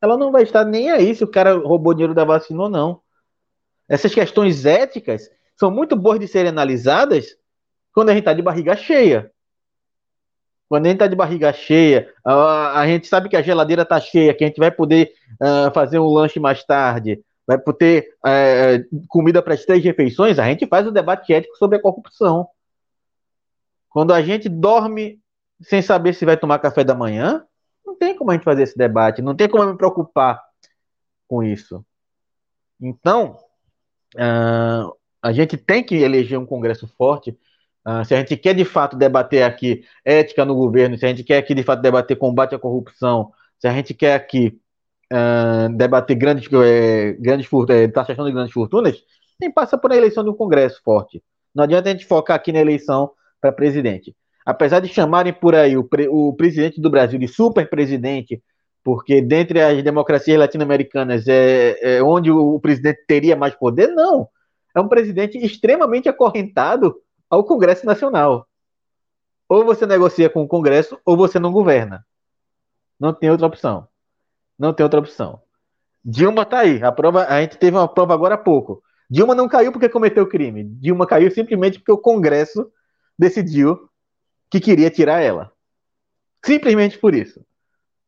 ela 0.00 0.16
não 0.16 0.32
vai 0.32 0.42
estar 0.42 0.64
nem 0.64 0.90
aí 0.90 1.14
se 1.14 1.22
o 1.22 1.30
cara 1.30 1.54
roubou 1.54 1.94
dinheiro 1.94 2.14
da 2.14 2.24
vacina 2.24 2.62
ou 2.62 2.68
não. 2.68 3.02
Essas 3.88 4.14
questões 4.14 4.64
éticas 4.64 5.30
são 5.54 5.70
muito 5.70 5.94
boas 5.94 6.18
de 6.18 6.26
serem 6.26 6.48
analisadas 6.50 7.36
quando 7.92 8.10
a 8.10 8.12
gente 8.12 8.22
está 8.22 8.32
de 8.32 8.42
barriga 8.42 8.76
cheia. 8.76 9.30
Quando 10.68 10.86
a 10.86 10.88
gente 10.88 10.96
está 10.96 11.06
de 11.06 11.16
barriga 11.16 11.52
cheia, 11.52 12.12
a, 12.24 12.80
a, 12.80 12.86
gente 12.86 13.06
sabe 13.06 13.28
que 13.28 13.36
a 13.36 13.42
geladeira 13.42 13.82
está 13.82 14.00
cheia, 14.00 14.32
que 14.32 14.42
a 14.42 14.46
gente 14.46 14.58
vai 14.58 14.70
poder 14.70 15.12
uh, 15.34 15.72
fazer 15.74 15.98
um 15.98 16.06
lanche 16.06 16.40
mais 16.40 16.64
tarde, 16.64 17.22
vai 17.46 17.58
poder 17.58 18.08
uh, 18.24 19.06
comida 19.08 19.42
para 19.42 19.52
as 19.52 19.66
três 19.66 19.84
refeições, 19.84 20.38
a 20.38 20.46
gente 20.46 20.66
faz 20.66 20.86
o 20.86 20.90
debate 20.90 21.32
ético 21.32 21.56
sobre 21.56 21.76
a 21.76 21.82
corrupção. 21.82 22.48
Quando 23.90 24.14
a 24.14 24.22
gente 24.22 24.48
dorme 24.48 25.20
sem 25.60 25.82
saber 25.82 26.14
se 26.14 26.24
vai 26.24 26.38
tomar 26.38 26.58
café 26.58 26.82
da 26.82 26.94
manhã, 26.94 27.44
não 27.84 27.94
tem 27.94 28.16
como 28.16 28.30
a 28.30 28.34
gente 28.34 28.44
fazer 28.44 28.62
esse 28.62 28.76
debate, 28.76 29.20
não 29.20 29.34
tem 29.34 29.48
como 29.48 29.66
me 29.66 29.76
preocupar 29.76 30.42
com 31.28 31.42
isso. 31.42 31.84
Então, 32.80 33.36
uh, 34.14 34.96
a 35.22 35.32
gente 35.32 35.56
tem 35.56 35.84
que 35.84 35.94
eleger 35.96 36.38
um 36.38 36.46
Congresso 36.46 36.88
forte. 36.88 37.38
Uh, 37.86 38.04
se 38.04 38.14
a 38.14 38.18
gente 38.18 38.36
quer 38.36 38.54
de 38.54 38.64
fato 38.64 38.96
debater 38.96 39.42
aqui 39.42 39.84
ética 40.04 40.44
no 40.44 40.54
governo, 40.54 40.96
se 40.96 41.04
a 41.04 41.08
gente 41.08 41.24
quer 41.24 41.38
aqui 41.38 41.54
de 41.54 41.62
fato 41.62 41.82
debater 41.82 42.16
combate 42.16 42.54
à 42.54 42.58
corrupção, 42.58 43.32
se 43.58 43.66
a 43.66 43.72
gente 43.72 43.92
quer 43.92 44.14
aqui 44.14 44.58
uh, 45.12 45.68
debater 45.76 46.16
grandes, 46.16 46.48
é, 46.52 47.12
grandes 47.14 47.48
é, 47.70 47.88
taxação 47.88 48.24
de 48.24 48.32
grandes 48.32 48.52
fortunas, 48.52 49.02
tem 49.38 49.50
passa 49.50 49.76
por 49.76 49.92
a 49.92 49.96
eleição 49.96 50.22
de 50.22 50.30
um 50.30 50.34
Congresso 50.34 50.80
forte. 50.84 51.22
Não 51.54 51.64
adianta 51.64 51.88
a 51.88 51.92
gente 51.92 52.06
focar 52.06 52.36
aqui 52.36 52.52
na 52.52 52.60
eleição 52.60 53.10
para 53.40 53.50
presidente 53.50 54.14
apesar 54.44 54.80
de 54.80 54.88
chamarem 54.88 55.32
por 55.32 55.54
aí 55.54 55.76
o, 55.76 55.84
pre, 55.84 56.08
o 56.08 56.32
presidente 56.32 56.80
do 56.80 56.90
Brasil 56.90 57.18
de 57.18 57.28
super 57.28 57.68
presidente, 57.68 58.42
porque 58.84 59.20
dentre 59.20 59.60
as 59.60 59.82
democracias 59.82 60.38
latino-americanas 60.38 61.26
é, 61.28 61.78
é, 61.80 62.02
onde 62.02 62.30
o 62.30 62.58
presidente 62.58 63.04
teria 63.06 63.36
mais 63.36 63.54
poder, 63.54 63.88
não. 63.88 64.28
É 64.74 64.80
um 64.80 64.88
presidente 64.88 65.38
extremamente 65.38 66.08
acorrentado 66.08 66.96
ao 67.32 67.42
Congresso 67.42 67.86
Nacional. 67.86 68.46
Ou 69.48 69.64
você 69.64 69.86
negocia 69.86 70.28
com 70.28 70.42
o 70.42 70.46
Congresso, 70.46 71.00
ou 71.02 71.16
você 71.16 71.38
não 71.38 71.50
governa. 71.50 72.04
Não 73.00 73.14
tem 73.14 73.30
outra 73.30 73.46
opção. 73.46 73.88
Não 74.58 74.74
tem 74.74 74.84
outra 74.84 75.00
opção. 75.00 75.40
Dilma 76.04 76.44
tá 76.44 76.58
aí. 76.58 76.82
A 76.82 76.92
prova, 76.92 77.24
a 77.24 77.40
gente 77.40 77.56
teve 77.56 77.74
uma 77.74 77.88
prova 77.88 78.12
agora 78.12 78.34
há 78.34 78.38
pouco. 78.38 78.82
Dilma 79.08 79.34
não 79.34 79.48
caiu 79.48 79.72
porque 79.72 79.88
cometeu 79.88 80.28
crime. 80.28 80.64
Dilma 80.78 81.06
caiu 81.06 81.30
simplesmente 81.30 81.78
porque 81.78 81.92
o 81.92 81.96
Congresso 81.96 82.70
decidiu 83.18 83.88
que 84.50 84.60
queria 84.60 84.90
tirar 84.90 85.22
ela. 85.22 85.50
Simplesmente 86.44 86.98
por 86.98 87.14
isso. 87.14 87.42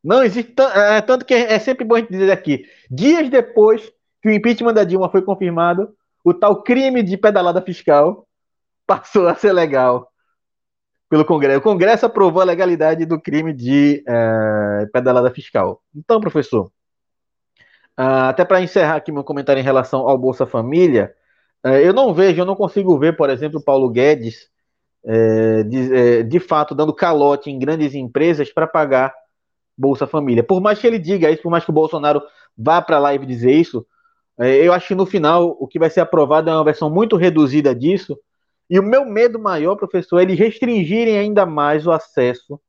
Não 0.03 0.21
existe. 0.21 0.53
É, 0.75 1.01
tanto 1.01 1.25
que 1.25 1.33
é 1.33 1.57
sempre 1.57 1.83
bom 1.83 1.99
dizer 1.99 2.31
aqui. 2.31 2.63
Dias 2.91 3.27
depois 3.27 3.91
que 4.21 4.29
o 4.29 4.31
impeachment 4.31 4.73
da 4.73 4.83
Dilma 4.83 5.09
foi 5.09 5.23
confirmado, 5.23 5.95
o 6.23 6.31
tal 6.31 6.61
crime 6.61 7.01
de 7.01 7.17
pedalada 7.17 7.59
fiscal 7.59 8.27
passou 8.85 9.27
a 9.27 9.35
ser 9.35 9.53
legal 9.53 10.11
pelo 11.09 11.25
Congresso. 11.25 11.59
O 11.59 11.63
Congresso 11.63 12.05
aprovou 12.05 12.41
a 12.41 12.45
legalidade 12.45 13.05
do 13.05 13.19
crime 13.19 13.53
de 13.53 14.03
é, 14.07 14.85
pedalada 14.91 15.31
fiscal. 15.31 15.81
Então, 15.95 16.19
professor, 16.19 16.65
uh, 17.99 18.29
até 18.29 18.43
para 18.43 18.61
encerrar 18.61 18.95
aqui 18.95 19.11
meu 19.11 19.23
comentário 19.23 19.59
em 19.59 19.63
relação 19.63 20.07
ao 20.07 20.17
Bolsa 20.17 20.45
Família, 20.45 21.13
uh, 21.65 21.69
eu 21.69 21.93
não 21.93 22.13
vejo, 22.13 22.41
eu 22.41 22.45
não 22.45 22.55
consigo 22.55 22.97
ver, 22.97 23.15
por 23.15 23.29
exemplo, 23.29 23.63
Paulo 23.63 23.89
Guedes 23.89 24.49
é, 25.05 25.63
de, 25.63 25.95
é, 25.95 26.23
de, 26.23 26.39
fato 26.39 26.73
dando 26.73 26.93
calote 26.93 27.51
em 27.51 27.59
grandes 27.59 27.93
empresas 27.93 28.51
para 28.51 28.65
pagar 28.65 29.13
Bolsa 29.77 30.07
Família. 30.07 30.43
Por 30.43 30.59
mais 30.59 30.79
que 30.79 30.87
ele 30.87 30.97
diga 30.97 31.29
isso, 31.29 31.43
por 31.43 31.51
mais 31.51 31.63
que 31.63 31.69
o 31.69 31.73
Bolsonaro 31.73 32.23
vá 32.57 32.81
para 32.81 32.97
a 32.97 32.99
live 32.99 33.25
dizer 33.25 33.51
isso, 33.51 33.85
é, 34.39 34.55
eu 34.55 34.73
acho 34.73 34.87
que 34.87 34.95
no 34.95 35.05
final 35.05 35.55
o 35.59 35.67
que 35.67 35.77
vai 35.77 35.89
ser 35.89 35.99
aprovado 35.99 36.49
é 36.49 36.53
uma 36.53 36.63
versão 36.63 36.89
muito 36.89 37.15
reduzida 37.17 37.75
disso. 37.75 38.17
E 38.69 38.79
o 38.79 38.83
meu 38.83 39.05
medo 39.05 39.39
maior, 39.39 39.75
professor, 39.75 40.19
é 40.19 40.23
eles 40.23 40.39
restringirem 40.39 41.17
ainda 41.17 41.45
mais 41.45 41.85
o 41.85 41.91
acesso 41.91 42.59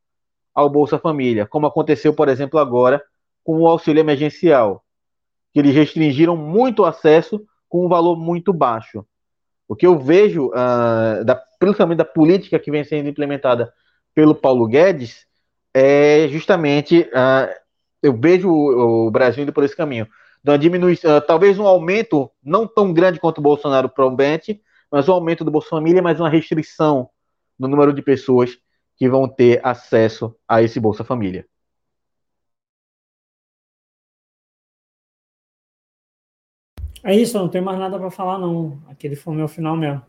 ao 0.55 0.71
Bolsa 0.71 0.99
Família, 0.99 1.47
como 1.47 1.67
aconteceu, 1.67 2.15
por 2.15 2.29
exemplo, 2.29 2.59
agora 2.59 3.03
com 3.45 3.61
o 3.61 3.67
auxílio 3.69 4.01
emergencial, 4.01 4.85
que 5.53 5.61
eles 5.61 5.75
restringiram 5.75 6.37
muito 6.37 6.83
o 6.83 6.85
acesso 6.85 7.47
com 7.69 7.85
um 7.85 7.89
valor 7.89 8.17
muito 8.17 8.53
baixo. 8.53 9.07
O 9.69 9.75
que 9.75 9.87
eu 9.87 9.99
vejo, 9.99 10.49
uh, 10.49 11.25
da, 11.25 11.41
principalmente 11.59 11.99
da 11.99 12.05
política 12.05 12.59
que 12.59 12.71
vem 12.71 12.85
sendo 12.85 13.09
implementada 13.09 13.73
pelo 14.15 14.35
Paulo 14.35 14.67
Guedes, 14.67 15.27
é 15.75 16.27
justamente, 16.29 17.03
uh, 17.03 17.55
eu 18.03 18.19
vejo 18.19 18.49
o, 18.49 19.07
o, 19.07 19.11
Brasil 19.11 19.43
indo 19.43 19.53
por 19.53 19.65
esse 19.65 19.77
caminho. 19.77 20.09
Então, 20.41 20.57
diminui, 20.57 20.95
uh, 20.95 21.21
talvez 21.27 21.59
um 21.59 21.67
aumento 21.67 22.31
não 22.43 22.67
tão 22.67 22.93
grande 22.93 23.21
quanto 23.21 23.39
o 23.39 23.43
Bolsonaro 23.43 23.89
promete, 23.89 24.61
mas 24.91 25.09
um 25.09 25.13
aumento 25.13 25.45
do 25.45 25.51
Bolsa 25.51 25.69
Família, 25.71 26.03
mas 26.03 26.21
uma 26.21 26.29
restrição 26.29 27.09
no 27.59 27.69
número 27.69 27.93
de 27.93 28.03
pessoas 28.03 28.59
que 28.97 29.09
vão 29.09 29.29
ter 29.29 29.61
acesso 29.65 30.35
a 30.49 30.63
esse 30.63 30.81
Bolsa 30.81 31.05
Família. 31.05 31.47
É 37.05 37.15
isso, 37.15 37.39
não 37.39 37.49
tem 37.49 37.61
mais 37.61 37.79
nada 37.79 37.99
para 37.99 38.11
falar, 38.11 38.37
não. 38.37 38.83
Aquele 38.89 39.15
foi 39.15 39.33
o 39.33 39.37
meu 39.37 39.47
final 39.47 39.77
mesmo. 39.77 40.03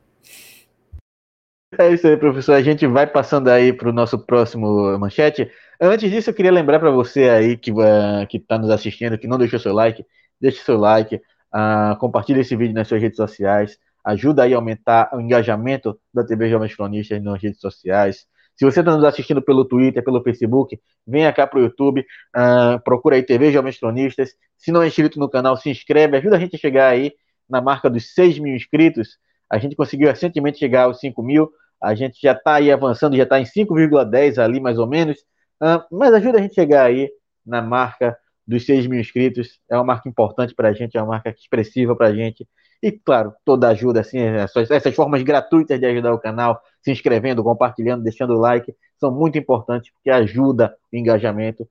É 1.78 1.91
isso 1.94 2.08
aí, 2.08 2.18
professor. 2.18 2.54
A 2.54 2.62
gente 2.62 2.88
vai 2.88 3.06
passando 3.06 3.49
aí 3.49 3.72
para 3.72 3.90
o 3.90 3.94
nosso 3.94 4.18
próximo 4.18 4.98
manchete. 4.98 5.52
Antes 5.80 6.10
disso, 6.10 6.30
eu 6.30 6.34
queria 6.34 6.52
lembrar 6.52 6.80
para 6.80 6.90
você 6.90 7.30
aí 7.30 7.56
que 7.56 7.72
uh, 7.72 8.28
está 8.34 8.58
nos 8.58 8.72
assistindo, 8.72 9.18
que 9.18 9.28
não 9.28 9.38
deixou 9.38 9.60
seu 9.60 9.74
like, 9.74 10.04
deixe 10.41 10.64
seu 10.64 10.78
like, 10.78 11.18
uh, 11.18 11.95
compartilhe 11.99 12.40
esse 12.40 12.56
vídeo 12.56 12.74
nas 12.74 12.88
suas 12.88 13.02
redes 13.02 13.18
sociais, 13.18 13.78
ajuda 14.07 14.43
aí 14.43 14.53
a 14.53 14.57
aumentar 14.57 15.09
o 15.13 15.19
engajamento 15.19 15.99
da 16.13 16.25
TV 16.25 16.49
Jovens 16.49 16.73
Cronistas 16.73 17.21
nas 17.21 17.41
redes 17.41 17.59
sociais. 17.59 18.25
Se 18.55 18.63
você 18.63 18.79
está 18.79 18.95
nos 18.95 19.03
assistindo 19.03 19.41
pelo 19.41 19.65
Twitter, 19.65 20.01
pelo 20.01 20.23
Facebook, 20.23 20.79
venha 21.05 21.31
cá 21.34 21.45
para 21.45 21.59
o 21.59 21.61
YouTube, 21.61 22.01
uh, 22.01 22.81
procura 22.84 23.17
aí 23.17 23.23
TV 23.23 23.51
Jovens 23.51 23.77
Cronistas. 23.77 24.29
Se 24.57 24.71
não 24.71 24.81
é 24.81 24.88
inscrito 24.88 25.19
no 25.19 25.29
canal, 25.29 25.57
se 25.57 25.69
inscreve, 25.69 26.15
ajuda 26.15 26.38
a 26.38 26.39
gente 26.39 26.55
a 26.55 26.59
chegar 26.59 26.89
aí 26.89 27.11
na 27.49 27.61
marca 27.61 27.89
dos 27.89 28.13
6 28.13 28.39
mil 28.39 28.55
inscritos. 28.55 29.17
A 29.49 29.57
gente 29.57 29.75
conseguiu 29.75 30.07
recentemente 30.07 30.57
chegar 30.57 30.84
aos 30.84 30.99
5 31.01 31.21
mil. 31.21 31.51
A 31.84 31.93
gente 31.93 32.17
já 32.21 32.31
está 32.31 32.55
aí 32.55 32.71
avançando, 32.71 33.17
já 33.17 33.23
está 33.23 33.39
em 33.39 33.45
5,10 33.45 34.41
ali 34.41 34.61
mais 34.61 34.79
ou 34.79 34.88
menos. 34.88 35.17
Uh, 35.61 35.84
mas 35.91 36.13
ajuda 36.13 36.39
a 36.39 36.41
gente 36.41 36.51
a 36.51 36.63
chegar 36.63 36.85
aí 36.85 37.09
na 37.45 37.61
marca 37.61 38.17
dos 38.47 38.65
6 38.65 38.88
mil 38.88 39.01
inscritos. 39.01 39.59
É 39.69 39.75
uma 39.75 39.84
marca 39.84 40.07
importante 40.07 40.55
para 40.55 40.69
a 40.69 40.73
gente, 40.73 40.97
é 40.97 41.01
uma 41.01 41.09
marca 41.09 41.29
expressiva 41.29 41.93
para 41.93 42.07
a 42.07 42.15
gente. 42.15 42.47
E, 42.82 42.91
claro, 42.91 43.34
toda 43.44 43.70
ajuda, 43.70 44.02
assim, 44.02 44.20
essas, 44.20 44.70
essas, 44.70 44.94
formas 44.94 45.24
gratuitas 45.24 45.80
de 45.80 45.86
ajudar 45.86 46.14
o 46.14 46.20
canal, 46.20 46.62
se 46.82 46.91
inscrevendo, 46.91 47.44
compartilhando, 47.44 48.04
deixando 48.04 48.34
o 48.34 48.40
like, 48.40 48.76
são 48.99 49.12
muito 49.12 49.38
importantes 49.38 49.91
porque 49.91 50.10
ajuda 50.10 50.76
o 50.94 50.95
engajamento, 50.95 51.68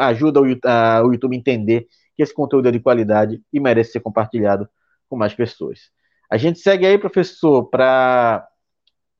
ajuda 0.00 0.40
o, 0.40 0.44
a, 0.64 1.02
o 1.04 1.12
YouTube 1.12 1.34
a 1.34 1.38
entender 1.38 1.88
que 2.16 2.22
esse 2.22 2.32
conteúdo 2.32 2.68
é 2.68 2.70
de 2.70 2.78
qualidade 2.78 3.42
e 3.52 3.58
merece 3.58 3.92
ser 3.92 4.00
compartilhado 4.00 4.68
com 5.08 5.16
mais 5.16 5.34
pessoas. 5.34 5.90
A 6.30 6.36
gente 6.36 6.60
segue 6.60 6.86
aí, 6.86 6.98
professor, 6.98 7.64
para 7.64 8.46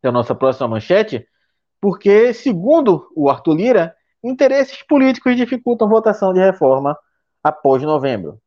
a 0.03 0.13
nossa 0.13 0.35
próxima 0.35 0.69
manchete, 0.69 1.27
porque, 1.81 2.33
segundo 2.33 3.11
o 3.15 3.29
Arthur 3.29 3.55
Lira, 3.55 3.95
interesses 4.23 4.83
políticos 4.83 5.37
dificultam 5.37 5.89
votação 5.89 6.33
de 6.33 6.41
reforma 6.41 6.97
após 7.43 7.83
novembro. 7.83 8.41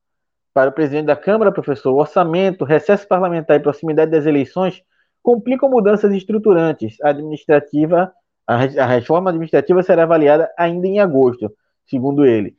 Para 0.58 0.72
o 0.72 0.74
presidente 0.74 1.06
da 1.06 1.16
Câmara, 1.16 1.52
professor, 1.52 1.94
orçamento, 1.94 2.66
recesso 2.66 3.08
parlamentar 3.08 3.58
e 3.58 3.60
proximidade 3.60 4.10
das 4.10 4.26
eleições 4.26 4.82
complicam 5.22 5.70
mudanças 5.70 6.12
estruturantes. 6.12 7.00
A 7.04 7.10
administrativa, 7.10 8.12
a 8.48 8.88
reforma 8.88 9.30
administrativa 9.30 9.84
será 9.84 10.02
avaliada 10.02 10.52
ainda 10.58 10.88
em 10.88 11.00
agosto, 11.00 11.56
segundo 11.86 12.26
ele. 12.26 12.56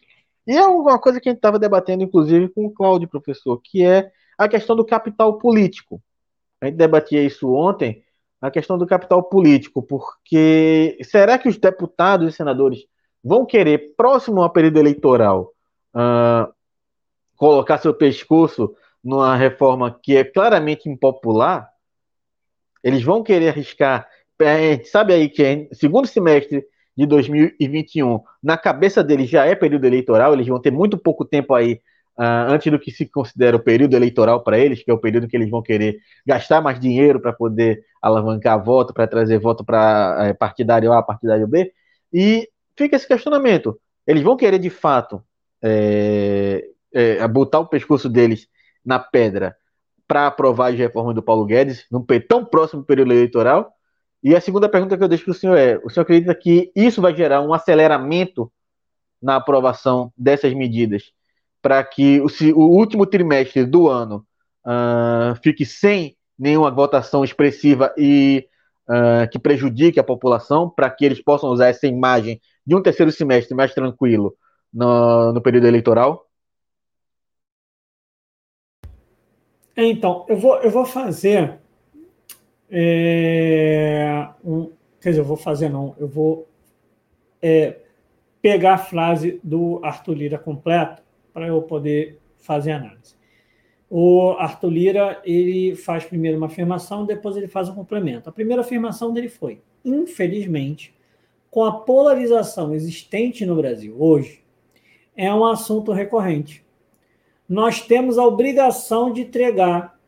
E 0.47 0.57
é 0.57 0.65
uma 0.65 0.97
coisa 0.97 1.21
que 1.21 1.29
a 1.29 1.33
gente 1.33 1.41
estava 1.41 1.59
debatendo, 1.59 2.05
inclusive, 2.05 2.49
com 2.51 2.67
o 2.67 2.71
Cláudio, 2.71 3.09
professor, 3.09 3.61
que 3.61 3.85
é 3.85 4.13
a 4.39 4.47
questão 4.47 4.77
do 4.77 4.87
capital 4.87 5.37
político. 5.37 6.01
A 6.61 6.67
gente 6.67 6.77
debatia 6.77 7.21
isso 7.21 7.53
ontem, 7.53 8.05
a 8.41 8.49
questão 8.49 8.79
do 8.79 8.87
capital 8.87 9.25
político, 9.25 9.83
porque 9.83 10.97
será 11.03 11.37
que 11.37 11.49
os 11.49 11.59
deputados 11.59 12.33
e 12.33 12.37
senadores 12.37 12.85
vão 13.25 13.45
querer, 13.45 13.97
próximo 13.97 14.41
ao 14.41 14.51
período 14.51 14.79
eleitoral, 14.79 15.53
uh, 15.97 16.57
colocar 17.39 17.79
seu 17.79 17.95
pescoço 17.95 18.75
numa 19.03 19.35
reforma 19.35 19.99
que 20.03 20.15
é 20.15 20.25
claramente 20.25 20.91
impopular? 20.91 21.71
Eles 22.85 23.03
vão 23.03 23.23
querer 23.23 23.49
arriscar. 23.49 24.07
É, 24.41 24.85
sabe 24.85 25.15
aí 25.15 25.29
que 25.31 25.43
é 25.43 25.69
segundo 25.73 26.07
semestre 26.07 26.65
de 26.97 27.07
2021, 27.07 28.21
na 28.43 28.59
cabeça 28.59 29.03
deles 29.03 29.31
já 29.31 29.47
é 29.47 29.55
período 29.55 29.87
eleitoral, 29.87 30.33
eles 30.35 30.47
vão 30.47 30.61
ter 30.61 30.73
muito 30.73 30.99
pouco 30.99 31.25
tempo 31.25 31.55
aí 31.55 31.81
Uh, 32.19 32.51
antes 32.51 32.73
do 32.73 32.81
que 32.81 32.91
se 32.91 33.07
considera 33.07 33.57
o 33.57 33.61
período 33.61 33.95
eleitoral 33.95 34.43
para 34.43 34.59
eles, 34.59 34.83
que 34.83 34.91
é 34.91 34.93
o 34.93 34.99
período 34.99 35.29
que 35.29 35.37
eles 35.37 35.49
vão 35.49 35.63
querer 35.63 36.01
gastar 36.27 36.61
mais 36.61 36.81
dinheiro 36.81 37.21
para 37.21 37.33
poder 37.33 37.85
alavancar 38.03 38.61
voto, 38.61 38.93
para 38.93 39.07
trazer 39.07 39.39
voto 39.39 39.65
para 39.65 40.17
é, 40.27 40.33
partidário 40.33 40.93
A, 40.93 41.01
partidário 41.01 41.47
B, 41.47 41.73
e 42.13 42.49
fica 42.77 42.97
esse 42.97 43.07
questionamento. 43.07 43.79
Eles 44.05 44.25
vão 44.25 44.37
querer, 44.37 44.59
de 44.59 44.69
fato, 44.69 45.23
é, 45.63 46.65
é, 46.93 47.27
botar 47.29 47.61
o 47.61 47.67
pescoço 47.67 48.09
deles 48.09 48.47
na 48.85 48.99
pedra 48.99 49.57
para 50.07 50.27
aprovar 50.27 50.73
as 50.73 50.79
reformas 50.79 51.15
do 51.15 51.23
Paulo 51.23 51.45
Guedes, 51.45 51.87
num 51.91 52.05
tão 52.27 52.45
próximo 52.45 52.85
período 52.85 53.13
eleitoral? 53.13 53.73
E 54.23 54.35
a 54.35 54.41
segunda 54.41 54.69
pergunta 54.69 54.97
que 54.97 55.05
eu 55.05 55.09
deixo 55.09 55.25
para 55.25 55.33
o 55.33 55.35
senhor 55.35 55.57
é: 55.57 55.79
o 55.85 55.91
senhor 55.91 56.03
acredita 56.03 56.35
que 56.35 56.73
isso 56.75 57.01
vai 57.01 57.15
gerar 57.15 57.43
um 57.43 57.53
aceleramento 57.53 58.51
na 59.21 59.37
aprovação 59.37 60.13
dessas 60.17 60.55
medidas? 60.55 61.13
para 61.63 61.83
que 61.85 62.21
o, 62.21 62.27
o, 62.55 62.77
último 62.77 63.07
trimestre 63.07 63.65
do 63.65 63.89
ano 63.89 64.25
uh, 64.67 65.35
fique 65.43 65.65
sem 65.65 66.17
nenhuma 66.39 66.71
votação 66.71 67.25
expressiva 67.25 67.93
e 67.97 68.47
uh, 68.89 69.29
que 69.31 69.39
prejudique 69.39 69.99
a 69.99 70.05
população, 70.05 70.71
para 70.71 70.91
que 70.91 71.05
eles 71.05 71.23
possam 71.23 71.51
usar 71.51 71.69
essa 71.69 71.87
imagem 71.87 72.41
de 72.67 72.77
um 72.77 72.83
terceiro 72.83 73.11
semestre 73.11 73.55
mais 73.55 73.75
tranquilo 73.75 74.35
no, 74.73 75.33
no 75.33 75.43
período 75.43 75.67
eleitoral? 75.67 76.28
Então, 79.81 80.27
eu 80.29 80.37
vou, 80.37 80.57
eu 80.57 80.73
vou 80.73 80.85
fazer. 80.85 81.57
É, 82.69 84.29
um, 84.45 84.73
quer 85.01 85.11
dizer, 85.11 85.21
eu 85.21 85.25
vou 85.25 85.37
fazer, 85.37 85.69
não, 85.69 85.95
eu 86.01 86.09
vou 86.09 86.49
é, 87.41 87.79
pegar 88.43 88.75
a 88.75 88.79
frase 88.79 89.41
do 89.43 89.81
Arthur 89.85 90.15
Lira 90.15 90.37
completa 90.37 91.01
para 91.33 91.47
eu 91.47 91.63
poder 91.63 92.19
fazer 92.37 92.73
análise. 92.73 93.15
O 93.89 94.33
Arthur 94.33 94.69
Lira 94.69 95.23
ele 95.25 95.77
faz 95.77 96.05
primeiro 96.05 96.37
uma 96.37 96.49
afirmação, 96.49 97.07
depois 97.07 97.37
ele 97.37 97.47
faz 97.47 97.69
um 97.69 97.75
complemento. 97.77 98.29
A 98.29 98.33
primeira 98.33 98.63
afirmação 98.63 99.13
dele 99.13 99.29
foi: 99.29 99.63
infelizmente, 99.85 100.93
com 101.53 101.65
a 101.65 101.73
polarização 101.73 102.75
existente 102.75 103.47
no 103.47 103.55
Brasil 103.55 103.95
hoje, 103.97 104.43
é 105.17 105.33
um 105.33 105.47
assunto 105.47 105.93
recorrente. 105.93 106.67
Nós 107.49 107.81
temos 107.81 108.19
a 108.19 108.27
obrigação 108.27 109.13
de 109.13 109.23
entregar 109.23 109.99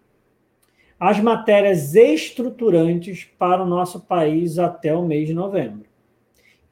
as 0.98 1.18
matérias 1.18 1.94
estruturantes 1.94 3.24
para 3.38 3.62
o 3.62 3.66
nosso 3.66 4.00
país 4.00 4.58
até 4.58 4.94
o 4.94 5.02
mês 5.02 5.26
de 5.26 5.32
novembro. 5.32 5.86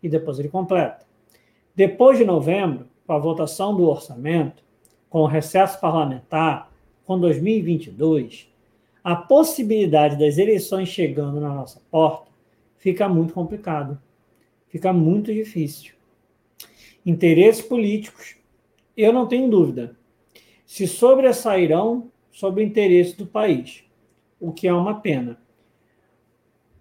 E 0.02 0.08
depois 0.08 0.38
ele 0.38 0.50
completa. 0.50 1.06
Depois 1.74 2.18
de 2.18 2.24
novembro, 2.24 2.86
com 3.06 3.14
a 3.14 3.18
votação 3.18 3.74
do 3.74 3.88
orçamento, 3.88 4.62
com 5.08 5.20
o 5.20 5.26
recesso 5.26 5.80
parlamentar, 5.80 6.70
com 7.06 7.18
2022, 7.18 8.52
a 9.02 9.16
possibilidade 9.16 10.18
das 10.18 10.36
eleições 10.36 10.88
chegando 10.88 11.40
na 11.40 11.48
nossa 11.48 11.80
porta 11.90 12.28
fica 12.76 13.08
muito 13.08 13.32
complicado, 13.32 13.98
fica 14.68 14.92
muito 14.92 15.32
difícil. 15.32 15.94
Interesses 17.06 17.62
políticos, 17.62 18.36
eu 18.94 19.10
não 19.10 19.26
tenho 19.26 19.48
dúvida, 19.48 19.96
se 20.68 20.86
sobressairão 20.86 22.10
sobre 22.30 22.62
o 22.62 22.66
interesse 22.66 23.16
do 23.16 23.26
país, 23.26 23.82
o 24.38 24.52
que 24.52 24.68
é 24.68 24.72
uma 24.72 25.00
pena. 25.00 25.38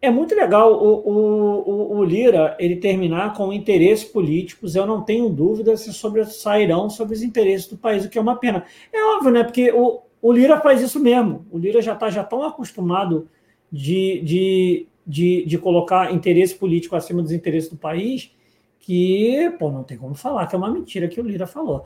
É 0.02 0.12
muito 0.12 0.36
legal 0.36 0.74
o, 0.74 1.10
o, 1.10 1.98
o, 1.98 2.04
Lira 2.04 2.58
ele 2.60 2.76
terminar 2.76 3.34
com 3.34 3.54
interesses 3.54 4.04
políticos. 4.04 4.76
Eu 4.76 4.86
não 4.86 5.02
tenho 5.02 5.30
dúvida 5.30 5.78
se 5.78 5.94
sobressairão 5.94 6.90
sobre 6.90 7.16
os 7.16 7.24
interesses 7.24 7.66
do 7.66 7.78
país, 7.78 8.04
o 8.04 8.10
que 8.10 8.18
é 8.18 8.22
uma 8.22 8.36
pena. 8.36 8.66
É 8.92 9.02
óbvio, 9.16 9.32
né? 9.32 9.46
Porque 9.46 9.72
o, 9.72 10.02
o 10.22 10.34
Lira 10.34 10.60
faz 10.60 10.82
isso 10.82 11.00
mesmo. 11.00 11.46
O 11.50 11.58
Lira 11.58 11.82
já 11.82 11.94
está 11.94 12.10
já 12.10 12.26
tão 12.26 12.44
acostumado 12.44 13.30
de, 13.72 14.22
de, 14.22 14.88
de, 15.08 15.46
de 15.46 15.58
colocar 15.58 16.14
interesse 16.14 16.54
político 16.56 16.94
acima 16.94 17.22
dos 17.22 17.32
interesses 17.32 17.70
do 17.70 17.78
país 17.78 18.36
que, 18.82 19.50
pô, 19.58 19.72
não 19.72 19.84
tem 19.84 19.98
como 19.98 20.14
falar 20.14 20.46
que 20.46 20.56
é 20.56 20.58
uma 20.58 20.70
mentira 20.70 21.08
que 21.08 21.22
o 21.22 21.26
Lira 21.26 21.48
falou. 21.48 21.86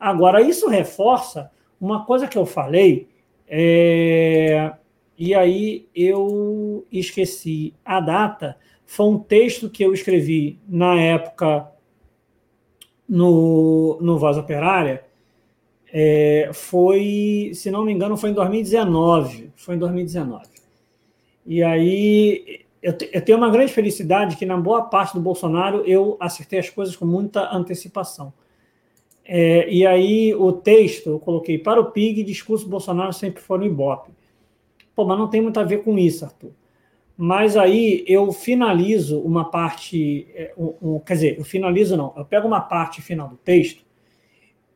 Agora, 0.00 0.40
isso 0.40 0.66
reforça 0.66 1.50
uma 1.78 2.06
coisa 2.06 2.26
que 2.26 2.38
eu 2.38 2.46
falei. 2.46 3.06
É, 3.46 4.72
e 5.18 5.34
aí 5.34 5.86
eu 5.94 6.86
esqueci 6.90 7.74
a 7.84 8.00
data. 8.00 8.56
Foi 8.86 9.06
um 9.06 9.18
texto 9.18 9.68
que 9.68 9.84
eu 9.84 9.92
escrevi 9.92 10.58
na 10.66 10.98
época 10.98 11.70
no, 13.06 13.98
no 14.00 14.18
Voz 14.18 14.38
Operária. 14.38 15.04
É, 15.92 16.50
foi, 16.54 17.50
se 17.52 17.70
não 17.70 17.84
me 17.84 17.92
engano, 17.92 18.16
foi 18.16 18.30
em 18.30 18.34
2019. 18.34 19.52
Foi 19.54 19.74
em 19.74 19.78
2019. 19.78 20.46
E 21.44 21.62
aí 21.62 22.64
eu, 22.82 22.96
eu 23.12 23.22
tenho 23.22 23.36
uma 23.36 23.50
grande 23.50 23.72
felicidade 23.72 24.36
que, 24.36 24.46
na 24.46 24.56
boa 24.56 24.82
parte 24.82 25.12
do 25.12 25.20
Bolsonaro, 25.20 25.82
eu 25.84 26.16
acertei 26.18 26.58
as 26.58 26.70
coisas 26.70 26.96
com 26.96 27.04
muita 27.04 27.54
antecipação. 27.54 28.32
É, 29.32 29.72
e 29.72 29.86
aí 29.86 30.34
o 30.34 30.50
texto 30.50 31.10
eu 31.10 31.20
coloquei 31.20 31.56
para 31.56 31.80
o 31.80 31.92
PIG, 31.92 32.24
discurso 32.24 32.68
Bolsonaro 32.68 33.12
sempre 33.12 33.40
foi 33.40 33.58
no 33.58 33.64
Ibope. 33.64 34.10
Pô, 34.92 35.04
mas 35.04 35.16
não 35.16 35.28
tem 35.28 35.40
muito 35.40 35.60
a 35.60 35.62
ver 35.62 35.84
com 35.84 35.96
isso, 35.96 36.24
Arthur. 36.24 36.50
Mas 37.16 37.56
aí 37.56 38.04
eu 38.08 38.32
finalizo 38.32 39.20
uma 39.20 39.48
parte, 39.48 40.26
é, 40.34 40.52
um, 40.58 40.74
um, 40.82 40.98
quer 40.98 41.14
dizer, 41.14 41.38
eu 41.38 41.44
finalizo 41.44 41.96
não, 41.96 42.12
eu 42.16 42.24
pego 42.24 42.48
uma 42.48 42.60
parte 42.60 43.00
final 43.00 43.28
do 43.28 43.36
texto 43.36 43.84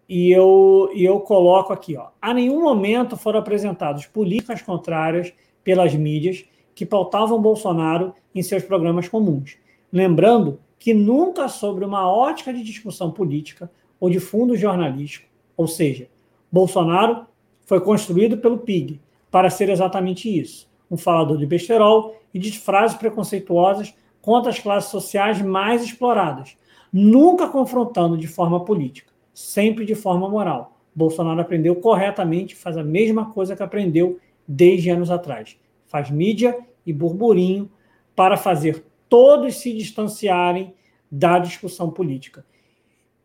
e 0.08 0.30
eu, 0.30 0.88
e 0.94 1.04
eu 1.04 1.18
coloco 1.18 1.72
aqui, 1.72 1.96
ó. 1.96 2.10
A 2.22 2.32
nenhum 2.32 2.62
momento 2.62 3.16
foram 3.16 3.40
apresentados 3.40 4.06
políticas 4.06 4.62
contrárias 4.62 5.32
pelas 5.64 5.92
mídias 5.96 6.44
que 6.76 6.86
pautavam 6.86 7.42
Bolsonaro 7.42 8.14
em 8.32 8.40
seus 8.40 8.62
programas 8.62 9.08
comuns. 9.08 9.56
Lembrando 9.92 10.60
que 10.78 10.94
nunca 10.94 11.48
sobre 11.48 11.84
uma 11.84 12.08
ótica 12.08 12.54
de 12.54 12.62
discussão 12.62 13.10
política 13.10 13.68
ou 14.04 14.10
de 14.10 14.20
fundo 14.20 14.54
jornalístico, 14.54 15.26
ou 15.56 15.66
seja, 15.66 16.10
Bolsonaro 16.52 17.24
foi 17.64 17.80
construído 17.80 18.36
pelo 18.36 18.58
PIG 18.58 19.00
para 19.30 19.48
ser 19.48 19.70
exatamente 19.70 20.28
isso, 20.28 20.68
um 20.90 20.96
falador 20.98 21.38
de 21.38 21.46
besterol 21.46 22.14
e 22.34 22.38
de 22.38 22.52
frases 22.58 22.98
preconceituosas 22.98 23.94
contra 24.20 24.50
as 24.50 24.58
classes 24.58 24.90
sociais 24.90 25.40
mais 25.40 25.82
exploradas, 25.82 26.54
nunca 26.92 27.48
confrontando 27.48 28.18
de 28.18 28.26
forma 28.26 28.62
política, 28.62 29.10
sempre 29.32 29.86
de 29.86 29.94
forma 29.94 30.28
moral. 30.28 30.76
Bolsonaro 30.94 31.40
aprendeu 31.40 31.74
corretamente, 31.74 32.54
faz 32.54 32.76
a 32.76 32.84
mesma 32.84 33.32
coisa 33.32 33.56
que 33.56 33.62
aprendeu 33.62 34.20
desde 34.46 34.90
anos 34.90 35.10
atrás. 35.10 35.56
Faz 35.86 36.10
mídia 36.10 36.54
e 36.84 36.92
burburinho 36.92 37.70
para 38.14 38.36
fazer 38.36 38.84
todos 39.08 39.54
se 39.54 39.72
distanciarem 39.72 40.74
da 41.10 41.38
discussão 41.38 41.90
política. 41.90 42.44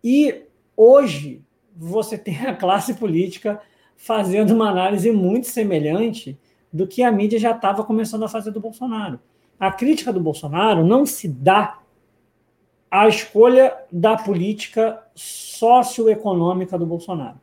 E 0.01 0.43
hoje 0.79 1.43
você 1.75 2.17
tem 2.17 2.45
a 2.47 2.55
classe 2.55 2.93
política 2.93 3.61
fazendo 3.97 4.51
uma 4.51 4.69
análise 4.69 5.11
muito 5.11 5.47
semelhante 5.47 6.39
do 6.71 6.87
que 6.87 7.03
a 7.03 7.11
mídia 7.11 7.37
já 7.37 7.51
estava 7.51 7.83
começando 7.83 8.23
a 8.23 8.29
fazer 8.29 8.51
do 8.51 8.61
Bolsonaro. 8.61 9.19
A 9.59 9.69
crítica 9.73 10.13
do 10.13 10.21
Bolsonaro 10.21 10.85
não 10.85 11.05
se 11.05 11.27
dá 11.27 11.79
à 12.89 13.09
escolha 13.09 13.75
da 13.91 14.15
política 14.15 15.03
socioeconômica 15.13 16.77
do 16.77 16.85
Bolsonaro. 16.85 17.41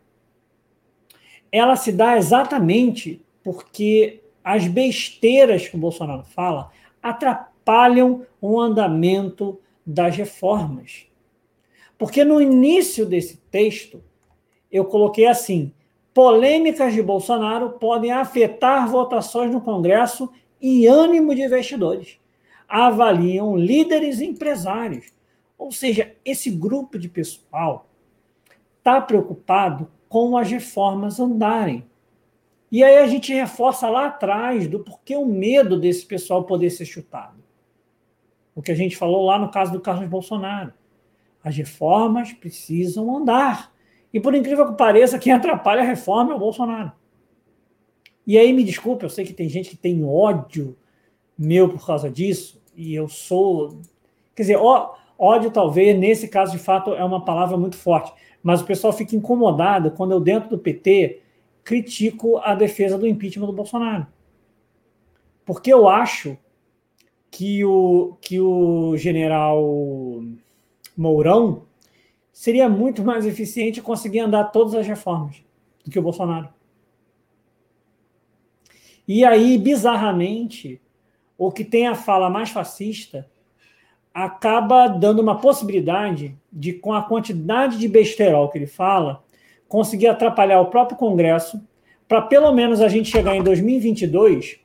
Ela 1.53 1.77
se 1.77 1.93
dá 1.93 2.17
exatamente 2.17 3.23
porque 3.45 4.23
as 4.43 4.67
besteiras 4.67 5.69
que 5.69 5.77
o 5.77 5.81
Bolsonaro 5.81 6.25
fala 6.25 6.71
atrapalham 7.03 8.25
o 8.41 8.59
andamento 8.59 9.61
das 9.85 10.17
reformas. 10.17 11.07
Porque 11.98 12.24
no 12.24 12.40
início 12.40 13.06
desse 13.06 13.36
texto, 13.51 14.02
eu 14.70 14.85
coloquei 14.85 15.27
assim: 15.27 15.73
polêmicas 16.12 16.93
de 16.93 17.02
Bolsonaro 17.02 17.70
podem 17.70 18.12
afetar 18.12 18.89
votações 18.89 19.51
no 19.51 19.60
Congresso 19.60 20.31
e 20.60 20.86
ânimo 20.86 21.35
de 21.35 21.43
investidores. 21.43 22.18
Avaliam 22.68 23.56
líderes 23.56 24.20
e 24.20 24.27
empresários. 24.27 25.12
Ou 25.56 25.73
seja, 25.73 26.14
esse 26.24 26.51
grupo 26.51 26.98
de 26.98 27.09
pessoal 27.09 27.89
está 28.78 29.01
preocupado 29.01 29.90
com 30.09 30.36
as 30.36 30.51
reformas 30.51 31.18
andarem. 31.18 31.85
E 32.70 32.82
aí 32.82 32.98
a 32.98 33.06
gente 33.06 33.32
reforça 33.32 33.89
lá 33.89 34.06
atrás 34.06 34.66
do 34.68 34.81
porquê 34.81 35.16
o 35.16 35.24
medo 35.24 35.78
desse 35.78 36.05
pessoal 36.05 36.44
poder 36.44 36.70
ser 36.70 36.85
chutado. 36.85 37.43
O 38.55 38.62
que 38.62 38.73
a 38.73 38.74
gente 38.74 38.97
falou 38.97 39.24
lá 39.24 39.39
no 39.39 39.51
caso 39.51 39.73
do 39.73 39.81
Carlos 39.81 40.09
Bolsonaro. 40.09 40.73
As 41.47 41.56
reformas 41.56 42.32
precisam 42.32 43.16
andar. 43.16 43.73
E 44.12 44.18
por 44.18 44.35
incrível 44.35 44.66
que 44.66 44.77
pareça, 44.77 45.16
quem 45.16 45.32
atrapalha 45.32 45.81
a 45.81 45.85
reforma 45.85 46.32
é 46.32 46.35
o 46.35 46.40
Bolsonaro. 46.40 46.90
E 48.27 48.36
aí, 48.36 48.52
me 48.52 48.64
desculpe, 48.64 49.05
eu 49.05 49.09
sei 49.09 49.24
que 49.24 49.32
tem 49.32 49.48
gente 49.48 49.70
que 49.70 49.77
tem 49.77 50.05
ódio 50.05 50.77
meu 51.39 51.68
por 51.68 51.86
causa 51.86 52.10
disso, 52.10 52.60
e 52.74 52.93
eu 52.93 53.09
sou. 53.09 53.78
Quer 54.35 54.43
dizer, 54.43 54.56
ódio, 54.56 55.52
talvez, 55.52 55.97
nesse 55.97 56.27
caso, 56.27 56.51
de 56.51 56.59
fato, 56.59 56.93
é 56.94 57.05
uma 57.05 57.24
palavra 57.24 57.56
muito 57.56 57.77
forte, 57.77 58.12
mas 58.43 58.60
o 58.60 58.66
pessoal 58.66 58.93
fica 58.93 59.14
incomodado 59.14 59.93
quando 59.93 60.10
eu, 60.10 60.20
dentro 60.20 60.51
do 60.51 60.59
PT, 60.59 61.20
critico 61.62 62.39
a 62.39 62.56
defesa 62.56 62.98
do 62.98 63.06
impeachment 63.06 63.47
do 63.47 63.52
Bolsonaro. 63.52 64.09
Porque 65.44 65.73
eu 65.73 65.86
acho 65.86 66.36
que 67.31 67.64
o, 67.64 68.16
que 68.20 68.40
o 68.40 68.97
general 68.97 70.24
Mourão 70.97 71.62
seria 72.32 72.68
muito 72.68 73.02
mais 73.02 73.27
eficiente 73.27 73.82
conseguir 73.82 74.20
andar 74.20 74.44
todas 74.44 74.74
as 74.74 74.86
reformas 74.86 75.43
do 75.85 75.90
que 75.90 75.98
o 75.98 76.02
Bolsonaro. 76.02 76.48
E 79.06 79.24
aí, 79.24 79.56
bizarramente, 79.56 80.81
o 81.39 81.52
que 81.52 81.64
tem 81.64 81.86
a 81.86 81.94
fala 81.94 82.28
mais 82.28 82.51
fascista 82.51 83.28
acaba 84.12 84.89
dando 84.89 85.20
uma 85.20 85.39
possibilidade 85.39 86.36
de, 86.51 86.73
com 86.73 86.93
a 86.93 87.02
quantidade 87.02 87.78
de 87.78 87.86
besterol 87.86 88.48
que 88.48 88.59
ele 88.59 88.66
fala, 88.66 89.23
conseguir 89.68 90.06
atrapalhar 90.06 90.60
o 90.60 90.70
próprio 90.70 90.97
Congresso 90.97 91.62
para 92.09 92.23
pelo 92.23 92.52
menos 92.52 92.81
a 92.81 92.89
gente 92.89 93.10
chegar 93.10 93.36
em 93.36 93.43
2022 93.43 94.59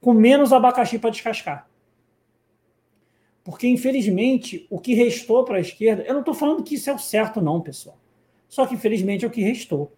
com 0.00 0.12
menos 0.12 0.52
abacaxi 0.52 0.98
para 0.98 1.10
descascar. 1.10 1.69
Porque, 3.42 3.66
infelizmente, 3.66 4.66
o 4.70 4.78
que 4.78 4.94
restou 4.94 5.44
para 5.44 5.56
a 5.56 5.60
esquerda, 5.60 6.02
eu 6.06 6.12
não 6.12 6.20
estou 6.20 6.34
falando 6.34 6.62
que 6.62 6.74
isso 6.74 6.90
é 6.90 6.94
o 6.94 6.98
certo, 6.98 7.40
não, 7.40 7.60
pessoal. 7.60 7.96
Só 8.48 8.66
que, 8.66 8.74
infelizmente, 8.74 9.24
é 9.24 9.28
o 9.28 9.30
que 9.30 9.42
restou. 9.42 9.92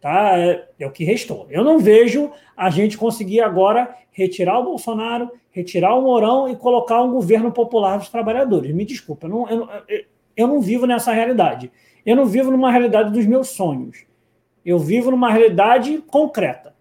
Tá? 0.00 0.38
É, 0.38 0.68
é, 0.78 0.86
o 0.86 0.90
que 0.90 1.04
restou. 1.04 1.46
Eu 1.50 1.64
não 1.64 1.78
vejo 1.78 2.30
a 2.56 2.70
gente 2.70 2.96
conseguir 2.96 3.40
agora 3.40 3.96
retirar 4.10 4.58
o 4.58 4.64
Bolsonaro, 4.64 5.30
retirar 5.50 5.94
o 5.94 6.02
Mourão 6.02 6.48
e 6.48 6.56
colocar 6.56 7.02
um 7.02 7.12
governo 7.12 7.50
popular 7.52 7.98
dos 7.98 8.08
trabalhadores. 8.08 8.74
Me 8.74 8.84
desculpa, 8.84 9.26
eu 9.26 9.30
não, 9.30 9.50
eu, 9.50 9.68
eu 10.36 10.46
não 10.46 10.60
vivo 10.60 10.86
nessa 10.86 11.12
realidade. 11.12 11.70
Eu 12.04 12.16
não 12.16 12.26
vivo 12.26 12.50
numa 12.50 12.70
realidade 12.70 13.12
dos 13.12 13.26
meus 13.26 13.48
sonhos. 13.48 14.04
Eu 14.64 14.78
vivo 14.78 15.10
numa 15.10 15.30
realidade 15.30 15.98
concreta. 16.06 16.74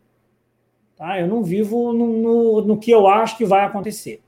Tá? 0.96 1.20
Eu 1.20 1.28
não 1.28 1.44
vivo 1.44 1.94
no, 1.94 2.08
no, 2.08 2.62
no 2.62 2.78
que 2.78 2.92
eu 2.92 3.08
acho 3.08 3.38
que 3.38 3.46
vai 3.46 3.66
acontecer. 3.66 4.22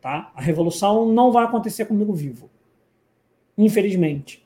Tá? 0.00 0.32
A 0.34 0.40
revolução 0.40 1.06
não 1.12 1.30
vai 1.30 1.44
acontecer 1.44 1.84
comigo 1.84 2.12
vivo. 2.14 2.50
Infelizmente. 3.56 4.42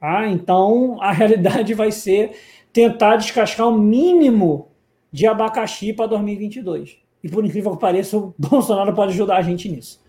Tá? 0.00 0.26
Então, 0.26 1.00
a 1.00 1.12
realidade 1.12 1.74
vai 1.74 1.92
ser 1.92 2.36
tentar 2.72 3.16
descascar 3.16 3.68
o 3.68 3.78
mínimo 3.78 4.68
de 5.12 5.26
abacaxi 5.26 5.92
para 5.92 6.06
2022. 6.06 6.98
E 7.22 7.28
por 7.28 7.44
incrível 7.44 7.72
que 7.72 7.80
pareça, 7.80 8.16
o 8.16 8.34
Bolsonaro 8.38 8.94
pode 8.94 9.12
ajudar 9.12 9.36
a 9.36 9.42
gente 9.42 9.68
nisso. 9.68 10.02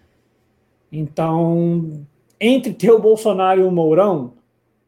Então, 0.92 2.06
entre 2.40 2.74
ter 2.74 2.92
o 2.92 3.00
Bolsonaro 3.00 3.62
e 3.62 3.64
o 3.64 3.72
Mourão, 3.72 4.34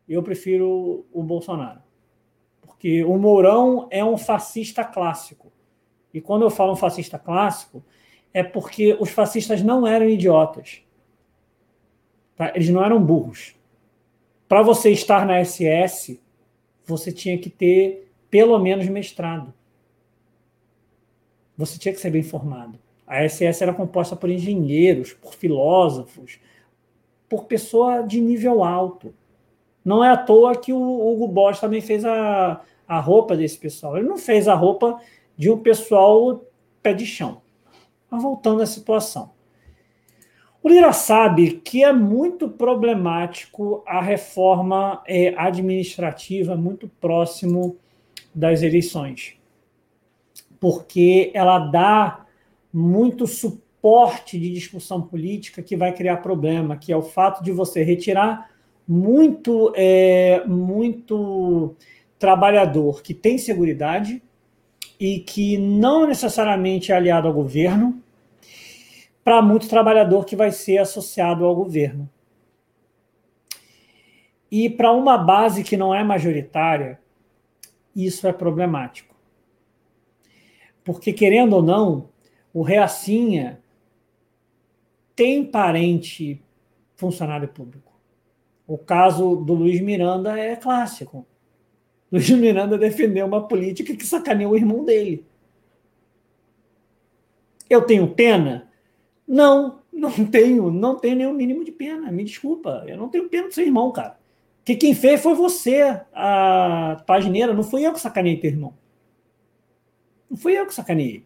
eu 0.08 0.24
prefiro 0.24 1.06
o 1.12 1.22
Bolsonaro. 1.22 1.80
Porque 2.62 3.04
o 3.04 3.18
Mourão 3.18 3.88
é 3.92 4.04
um 4.04 4.18
fascista 4.18 4.84
clássico. 4.84 5.52
E 6.14 6.22
quando 6.22 6.44
eu 6.44 6.50
falo 6.50 6.74
um 6.74 6.76
fascista 6.76 7.20
clássico, 7.20 7.84
é 8.36 8.44
porque 8.44 8.98
os 9.00 9.12
fascistas 9.12 9.62
não 9.62 9.88
eram 9.88 10.10
idiotas. 10.10 10.82
Tá? 12.36 12.52
Eles 12.54 12.70
não 12.70 12.84
eram 12.84 13.02
burros. 13.02 13.56
Para 14.46 14.62
você 14.62 14.90
estar 14.90 15.26
na 15.26 15.42
SS, 15.42 16.20
você 16.86 17.14
tinha 17.14 17.38
que 17.38 17.50
ter 17.50 18.12
pelo 18.30 18.60
menos 18.60 18.90
mestrado. 18.90 19.54
Você 21.58 21.80
tinha 21.80 21.94
que 21.94 22.02
ser 22.02 22.10
bem 22.10 22.24
formado. 22.24 22.78
A 23.08 23.24
SS 23.26 23.64
era 23.64 23.74
composta 23.74 24.18
por 24.18 24.30
engenheiros, 24.30 25.14
por 25.14 25.34
filósofos, 25.34 26.38
por 27.30 27.46
pessoa 27.46 28.02
de 28.02 28.20
nível 28.20 28.66
alto. 28.66 29.16
Não 29.84 30.04
é 30.04 30.10
à 30.10 30.18
toa 30.18 30.58
que 30.58 30.74
o 30.74 31.10
Hugo 31.10 31.30
Boss 31.30 31.62
também 31.62 31.80
fez 31.80 32.04
a, 32.04 32.62
a 32.86 33.00
roupa 33.00 33.38
desse 33.38 33.58
pessoal. 33.58 33.96
Ele 33.96 34.10
não 34.10 34.18
fez 34.18 34.50
a 34.50 34.56
roupa 34.56 35.00
de 35.38 35.50
um 35.50 35.58
pessoal 35.58 36.44
pé 36.84 36.94
de 36.94 37.06
chão. 37.06 37.45
Mas 38.16 38.24
voltando 38.24 38.62
à 38.62 38.66
situação. 38.66 39.32
O 40.64 40.70
Lira 40.70 40.92
sabe 40.94 41.62
que 41.64 41.84
é 41.84 41.94
muito 41.94 42.50
problemático 42.50 43.84
a 43.86 44.02
reforma 44.02 45.04
é, 45.06 45.34
administrativa 45.38 46.56
muito 46.56 46.88
próximo 47.00 47.78
das 48.34 48.64
eleições, 48.64 49.36
porque 50.60 51.30
ela 51.34 51.60
dá 51.60 52.26
muito 52.74 53.28
suporte 53.28 54.40
de 54.40 54.52
discussão 54.52 55.02
política 55.02 55.62
que 55.62 55.76
vai 55.76 55.94
criar 55.94 56.18
problema, 56.18 56.76
que 56.76 56.92
é 56.92 56.98
o 56.98 57.04
fato 57.04 57.44
de 57.44 57.52
você 57.52 57.84
retirar 57.84 58.50
muito, 58.88 59.72
é, 59.76 60.44
muito 60.48 61.76
trabalhador 62.18 63.04
que 63.04 63.14
tem 63.14 63.38
segurança 63.38 64.20
e 65.00 65.20
que 65.20 65.58
não 65.58 66.08
necessariamente 66.08 66.92
é 66.92 66.96
aliado 66.96 67.28
ao 67.28 67.34
governo, 67.34 68.02
para 69.26 69.42
muito 69.42 69.68
trabalhador 69.68 70.24
que 70.24 70.36
vai 70.36 70.52
ser 70.52 70.78
associado 70.78 71.44
ao 71.46 71.56
governo. 71.56 72.08
E 74.52 74.70
para 74.70 74.92
uma 74.92 75.18
base 75.18 75.64
que 75.64 75.76
não 75.76 75.96
é 75.96 76.04
majoritária, 76.04 77.00
isso 77.96 78.28
é 78.28 78.32
problemático. 78.32 79.16
Porque, 80.84 81.12
querendo 81.12 81.54
ou 81.54 81.64
não, 81.64 82.10
o 82.54 82.62
Reacinha 82.62 83.60
tem 85.16 85.44
parente 85.44 86.40
funcionário 86.96 87.48
público. 87.48 87.92
O 88.68 88.78
caso 88.78 89.38
do 89.38 89.56
Luiz 89.56 89.82
Miranda 89.82 90.38
é 90.38 90.56
clássico. 90.56 91.26
Luiz 92.12 92.30
Miranda 92.30 92.78
defendeu 92.78 93.26
uma 93.26 93.48
política 93.48 93.96
que 93.96 94.06
sacaneou 94.06 94.52
o 94.52 94.56
irmão 94.56 94.86
dele. 94.86 95.26
Eu 97.68 97.82
tenho 97.82 98.14
pena? 98.14 98.75
Não, 99.28 99.80
não 99.92 100.12
tenho, 100.26 100.70
não 100.70 100.98
tenho 100.98 101.16
nenhum 101.16 101.34
mínimo 101.34 101.64
de 101.64 101.72
pena. 101.72 102.12
Me 102.12 102.24
desculpa, 102.24 102.84
eu 102.88 102.98
não 102.98 103.10
tenho 103.10 103.30
pena 103.30 103.48
do 103.48 103.54
seu 103.54 103.66
irmão, 103.66 103.92
cara. 103.92 104.18
Que 104.64 104.76
quem 104.76 104.94
fez 104.96 105.22
foi 105.22 105.34
você, 105.36 106.02
a 106.14 107.04
pagineira, 107.06 107.54
não 107.54 107.64
fui 107.64 107.86
eu 107.86 107.94
que 107.94 108.00
sacanei 108.00 108.38
teu 108.38 108.50
irmão. 108.50 108.74
Não 110.30 110.38
fui 110.38 110.58
eu 110.58 110.66
que 110.66 110.74
sacaneei. 110.74 111.24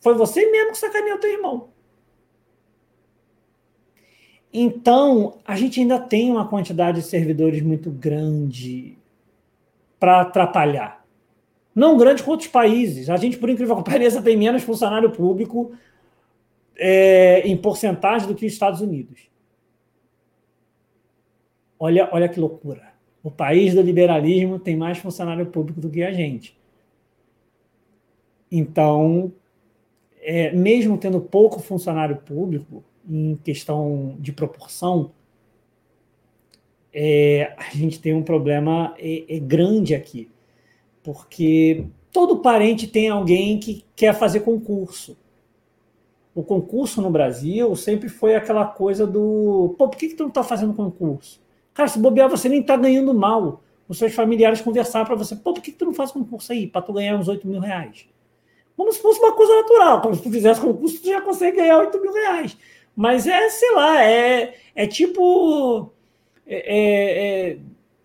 Foi 0.00 0.14
você 0.14 0.50
mesmo 0.50 0.72
que 0.72 0.78
sacaneou 0.78 1.18
teu 1.18 1.30
irmão. 1.30 1.68
Então, 4.52 5.38
a 5.44 5.56
gente 5.56 5.80
ainda 5.80 5.98
tem 5.98 6.30
uma 6.30 6.48
quantidade 6.48 7.00
de 7.00 7.06
servidores 7.06 7.60
muito 7.60 7.90
grande 7.90 8.96
para 9.98 10.22
atrapalhar. 10.22 11.04
Não 11.74 11.98
grande 11.98 12.22
quanto 12.22 12.40
os 12.40 12.46
países. 12.46 13.10
A 13.10 13.16
gente, 13.16 13.36
por 13.36 13.50
incrível 13.50 13.76
que 13.76 13.84
pareça, 13.90 14.22
tem 14.22 14.36
menos 14.36 14.62
funcionário 14.62 15.10
público 15.10 15.72
é, 16.76 17.40
em 17.40 17.56
porcentagem 17.56 18.28
do 18.28 18.34
que 18.34 18.46
os 18.46 18.52
Estados 18.52 18.80
Unidos. 18.80 19.28
Olha, 21.78 22.08
olha 22.12 22.28
que 22.28 22.40
loucura. 22.40 22.94
O 23.22 23.30
país 23.30 23.74
do 23.74 23.82
liberalismo 23.82 24.58
tem 24.58 24.76
mais 24.76 24.98
funcionário 24.98 25.46
público 25.46 25.80
do 25.80 25.90
que 25.90 26.02
a 26.02 26.12
gente. 26.12 26.56
Então, 28.50 29.32
é, 30.20 30.52
mesmo 30.52 30.96
tendo 30.96 31.20
pouco 31.20 31.60
funcionário 31.60 32.16
público, 32.16 32.84
em 33.08 33.36
questão 33.36 34.16
de 34.18 34.32
proporção, 34.32 35.12
é, 36.92 37.54
a 37.56 37.76
gente 37.76 38.00
tem 38.00 38.14
um 38.14 38.22
problema 38.22 38.94
é, 38.98 39.36
é 39.36 39.38
grande 39.38 39.94
aqui. 39.94 40.30
Porque 41.02 41.86
todo 42.10 42.38
parente 42.38 42.86
tem 42.86 43.08
alguém 43.08 43.58
que 43.58 43.84
quer 43.94 44.14
fazer 44.14 44.40
concurso 44.40 45.16
o 46.36 46.42
concurso 46.42 47.00
no 47.00 47.08
Brasil 47.08 47.74
sempre 47.74 48.10
foi 48.10 48.34
aquela 48.36 48.66
coisa 48.66 49.06
do 49.06 49.74
pô, 49.78 49.88
por 49.88 49.96
que, 49.96 50.08
que 50.08 50.14
tu 50.14 50.24
não 50.24 50.28
está 50.28 50.42
fazendo 50.42 50.74
concurso? 50.74 51.40
Cara, 51.72 51.88
se 51.88 51.98
bobear, 51.98 52.28
você 52.28 52.46
nem 52.46 52.60
está 52.60 52.76
ganhando 52.76 53.14
mal. 53.14 53.62
Os 53.88 53.96
seus 53.96 54.14
familiares 54.14 54.60
conversar 54.60 55.06
para 55.06 55.14
você, 55.14 55.34
pô, 55.34 55.54
por 55.54 55.62
que, 55.62 55.72
que 55.72 55.78
tu 55.78 55.86
não 55.86 55.94
faz 55.94 56.12
concurso 56.12 56.52
aí? 56.52 56.66
Para 56.66 56.82
tu 56.82 56.92
ganhar 56.92 57.16
uns 57.16 57.26
8 57.26 57.48
mil 57.48 57.58
reais. 57.58 58.06
Como 58.76 58.92
se 58.92 59.00
fosse 59.00 59.18
uma 59.18 59.32
coisa 59.32 59.56
natural. 59.56 60.02
Como 60.02 60.14
se 60.14 60.22
tu 60.22 60.30
fizesse 60.30 60.60
concurso, 60.60 61.00
tu 61.00 61.06
já 61.06 61.22
consegue 61.22 61.56
ganhar 61.56 61.78
8 61.78 62.02
mil 62.02 62.12
reais. 62.12 62.54
Mas 62.94 63.26
é, 63.26 63.48
sei 63.48 63.72
lá, 63.72 64.04
é, 64.04 64.56
é 64.74 64.86
tipo. 64.86 65.90
É, 66.46 66.56
é, 66.56 67.48
é, 67.52 67.58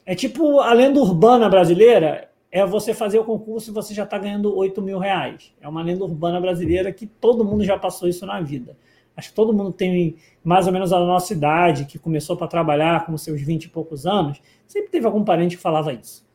é 0.06 0.16
tipo 0.16 0.62
a 0.62 0.72
lenda 0.72 1.02
urbana 1.02 1.50
brasileira 1.50 2.31
é 2.52 2.66
você 2.66 2.94
fazer 2.94 3.18
o 3.18 3.24
concurso 3.24 3.72
e 3.72 3.74
você 3.74 3.94
já 3.94 4.04
está 4.04 4.18
ganhando 4.18 4.56
8 4.56 4.82
mil 4.82 5.00
reais. 5.00 5.54
É 5.62 5.68
uma 5.68 5.82
lenda 5.82 6.04
urbana 6.04 6.40
brasileira 6.40 6.92
que 6.92 7.08
todo 7.08 7.46
mundo 7.46 7.64
já 7.64 7.80
passou 7.80 8.10
isso 8.10 8.26
na 8.26 8.42
vida. 8.42 8.76
Acho 9.16 9.30
que 9.30 9.36
todo 9.36 9.54
mundo 9.54 9.72
tem 9.72 10.16
mais 10.44 10.68
ou 10.68 10.74
menos 10.74 10.92
a 10.92 11.00
nossa 11.00 11.34
idade, 11.34 11.86
que 11.86 11.98
começou 11.98 12.36
para 12.36 12.48
trabalhar 12.48 13.06
com 13.06 13.18
seus 13.18 13.42
20 13.42 13.66
e 13.66 13.70
poucos 13.70 14.06
anos, 14.06 14.42
sempre 14.68 14.90
teve 14.90 15.06
algum 15.06 15.24
parente 15.24 15.56
que 15.56 15.62
falava 15.62 15.94
isso. 15.94 16.26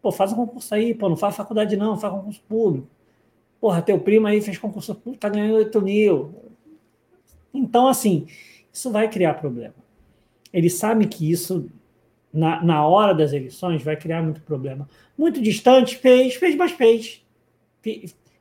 Pô, 0.00 0.12
faz 0.12 0.32
um 0.32 0.36
concurso 0.36 0.74
aí, 0.74 0.94
pô, 0.94 1.08
não 1.08 1.16
faz 1.16 1.34
faculdade 1.34 1.76
não, 1.76 1.96
faz 1.96 2.12
concurso 2.12 2.42
público. 2.48 2.88
Porra, 3.60 3.82
teu 3.82 3.98
primo 3.98 4.26
aí 4.26 4.40
fez 4.40 4.58
concurso 4.58 4.94
público, 4.94 5.20
tá 5.20 5.28
ganhando 5.28 5.56
8 5.56 5.82
mil. 5.82 6.34
Então, 7.52 7.88
assim, 7.88 8.26
isso 8.72 8.90
vai 8.90 9.08
criar 9.08 9.34
problema. 9.34 9.74
Eles 10.52 10.74
sabem 10.74 11.08
que 11.08 11.30
isso 11.30 11.68
na, 12.36 12.62
na 12.62 12.86
hora 12.86 13.14
das 13.14 13.32
eleições 13.32 13.82
vai 13.82 13.96
criar 13.96 14.22
muito 14.22 14.42
problema. 14.42 14.88
Muito 15.16 15.40
distante, 15.40 15.96
fez, 15.96 16.34
fez, 16.34 16.54
mas 16.54 16.72
fez. 16.72 17.24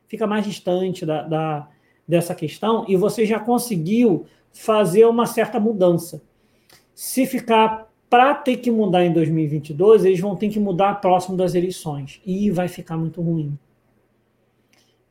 Fica 0.08 0.28
mais 0.28 0.46
distante 0.46 1.06
da, 1.06 1.22
da, 1.22 1.68
dessa 2.08 2.36
questão 2.36 2.86
e 2.88 2.98
você 2.98 3.26
já 3.26 3.40
conseguiu 3.40 4.26
fazer 4.52 5.06
uma 5.06 5.26
certa 5.26 5.60
mudança. 5.60 6.22
Se 6.94 7.26
ficar 7.26 7.90
para 8.10 8.34
ter 8.34 8.58
que 8.58 8.70
mudar 8.70 9.06
em 9.06 9.14
2022, 9.14 10.06
eles 10.06 10.20
vão 10.20 10.36
ter 10.36 10.50
que 10.50 10.60
mudar 10.60 11.00
próximo 11.02 11.38
das 11.38 11.56
eleições 11.56 12.22
e 12.26 12.52
vai 12.52 12.68
ficar 12.68 12.98
muito 12.98 13.22
ruim. 13.22 13.58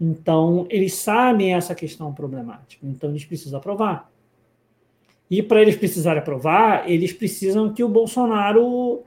Então, 0.00 0.66
eles 0.68 0.94
sabem 0.94 1.54
essa 1.54 1.74
questão 1.74 2.12
problemática, 2.12 2.86
então 2.86 3.10
eles 3.10 3.24
precisam 3.24 3.58
aprovar. 3.58 4.10
E 5.30 5.42
para 5.42 5.62
eles 5.62 5.76
precisarem 5.76 6.20
aprovar, 6.20 6.88
eles 6.90 7.12
precisam 7.12 7.72
que 7.72 7.82
o 7.82 7.88
Bolsonaro. 7.88 9.02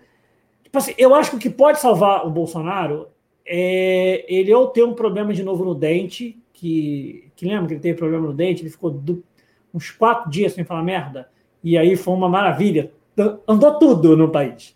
Tipo 0.63 0.77
assim, 0.77 0.93
eu 0.97 1.13
acho 1.15 1.31
que 1.31 1.37
o 1.37 1.39
que 1.39 1.49
pode 1.49 1.79
salvar 1.79 2.25
o 2.25 2.29
Bolsonaro 2.29 3.07
é 3.45 4.25
ele 4.27 4.53
ou 4.53 4.67
ter 4.67 4.83
um 4.83 4.93
problema 4.93 5.33
de 5.33 5.43
novo 5.43 5.63
no 5.63 5.73
dente, 5.73 6.37
que, 6.51 7.31
que 7.35 7.45
lembra 7.45 7.67
que 7.67 7.73
ele 7.73 7.81
teve 7.81 7.97
problema 7.97 8.27
no 8.27 8.33
dente, 8.33 8.61
ele 8.61 8.69
ficou 8.69 9.01
uns 9.73 9.91
quatro 9.91 10.29
dias 10.29 10.53
sem 10.53 10.65
falar 10.65 10.83
merda, 10.83 11.29
e 11.63 11.77
aí 11.77 11.95
foi 11.95 12.13
uma 12.13 12.27
maravilha. 12.27 12.91
Andou 13.47 13.79
tudo 13.79 14.17
no 14.17 14.29
país 14.29 14.75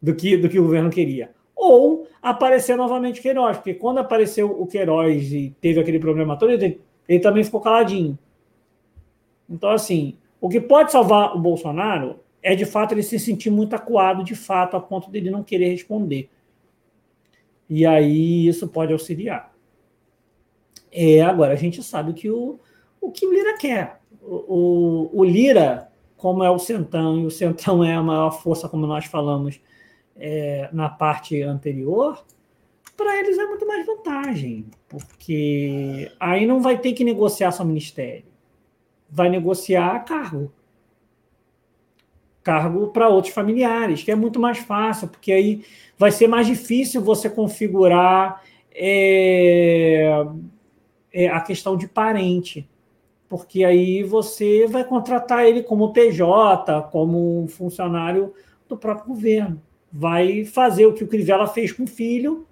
do 0.00 0.14
que, 0.14 0.36
do 0.36 0.48
que 0.48 0.58
o 0.58 0.64
governo 0.64 0.90
queria. 0.90 1.30
Ou 1.54 2.06
aparecer 2.22 2.76
novamente 2.76 3.20
o 3.20 3.22
Queiroz, 3.22 3.56
porque 3.56 3.74
quando 3.74 3.98
apareceu 3.98 4.50
o 4.50 4.66
Queiroz 4.66 5.32
e 5.32 5.54
teve 5.60 5.80
aquele 5.80 5.98
problema 5.98 6.36
todo, 6.36 6.52
ele, 6.52 6.80
ele 7.08 7.20
também 7.20 7.44
ficou 7.44 7.60
caladinho. 7.60 8.18
Então, 9.48 9.70
assim, 9.70 10.16
o 10.40 10.48
que 10.48 10.60
pode 10.60 10.90
salvar 10.90 11.36
o 11.36 11.38
Bolsonaro 11.38 12.20
é, 12.42 12.54
de 12.54 12.64
fato, 12.64 12.92
ele 12.92 13.02
se 13.02 13.18
sentir 13.18 13.50
muito 13.50 13.74
acuado, 13.74 14.24
de 14.24 14.34
fato, 14.34 14.76
a 14.76 14.80
ponto 14.80 15.10
de 15.10 15.18
ele 15.18 15.30
não 15.30 15.42
querer 15.42 15.70
responder. 15.70 16.30
E 17.68 17.84
aí 17.84 18.46
isso 18.46 18.66
pode 18.68 18.92
auxiliar. 18.92 19.54
É, 20.90 21.20
agora, 21.20 21.52
a 21.52 21.56
gente 21.56 21.82
sabe 21.82 22.14
que 22.14 22.30
o, 22.30 22.58
o 23.00 23.10
que 23.10 23.26
o 23.26 23.32
Lira 23.32 23.56
quer. 23.58 24.00
O, 24.22 25.10
o, 25.12 25.20
o 25.20 25.24
Lira, 25.24 25.90
como 26.16 26.42
é 26.42 26.50
o 26.50 26.58
Centrão, 26.58 27.20
e 27.20 27.26
o 27.26 27.30
Centrão 27.30 27.84
é 27.84 27.94
a 27.94 28.02
maior 28.02 28.30
força, 28.30 28.68
como 28.68 28.86
nós 28.86 29.04
falamos 29.04 29.60
é, 30.16 30.68
na 30.72 30.88
parte 30.88 31.42
anterior, 31.42 32.24
para 32.96 33.18
eles 33.18 33.38
é 33.38 33.46
muito 33.46 33.66
mais 33.66 33.86
vantagem, 33.86 34.66
porque 34.88 36.10
aí 36.18 36.46
não 36.46 36.60
vai 36.60 36.78
ter 36.78 36.92
que 36.92 37.04
negociar 37.04 37.52
só 37.52 37.64
ministério 37.64 38.29
vai 39.10 39.28
negociar 39.28 40.04
cargo. 40.04 40.52
Cargo 42.42 42.88
para 42.88 43.08
outros 43.08 43.34
familiares, 43.34 44.02
que 44.02 44.10
é 44.10 44.14
muito 44.14 44.40
mais 44.40 44.58
fácil, 44.58 45.08
porque 45.08 45.32
aí 45.32 45.64
vai 45.98 46.10
ser 46.10 46.26
mais 46.26 46.46
difícil 46.46 47.02
você 47.02 47.28
configurar 47.28 48.42
é, 48.72 50.24
é, 51.12 51.28
a 51.28 51.40
questão 51.40 51.76
de 51.76 51.86
parente, 51.86 52.66
porque 53.28 53.62
aí 53.64 54.02
você 54.02 54.66
vai 54.66 54.84
contratar 54.84 55.44
ele 55.44 55.62
como 55.62 55.92
PJ, 55.92 56.82
como 56.90 57.46
funcionário 57.48 58.32
do 58.68 58.76
próprio 58.76 59.08
governo. 59.08 59.60
Vai 59.92 60.44
fazer 60.44 60.86
o 60.86 60.94
que 60.94 61.04
o 61.04 61.08
Crivella 61.08 61.46
fez 61.46 61.72
com 61.72 61.82
o 61.82 61.86
filho, 61.86 62.46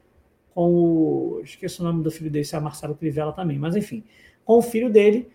com 0.55 0.75
o. 0.75 1.41
Esqueci 1.43 1.81
o 1.81 1.85
nome 1.85 2.03
do 2.03 2.11
filho 2.11 2.31
dele, 2.31 2.45
se 2.45 2.55
é 2.55 2.61
Marcelo 2.61 2.97
Crivella 2.97 3.33
também, 3.33 3.59
mas 3.59 3.77
enfim, 3.77 4.05
com 4.45 4.59
o 4.59 4.63
filho 4.63 4.91
dele 4.91 5.31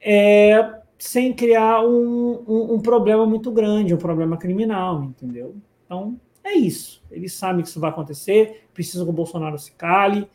é, 0.00 0.80
sem 0.98 1.32
criar 1.32 1.82
um, 1.82 2.44
um, 2.46 2.74
um, 2.74 2.80
problema 2.80 3.26
muito 3.26 3.50
grande, 3.50 3.94
um 3.94 3.98
problema 3.98 4.36
criminal, 4.36 5.04
entendeu? 5.04 5.56
Então, 5.84 6.18
é 6.44 6.54
isso. 6.54 7.02
Eles 7.10 7.32
sabem 7.32 7.62
que 7.62 7.68
isso 7.68 7.80
vai 7.80 7.90
acontecer, 7.90 8.66
precisam 8.72 9.04
que 9.04 9.10
o 9.10 9.14
Bolsonaro 9.14 9.58
se 9.58 9.72
cale 9.72 10.28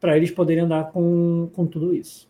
para 0.00 0.16
eles 0.16 0.30
poderem 0.30 0.64
andar 0.64 0.90
com, 0.92 1.50
com 1.54 1.66
tudo 1.66 1.94
isso. 1.94 2.28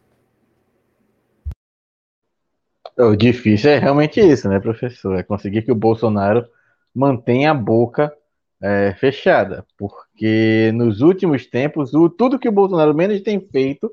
O 2.97 3.16
difícil 3.16 3.70
é 3.70 3.78
realmente 3.78 4.20
isso, 4.20 4.48
né, 4.48 4.61
professor? 4.61 5.19
É 5.19 5.23
conseguir 5.23 5.62
que 5.62 5.73
o 5.73 5.74
Bolsonaro 5.74 6.47
mantenha 6.94 7.51
a 7.51 7.55
boca 7.55 8.15
é, 8.62 8.94
fechada, 8.94 9.66
porque 9.77 10.70
nos 10.74 11.01
últimos 11.01 11.47
tempos, 11.47 11.93
o, 11.93 12.09
tudo 12.09 12.39
que 12.39 12.48
o 12.48 12.52
Bolsonaro 12.52 12.94
menos 12.94 13.20
tem 13.20 13.40
feito 13.40 13.93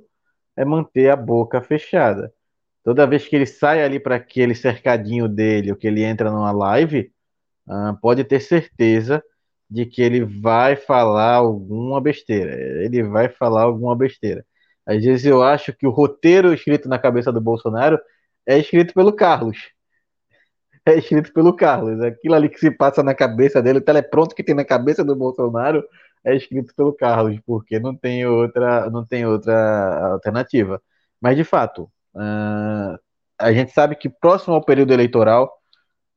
é 0.55 0.63
manter 0.63 1.09
a 1.09 1.15
boca 1.15 1.61
fechada. 1.61 2.31
Toda 2.83 3.07
vez 3.07 3.27
que 3.27 3.35
ele 3.35 3.45
sai 3.45 3.83
ali 3.83 3.99
para 3.99 4.15
aquele 4.15 4.55
cercadinho 4.55 5.27
dele, 5.29 5.71
ou 5.71 5.77
que 5.77 5.87
ele 5.87 6.03
entra 6.03 6.31
numa 6.31 6.51
live, 6.51 7.11
uh, 7.67 7.97
pode 8.01 8.23
ter 8.23 8.39
certeza 8.39 9.23
de 9.69 9.85
que 9.85 10.01
ele 10.01 10.25
vai 10.25 10.75
falar 10.75 11.35
alguma 11.35 12.01
besteira. 12.01 12.53
Ele 12.83 13.03
vai 13.03 13.29
falar 13.29 13.63
alguma 13.63 13.95
besteira. 13.95 14.45
Às 14.85 15.03
vezes 15.03 15.25
eu 15.25 15.43
acho 15.43 15.73
que 15.73 15.87
o 15.87 15.91
roteiro 15.91 16.53
escrito 16.53 16.89
na 16.89 16.99
cabeça 16.99 17.31
do 17.31 17.39
Bolsonaro 17.41 17.99
é 18.45 18.57
escrito 18.59 18.93
pelo 18.93 19.13
Carlos. 19.13 19.57
É 20.83 20.97
escrito 20.97 21.31
pelo 21.31 21.55
Carlos. 21.55 22.01
Aquilo 22.01 22.33
ali 22.33 22.49
que 22.49 22.59
se 22.59 22.71
passa 22.71 23.03
na 23.03 23.13
cabeça 23.13 23.61
dele, 23.61 23.77
o 23.79 23.83
telepronto 23.83 24.33
que 24.33 24.43
tem 24.43 24.55
na 24.55 24.65
cabeça 24.65 25.03
do 25.03 25.15
Bolsonaro 25.15 25.83
é 26.23 26.35
escrito 26.35 26.73
pelo 26.75 26.93
Carlos, 26.93 27.39
porque 27.45 27.79
não 27.79 27.95
tem 27.95 28.25
outra, 28.25 28.89
não 28.89 29.05
tem 29.05 29.25
outra 29.25 30.13
alternativa. 30.13 30.81
Mas 31.21 31.37
de 31.37 31.43
fato, 31.43 31.87
Uh, 32.15 32.97
a 33.37 33.51
gente 33.53 33.71
sabe 33.71 33.95
que 33.95 34.09
próximo 34.09 34.53
ao 34.53 34.63
período 34.63 34.93
eleitoral, 34.93 35.51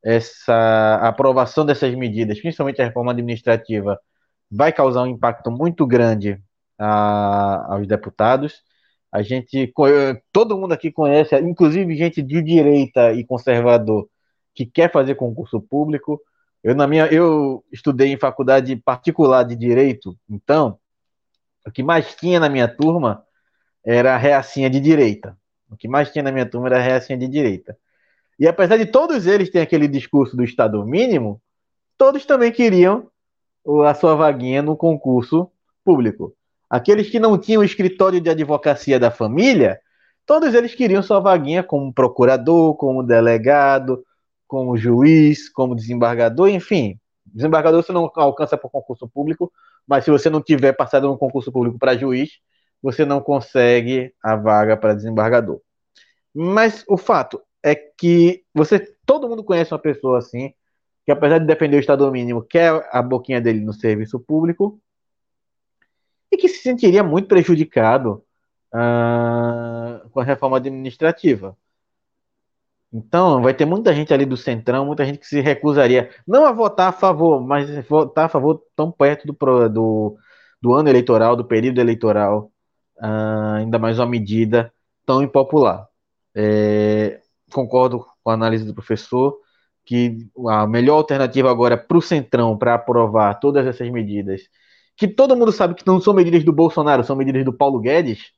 essa 0.02 0.96
aprovação 1.02 1.64
dessas 1.64 1.94
medidas, 1.94 2.40
principalmente 2.40 2.82
a 2.82 2.84
reforma 2.84 3.12
administrativa, 3.12 3.98
vai 4.50 4.72
causar 4.72 5.02
um 5.02 5.06
impacto 5.06 5.50
muito 5.50 5.86
grande 5.86 6.40
a, 6.78 7.74
aos 7.74 7.86
deputados. 7.86 8.62
A 9.10 9.22
gente, 9.22 9.72
todo 10.32 10.58
mundo 10.58 10.72
aqui 10.72 10.90
conhece, 10.90 11.38
inclusive 11.40 11.96
gente 11.96 12.20
de 12.20 12.42
direita 12.42 13.12
e 13.12 13.24
conservador 13.24 14.08
que 14.54 14.66
quer 14.66 14.90
fazer 14.92 15.14
concurso 15.14 15.60
público. 15.60 16.20
Eu 16.62 16.74
na 16.74 16.86
minha, 16.86 17.06
eu 17.06 17.64
estudei 17.72 18.12
em 18.12 18.18
faculdade 18.18 18.76
particular 18.76 19.44
de 19.44 19.56
direito, 19.56 20.16
então 20.28 20.78
o 21.66 21.70
que 21.70 21.82
mais 21.82 22.14
tinha 22.14 22.38
na 22.40 22.48
minha 22.48 22.68
turma 22.68 23.24
era 23.84 24.14
a 24.14 24.18
reacinha 24.18 24.68
de 24.68 24.80
direita. 24.80 25.36
O 25.74 25.76
que 25.76 25.88
mais 25.88 26.10
tinha 26.12 26.22
na 26.22 26.30
minha 26.30 26.46
turma 26.46 26.68
era 26.68 26.80
reacinha 26.80 27.18
de 27.18 27.26
direita. 27.26 27.76
E 28.38 28.46
apesar 28.46 28.76
de 28.76 28.86
todos 28.86 29.26
eles 29.26 29.50
terem 29.50 29.64
aquele 29.64 29.88
discurso 29.88 30.36
do 30.36 30.44
Estado 30.44 30.84
mínimo, 30.86 31.40
todos 31.98 32.24
também 32.24 32.52
queriam 32.52 33.08
a 33.86 33.94
sua 33.94 34.14
vaguinha 34.14 34.62
no 34.62 34.76
concurso 34.76 35.50
público. 35.84 36.34
Aqueles 36.70 37.10
que 37.10 37.18
não 37.18 37.36
tinham 37.36 37.62
escritório 37.62 38.20
de 38.20 38.30
advocacia 38.30 38.98
da 38.98 39.10
família, 39.10 39.80
todos 40.24 40.54
eles 40.54 40.74
queriam 40.74 41.02
sua 41.02 41.20
vaguinha 41.20 41.62
como 41.62 41.92
procurador, 41.92 42.76
como 42.76 43.02
delegado, 43.02 44.04
como 44.46 44.76
juiz, 44.76 45.48
como 45.48 45.74
desembargador, 45.74 46.48
enfim. 46.48 46.98
Desembargador 47.26 47.82
você 47.82 47.92
não 47.92 48.10
alcança 48.14 48.56
por 48.56 48.70
concurso 48.70 49.08
público, 49.08 49.52
mas 49.86 50.04
se 50.04 50.10
você 50.10 50.30
não 50.30 50.40
tiver 50.40 50.72
passado 50.72 51.08
no 51.08 51.18
concurso 51.18 51.50
público 51.50 51.78
para 51.78 51.96
juiz, 51.96 52.38
você 52.82 53.04
não 53.04 53.20
consegue 53.20 54.12
a 54.22 54.36
vaga 54.36 54.76
para 54.76 54.94
desembargador. 54.94 55.60
Mas 56.34 56.84
o 56.88 56.96
fato 56.96 57.40
é 57.62 57.74
que 57.74 58.44
você, 58.52 58.80
todo 59.06 59.28
mundo 59.28 59.44
conhece 59.44 59.72
uma 59.72 59.78
pessoa 59.78 60.18
assim, 60.18 60.52
que 61.04 61.12
apesar 61.12 61.38
de 61.38 61.46
defender 61.46 61.76
o 61.76 61.80
Estado 61.80 62.10
mínimo, 62.10 62.42
quer 62.42 62.88
a 62.90 63.00
boquinha 63.02 63.40
dele 63.40 63.60
no 63.60 63.72
serviço 63.72 64.18
público 64.18 64.80
e 66.32 66.36
que 66.36 66.48
se 66.48 66.62
sentiria 66.62 67.02
muito 67.04 67.28
prejudicado 67.28 68.24
uh, 68.74 70.08
com 70.10 70.20
a 70.20 70.24
reforma 70.24 70.56
administrativa. 70.56 71.56
Então, 72.92 73.42
vai 73.42 73.52
ter 73.52 73.64
muita 73.64 73.92
gente 73.92 74.14
ali 74.14 74.24
do 74.24 74.36
Centrão, 74.36 74.86
muita 74.86 75.04
gente 75.04 75.18
que 75.18 75.26
se 75.26 75.40
recusaria, 75.40 76.10
não 76.26 76.46
a 76.46 76.52
votar 76.52 76.88
a 76.88 76.92
favor, 76.92 77.40
mas 77.40 77.68
votar 77.88 78.26
a 78.26 78.28
favor 78.28 78.62
tão 78.76 78.90
perto 78.90 79.26
do, 79.26 79.68
do, 79.68 80.16
do 80.62 80.72
ano 80.72 80.88
eleitoral, 80.88 81.34
do 81.34 81.44
período 81.44 81.80
eleitoral, 81.80 82.52
uh, 82.98 83.56
ainda 83.56 83.78
mais 83.78 83.98
uma 83.98 84.06
medida 84.06 84.72
tão 85.04 85.22
impopular. 85.22 85.88
É, 86.34 87.20
concordo 87.52 88.04
com 88.22 88.30
a 88.30 88.34
análise 88.34 88.64
do 88.64 88.74
professor 88.74 89.38
que 89.84 90.26
a 90.48 90.66
melhor 90.66 90.96
alternativa 90.96 91.50
agora 91.50 91.76
para 91.76 91.98
o 91.98 92.02
Centrão 92.02 92.56
para 92.56 92.74
aprovar 92.74 93.34
todas 93.34 93.66
essas 93.66 93.90
medidas, 93.90 94.42
que 94.96 95.06
todo 95.06 95.36
mundo 95.36 95.52
sabe 95.52 95.74
que 95.74 95.86
não 95.86 96.00
são 96.00 96.14
medidas 96.14 96.42
do 96.44 96.52
Bolsonaro, 96.52 97.04
são 97.04 97.16
medidas 97.16 97.44
do 97.44 97.52
Paulo 97.52 97.80
Guedes, 97.80 98.32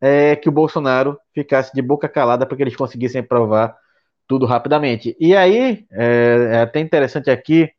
é 0.00 0.36
que 0.36 0.48
o 0.48 0.52
Bolsonaro 0.52 1.18
ficasse 1.34 1.72
de 1.74 1.82
boca 1.82 2.08
calada 2.08 2.46
para 2.46 2.56
que 2.56 2.62
eles 2.62 2.76
conseguissem 2.76 3.20
aprovar 3.20 3.76
tudo 4.26 4.46
rapidamente. 4.46 5.16
E 5.20 5.36
aí, 5.36 5.86
é, 5.92 6.50
é 6.52 6.60
até 6.62 6.80
interessante 6.80 7.30
aqui 7.30 7.70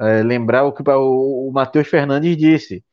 é, 0.00 0.22
lembrar 0.22 0.64
o 0.64 0.72
que 0.72 0.82
o, 0.88 1.48
o 1.48 1.52
Matheus 1.52 1.88
Fernandes 1.88 2.36
disse. 2.36 2.84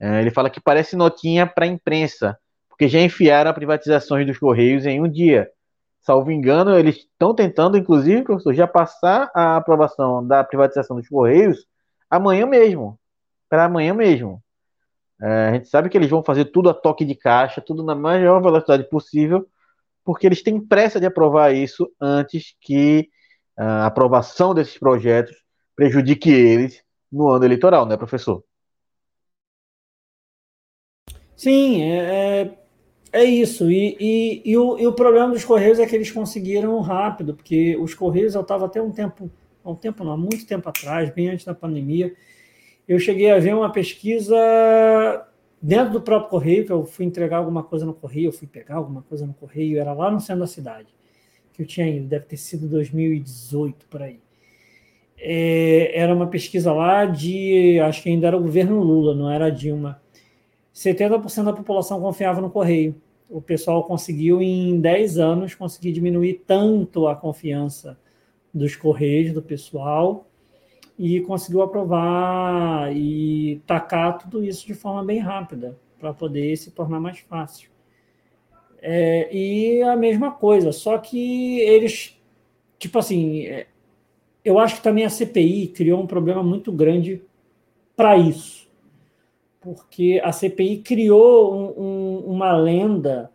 É, 0.00 0.20
ele 0.20 0.30
fala 0.30 0.50
que 0.50 0.60
parece 0.60 0.96
notinha 0.96 1.46
para 1.46 1.64
a 1.64 1.68
imprensa, 1.68 2.38
porque 2.68 2.88
já 2.88 3.00
enfiaram 3.00 3.50
a 3.50 3.54
privatizações 3.54 4.26
dos 4.26 4.38
Correios 4.38 4.86
em 4.86 5.00
um 5.00 5.08
dia 5.08 5.48
salvo 6.08 6.32
engano, 6.32 6.74
eles 6.74 6.96
estão 6.96 7.34
tentando, 7.34 7.76
inclusive, 7.76 8.22
professor, 8.22 8.54
já 8.54 8.66
passar 8.66 9.30
a 9.34 9.56
aprovação 9.56 10.26
da 10.26 10.42
privatização 10.42 10.96
dos 10.96 11.06
Correios 11.06 11.66
amanhã 12.08 12.46
mesmo. 12.46 12.98
Para 13.46 13.66
amanhã 13.66 13.92
mesmo. 13.92 14.42
É, 15.20 15.48
a 15.48 15.52
gente 15.52 15.68
sabe 15.68 15.90
que 15.90 15.98
eles 15.98 16.08
vão 16.08 16.24
fazer 16.24 16.46
tudo 16.46 16.70
a 16.70 16.74
toque 16.74 17.04
de 17.04 17.14
caixa, 17.14 17.60
tudo 17.60 17.82
na 17.82 17.94
maior 17.94 18.40
velocidade 18.40 18.88
possível, 18.88 19.46
porque 20.02 20.26
eles 20.26 20.42
têm 20.42 20.58
pressa 20.58 20.98
de 20.98 21.04
aprovar 21.04 21.54
isso 21.54 21.86
antes 22.00 22.54
que 22.58 23.10
a 23.54 23.84
aprovação 23.84 24.54
desses 24.54 24.78
projetos 24.78 25.36
prejudique 25.76 26.30
eles 26.30 26.82
no 27.12 27.28
ano 27.28 27.44
eleitoral, 27.44 27.84
né, 27.84 27.98
professor? 27.98 28.42
Sim, 31.36 31.82
é, 31.82 32.58
é 33.12 33.24
isso. 33.24 33.70
E, 33.70 33.96
e, 33.98 34.42
e, 34.44 34.56
o, 34.56 34.78
e, 34.78 34.86
o, 34.86 34.92
problema 34.92 35.32
dos 35.32 35.44
Correios 35.44 35.78
é 35.78 35.86
que 35.86 35.94
eles 35.94 36.10
conseguiram 36.10 36.78
rápido, 36.80 37.34
porque 37.34 37.76
os 37.76 37.94
Correios, 37.94 38.34
eu 38.34 38.42
estava 38.42 38.66
até 38.66 38.80
um 38.80 38.90
tempo, 38.90 39.30
um 39.64 39.74
tempo 39.74 40.04
não, 40.04 40.16
muito 40.16 40.46
tempo 40.46 40.68
atrás, 40.68 41.10
bem 41.10 41.30
antes 41.30 41.44
da 41.44 41.54
pandemia, 41.54 42.12
eu 42.86 42.98
cheguei 42.98 43.30
a 43.30 43.38
ver 43.38 43.54
uma 43.54 43.70
pesquisa 43.70 44.36
dentro 45.60 45.94
do 45.94 46.00
próprio 46.00 46.30
Correio, 46.30 46.64
que 46.64 46.72
eu 46.72 46.84
fui 46.84 47.04
entregar 47.04 47.38
alguma 47.38 47.62
coisa 47.62 47.84
no 47.84 47.94
Correio, 47.94 48.28
eu 48.28 48.32
fui 48.32 48.46
pegar 48.46 48.76
alguma 48.76 49.02
coisa 49.02 49.26
no 49.26 49.34
Correio, 49.34 49.78
era 49.78 49.92
lá 49.92 50.10
no 50.10 50.20
centro 50.20 50.40
da 50.40 50.46
cidade, 50.46 50.88
que 51.52 51.62
eu 51.62 51.66
tinha 51.66 51.88
ido, 51.88 52.06
deve 52.06 52.24
ter 52.26 52.36
sido 52.36 52.68
2018, 52.68 53.86
por 53.86 54.02
aí. 54.02 54.20
É, 55.20 55.98
era 56.00 56.14
uma 56.14 56.28
pesquisa 56.28 56.72
lá 56.72 57.04
de, 57.04 57.80
acho 57.80 58.02
que 58.02 58.08
ainda 58.08 58.28
era 58.28 58.36
o 58.36 58.40
governo 58.40 58.80
Lula, 58.80 59.14
não 59.14 59.30
era 59.30 59.50
Dilma, 59.50 60.00
70% 60.78 61.44
da 61.44 61.52
população 61.52 62.00
confiava 62.00 62.40
no 62.40 62.48
correio. 62.48 62.94
O 63.28 63.42
pessoal 63.42 63.82
conseguiu, 63.82 64.40
em 64.40 64.80
10 64.80 65.18
anos, 65.18 65.54
conseguir 65.54 65.90
diminuir 65.90 66.44
tanto 66.46 67.08
a 67.08 67.16
confiança 67.16 67.98
dos 68.54 68.76
correios, 68.76 69.32
do 69.32 69.42
pessoal, 69.42 70.26
e 70.96 71.20
conseguiu 71.22 71.62
aprovar 71.62 72.96
e 72.96 73.60
tacar 73.66 74.18
tudo 74.18 74.42
isso 74.42 74.66
de 74.66 74.74
forma 74.74 75.04
bem 75.04 75.18
rápida, 75.18 75.76
para 75.98 76.14
poder 76.14 76.56
se 76.56 76.70
tornar 76.70 77.00
mais 77.00 77.18
fácil. 77.18 77.70
É, 78.80 79.28
e 79.34 79.82
a 79.82 79.96
mesma 79.96 80.30
coisa, 80.30 80.70
só 80.70 80.96
que 80.96 81.58
eles, 81.58 82.16
tipo 82.78 83.00
assim, 83.00 83.46
é, 83.46 83.66
eu 84.44 84.60
acho 84.60 84.76
que 84.76 84.82
também 84.82 85.04
a 85.04 85.10
CPI 85.10 85.68
criou 85.68 86.00
um 86.00 86.06
problema 86.06 86.42
muito 86.42 86.70
grande 86.70 87.20
para 87.96 88.16
isso 88.16 88.67
porque 89.74 90.18
a 90.24 90.32
CPI 90.32 90.78
criou 90.78 91.54
um, 91.54 91.82
um, 91.82 92.18
uma 92.32 92.52
lenda 92.52 93.30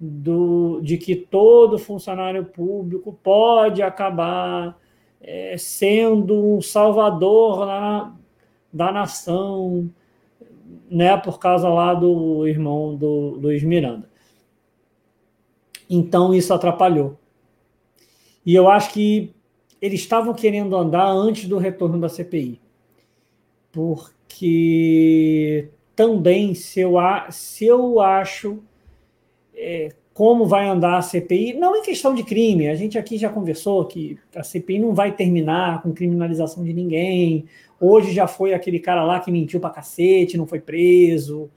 do, 0.00 0.80
de 0.80 0.98
que 0.98 1.14
todo 1.14 1.78
funcionário 1.78 2.44
público 2.44 3.16
pode 3.22 3.82
acabar 3.82 4.76
é, 5.20 5.56
sendo 5.56 6.56
um 6.56 6.60
salvador 6.60 7.66
na, 7.66 8.16
da 8.72 8.90
nação, 8.90 9.88
né, 10.90 11.16
por 11.16 11.38
causa 11.38 11.68
lá 11.68 11.94
do 11.94 12.48
irmão 12.48 12.96
do 12.96 13.38
Luiz 13.40 13.62
Miranda. 13.62 14.10
Então 15.88 16.34
isso 16.34 16.52
atrapalhou. 16.52 17.16
E 18.44 18.56
eu 18.56 18.68
acho 18.68 18.92
que 18.92 19.32
eles 19.80 20.00
estavam 20.00 20.34
querendo 20.34 20.76
andar 20.76 21.06
antes 21.06 21.48
do 21.48 21.58
retorno 21.58 22.00
da 22.00 22.08
CPI. 22.08 22.60
Porque 23.70 24.16
que 24.36 25.70
também, 25.96 26.54
se 26.54 26.78
eu, 26.78 26.94
se 27.30 27.64
eu 27.64 28.00
acho 28.00 28.62
é, 29.54 29.88
como 30.12 30.46
vai 30.46 30.68
andar 30.68 30.98
a 30.98 31.02
CPI, 31.02 31.54
não 31.54 31.74
em 31.76 31.82
questão 31.82 32.14
de 32.14 32.22
crime, 32.22 32.68
a 32.68 32.74
gente 32.74 32.98
aqui 32.98 33.16
já 33.16 33.30
conversou 33.30 33.84
que 33.86 34.18
a 34.34 34.42
CPI 34.42 34.78
não 34.78 34.94
vai 34.94 35.12
terminar 35.12 35.82
com 35.82 35.92
criminalização 35.92 36.62
de 36.62 36.72
ninguém. 36.72 37.46
Hoje 37.80 38.12
já 38.12 38.26
foi 38.26 38.52
aquele 38.52 38.78
cara 38.78 39.02
lá 39.04 39.20
que 39.20 39.32
mentiu 39.32 39.58
pra 39.58 39.70
cacete, 39.70 40.36
não 40.36 40.46
foi 40.46 40.60
preso, 40.60 41.50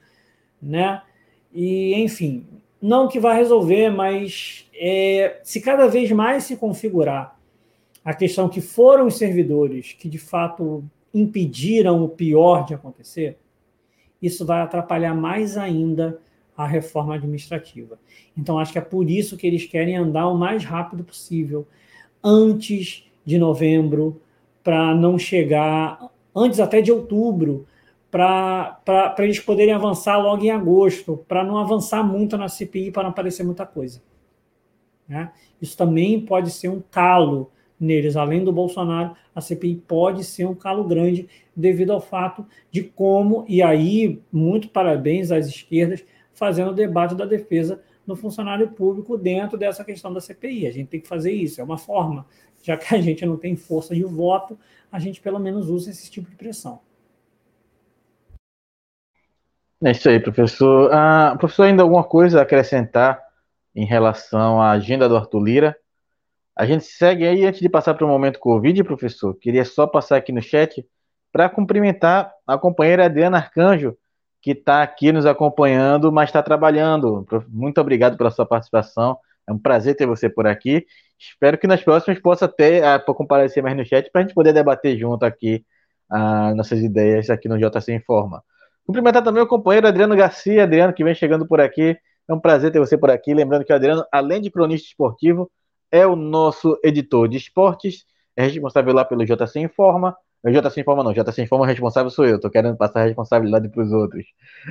né? 0.62 1.02
E, 1.54 1.96
enfim, 1.96 2.46
não 2.82 3.08
que 3.08 3.20
vai 3.20 3.38
resolver, 3.38 3.90
mas 3.90 4.70
é, 4.74 5.40
se 5.44 5.60
cada 5.60 5.88
vez 5.88 6.12
mais 6.12 6.46
se 6.46 6.56
configurar 6.56 7.38
a 8.04 8.14
questão 8.14 8.48
que 8.48 8.62
foram 8.62 9.08
os 9.08 9.18
servidores 9.18 9.94
que 9.94 10.08
de 10.08 10.18
fato 10.18 10.84
impediram 11.14 12.04
o 12.04 12.10
pior 12.10 12.66
de 12.66 12.74
acontecer, 12.74 13.38
isso 14.22 14.46
vai 14.46 14.62
atrapalhar 14.62 15.14
mais 15.14 15.58
ainda 15.58 16.20
a 16.56 16.66
reforma 16.66 17.16
administrativa. 17.16 17.98
Então, 18.38 18.60
acho 18.60 18.74
que 18.74 18.78
é 18.78 18.82
por 18.82 19.10
isso 19.10 19.38
que 19.38 19.48
eles 19.48 19.66
querem 19.66 19.96
andar 19.96 20.28
o 20.28 20.38
mais 20.38 20.66
rápido 20.66 21.04
possível, 21.04 21.68
antes 22.24 23.10
de 23.26 23.38
novembro, 23.38 24.22
para 24.64 24.94
não 24.94 25.18
chegar, 25.18 26.10
antes 26.36 26.60
até 26.60 26.82
de 26.82 26.92
outubro, 26.92 27.66
para 28.12 29.16
eles 29.20 29.40
poderem 29.40 29.74
avançar 29.74 30.18
logo 30.18 30.44
em 30.44 30.50
agosto, 30.50 31.24
para 31.28 31.44
não 31.44 31.58
avançar 31.58 32.04
muito 32.04 32.38
na 32.38 32.50
CPI, 32.50 32.92
para 32.92 33.04
não 33.04 33.12
aparecer 33.12 33.44
muita 33.44 33.66
coisa. 33.66 34.02
Né? 35.08 35.32
Isso 35.62 35.78
também 35.78 36.20
pode 36.20 36.52
ser 36.52 36.68
um 36.70 36.82
calo 36.92 37.52
neles, 37.80 38.16
além 38.16 38.44
do 38.44 38.52
Bolsonaro, 38.52 39.16
a 39.34 39.40
CPI 39.40 39.76
pode 39.88 40.24
ser 40.24 40.46
um 40.46 40.54
calo 40.54 40.84
grande 40.84 41.30
devido 41.56 41.92
ao 41.92 42.02
fato 42.02 42.46
de 42.72 42.84
como, 42.84 43.46
e 43.48 43.62
aí, 43.62 44.22
muito 44.32 44.70
parabéns 44.70 45.32
às 45.32 45.48
esquerdas, 45.48 46.04
fazendo 46.34 46.72
o 46.72 46.76
debate 46.76 47.16
da 47.16 47.26
defesa 47.26 47.82
no 48.06 48.16
funcionário 48.16 48.68
público 48.70 49.18
dentro 49.18 49.58
dessa 49.58 49.84
questão 49.84 50.12
da 50.12 50.20
CPI. 50.20 50.68
A 50.68 50.72
gente 50.72 50.88
tem 50.88 51.00
que 51.00 51.08
fazer 51.08 51.32
isso, 51.32 51.62
é 51.62 51.64
uma 51.64 51.78
forma. 51.78 52.26
Já 52.64 52.76
que 52.76 52.94
a 52.94 53.00
gente 53.00 53.26
não 53.26 53.38
tem 53.38 53.56
força 53.56 53.96
de 53.96 54.04
voto, 54.04 54.58
a 54.92 55.00
gente 55.00 55.22
pelo 55.22 55.40
menos 55.40 55.70
usa 55.70 55.90
esse 55.90 56.10
tipo 56.10 56.30
de 56.30 56.36
pressão. 56.36 56.82
É 59.82 59.92
isso 59.92 60.10
aí, 60.10 60.20
professor. 60.20 60.92
Ah, 60.92 61.36
professor, 61.40 61.64
ainda 61.64 61.84
alguma 61.84 62.04
coisa 62.04 62.40
a 62.40 62.42
acrescentar 62.42 63.22
em 63.74 63.86
relação 63.86 64.62
à 64.62 64.72
agenda 64.72 65.08
do 65.08 65.16
Arthur 65.16 65.40
Lira? 65.42 65.78
A 66.60 66.66
gente 66.66 66.84
segue 66.84 67.26
aí, 67.26 67.46
antes 67.46 67.62
de 67.62 67.70
passar 67.70 67.94
para 67.94 68.04
o 68.04 68.10
momento 68.10 68.38
Covid, 68.38 68.84
professor, 68.84 69.34
queria 69.34 69.64
só 69.64 69.88
passar 69.88 70.18
aqui 70.18 70.34
no 70.34 70.42
chat 70.42 70.86
para 71.32 71.48
cumprimentar 71.48 72.34
a 72.46 72.58
companheira 72.58 73.06
Adriana 73.06 73.38
Arcanjo, 73.38 73.96
que 74.42 74.52
está 74.52 74.84
aqui 74.84 75.14
nos 75.14 75.26
acompanhando, 75.26 76.12
mas 76.12 76.28
está 76.28 76.44
trabalhando. 76.44 77.26
Muito 77.48 77.80
obrigado 77.80 78.18
pela 78.18 78.30
sua 78.30 78.46
participação. 78.46 79.18
É 79.48 79.54
um 79.54 79.58
prazer 79.58 79.96
ter 79.96 80.06
você 80.06 80.28
por 80.30 80.46
aqui. 80.46 80.86
Espero 81.18 81.58
que 81.58 81.66
nas 81.66 81.82
próximas 81.82 82.20
possa 82.20 82.46
ter 82.46 82.84
uh, 82.84 83.14
comparecer 83.14 83.64
mais 83.64 83.78
no 83.78 83.86
chat 83.86 84.12
para 84.12 84.20
a 84.20 84.26
gente 84.26 84.36
poder 84.36 84.52
debater 84.52 84.98
junto 84.98 85.24
aqui 85.24 85.64
uh, 86.12 86.54
nossas 86.56 86.82
ideias 86.82 87.30
aqui 87.30 87.48
no 87.48 87.58
JC 87.58 87.94
Informa. 87.94 88.44
Cumprimentar 88.86 89.24
também 89.24 89.42
o 89.42 89.48
companheiro 89.48 89.88
Adriano 89.88 90.14
Garcia, 90.14 90.64
Adriano, 90.64 90.92
que 90.92 91.06
vem 91.06 91.16
chegando 91.16 91.48
por 91.48 91.62
aqui. 91.62 91.98
É 92.28 92.34
um 92.34 92.40
prazer 92.40 92.70
ter 92.70 92.80
você 92.80 92.98
por 92.98 93.10
aqui. 93.10 93.34
Lembrando 93.34 93.64
que 93.64 93.72
o 93.72 93.76
Adriano, 93.78 94.04
além 94.12 94.42
de 94.42 94.52
cronista 94.52 94.90
esportivo, 94.90 95.50
é 95.92 96.06
o 96.06 96.16
nosso 96.16 96.80
editor 96.84 97.28
de 97.28 97.38
esportes, 97.38 98.06
é 98.36 98.44
responsável 98.44 98.94
lá 98.94 99.04
pelo 99.04 99.26
JC 99.26 99.60
Informa. 99.60 100.16
O 100.44 100.50
JC 100.50 100.82
Informa 100.82 101.04
não, 101.04 101.14
JC 101.14 101.42
Informa 101.42 101.68
responsável 101.68 102.10
sou 102.10 102.26
eu, 102.26 102.38
estou 102.38 102.50
querendo 102.50 102.78
passar 102.78 103.02
a 103.02 103.06
responsabilidade 103.06 103.70
para 103.70 103.84
os 103.84 103.92
outros. 103.92 104.26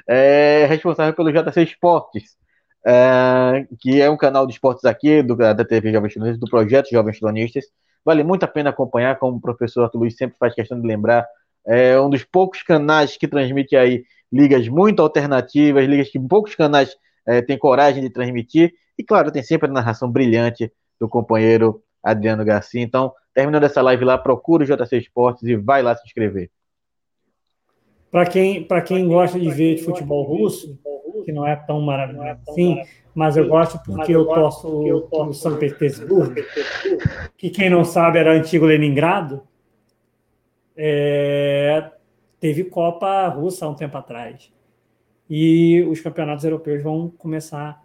É 0.08 0.66
responsável 0.66 1.12
pelo 1.14 1.30
JC 1.30 1.62
Esportes, 1.62 2.36
é, 2.86 3.66
que 3.80 4.00
é 4.00 4.08
um 4.08 4.16
canal 4.16 4.46
de 4.46 4.54
esportes 4.54 4.84
aqui 4.84 5.22
do, 5.22 5.36
da 5.36 5.64
TV 5.64 5.92
Jovens 5.92 6.14
Cronistas, 6.14 6.40
do 6.40 6.48
projeto 6.48 6.88
Jovens 6.90 7.18
Cronistas. 7.18 7.64
Vale 8.04 8.24
muito 8.24 8.44
a 8.44 8.48
pena 8.48 8.70
acompanhar, 8.70 9.18
como 9.18 9.36
o 9.36 9.40
professor 9.40 9.84
Arthur 9.84 9.98
Luiz 9.98 10.16
sempre 10.16 10.38
faz 10.38 10.54
questão 10.54 10.80
de 10.80 10.86
lembrar. 10.86 11.26
É 11.66 12.00
um 12.00 12.08
dos 12.08 12.24
poucos 12.24 12.62
canais 12.62 13.18
que 13.18 13.28
transmite 13.28 13.76
aí 13.76 14.04
ligas 14.32 14.68
muito 14.68 15.02
alternativas, 15.02 15.86
ligas 15.86 16.08
que 16.08 16.18
poucos 16.18 16.54
canais 16.54 16.96
é, 17.26 17.42
têm 17.42 17.58
coragem 17.58 18.02
de 18.02 18.08
transmitir. 18.08 18.72
E 18.96 19.04
claro, 19.04 19.30
tem 19.30 19.42
sempre 19.42 19.68
a 19.68 19.72
narração 19.72 20.10
brilhante 20.10 20.72
do 21.00 21.08
companheiro 21.08 21.82
Adriano 22.02 22.44
Garcia. 22.44 22.82
Então, 22.82 23.12
terminando 23.34 23.64
essa 23.64 23.82
live 23.82 24.04
lá, 24.04 24.18
procura 24.18 24.64
o 24.64 24.66
JC 24.66 24.98
Esportes 24.98 25.42
e 25.44 25.56
vai 25.56 25.82
lá 25.82 25.94
se 25.94 26.04
inscrever. 26.04 26.50
Para 28.10 28.26
quem, 28.26 28.66
quem 28.86 29.06
gosta 29.06 29.38
de 29.38 29.50
ver 29.50 29.76
de 29.76 29.82
futebol 29.82 30.24
russo, 30.24 30.78
que 31.24 31.32
não 31.32 31.46
é 31.46 31.54
tão 31.54 31.80
maravilhoso 31.80 32.40
assim, 32.48 32.82
mas 33.14 33.36
eu 33.36 33.46
gosto 33.46 33.78
porque 33.84 34.14
eu 34.14 34.26
torço 34.26 34.68
o 34.68 35.32
São 35.34 35.58
Petersburgo, 35.58 36.34
que 37.36 37.50
quem 37.50 37.68
não 37.68 37.84
sabe 37.84 38.18
era 38.18 38.32
antigo 38.32 38.64
Leningrado, 38.64 39.42
é, 40.74 41.90
teve 42.40 42.64
Copa 42.64 43.26
Russa 43.28 43.66
há 43.66 43.68
um 43.68 43.74
tempo 43.74 43.98
atrás. 43.98 44.52
E 45.28 45.82
os 45.82 46.00
campeonatos 46.00 46.44
europeus 46.44 46.82
vão 46.82 47.10
começar 47.10 47.84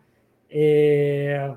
é, 0.49 1.51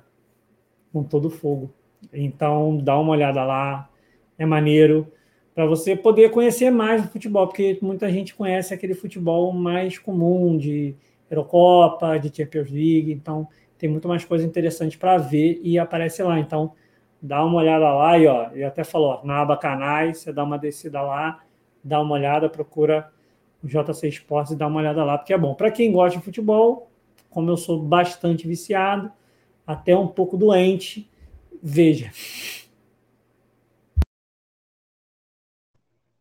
com 0.97 1.03
todo 1.03 1.29
fogo. 1.29 1.71
Então, 2.11 2.79
dá 2.79 2.99
uma 2.99 3.13
olhada 3.13 3.45
lá, 3.45 3.91
é 4.39 4.47
maneiro 4.47 5.13
para 5.55 5.67
você 5.67 5.95
poder 5.95 6.31
conhecer 6.31 6.71
mais 6.71 7.05
o 7.05 7.09
futebol, 7.09 7.47
porque 7.47 7.79
muita 7.83 8.11
gente 8.11 8.35
conhece 8.35 8.73
aquele 8.73 8.95
futebol 8.95 9.53
mais 9.53 9.99
comum 9.99 10.57
de 10.57 10.95
Eurocopa, 11.31 12.19
de 12.19 12.35
Champions 12.35 12.71
League, 12.71 13.13
então 13.13 13.47
tem 13.77 13.91
muito 13.91 14.09
mais 14.09 14.25
coisa 14.25 14.47
interessante 14.47 14.97
para 14.97 15.19
ver 15.19 15.61
e 15.63 15.79
aparece 15.79 16.23
lá. 16.23 16.39
Então, 16.41 16.73
dá 17.21 17.45
uma 17.45 17.59
olhada 17.59 17.93
lá 17.93 18.19
e 18.19 18.27
ó, 18.27 18.51
ele 18.53 18.65
até 18.65 18.83
falou, 18.83 19.21
ó, 19.23 19.27
na 19.27 19.43
aba 19.43 19.57
canais, 19.57 20.19
você 20.19 20.33
dá 20.33 20.45
uma 20.45 20.59
descida 20.59 21.03
lá, 21.03 21.43
dá 21.85 22.01
uma 22.01 22.15
olhada, 22.15 22.49
procura 22.49 23.11
o 23.63 23.67
JC 23.67 24.09
Esportes 24.09 24.53
e 24.53 24.57
dá 24.57 24.67
uma 24.67 24.81
olhada 24.81 25.05
lá, 25.05 25.19
porque 25.19 25.35
é 25.35 25.39
bom. 25.39 25.55
Para 25.55 25.71
quem 25.71 25.93
gosta 25.93 26.19
de 26.19 26.25
futebol, 26.25 26.91
como 27.29 27.51
eu 27.51 27.57
sou 27.59 27.83
bastante 27.83 28.49
viciado, 28.49 29.13
até 29.67 29.97
um 29.97 30.07
pouco 30.07 30.37
doente, 30.37 31.11
veja. 31.63 32.11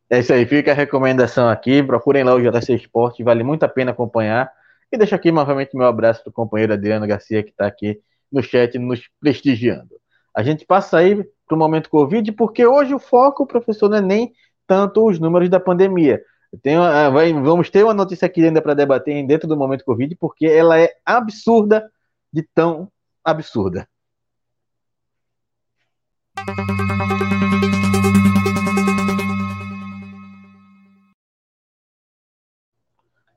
É 0.10 0.20
isso 0.20 0.34
aí, 0.34 0.46
fica 0.46 0.72
a 0.72 0.76
recomendação 0.76 1.50
aqui. 1.50 1.84
Procurem 1.84 2.24
lá 2.24 2.34
o 2.34 2.42
JC 2.42 2.76
Esporte, 2.76 3.24
vale 3.24 3.44
muito 3.44 3.64
a 3.64 3.68
pena 3.68 3.92
acompanhar. 3.92 4.52
E 4.92 4.98
deixo 4.98 5.16
aqui 5.16 5.32
novamente 5.32 5.76
meu 5.76 5.88
abraço 5.88 6.24
para 6.24 6.30
o 6.30 6.34
companheiro 6.34 6.74
Adriano 6.74 7.08
Garcia, 7.08 7.44
que 7.44 7.50
está 7.50 7.66
aqui 7.66 8.00
no 8.32 8.42
chat 8.42 8.78
nos 8.78 9.02
prestigiando. 9.20 9.96
A 10.34 10.44
gente 10.44 10.66
passa 10.66 10.98
aí 10.98 11.24
para 11.48 11.56
o 11.56 11.58
momento 11.58 11.90
Covid, 11.90 12.32
porque 12.34 12.66
hoje 12.66 12.94
o 12.94 13.00
foco, 13.00 13.46
professor, 13.46 13.90
não 13.90 13.98
é 13.98 14.02
nem 14.02 14.34
tanto 14.68 15.06
os 15.08 15.20
números 15.20 15.50
da 15.50 15.60
pandemia. 15.60 16.22
Tenho, 16.62 16.82
ah, 16.82 17.10
vamos 17.10 17.70
ter 17.70 17.84
uma 17.84 17.94
notícia 17.94 18.26
aqui 18.26 18.44
ainda 18.44 18.62
para 18.62 18.74
debater 18.74 19.26
dentro 19.26 19.48
do 19.48 19.58
momento 19.58 19.84
Covid, 19.84 20.16
porque 20.16 20.46
ela 20.46 20.80
é 20.80 20.94
absurda 21.06 21.90
de 22.32 22.44
tão 22.54 22.90
absurda. 23.26 23.90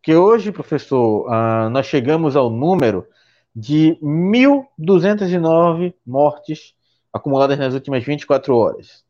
Que 0.02 0.14
hoje, 0.14 0.52
professor, 0.52 1.26
uh, 1.26 1.70
nós 1.70 1.86
chegamos 1.86 2.36
ao 2.36 2.50
número 2.50 3.06
de 3.54 3.96
1.209 4.02 5.94
mortes 6.06 6.74
acumuladas 7.12 7.58
nas 7.58 7.74
últimas 7.74 8.04
24 8.04 8.54
horas. 8.54 9.04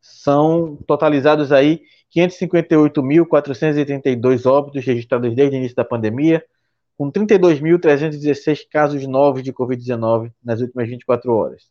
São 0.00 0.76
totalizados 0.86 1.52
aí 1.52 1.82
558.482 2.14 4.46
óbitos 4.46 4.84
registrados 4.84 5.34
desde 5.34 5.56
o 5.56 5.58
início 5.58 5.76
da 5.76 5.84
pandemia, 5.84 6.44
com 7.00 7.10
32.316 7.10 8.68
casos 8.70 9.04
novos 9.06 9.42
de 9.42 9.54
Covid-19 9.54 10.30
nas 10.44 10.60
últimas 10.60 10.86
24 10.86 11.32
horas. 11.32 11.62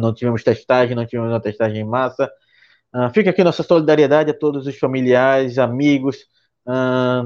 não 0.00 0.14
tivemos 0.14 0.44
testagem, 0.44 0.96
não 0.96 1.06
tivemos 1.06 1.30
uma 1.32 1.40
testagem 1.40 1.82
em 1.82 1.84
massa. 1.84 2.30
Fica 3.12 3.30
aqui 3.30 3.42
nossa 3.42 3.62
solidariedade 3.62 4.30
a 4.30 4.34
todos 4.38 4.66
os 4.66 4.78
familiares, 4.78 5.58
amigos, 5.58 6.26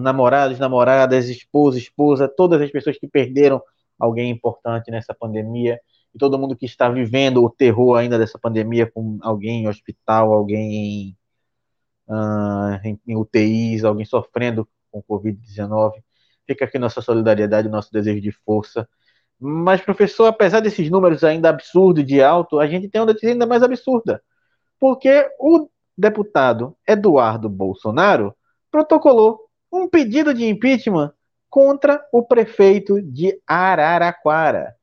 namorados, 0.01 0.59
namoradas, 0.59 1.29
esposa, 1.29 1.79
esposa, 1.79 2.29
todas 2.29 2.61
as 2.61 2.71
pessoas 2.71 2.99
que 2.99 3.07
perderam 3.07 3.63
alguém 3.99 4.31
importante 4.31 4.91
nessa 4.91 5.15
pandemia 5.15 5.81
e 6.15 6.19
todo 6.19 6.39
mundo 6.39 6.57
que 6.57 6.67
está 6.67 6.89
vivendo 6.89 7.45
o 7.45 7.51
terror 7.51 7.97
ainda 7.97 8.19
dessa 8.19 8.39
pandemia 8.39 8.91
com 8.91 9.19
alguém 9.21 9.65
em 9.65 9.69
hospital, 9.69 10.33
alguém 10.33 10.75
em, 10.75 11.17
uh, 12.09 12.81
em, 12.85 13.01
em 13.07 13.17
UTIs, 13.17 13.85
alguém 13.85 14.05
sofrendo 14.05 14.67
com 14.91 15.03
Covid-19. 15.03 15.93
Fica 16.47 16.65
aqui 16.65 16.79
nossa 16.79 17.03
solidariedade, 17.03 17.69
nosso 17.69 17.93
desejo 17.93 18.21
de 18.21 18.33
força. 18.33 18.89
Mas, 19.39 19.81
professor, 19.81 20.27
apesar 20.27 20.61
desses 20.61 20.91
números 20.91 21.23
ainda 21.23 21.51
absurdos 21.51 22.05
de 22.05 22.23
alto, 22.23 22.59
a 22.59 22.67
gente 22.67 22.89
tem 22.89 23.01
uma 23.01 23.09
notícia 23.09 23.31
ainda 23.31 23.47
mais 23.47 23.63
absurda. 23.63 24.23
Porque 24.79 25.29
o 25.39 25.69
deputado 25.97 26.77
Eduardo 26.87 27.49
Bolsonaro 27.49 28.35
protocolou 28.71 29.49
um 29.73 29.89
pedido 29.89 30.33
de 30.33 30.47
impeachment 30.47 31.13
contra 31.51 32.05
o 32.13 32.23
prefeito 32.23 33.01
de 33.03 33.41
Araraquara. 33.47 34.75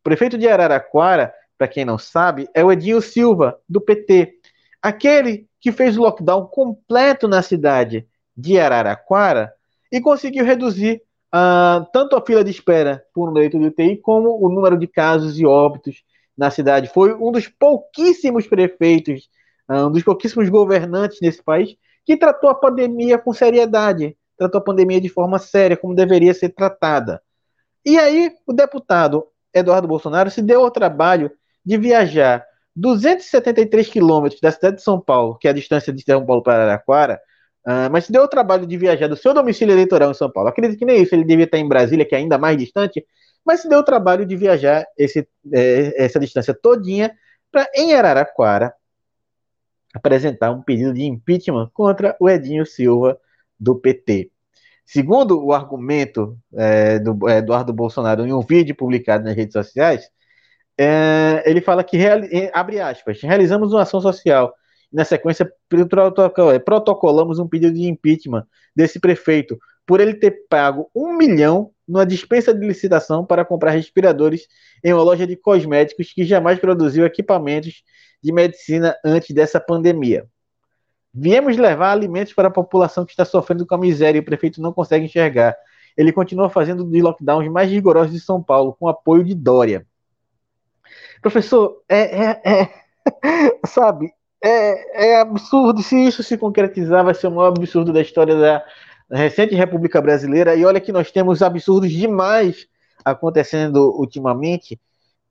O 0.00 0.02
prefeito 0.02 0.36
de 0.36 0.48
Araraquara, 0.48 1.32
para 1.56 1.68
quem 1.68 1.84
não 1.84 1.96
sabe, 1.96 2.48
é 2.52 2.64
o 2.64 2.72
Edinho 2.72 3.00
Silva, 3.00 3.58
do 3.68 3.80
PT. 3.80 4.34
Aquele 4.80 5.48
que 5.60 5.70
fez 5.70 5.96
o 5.96 6.02
lockdown 6.02 6.46
completo 6.46 7.28
na 7.28 7.40
cidade 7.40 8.06
de 8.36 8.58
Araraquara 8.58 9.52
e 9.90 10.00
conseguiu 10.00 10.44
reduzir 10.44 11.02
uh, 11.32 11.86
tanto 11.92 12.16
a 12.16 12.24
fila 12.24 12.42
de 12.42 12.50
espera 12.50 13.04
por 13.14 13.28
um 13.28 13.32
leito 13.32 13.58
de 13.58 13.66
UTI 13.66 13.96
como 13.96 14.44
o 14.44 14.48
número 14.48 14.76
de 14.76 14.86
casos 14.86 15.38
e 15.38 15.46
óbitos 15.46 16.02
na 16.36 16.50
cidade. 16.50 16.90
Foi 16.92 17.14
um 17.14 17.30
dos 17.30 17.48
pouquíssimos 17.48 18.46
prefeitos, 18.46 19.28
uh, 19.70 19.86
um 19.86 19.90
dos 19.90 20.02
pouquíssimos 20.02 20.48
governantes 20.48 21.18
nesse 21.20 21.42
país 21.42 21.76
que 22.04 22.16
tratou 22.16 22.50
a 22.50 22.54
pandemia 22.54 23.16
com 23.16 23.32
seriedade 23.32 24.16
tratou 24.42 24.58
a 24.58 24.64
pandemia 24.64 25.00
de 25.00 25.08
forma 25.08 25.38
séria, 25.38 25.76
como 25.76 25.94
deveria 25.94 26.34
ser 26.34 26.50
tratada. 26.50 27.22
E 27.84 27.98
aí, 27.98 28.32
o 28.46 28.52
deputado 28.52 29.24
Eduardo 29.54 29.88
Bolsonaro 29.88 30.30
se 30.30 30.42
deu 30.42 30.62
ao 30.62 30.70
trabalho 30.70 31.30
de 31.64 31.76
viajar 31.76 32.44
273 32.74 33.88
quilômetros 33.88 34.40
da 34.40 34.50
cidade 34.50 34.76
de 34.76 34.82
São 34.82 35.00
Paulo, 35.00 35.36
que 35.38 35.46
é 35.46 35.50
a 35.50 35.54
distância 35.54 35.92
de 35.92 36.02
São 36.02 36.24
Paulo 36.24 36.42
para 36.42 36.54
Araraquara, 36.54 37.20
uh, 37.66 37.90
mas 37.90 38.06
se 38.06 38.12
deu 38.12 38.22
ao 38.22 38.28
trabalho 38.28 38.66
de 38.66 38.76
viajar 38.76 39.08
do 39.08 39.16
seu 39.16 39.34
domicílio 39.34 39.72
eleitoral 39.72 40.10
em 40.10 40.14
São 40.14 40.30
Paulo. 40.30 40.48
Acredito 40.48 40.78
que 40.78 40.84
nem 40.84 41.02
isso, 41.02 41.14
ele 41.14 41.24
devia 41.24 41.44
estar 41.44 41.58
em 41.58 41.68
Brasília, 41.68 42.04
que 42.04 42.14
é 42.14 42.18
ainda 42.18 42.38
mais 42.38 42.56
distante, 42.56 43.04
mas 43.44 43.60
se 43.60 43.68
deu 43.68 43.78
ao 43.78 43.84
trabalho 43.84 44.24
de 44.24 44.36
viajar 44.36 44.86
esse, 44.96 45.28
é, 45.52 46.04
essa 46.04 46.20
distância 46.20 46.54
todinha 46.54 47.14
para 47.50 47.68
em 47.74 47.94
Araraquara 47.94 48.72
apresentar 49.94 50.50
um 50.50 50.62
pedido 50.62 50.94
de 50.94 51.04
impeachment 51.04 51.70
contra 51.74 52.16
o 52.18 52.28
Edinho 52.28 52.64
Silva 52.64 53.18
do 53.58 53.76
PT. 53.76 54.30
Segundo 54.84 55.44
o 55.44 55.52
argumento 55.52 56.36
é, 56.54 56.98
do 56.98 57.28
Eduardo 57.28 57.72
Bolsonaro 57.72 58.26
em 58.26 58.32
um 58.32 58.40
vídeo 58.40 58.74
publicado 58.74 59.24
nas 59.24 59.36
redes 59.36 59.52
sociais, 59.52 60.10
é, 60.76 61.42
ele 61.46 61.60
fala 61.60 61.84
que, 61.84 61.98
abre 62.52 62.80
aspas, 62.80 63.20
realizamos 63.22 63.72
uma 63.72 63.82
ação 63.82 64.00
social. 64.00 64.54
Na 64.92 65.04
sequência, 65.04 65.50
é, 66.52 66.58
protocolamos 66.58 67.38
um 67.38 67.48
pedido 67.48 67.74
de 67.74 67.88
impeachment 67.88 68.46
desse 68.74 68.98
prefeito 68.98 69.58
por 69.86 70.00
ele 70.00 70.14
ter 70.14 70.46
pago 70.48 70.90
um 70.94 71.16
milhão 71.16 71.70
numa 71.86 72.06
dispensa 72.06 72.54
de 72.54 72.66
licitação 72.66 73.24
para 73.24 73.44
comprar 73.44 73.72
respiradores 73.72 74.46
em 74.82 74.92
uma 74.92 75.02
loja 75.02 75.26
de 75.26 75.36
cosméticos 75.36 76.12
que 76.12 76.24
jamais 76.24 76.58
produziu 76.58 77.04
equipamentos 77.04 77.82
de 78.22 78.32
medicina 78.32 78.96
antes 79.04 79.34
dessa 79.34 79.60
pandemia. 79.60 80.26
Viemos 81.12 81.56
levar 81.56 81.92
alimentos 81.92 82.32
para 82.32 82.48
a 82.48 82.52
população 82.52 83.04
que 83.04 83.12
está 83.12 83.24
sofrendo 83.24 83.66
com 83.66 83.74
a 83.74 83.78
miséria 83.78 84.18
e 84.18 84.22
o 84.22 84.24
prefeito 84.24 84.62
não 84.62 84.72
consegue 84.72 85.04
enxergar. 85.04 85.54
Ele 85.96 86.12
continua 86.12 86.48
fazendo 86.48 86.84
de 86.84 87.02
lockdowns 87.02 87.50
mais 87.50 87.70
rigorosos 87.70 88.12
de 88.12 88.20
São 88.20 88.42
Paulo, 88.42 88.74
com 88.78 88.88
apoio 88.88 89.22
de 89.22 89.34
Dória. 89.34 89.86
Professor, 91.20 91.82
é, 91.88 92.24
é, 92.24 92.42
é 92.44 92.68
sabe, 93.66 94.10
é, 94.42 95.10
é, 95.10 95.20
absurdo. 95.20 95.82
Se 95.82 95.96
isso 95.96 96.22
se 96.22 96.38
concretizar, 96.38 97.04
vai 97.04 97.14
ser 97.14 97.26
o 97.26 97.30
maior 97.30 97.48
absurdo 97.48 97.92
da 97.92 98.00
história 98.00 98.34
da 98.34 98.64
recente 99.12 99.54
República 99.54 100.00
Brasileira. 100.00 100.54
E 100.54 100.64
olha 100.64 100.80
que 100.80 100.92
nós 100.92 101.10
temos 101.10 101.42
absurdos 101.42 101.90
demais 101.90 102.66
acontecendo 103.04 103.92
ultimamente, 103.98 104.80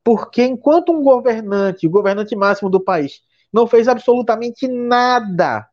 porque 0.04 0.44
enquanto 0.44 0.92
um 0.92 1.02
governante, 1.02 1.88
o 1.88 1.90
governante 1.90 2.36
máximo 2.36 2.70
do 2.70 2.80
país, 2.80 3.22
não 3.52 3.68
fez 3.68 3.88
absolutamente 3.88 4.68
nada 4.68 5.68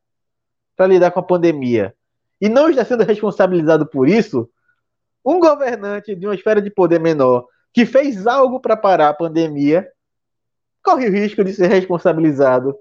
para 0.76 0.86
lidar 0.86 1.10
com 1.10 1.20
a 1.20 1.24
pandemia 1.24 1.94
e 2.40 2.48
não 2.48 2.70
está 2.70 2.84
sendo 2.84 3.04
responsabilizado 3.04 3.86
por 3.86 4.08
isso, 4.08 4.48
um 5.24 5.40
governante 5.40 6.14
de 6.14 6.26
uma 6.26 6.34
esfera 6.34 6.62
de 6.62 6.70
poder 6.70 7.00
menor 7.00 7.46
que 7.72 7.84
fez 7.84 8.26
algo 8.26 8.60
para 8.60 8.76
parar 8.76 9.08
a 9.08 9.14
pandemia 9.14 9.86
corre 10.82 11.08
o 11.08 11.12
risco 11.12 11.44
de 11.44 11.52
ser 11.52 11.68
responsabilizado 11.68 12.74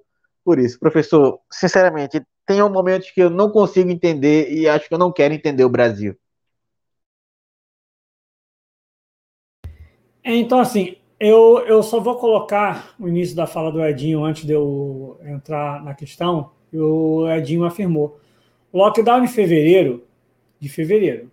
por 0.44 0.60
isso. 0.60 0.80
Professor, 0.80 1.40
sinceramente, 1.52 2.26
tem 2.48 2.64
um 2.64 2.70
momentos 2.70 3.12
que 3.12 3.22
eu 3.22 3.30
não 3.30 3.52
consigo 3.52 3.92
entender 3.92 4.50
e 4.52 4.68
acho 4.68 4.88
que 4.88 4.94
eu 4.94 4.98
não 4.98 5.12
quero 5.12 5.34
entender 5.34 5.66
o 5.66 5.70
Brasil. 5.70 6.16
Então, 10.24 10.60
assim, 10.60 10.96
eu, 11.20 11.60
eu 11.68 11.84
só 11.84 12.00
vou 12.00 12.16
colocar 12.16 12.96
o 13.00 13.08
início 13.08 13.36
da 13.36 13.46
fala 13.46 13.72
do 13.72 13.84
Edinho 13.84 14.24
antes 14.24 14.46
de 14.46 14.54
eu 14.54 15.20
entrar 15.26 15.84
na 15.84 15.94
questão. 15.94 16.52
O 16.74 17.28
Edinho 17.30 17.66
afirmou: 17.66 18.20
lockdown 18.74 19.24
em 19.24 19.28
fevereiro, 19.28 20.06
de 20.60 20.70
fevereiro. 20.70 21.30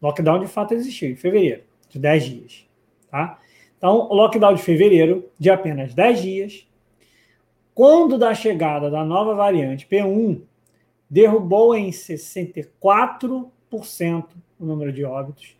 Lockdown 0.00 0.40
de 0.40 0.46
fato 0.46 0.74
existiu, 0.74 1.10
em 1.10 1.16
fevereiro, 1.16 1.62
de 1.88 1.98
10 1.98 2.24
dias. 2.24 2.66
Tá? 3.10 3.38
Então, 3.76 4.08
lockdown 4.08 4.54
de 4.54 4.62
fevereiro, 4.62 5.28
de 5.38 5.50
apenas 5.50 5.94
10 5.94 6.22
dias, 6.22 6.66
quando 7.76 8.16
da 8.16 8.34
chegada 8.34 8.90
da 8.90 9.04
nova 9.04 9.34
variante 9.34 9.86
P1, 9.86 10.40
derrubou 11.10 11.74
em 11.74 11.90
64% 11.90 13.50
o 14.58 14.64
número 14.64 14.90
de 14.90 15.04
óbitos 15.04 15.58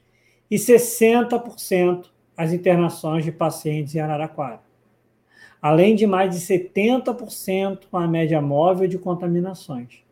e 0.50 0.56
60% 0.56 2.06
as 2.34 2.54
internações 2.54 3.22
de 3.22 3.30
pacientes 3.30 3.94
em 3.94 4.00
Araraquara, 4.00 4.62
além 5.60 5.94
de 5.94 6.06
mais 6.06 6.34
de 6.34 6.40
70% 6.40 7.80
a 7.92 8.08
média 8.08 8.40
móvel 8.40 8.88
de 8.88 8.96
contaminações, 8.96 10.02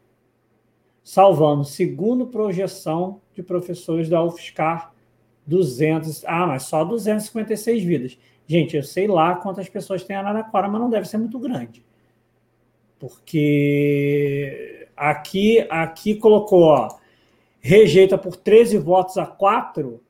salvando, 1.03 1.65
segundo 1.65 2.27
projeção 2.27 3.23
de 3.33 3.43
professores 3.43 4.11
da 4.11 4.23
UFSCar, 4.23 4.93
200, 5.47 6.23
ah, 6.27 6.49
mas 6.49 6.65
só 6.65 6.85
256 6.85 7.83
vidas. 7.83 8.19
Gente, 8.47 8.77
eu 8.77 8.83
sei 8.83 9.07
lá 9.07 9.37
quantas 9.37 9.71
pessoas 9.71 10.05
tem 10.05 10.15
em 10.15 10.19
Araraquara, 10.19 10.69
mas 10.69 10.83
não 10.83 10.91
deve 10.91 11.09
ser 11.09 11.17
muito 11.17 11.39
grande. 11.39 11.83
Porque 13.07 14.89
aqui, 14.97 15.67
aqui 15.69 16.15
colocou, 16.15 16.63
ó, 16.63 16.89
rejeita 17.61 18.17
por 18.17 18.35
13 18.35 18.79
votos 18.79 19.19
a 19.19 19.27
4, 19.27 20.01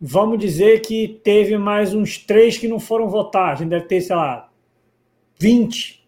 vamos 0.00 0.38
dizer 0.38 0.80
que 0.80 1.20
teve 1.22 1.58
mais 1.58 1.92
uns 1.92 2.16
três 2.16 2.56
que 2.56 2.66
não 2.66 2.80
foram 2.80 3.06
votar. 3.06 3.52
A 3.52 3.54
gente 3.54 3.68
deve 3.68 3.84
ter, 3.84 4.00
sei 4.00 4.16
lá, 4.16 4.48
20. 5.38 6.02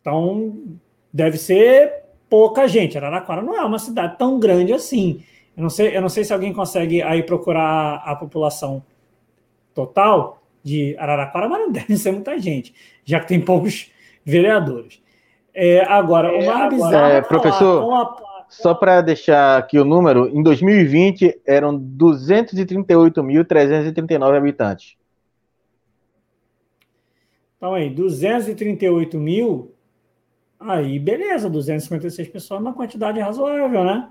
Então, 0.00 0.78
deve 1.12 1.36
ser 1.36 2.04
pouca 2.30 2.68
gente. 2.68 2.96
Araraquara 2.96 3.42
não 3.42 3.56
é 3.56 3.64
uma 3.64 3.80
cidade 3.80 4.16
tão 4.16 4.38
grande 4.38 4.72
assim. 4.72 5.24
Eu 5.56 5.64
não 5.64 5.70
sei, 5.70 5.96
eu 5.96 6.00
não 6.00 6.08
sei 6.08 6.22
se 6.22 6.32
alguém 6.32 6.52
consegue 6.52 7.02
aí 7.02 7.24
procurar 7.24 7.96
a 7.96 8.14
população 8.14 8.80
total 9.74 10.40
de 10.62 10.96
Araraquara, 10.98 11.48
mas 11.48 11.62
não 11.62 11.72
deve 11.74 11.96
ser 11.96 12.12
muita 12.12 12.38
gente, 12.38 12.72
já 13.04 13.18
que 13.18 13.26
tem 13.26 13.40
poucos 13.40 13.92
vereadores. 14.24 15.02
É, 15.52 15.84
agora, 15.84 16.32
o 16.36 16.44
mais 16.44 16.70
bizarro. 16.70 17.12
É, 17.12 17.22
professor, 17.22 17.92
a, 17.92 18.24
só 18.48 18.74
para 18.74 19.00
deixar 19.00 19.58
aqui 19.58 19.78
o 19.78 19.84
número, 19.84 20.28
em 20.28 20.42
2020 20.42 21.42
eram 21.46 21.78
238.339 21.78 24.36
habitantes. 24.36 24.96
Então 27.56 27.74
aí, 27.74 27.88
238 27.88 29.16
mil, 29.18 29.72
aí 30.60 30.98
beleza, 30.98 31.48
256 31.48 32.28
pessoas 32.28 32.60
é 32.60 32.62
uma 32.62 32.74
quantidade 32.74 33.18
razoável, 33.20 33.84
né? 33.84 34.10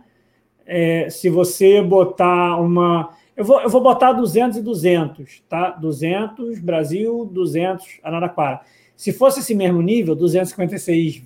É, 0.65 1.10
se 1.10 1.30
você 1.30 1.81
botar 1.81 2.57
uma. 2.60 3.11
Eu 3.35 3.44
vou, 3.44 3.60
eu 3.61 3.69
vou 3.69 3.81
botar 3.81 4.14
200 4.14 4.60
e 4.60 4.61
200, 4.61 5.44
tá? 5.49 5.72
200 5.72 6.60
Brasil, 6.60 7.27
200 7.31 7.99
Araraquara. 8.02 8.61
Se 8.95 9.11
fosse 9.11 9.40
esse 9.40 9.56
mesmo 9.56 9.82
nível, 9.82 10.15
256 10.15 11.24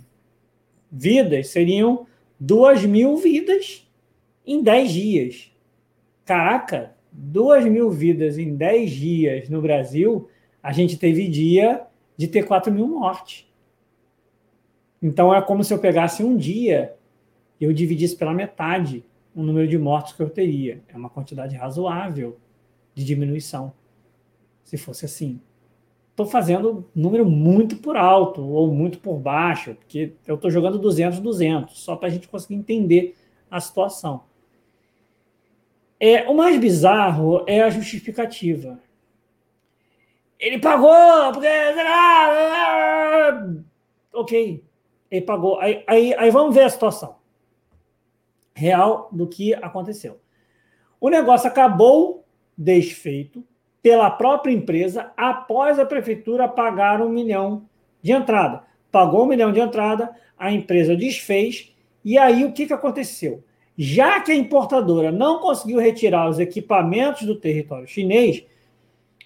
vidas 0.92 1.50
seriam 1.50 2.08
duas 2.40 2.84
mil 2.86 3.18
vidas 3.18 3.88
em 4.46 4.62
dez 4.64 4.92
dias. 4.92 5.52
Caraca, 6.26 6.96
duas 7.12 7.66
mil 7.66 7.90
vidas 7.90 8.38
em 8.38 8.56
dez 8.56 8.92
dias 8.92 9.50
no 9.50 9.62
Brasil, 9.62 10.30
a 10.62 10.72
gente 10.72 10.98
teve 10.98 11.28
dia 11.28 11.86
de 12.16 12.28
ter 12.28 12.44
quatro 12.44 12.72
mil 12.72 12.88
mortes. 12.88 13.46
Então 15.02 15.34
é 15.34 15.42
como 15.42 15.64
se 15.64 15.74
eu 15.74 15.80
pegasse 15.80 16.24
um 16.24 16.36
dia 16.36 16.96
e 17.60 17.66
eu 17.66 17.74
dividisse 17.74 18.16
pela 18.16 18.34
metade 18.34 19.04
o 19.36 19.44
número 19.44 19.68
de 19.68 19.78
mortos 19.78 20.14
que 20.14 20.22
eu 20.22 20.30
teria. 20.30 20.82
É 20.88 20.98
uma 20.98 21.10
quantidade 21.10 21.56
razoável 21.56 22.38
de 22.96 23.04
diminuição, 23.04 23.72
se 24.64 24.76
fosse 24.78 25.06
assim 25.06 25.40
estou 26.18 26.26
fazendo 26.26 26.90
número 26.96 27.24
muito 27.24 27.76
por 27.78 27.96
alto 27.96 28.44
ou 28.44 28.74
muito 28.74 28.98
por 28.98 29.20
baixo, 29.20 29.76
porque 29.76 30.14
eu 30.26 30.34
estou 30.34 30.50
jogando 30.50 30.80
200, 30.80 31.20
200, 31.20 31.80
só 31.80 31.96
para 31.96 32.08
a 32.08 32.12
gente 32.12 32.28
conseguir 32.28 32.56
entender 32.56 33.16
a 33.52 33.62
situação. 33.62 34.24
É, 36.00 36.28
o 36.28 36.34
mais 36.34 36.60
bizarro 36.60 37.44
é 37.46 37.62
a 37.62 37.70
justificativa. 37.70 38.80
Ele 40.40 40.58
pagou, 40.58 41.32
porque. 41.34 41.48
Ok, 44.12 44.64
ele 45.12 45.22
pagou. 45.26 45.60
Aí, 45.60 45.84
aí, 45.86 46.16
aí 46.16 46.32
vamos 46.32 46.56
ver 46.56 46.64
a 46.64 46.70
situação 46.70 47.16
real 48.56 49.08
do 49.12 49.28
que 49.28 49.54
aconteceu. 49.54 50.20
O 51.00 51.10
negócio 51.10 51.48
acabou 51.48 52.26
desfeito, 52.58 53.44
pela 53.82 54.10
própria 54.10 54.52
empresa 54.52 55.12
após 55.16 55.80
a 55.80 55.86
prefeitura 55.86 56.48
pagar 56.48 57.02
um 57.02 57.10
milhão 57.10 57.64
de 58.02 58.12
entrada. 58.12 58.64
Pagou 58.92 59.24
um 59.24 59.28
milhão 59.28 59.52
de 59.52 59.60
entrada, 59.60 60.10
a 60.38 60.52
empresa 60.52 60.96
desfez, 60.96 61.74
e 62.04 62.18
aí 62.18 62.44
o 62.44 62.52
que, 62.52 62.68
que 62.68 62.74
aconteceu? 62.74 63.44
Já 63.78 64.20
que 64.20 64.32
a 64.32 64.36
importadora 64.36 65.12
não 65.12 65.40
conseguiu 65.40 65.80
retirar 65.80 66.30
os 66.30 66.40
equipamentos 66.40 67.24
do 67.24 67.36
território 67.36 67.88
chinês, 67.88 68.44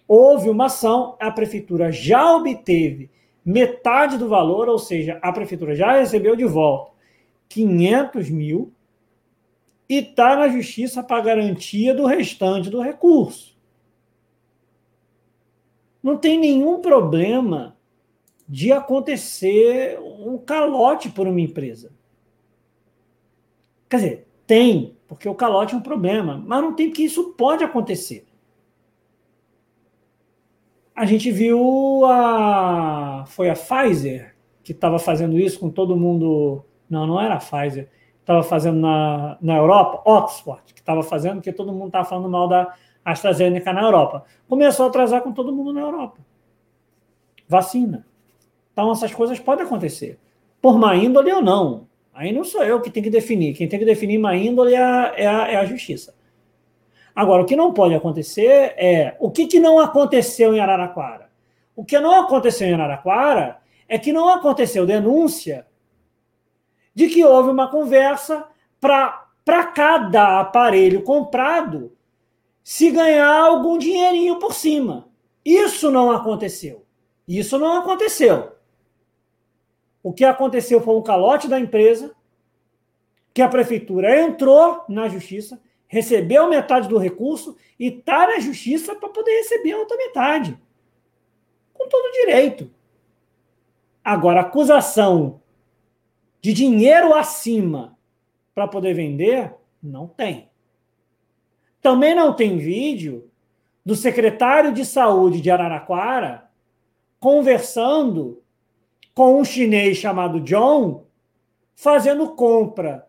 houve 0.08 0.50
uma 0.50 0.66
ação, 0.66 1.16
a 1.20 1.32
prefeitura 1.32 1.92
já 1.92 2.36
obteve 2.36 3.10
metade 3.46 4.18
do 4.18 4.28
valor, 4.28 4.68
ou 4.68 4.78
seja, 4.78 5.18
a 5.22 5.32
prefeitura 5.32 5.74
já 5.74 5.94
recebeu 5.94 6.36
de 6.36 6.46
volta 6.46 6.92
500 7.50 8.30
mil 8.30 8.72
e 9.90 9.98
está 9.98 10.36
na 10.36 10.48
justiça 10.48 11.02
para 11.02 11.22
garantia 11.22 11.94
do 11.94 12.06
restante 12.06 12.70
do 12.70 12.82
recurso 12.82 13.51
não 16.02 16.18
tem 16.18 16.38
nenhum 16.38 16.82
problema 16.82 17.78
de 18.48 18.72
acontecer 18.72 20.00
um 20.00 20.38
calote 20.38 21.10
por 21.10 21.28
uma 21.28 21.40
empresa. 21.40 21.92
Quer 23.90 23.96
dizer, 23.98 24.28
tem, 24.48 24.98
porque 25.08 25.28
o 25.28 25.36
calote 25.36 25.74
é 25.74 25.78
um 25.78 25.82
problema, 25.82 26.42
mas 26.46 26.62
não 26.62 26.74
tem 26.76 26.88
porque 26.88 27.04
isso 27.04 27.34
pode 27.34 27.64
acontecer. 27.64 28.26
A 30.96 31.06
gente 31.06 31.32
viu 31.32 32.06
a 32.06 33.24
foi 33.28 33.50
a 33.50 33.54
Pfizer 33.54 34.36
que 34.64 34.72
estava 34.72 35.00
fazendo 35.00 35.40
isso 35.40 35.60
com 35.60 35.70
todo 35.70 35.96
mundo. 35.96 36.64
Não, 36.90 37.08
não 37.08 37.20
era 37.20 37.36
a 37.36 37.40
Pfizer. 37.40 37.90
Estava 38.20 38.44
fazendo 38.44 38.80
na, 38.80 39.38
na 39.42 39.58
Europa, 39.58 40.02
Oxford, 40.06 40.62
que 40.74 40.80
estava 40.80 41.02
fazendo, 41.02 41.36
porque 41.36 41.52
todo 41.52 41.74
mundo 41.74 41.88
estava 41.88 42.06
falando 42.06 42.30
mal 42.30 42.48
da 42.48 42.76
AstraZeneca 43.04 43.74
na 43.74 43.82
Europa. 43.82 44.26
Começou 44.48 44.86
a 44.86 44.90
atrasar 44.90 45.22
com 45.22 45.32
todo 45.32 45.54
mundo 45.54 45.74
na 45.74 45.82
Europa. 45.82 46.20
Vacina. 47.48 48.06
Então, 48.72 48.92
essas 48.92 49.14
coisas 49.14 49.40
podem 49.40 49.66
acontecer. 49.66 50.20
Por 50.62 50.78
má 50.78 50.96
índole 50.96 51.32
ou 51.32 51.42
não. 51.42 51.88
Aí 52.14 52.32
não 52.32 52.44
sou 52.44 52.64
eu 52.64 52.82
que 52.82 52.90
tenho 52.90 53.04
que 53.06 53.10
definir. 53.10 53.56
Quem 53.56 53.68
tem 53.68 53.80
que 53.80 53.86
definir 53.86 54.18
má 54.18 54.36
índole 54.36 54.74
é 54.74 54.82
a, 54.82 55.14
é 55.16 55.28
a, 55.28 55.48
é 55.48 55.56
a 55.56 55.66
justiça. 55.66 56.14
Agora, 57.16 57.42
o 57.42 57.46
que 57.46 57.56
não 57.56 57.74
pode 57.74 57.94
acontecer 57.94 58.74
é 58.78 59.16
o 59.20 59.30
que, 59.30 59.48
que 59.48 59.60
não 59.60 59.80
aconteceu 59.80 60.56
em 60.56 60.60
Araraquara. 60.60 61.30
O 61.76 61.84
que 61.84 62.00
não 62.00 62.22
aconteceu 62.22 62.68
em 62.68 62.74
Araraquara 62.74 63.58
é 63.88 63.98
que 63.98 64.14
não 64.14 64.30
aconteceu 64.30 64.86
denúncia 64.86 65.66
de 66.94 67.08
que 67.08 67.24
houve 67.26 67.50
uma 67.50 67.70
conversa 67.70 68.46
para 68.80 69.64
cada 69.74 70.40
aparelho 70.40 71.04
comprado 71.04 71.92
se 72.64 72.92
ganhar 72.92 73.34
algum 73.34 73.78
dinheirinho 73.78 74.40
por 74.40 74.54
cima. 74.54 75.10
Isso 75.44 75.90
não 75.90 76.12
aconteceu. 76.12 76.86
Isso 77.28 77.58
não 77.58 77.78
aconteceu. 77.78 78.52
O 80.04 80.12
que 80.12 80.26
aconteceu 80.26 80.82
foi 80.82 80.96
um 80.96 81.02
calote 81.02 81.48
da 81.48 81.60
empresa, 81.60 82.16
que 83.34 83.42
a 83.42 83.48
prefeitura 83.48 84.20
entrou 84.22 84.84
na 84.90 85.08
justiça, 85.08 85.62
recebeu 85.88 86.50
metade 86.50 86.88
do 86.88 86.98
recurso 86.98 87.56
e 87.80 87.88
está 87.88 88.28
na 88.28 88.40
justiça 88.40 88.96
para 88.96 89.10
poder 89.10 89.32
receber 89.38 89.74
a 89.74 89.80
outra 89.80 89.98
metade. 89.98 90.58
Com 91.74 91.88
todo 91.88 92.14
direito. 92.14 92.70
Agora, 94.04 94.42
acusação 94.42 95.42
de 96.42 96.54
dinheiro 96.54 97.14
acima 97.14 97.98
para 98.54 98.68
poder 98.68 98.94
vender, 98.94 99.54
não 99.82 100.08
tem. 100.08 100.51
Também 101.82 102.14
não 102.14 102.34
tem 102.34 102.58
vídeo 102.58 103.30
do 103.86 103.96
secretário 103.96 104.72
de 104.72 104.86
saúde 104.86 105.42
de 105.42 105.50
Araraquara 105.50 106.50
conversando 107.20 108.42
com 109.14 109.40
um 109.40 109.44
chinês 109.44 109.98
chamado 109.98 110.40
John, 110.40 111.06
fazendo 111.76 112.30
compra 112.36 113.08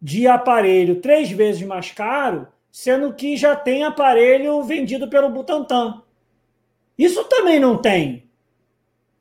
de 0.00 0.26
aparelho 0.26 1.00
três 1.00 1.30
vezes 1.30 1.62
mais 1.62 1.90
caro, 1.92 2.48
sendo 2.70 3.14
que 3.14 3.36
já 3.36 3.54
tem 3.54 3.84
aparelho 3.84 4.62
vendido 4.62 5.08
pelo 5.08 5.28
Butantan. 5.30 6.02
Isso 6.98 7.24
também 7.24 7.60
não 7.60 7.76
tem. 7.80 8.28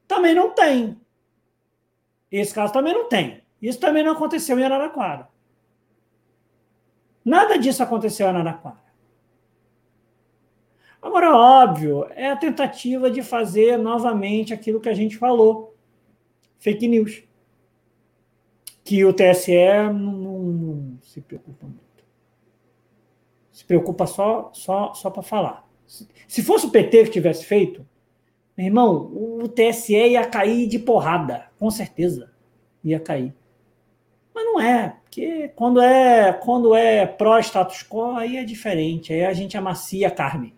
Também 0.07 0.34
não 0.34 0.52
tem. 0.52 0.99
Esse 2.31 2.53
caso 2.53 2.73
também 2.73 2.93
não 2.93 3.07
tem. 3.07 3.41
Isso 3.61 3.80
também 3.80 4.03
não 4.03 4.14
aconteceu 4.14 4.57
em 4.57 4.64
Araraquara. 4.64 5.31
Nada 7.23 7.57
disso 7.57 7.84
aconteceu 7.84 8.27
em 8.27 8.30
Araraquara. 8.30 8.81
Agora, 11.02 11.35
óbvio, 11.35 12.06
é 12.11 12.30
a 12.30 12.35
tentativa 12.35 13.10
de 13.10 13.23
fazer 13.23 13.77
novamente 13.77 14.53
aquilo 14.53 14.80
que 14.80 14.89
a 14.89 14.93
gente 14.93 15.18
falou: 15.18 15.76
fake 16.60 16.88
news. 16.88 17.23
Que 18.84 19.06
o 19.06 19.14
TSE 19.14 19.53
não, 19.93 20.11
não, 20.11 20.39
não 20.39 20.98
se 21.02 21.22
preocupa 21.22 21.65
muito. 21.65 21.81
Se 23.52 23.65
preocupa 23.65 24.06
só, 24.06 24.52
só, 24.53 24.93
só 24.93 25.10
para 25.10 25.23
falar. 25.23 25.69
Se 26.27 26.41
fosse 26.41 26.65
o 26.65 26.72
PT 26.72 27.06
que 27.06 27.11
tivesse 27.11 27.45
feito, 27.45 27.85
meu 28.57 28.68
irmão, 28.68 29.11
o 29.14 29.48
TSE 29.48 29.93
ia 29.93 30.26
cair 30.26 30.68
de 30.68 30.80
porrada, 30.80 31.48
com 31.60 31.69
certeza. 31.69 32.31
Ia 32.84 32.99
cair. 32.99 33.34
Mas 34.34 34.45
não 34.45 34.60
é, 34.60 34.95
porque 35.03 35.52
quando 35.56 35.82
é 35.82 36.32
quando 36.32 36.76
é 36.76 37.06
pró-status 37.06 37.84
quo, 37.84 38.16
aí 38.16 38.38
é 38.38 38.44
diferente. 38.44 39.12
Aí 39.14 39.26
a 39.26 39.34
gente 39.34 39.58
amacia 39.58 40.08
a 40.08 40.12
carne. 40.12 40.53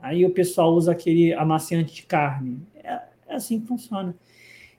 Aí 0.00 0.24
o 0.24 0.30
pessoal 0.30 0.72
usa 0.72 0.92
aquele 0.92 1.32
amaciante 1.32 1.94
de 1.94 2.02
carne. 2.02 2.60
É, 2.82 3.00
é 3.28 3.34
assim 3.34 3.60
que 3.60 3.66
funciona. 3.66 4.14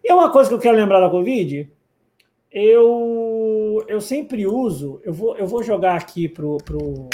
E 0.03 0.09
é 0.09 0.13
uma 0.13 0.31
coisa 0.31 0.49
que 0.49 0.55
eu 0.55 0.59
quero 0.59 0.77
lembrar 0.77 0.99
da 0.99 1.09
Covid. 1.09 1.69
Eu, 2.51 3.83
eu 3.87 3.99
sempre 3.99 4.47
uso. 4.47 5.01
Eu 5.03 5.13
vou, 5.13 5.37
eu 5.37 5.47
vou 5.47 5.63
jogar 5.63 5.95
aqui 5.95 6.27
pro, 6.29 6.57
pro, 6.57 7.09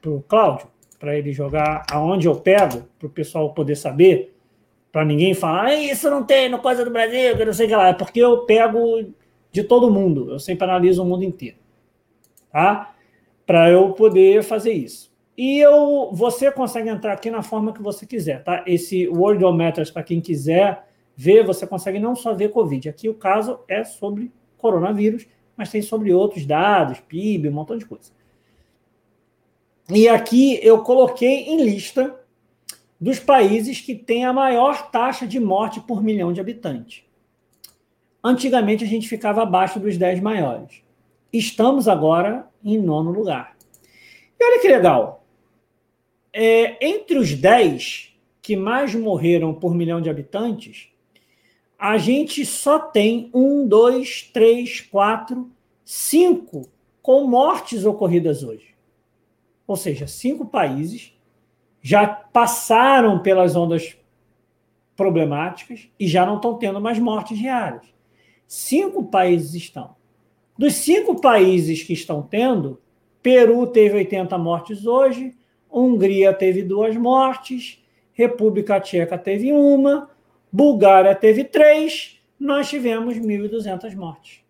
pro 0.00 0.24
Cláudio, 0.28 0.68
para 0.98 1.16
ele 1.16 1.32
jogar 1.32 1.84
aonde 1.90 2.26
eu 2.26 2.34
pego, 2.34 2.82
para 2.98 3.06
o 3.06 3.10
pessoal 3.10 3.54
poder 3.54 3.76
saber, 3.76 4.34
para 4.92 5.04
ninguém 5.04 5.32
falar, 5.32 5.74
isso 5.74 6.10
não 6.10 6.22
tem 6.22 6.50
no 6.50 6.58
Coisa 6.58 6.84
do 6.84 6.90
Brasil, 6.90 7.34
que 7.34 7.44
não 7.46 7.52
sei 7.54 7.64
o 7.64 7.68
que 7.70 7.76
lá. 7.76 7.88
É 7.88 7.94
porque 7.94 8.20
eu 8.20 8.44
pego 8.44 9.06
de 9.52 9.62
todo 9.62 9.90
mundo. 9.90 10.30
Eu 10.30 10.38
sempre 10.38 10.64
analiso 10.64 11.02
o 11.02 11.06
mundo 11.06 11.22
inteiro. 11.22 11.58
Tá? 12.50 12.94
Para 13.46 13.70
eu 13.70 13.92
poder 13.92 14.42
fazer 14.42 14.72
isso. 14.72 15.12
E 15.36 15.58
eu, 15.58 16.10
você 16.12 16.50
consegue 16.50 16.88
entrar 16.88 17.12
aqui 17.12 17.30
na 17.30 17.42
forma 17.42 17.72
que 17.72 17.82
você 17.82 18.04
quiser, 18.04 18.44
tá? 18.44 18.62
Esse 18.66 19.08
Worldometers, 19.08 19.90
para 19.90 20.02
quem 20.02 20.20
quiser 20.20 20.86
ver, 21.16 21.44
você 21.44 21.66
consegue 21.66 21.98
não 21.98 22.14
só 22.14 22.34
ver 22.34 22.50
Covid. 22.50 22.88
Aqui 22.88 23.08
o 23.08 23.14
caso 23.14 23.60
é 23.66 23.82
sobre 23.82 24.30
coronavírus, 24.58 25.26
mas 25.56 25.70
tem 25.70 25.80
sobre 25.80 26.12
outros 26.12 26.44
dados, 26.44 27.00
PIB, 27.00 27.48
um 27.48 27.52
montão 27.52 27.78
de 27.78 27.86
coisa. 27.86 28.10
E 29.90 30.06
aqui 30.08 30.58
eu 30.62 30.82
coloquei 30.82 31.44
em 31.44 31.64
lista 31.64 32.14
dos 33.00 33.18
países 33.18 33.80
que 33.80 33.94
têm 33.94 34.24
a 34.24 34.32
maior 34.32 34.90
taxa 34.90 35.26
de 35.26 35.40
morte 35.40 35.80
por 35.80 36.02
milhão 36.02 36.32
de 36.32 36.40
habitantes. 36.40 37.04
Antigamente 38.22 38.84
a 38.84 38.86
gente 38.86 39.08
ficava 39.08 39.42
abaixo 39.42 39.80
dos 39.80 39.96
10 39.96 40.20
maiores. 40.20 40.82
Estamos 41.32 41.88
agora 41.88 42.46
em 42.64 42.78
nono 42.78 43.10
lugar. 43.10 43.56
E 44.38 44.44
olha 44.44 44.60
que 44.60 44.68
legal 44.68 45.22
é, 46.32 46.84
entre 46.84 47.18
os 47.18 47.34
10 47.34 48.14
que 48.40 48.56
mais 48.56 48.94
morreram 48.94 49.54
por 49.54 49.74
milhão 49.74 50.00
de 50.00 50.08
habitantes, 50.08 50.88
a 51.78 51.98
gente 51.98 52.44
só 52.46 52.78
tem 52.78 53.30
um, 53.34 53.66
dois, 53.66 54.22
três, 54.32 54.80
quatro, 54.80 55.50
cinco 55.84 56.68
com 57.02 57.26
mortes 57.26 57.84
ocorridas 57.84 58.42
hoje. 58.42 58.74
Ou 59.66 59.76
seja, 59.76 60.06
cinco 60.06 60.46
países 60.46 61.12
já 61.80 62.06
passaram 62.06 63.20
pelas 63.20 63.56
ondas 63.56 63.96
problemáticas 64.96 65.88
e 65.98 66.06
já 66.06 66.24
não 66.24 66.36
estão 66.36 66.56
tendo 66.56 66.80
mais 66.80 66.98
mortes 66.98 67.38
diárias. 67.38 67.84
Cinco 68.54 69.04
países 69.04 69.54
estão. 69.54 69.96
Dos 70.58 70.74
cinco 70.74 71.18
países 71.18 71.82
que 71.82 71.94
estão 71.94 72.20
tendo, 72.20 72.78
Peru 73.22 73.66
teve 73.66 73.96
80 73.96 74.36
mortes 74.36 74.84
hoje, 74.84 75.34
Hungria 75.70 76.34
teve 76.34 76.62
duas 76.62 76.94
mortes, 76.94 77.82
República 78.12 78.78
Tcheca 78.78 79.16
teve 79.16 79.54
uma, 79.54 80.10
Bulgária 80.52 81.14
teve 81.14 81.44
três, 81.44 82.22
nós 82.38 82.68
tivemos 82.68 83.16
1.200 83.16 83.96
mortes. 83.96 84.44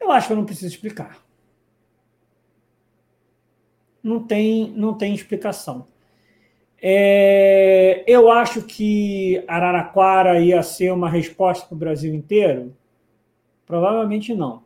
Eu 0.00 0.12
acho 0.12 0.28
que 0.28 0.34
eu 0.34 0.36
não 0.36 0.46
preciso 0.46 0.72
explicar. 0.72 1.20
Não 4.00 4.22
tem, 4.24 4.70
não 4.76 4.96
tem 4.96 5.12
explicação. 5.12 5.90
É, 6.82 8.02
eu 8.08 8.30
acho 8.30 8.62
que 8.62 9.44
Araraquara 9.46 10.40
ia 10.40 10.62
ser 10.62 10.92
uma 10.92 11.08
resposta 11.08 11.66
para 11.66 11.74
o 11.74 11.78
Brasil 11.78 12.12
inteiro? 12.12 12.76
Provavelmente 13.64 14.34
não 14.34 14.64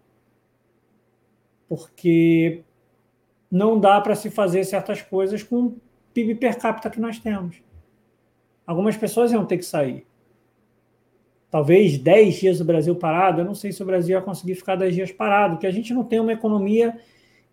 porque 1.68 2.62
não 3.50 3.78
dá 3.78 4.00
para 4.00 4.14
se 4.14 4.30
fazer 4.30 4.64
certas 4.64 5.02
coisas 5.02 5.42
com 5.42 5.66
o 5.66 5.80
PIB 6.12 6.36
per 6.36 6.58
capita 6.58 6.90
que 6.90 7.00
nós 7.00 7.18
temos. 7.18 7.62
Algumas 8.66 8.96
pessoas 8.96 9.32
iam 9.32 9.44
ter 9.44 9.58
que 9.58 9.64
sair. 9.64 10.06
Talvez 11.50 11.96
10 11.98 12.34
dias 12.34 12.58
do 12.58 12.64
Brasil 12.64 12.94
parado, 12.96 13.40
eu 13.40 13.44
não 13.44 13.54
sei 13.54 13.72
se 13.72 13.82
o 13.82 13.86
Brasil 13.86 14.16
ia 14.16 14.22
conseguir 14.22 14.56
ficar 14.56 14.76
10 14.76 14.94
dias 14.94 15.12
parado, 15.12 15.54
porque 15.54 15.66
a 15.66 15.70
gente 15.70 15.94
não 15.94 16.04
tem 16.04 16.20
uma 16.20 16.32
economia 16.32 16.98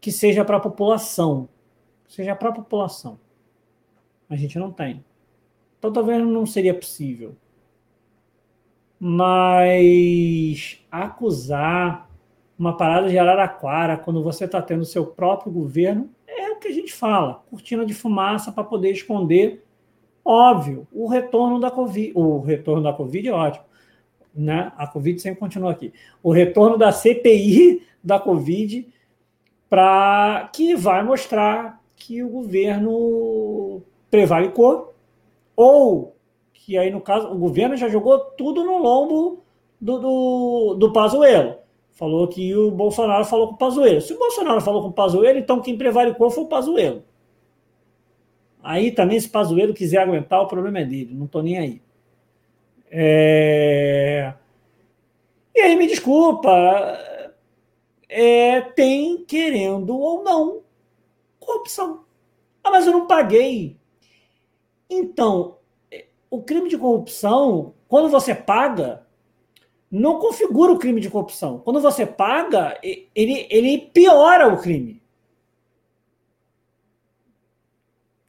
que 0.02 0.12
seja 0.12 0.44
para 0.44 0.58
a 0.58 0.60
população. 0.60 1.48
Seja 2.08 2.36
para 2.36 2.50
a 2.50 2.54
população. 2.54 3.20
A 4.30 4.36
gente 4.36 4.58
não 4.58 4.72
tem. 4.72 5.04
Então 5.78 5.92
talvez 5.92 6.26
não 6.26 6.46
seria 6.46 6.74
possível. 6.74 7.36
Mas 9.00 10.80
acusar 10.90 12.10
uma 12.58 12.78
parada 12.78 13.10
de 13.10 13.18
Araraquara, 13.18 13.98
quando 13.98 14.24
você 14.24 14.46
está 14.46 14.62
tendo 14.62 14.86
seu 14.86 15.06
próprio 15.06 15.52
governo, 15.52 16.10
é 16.26 16.52
o 16.52 16.58
que 16.58 16.70
a 16.70 16.74
gente 16.74 16.94
fala, 16.94 17.44
cortina 17.50 17.86
de 17.86 17.94
fumaça 17.94 18.52
para 18.52 18.64
poder 18.64 18.92
esconder, 18.92 19.66
óbvio, 20.24 20.88
o 20.92 21.08
retorno 21.08 21.60
da 21.60 21.70
Covid. 21.70 22.14
O 22.16 22.40
retorno 22.40 22.82
da 22.82 22.94
Covid 22.94 23.28
é 23.28 23.34
ótimo, 23.34 23.66
né? 24.34 24.72
A 24.78 24.88
Covid 24.88 25.22
sempre 25.22 25.40
continua 25.40 25.72
aqui. 25.72 25.92
O 26.22 26.32
retorno 26.32 26.78
da 26.78 26.92
CPI 26.92 27.86
da 28.02 28.20
Covid, 28.20 28.88
para 29.70 30.50
que 30.54 30.76
vai 30.76 31.04
mostrar 31.04 31.84
que 31.96 32.24
o 32.24 32.30
governo 32.30 33.82
prevaricou 34.14 34.94
Ou 35.56 36.16
que 36.54 36.78
aí, 36.78 36.92
no 36.92 37.02
caso, 37.02 37.30
o 37.30 37.38
governo 37.38 37.76
já 37.76 37.90
jogou 37.90 38.20
tudo 38.20 38.64
no 38.64 38.78
lombo 38.78 39.44
do, 39.82 40.00
do, 40.00 40.74
do 40.76 40.94
Pazuello. 40.94 41.56
Falou 41.92 42.26
que 42.28 42.56
o 42.56 42.72
Bolsonaro 42.72 43.26
falou 43.26 43.50
com 43.50 43.56
o 43.56 43.58
Pazuello. 43.58 44.00
Se 44.00 44.14
o 44.14 44.20
Bolsonaro 44.20 44.62
falou 44.62 44.82
com 44.82 44.88
o 44.88 44.94
Pazuello, 44.94 45.38
então 45.38 45.60
quem 45.60 45.78
prevaricou 45.78 46.30
foi 46.30 46.46
o 46.46 46.48
Pazuello. 46.48 47.04
Aí 48.62 48.92
também, 48.92 49.20
se 49.20 49.28
o 49.28 49.32
Pazuello 49.32 49.74
quiser 49.74 49.98
aguentar, 49.98 50.42
o 50.42 50.48
problema 50.48 50.80
é 50.80 50.86
dele. 50.86 51.14
Não 51.14 51.26
estou 51.26 51.44
nem 51.44 51.58
aí. 51.58 51.82
É... 52.90 54.34
E 55.54 55.60
aí, 55.60 55.76
me 55.76 55.86
desculpa, 55.86 56.50
é, 58.08 58.62
tem, 58.62 59.26
querendo 59.26 60.00
ou 60.00 60.24
não, 60.24 60.62
corrupção. 61.40 62.06
Ah, 62.64 62.72
mas 62.72 62.88
eu 62.88 62.94
não 62.94 63.06
paguei. 63.06 63.76
Então, 64.90 65.58
o 66.34 66.42
crime 66.42 66.68
de 66.68 66.78
corrupção, 66.78 67.76
quando 67.88 68.10
você 68.10 68.34
paga, 68.34 69.06
não 69.90 70.18
configura 70.18 70.72
o 70.72 70.80
crime 70.80 71.00
de 71.00 71.10
corrupção. 71.10 71.60
Quando 71.60 71.80
você 71.80 72.08
paga, 72.08 72.76
ele, 72.82 73.48
ele 73.52 73.78
piora 73.78 74.52
o 74.52 74.60
crime. 74.60 75.00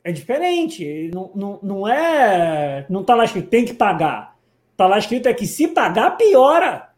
É 0.05 0.13
diferente. 0.13 1.11
Não, 1.15 1.31
não, 1.35 1.59
não 1.63 1.89
é. 1.89 2.85
Não 2.91 3.01
está 3.01 3.15
lá 3.15 3.25
escrito 3.25 3.49
tem 3.49 3.65
que 3.65 3.73
pagar. 3.73 4.37
Está 4.73 4.87
lá 4.87 4.99
escrito 4.99 5.27
é 5.27 5.33
que 5.33 5.47
se 5.47 5.69
pagar, 5.69 6.19
piora 6.19 6.91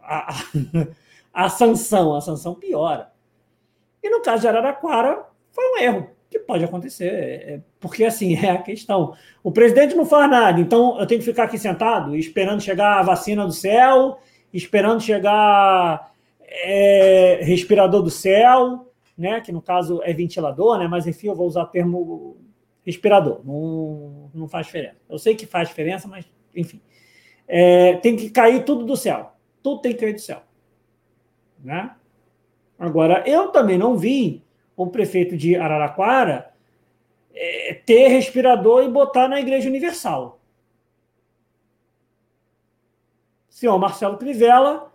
a, 0.00 0.32
a, 0.32 0.34
a 1.46 1.48
sanção. 1.48 2.14
A 2.14 2.20
sanção 2.20 2.54
piora. 2.54 3.12
E 4.00 4.08
no 4.08 4.22
caso 4.22 4.42
de 4.42 4.48
Araraquara, 4.48 5.26
foi 5.50 5.64
um 5.72 5.78
erro 5.78 6.19
que 6.30 6.38
pode 6.38 6.64
acontecer, 6.64 7.12
é, 7.12 7.54
é, 7.54 7.60
porque 7.80 8.04
assim 8.04 8.36
é 8.38 8.50
a 8.50 8.62
questão. 8.62 9.14
O 9.42 9.50
presidente 9.50 9.96
não 9.96 10.06
faz 10.06 10.30
nada, 10.30 10.60
então 10.60 10.98
eu 11.00 11.06
tenho 11.06 11.20
que 11.20 11.26
ficar 11.26 11.44
aqui 11.44 11.58
sentado, 11.58 12.14
esperando 12.16 12.62
chegar 12.62 12.98
a 12.98 13.02
vacina 13.02 13.44
do 13.44 13.52
céu, 13.52 14.18
esperando 14.52 15.00
chegar 15.00 16.14
é, 16.40 17.40
respirador 17.42 18.02
do 18.02 18.10
céu, 18.10 18.92
né? 19.18 19.40
Que 19.40 19.50
no 19.50 19.60
caso 19.60 20.00
é 20.04 20.12
ventilador, 20.12 20.78
né? 20.78 20.86
Mas 20.86 21.06
enfim, 21.06 21.26
eu 21.26 21.34
vou 21.34 21.46
usar 21.46 21.64
o 21.64 21.66
termo 21.66 22.36
respirador, 22.84 23.40
não, 23.44 24.30
não 24.32 24.48
faz 24.48 24.66
diferença. 24.66 24.96
Eu 25.08 25.18
sei 25.18 25.34
que 25.34 25.46
faz 25.46 25.68
diferença, 25.68 26.06
mas 26.06 26.24
enfim. 26.54 26.80
É, 27.46 27.96
tem 27.96 28.16
que 28.16 28.30
cair 28.30 28.64
tudo 28.64 28.84
do 28.84 28.96
céu. 28.96 29.32
Tudo 29.60 29.80
tem 29.80 29.92
que 29.92 29.98
cair 29.98 30.14
do 30.14 30.20
céu. 30.20 30.42
Né? 31.62 31.90
Agora, 32.78 33.24
eu 33.26 33.48
também 33.48 33.76
não 33.76 33.96
vi 33.96 34.42
o 34.76 34.86
prefeito 34.86 35.36
de 35.36 35.56
Araraquara 35.56 36.52
é, 37.34 37.74
ter 37.74 38.08
respirador 38.08 38.84
e 38.84 38.88
botar 38.88 39.28
na 39.28 39.40
Igreja 39.40 39.68
Universal. 39.68 40.40
Senhor 43.48 43.78
Marcelo 43.78 44.16
Crivella, 44.16 44.90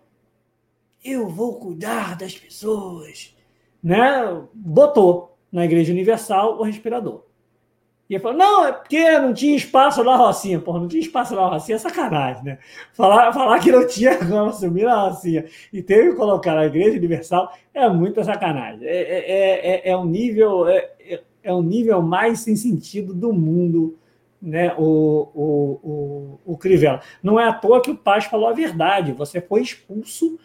eu 1.03 1.27
vou 1.27 1.59
cuidar 1.59 2.17
das 2.17 2.35
pessoas, 2.35 3.35
né? 3.83 4.43
Botou 4.53 5.37
na 5.51 5.63
Igreja 5.65 5.93
Universal 5.93 6.59
o 6.59 6.63
respirador. 6.63 7.23
E 8.09 8.13
ele 8.13 8.21
falou, 8.21 8.37
não, 8.37 8.65
é 8.67 8.71
porque 8.71 9.17
não 9.17 9.33
tinha 9.33 9.55
espaço 9.55 10.03
na 10.03 10.15
Rocinha. 10.15 10.59
Porra, 10.59 10.79
não 10.79 10.87
tinha 10.87 11.01
espaço 11.01 11.35
na 11.35 11.47
Rocinha 11.47 11.75
é 11.75 11.79
sacanagem, 11.79 12.43
né? 12.43 12.59
Falar, 12.93 13.33
falar 13.33 13.59
que 13.59 13.71
não 13.71 13.85
tinha 13.87 14.17
como 14.17 14.45
assumir 14.45 14.83
na 14.83 15.07
Rocinha 15.07 15.45
e 15.73 15.81
teve 15.81 16.11
que 16.11 16.15
colocar 16.15 16.53
na 16.53 16.65
Igreja 16.65 16.97
Universal 16.97 17.51
é 17.73 17.89
muita 17.89 18.23
sacanagem. 18.23 18.87
É, 18.87 18.95
é, 18.95 19.89
é, 19.89 19.89
é 19.89 19.97
um 19.97 20.05
nível 20.05 20.67
é, 20.67 20.91
é, 20.99 21.21
é 21.43 21.53
um 21.53 21.63
nível 21.63 22.01
mais 22.01 22.41
sem 22.41 22.55
sentido 22.55 23.11
do 23.11 23.33
mundo, 23.33 23.97
né? 24.39 24.75
O, 24.77 25.29
o, 25.33 25.79
o, 25.83 26.53
o 26.53 26.57
Crivella. 26.57 27.01
Não 27.23 27.39
é 27.39 27.47
à 27.47 27.53
toa 27.53 27.81
que 27.81 27.89
o 27.89 27.97
Paz 27.97 28.25
falou 28.25 28.47
a 28.47 28.53
verdade. 28.53 29.13
Você 29.13 29.41
foi 29.41 29.61
expulso 29.61 30.37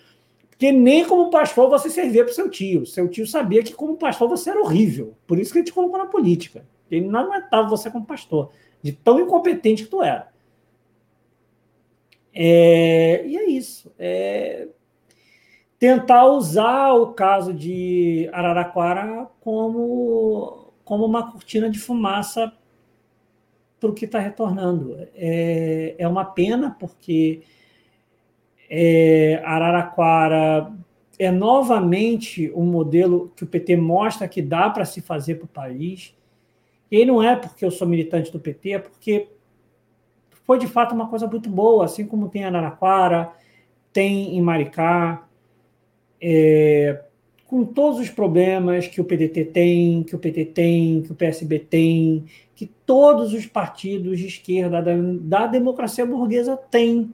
porque 0.49 0.73
nem 0.73 1.07
como 1.07 1.31
pastor 1.31 1.71
você 1.71 1.89
servia 1.89 2.23
para 2.23 2.33
o 2.33 2.35
seu 2.35 2.51
tio. 2.51 2.85
Seu 2.85 3.09
tio 3.09 3.27
sabia 3.27 3.63
que 3.63 3.73
como 3.73 3.97
pastor 3.97 4.29
você 4.29 4.51
era 4.51 4.61
horrível. 4.61 5.15
Por 5.27 5.39
isso 5.39 5.53
que 5.53 5.59
ele 5.59 5.67
te 5.67 5.73
colocou 5.73 5.99
na 5.99 6.05
política. 6.05 6.63
Ele 6.91 7.07
não 7.07 7.21
aguentava 7.21 7.69
você 7.69 7.91
como 7.91 8.05
pastor, 8.05 8.51
de 8.83 8.93
tão 8.93 9.21
incompetente 9.21 9.85
que 9.85 9.91
tu 9.91 10.03
era. 10.03 10.29
É, 12.33 13.27
e 13.27 13.37
é 13.37 13.51
isso. 13.51 13.93
É, 13.99 14.69
tentar 15.79 16.27
usar 16.27 16.93
o 16.93 17.09
caso 17.13 17.53
de 17.53 18.29
Araraquara 18.33 19.29
como, 19.41 20.73
como 20.85 21.05
uma 21.05 21.33
cortina 21.33 21.71
de 21.71 21.79
fumaça 21.79 22.53
para 23.81 23.91
o 23.91 23.95
que 23.95 24.05
está 24.05 24.19
retornando. 24.19 24.97
É, 25.15 25.95
é 25.99 26.07
uma 26.07 26.25
pena, 26.25 26.77
porque 26.79 27.43
é, 28.69 29.41
Araraquara 29.45 30.71
é 31.19 31.31
novamente 31.31 32.53
um 32.55 32.65
modelo 32.65 33.33
que 33.35 33.45
o 33.45 33.47
PT 33.47 33.77
mostra 33.77 34.29
que 34.29 34.41
dá 34.41 34.71
para 34.71 34.85
se 34.85 35.01
fazer 35.01 35.37
para 35.37 35.45
o 35.45 35.49
país. 35.49 36.15
E 36.91 36.97
aí 36.97 37.07
não 37.07 37.23
é 37.23 37.37
porque 37.37 37.65
eu 37.65 37.71
sou 37.71 37.87
militante 37.87 38.33
do 38.33 38.41
PT, 38.41 38.73
é 38.73 38.79
porque 38.79 39.29
foi 40.45 40.59
de 40.59 40.67
fato 40.67 40.95
uma 40.95 41.09
coisa 41.09 41.27
muito 41.27 41.49
boa, 41.49 41.85
assim 41.85 42.05
como 42.05 42.29
tem 42.29 42.43
em 42.43 42.45
Araraquara, 42.45 43.33
tem 43.93 44.37
em 44.37 44.41
Maricá, 44.41 45.27
é, 46.21 47.05
com 47.47 47.65
todos 47.65 48.01
os 48.01 48.11
problemas 48.11 48.87
que 48.87 49.01
o 49.01 49.05
PDT 49.05 49.45
tem, 49.47 50.03
que 50.03 50.15
o 50.15 50.19
PT 50.19 50.45
tem, 50.47 51.03
que 51.03 51.13
o 51.13 51.15
PSB 51.15 51.59
tem, 51.59 52.25
que 52.55 52.67
todos 52.67 53.33
os 53.33 53.47
partidos 53.47 54.19
de 54.19 54.27
esquerda 54.27 54.83
da, 54.83 54.93
da 55.21 55.47
democracia 55.47 56.05
burguesa 56.05 56.57
têm. 56.57 57.13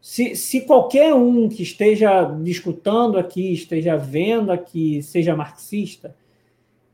Se, 0.00 0.34
se 0.34 0.62
qualquer 0.62 1.14
um 1.14 1.48
que 1.48 1.62
esteja 1.62 2.24
discutando 2.42 3.18
aqui, 3.18 3.52
esteja 3.52 3.96
vendo 3.96 4.50
aqui, 4.50 5.00
seja 5.00 5.36
marxista, 5.36 6.16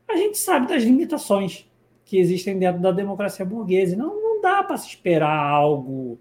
a 0.09 0.17
gente 0.17 0.37
sabe 0.37 0.67
das 0.67 0.83
limitações 0.83 1.69
que 2.03 2.17
existem 2.17 2.57
dentro 2.57 2.81
da 2.81 2.91
democracia 2.91 3.45
burguesa. 3.45 3.95
Não, 3.95 4.19
não 4.19 4.41
dá 4.41 4.63
para 4.63 4.77
se 4.77 4.87
esperar 4.87 5.37
algo. 5.37 6.19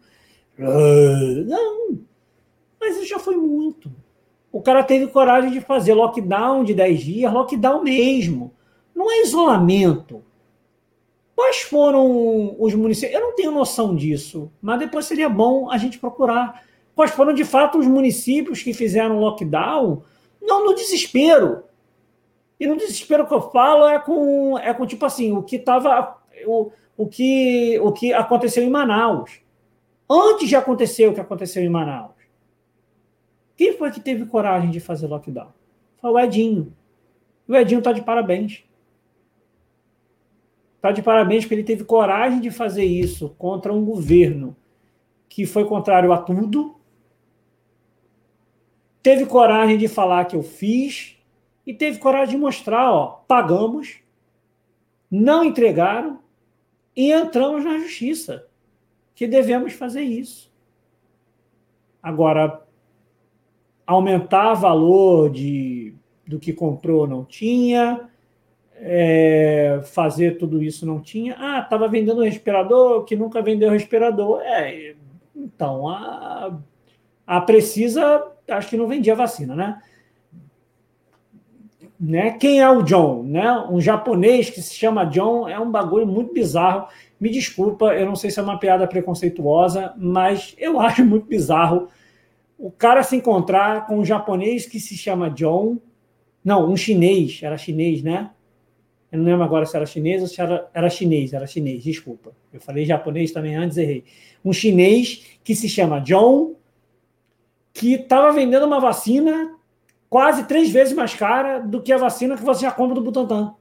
Ah, 0.58 1.44
não. 1.46 1.98
Mas 2.80 2.96
isso 2.96 3.06
já 3.06 3.18
foi 3.18 3.36
muito. 3.36 3.90
O 4.52 4.60
cara 4.60 4.82
teve 4.82 5.06
coragem 5.06 5.50
de 5.50 5.60
fazer 5.60 5.94
lockdown 5.94 6.64
de 6.64 6.74
10 6.74 7.00
dias, 7.00 7.32
lockdown 7.32 7.82
mesmo. 7.82 8.52
Não 8.94 9.10
é 9.10 9.22
isolamento. 9.22 10.22
Quais 11.34 11.62
foram 11.62 12.56
os 12.58 12.74
municípios? 12.74 13.14
Eu 13.14 13.20
não 13.20 13.34
tenho 13.34 13.52
noção 13.52 13.94
disso, 13.94 14.50
mas 14.60 14.80
depois 14.80 15.06
seria 15.06 15.28
bom 15.28 15.70
a 15.70 15.78
gente 15.78 15.98
procurar. 15.98 16.64
Quais 16.94 17.12
foram 17.12 17.32
de 17.32 17.44
fato 17.44 17.78
os 17.78 17.86
municípios 17.86 18.62
que 18.62 18.74
fizeram 18.74 19.20
lockdown? 19.20 20.02
Não 20.42 20.64
no 20.64 20.74
desespero, 20.74 21.62
e 22.58 22.66
no 22.66 22.76
desespero 22.76 23.26
que 23.26 23.34
eu 23.34 23.50
falo 23.50 23.86
é 23.86 23.98
com, 23.98 24.58
é 24.58 24.74
com 24.74 24.86
tipo 24.86 25.04
assim, 25.06 25.32
o 25.32 25.42
que 25.42 25.56
estava. 25.56 26.18
O, 26.46 26.70
o, 26.96 27.06
que, 27.06 27.78
o 27.80 27.92
que 27.92 28.12
aconteceu 28.12 28.62
em 28.64 28.70
Manaus. 28.70 29.40
Antes 30.10 30.48
de 30.48 30.56
acontecer 30.56 31.06
o 31.06 31.14
que 31.14 31.20
aconteceu 31.20 31.62
em 31.62 31.68
Manaus. 31.68 32.14
Quem 33.56 33.76
foi 33.76 33.90
que 33.90 34.00
teve 34.00 34.24
coragem 34.26 34.70
de 34.70 34.80
fazer 34.80 35.06
lockdown? 35.06 35.52
Foi 36.00 36.10
o 36.10 36.18
Edinho. 36.18 36.72
O 37.46 37.54
Edinho 37.54 37.78
está 37.78 37.92
de 37.92 38.02
parabéns. 38.02 38.64
Está 40.76 40.92
de 40.92 41.02
parabéns 41.02 41.44
porque 41.44 41.56
ele 41.56 41.64
teve 41.64 41.84
coragem 41.84 42.40
de 42.40 42.50
fazer 42.50 42.84
isso 42.84 43.34
contra 43.36 43.72
um 43.72 43.84
governo 43.84 44.56
que 45.28 45.44
foi 45.44 45.64
contrário 45.64 46.12
a 46.12 46.18
tudo. 46.18 46.76
Teve 49.02 49.26
coragem 49.26 49.76
de 49.76 49.88
falar 49.88 50.24
que 50.26 50.36
eu 50.36 50.42
fiz, 50.42 51.17
e 51.68 51.74
teve 51.74 51.98
coragem 51.98 52.36
de 52.36 52.40
mostrar, 52.40 52.90
ó, 52.90 53.22
pagamos, 53.28 53.98
não 55.10 55.44
entregaram 55.44 56.18
e 56.96 57.12
entramos 57.12 57.62
na 57.62 57.76
justiça, 57.76 58.46
que 59.14 59.26
devemos 59.26 59.74
fazer 59.74 60.00
isso. 60.00 60.50
Agora, 62.02 62.66
aumentar 63.86 64.54
valor 64.54 65.28
de, 65.28 65.94
do 66.26 66.38
que 66.38 66.54
comprou 66.54 67.06
não 67.06 67.22
tinha, 67.22 68.08
é, 68.76 69.82
fazer 69.92 70.38
tudo 70.38 70.62
isso 70.62 70.86
não 70.86 71.02
tinha. 71.02 71.36
Ah, 71.38 71.60
estava 71.60 71.86
vendendo 71.86 72.22
respirador 72.22 73.04
que 73.04 73.14
nunca 73.14 73.42
vendeu 73.42 73.70
respirador. 73.70 74.40
É, 74.40 74.94
então, 75.36 75.86
a, 75.86 76.58
a 77.26 77.42
Precisa, 77.42 78.26
acho 78.48 78.70
que 78.70 78.76
não 78.78 78.86
vendia 78.88 79.14
vacina, 79.14 79.54
né? 79.54 79.82
Né? 82.00 82.32
Quem 82.32 82.60
é 82.60 82.70
o 82.70 82.82
John? 82.82 83.24
Né? 83.24 83.50
Um 83.70 83.80
japonês 83.80 84.50
que 84.50 84.62
se 84.62 84.74
chama 84.74 85.04
John 85.04 85.48
é 85.48 85.58
um 85.58 85.70
bagulho 85.70 86.06
muito 86.06 86.32
bizarro. 86.32 86.86
Me 87.20 87.30
desculpa, 87.30 87.86
eu 87.94 88.06
não 88.06 88.14
sei 88.14 88.30
se 88.30 88.38
é 88.38 88.42
uma 88.42 88.58
piada 88.58 88.86
preconceituosa, 88.86 89.92
mas 89.96 90.54
eu 90.58 90.78
acho 90.80 91.04
muito 91.04 91.26
bizarro 91.26 91.88
o 92.58 92.72
cara 92.72 93.04
se 93.04 93.14
encontrar 93.14 93.86
com 93.86 94.00
um 94.00 94.04
japonês 94.04 94.66
que 94.66 94.80
se 94.80 94.96
chama 94.96 95.30
John. 95.30 95.78
Não, 96.44 96.68
um 96.68 96.76
chinês, 96.76 97.40
era 97.42 97.56
chinês, 97.56 98.02
né? 98.02 98.30
Eu 99.12 99.18
não 99.18 99.24
lembro 99.24 99.44
agora 99.44 99.64
se 99.64 99.76
era 99.76 99.86
chinês 99.86 100.20
ou 100.20 100.28
se 100.28 100.40
era, 100.40 100.68
era 100.74 100.90
chinês, 100.90 101.32
era 101.32 101.46
chinês, 101.46 101.84
desculpa. 101.84 102.32
Eu 102.52 102.60
falei 102.60 102.84
japonês 102.84 103.30
também 103.30 103.54
antes, 103.54 103.78
errei. 103.78 104.04
Um 104.44 104.52
chinês 104.52 105.24
que 105.44 105.54
se 105.54 105.68
chama 105.68 106.00
John, 106.00 106.56
que 107.72 107.94
estava 107.94 108.32
vendendo 108.32 108.66
uma 108.66 108.80
vacina 108.80 109.56
quase 110.08 110.44
três 110.44 110.70
vezes 110.70 110.94
mais 110.94 111.14
cara 111.14 111.58
do 111.58 111.82
que 111.82 111.92
a 111.92 111.98
vacina 111.98 112.36
que 112.36 112.42
você 112.42 112.62
já 112.62 112.72
compra 112.72 112.94
do 112.94 113.02
Butantan. 113.02 113.54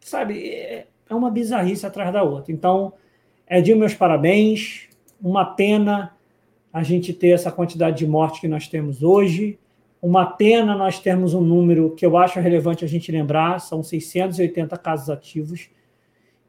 Sabe, 0.00 0.48
é, 0.48 0.86
é 1.08 1.14
uma 1.14 1.30
bizarrice 1.30 1.86
atrás 1.86 2.12
da 2.12 2.22
outra. 2.22 2.52
Então, 2.52 2.92
é 3.46 3.60
de 3.60 3.74
meus 3.74 3.94
parabéns. 3.94 4.88
Uma 5.20 5.44
pena 5.44 6.16
a 6.72 6.82
gente 6.82 7.12
ter 7.12 7.30
essa 7.30 7.50
quantidade 7.50 7.98
de 7.98 8.06
mortes 8.06 8.40
que 8.40 8.48
nós 8.48 8.68
temos 8.68 9.02
hoje. 9.02 9.58
Uma 10.00 10.26
pena 10.26 10.76
nós 10.76 11.00
termos 11.00 11.34
um 11.34 11.40
número 11.40 11.94
que 11.94 12.06
eu 12.06 12.16
acho 12.16 12.38
relevante 12.40 12.84
a 12.84 12.88
gente 12.88 13.10
lembrar: 13.10 13.60
são 13.60 13.82
680 13.82 14.76
casos 14.78 15.10
ativos. 15.10 15.68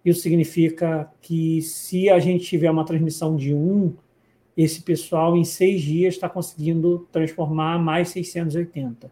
Isso 0.05 0.21
significa 0.21 1.11
que 1.21 1.61
se 1.61 2.09
a 2.09 2.19
gente 2.19 2.45
tiver 2.45 2.69
uma 2.69 2.85
transmissão 2.85 3.35
de 3.35 3.53
um, 3.53 3.93
esse 4.61 4.81
pessoal 4.81 5.37
em 5.37 5.45
seis 5.45 5.81
dias 5.81 6.15
está 6.15 6.27
conseguindo 6.27 7.07
transformar 7.13 7.79
mais 7.79 8.09
680. 8.09 9.09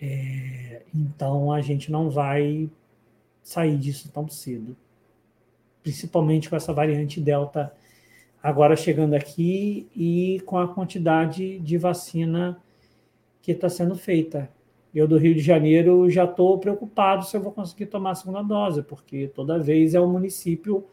É, 0.00 0.80
então 0.94 1.52
a 1.52 1.60
gente 1.60 1.92
não 1.92 2.08
vai 2.08 2.70
sair 3.42 3.76
disso 3.76 4.10
tão 4.10 4.26
cedo, 4.26 4.74
principalmente 5.82 6.48
com 6.48 6.56
essa 6.56 6.72
variante 6.72 7.20
Delta 7.20 7.70
agora 8.42 8.74
chegando 8.74 9.12
aqui 9.12 9.86
e 9.94 10.40
com 10.46 10.56
a 10.56 10.66
quantidade 10.66 11.58
de 11.58 11.76
vacina 11.76 12.58
que 13.42 13.52
está 13.52 13.68
sendo 13.68 13.96
feita. 13.96 14.48
Eu 14.94 15.06
do 15.06 15.18
Rio 15.18 15.34
de 15.34 15.42
Janeiro 15.42 16.08
já 16.08 16.24
estou 16.24 16.56
preocupado 16.56 17.26
se 17.26 17.36
eu 17.36 17.42
vou 17.42 17.52
conseguir 17.52 17.84
tomar 17.84 18.12
a 18.12 18.14
segunda 18.14 18.40
dose, 18.40 18.82
porque 18.82 19.28
toda 19.28 19.58
vez 19.58 19.92
é 19.92 20.00
o 20.00 20.08
município 20.08 20.86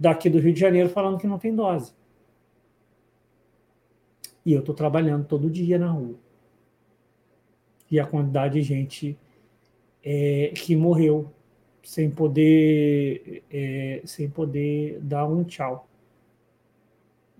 daqui 0.00 0.30
do 0.30 0.38
Rio 0.38 0.54
de 0.54 0.58
Janeiro 0.58 0.88
falando 0.88 1.18
que 1.18 1.26
não 1.26 1.38
tem 1.38 1.54
dose. 1.54 1.92
E 4.46 4.54
eu 4.54 4.60
estou 4.60 4.74
trabalhando 4.74 5.26
todo 5.26 5.50
dia 5.50 5.78
na 5.78 5.90
rua. 5.90 6.14
E 7.90 8.00
a 8.00 8.06
quantidade 8.06 8.54
de 8.54 8.62
gente 8.62 9.18
é, 10.02 10.52
que 10.56 10.74
morreu 10.74 11.30
sem 11.82 12.10
poder, 12.10 13.42
é, 13.52 14.00
sem 14.06 14.30
poder 14.30 14.98
dar 15.02 15.26
um 15.26 15.44
tchau. 15.44 15.86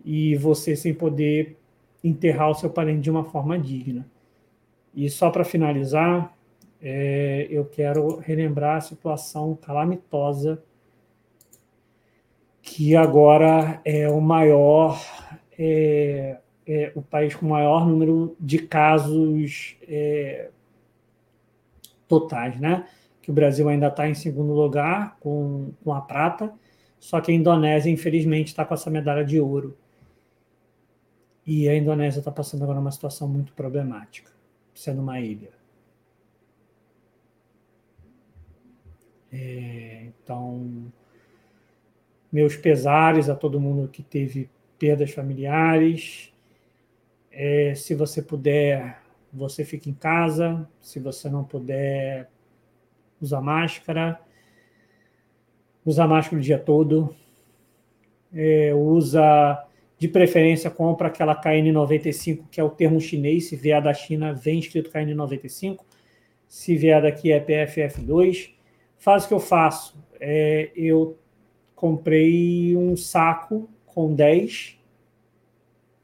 E 0.05 0.37
você 0.37 0.77
sem 0.77 0.93
poder 0.93 1.57
enterrar 2.05 2.51
o 2.51 2.55
seu 2.55 2.69
parente 2.69 3.01
de 3.01 3.11
uma 3.11 3.25
forma 3.25 3.59
digna. 3.59 4.07
E 4.95 5.09
só 5.09 5.31
para 5.31 5.45
finalizar, 5.45 6.37
é, 6.83 7.47
eu 7.51 7.65
quero 7.65 8.17
relembrar 8.17 8.77
a 8.77 8.81
situação 8.83 9.55
calamitosa 9.55 10.63
que 12.71 12.95
agora 12.95 13.81
é 13.85 14.09
o 14.09 14.21
maior, 14.21 14.97
é, 15.59 16.39
é 16.65 16.93
o 16.95 17.03
país 17.03 17.35
com 17.35 17.45
o 17.45 17.49
maior 17.49 17.85
número 17.85 18.37
de 18.39 18.61
casos 18.61 19.77
é, 19.89 20.51
totais, 22.07 22.61
né? 22.61 22.87
Que 23.21 23.29
o 23.33 23.35
Brasil 23.35 23.69
ainda 23.69 23.89
está 23.89 24.09
em 24.09 24.15
segundo 24.15 24.53
lugar 24.53 25.17
com, 25.19 25.73
com 25.83 25.93
a 25.93 26.01
prata, 26.01 26.55
só 27.01 27.21
que 27.21 27.33
a 27.33 27.35
Indonésia, 27.35 27.91
infelizmente, 27.91 28.49
está 28.49 28.65
com 28.65 28.75
essa 28.75 28.89
medalha 28.89 29.25
de 29.25 29.41
ouro. 29.41 29.77
E 31.45 31.69
a 31.69 31.77
Indonésia 31.77 32.21
está 32.21 32.31
passando 32.31 32.63
agora 32.63 32.79
uma 32.79 32.93
situação 32.93 33.27
muito 33.27 33.53
problemática, 33.53 34.31
sendo 34.73 35.03
uma 35.03 35.19
ilha. 35.19 35.51
É, 39.33 40.05
então, 40.07 40.93
meus 42.33 42.57
pesares 42.57 43.29
a 43.29 43.35
todo 43.35 43.61
mundo 43.61 43.89
que 43.89 44.03
teve 44.03 44.49
perdas 44.79 45.11
familiares. 45.11 46.33
É, 47.31 47.75
se 47.75 47.95
você 47.95 48.23
puder, 48.23 49.01
você 49.33 49.65
fica 49.65 49.89
em 49.89 49.95
casa. 49.95 50.69
Se 50.81 50.99
você 50.99 51.29
não 51.29 51.45
puder, 51.45 52.31
usa 53.21 53.41
máscara. 53.41 54.21
Usa 55.85 56.07
máscara 56.07 56.39
o 56.39 56.41
dia 56.41 56.59
todo. 56.59 57.15
É, 58.33 58.73
usa, 58.75 59.67
de 60.01 60.09
preferência, 60.09 60.71
compra 60.71 61.09
aquela 61.09 61.39
KN95, 61.39 62.45
que 62.51 62.59
é 62.59 62.65
o 62.65 62.71
termo 62.71 62.99
chinês. 62.99 63.49
Se 63.49 63.55
vier 63.55 63.83
da 63.83 63.93
China, 63.93 64.33
vem 64.33 64.59
escrito 64.59 64.91
KN95. 64.91 65.81
Se 66.49 66.75
vier 66.75 67.03
daqui 67.03 67.31
é 67.31 67.39
PFF2. 67.39 68.55
Faz 68.97 69.25
o 69.25 69.29
que 69.29 69.35
eu 69.35 69.41
faço. 69.41 70.03
É, 70.19 70.71
eu 70.75 71.19
comprei 71.81 72.77
um 72.77 72.95
saco 72.95 73.67
com 73.87 74.15
10. 74.15 74.79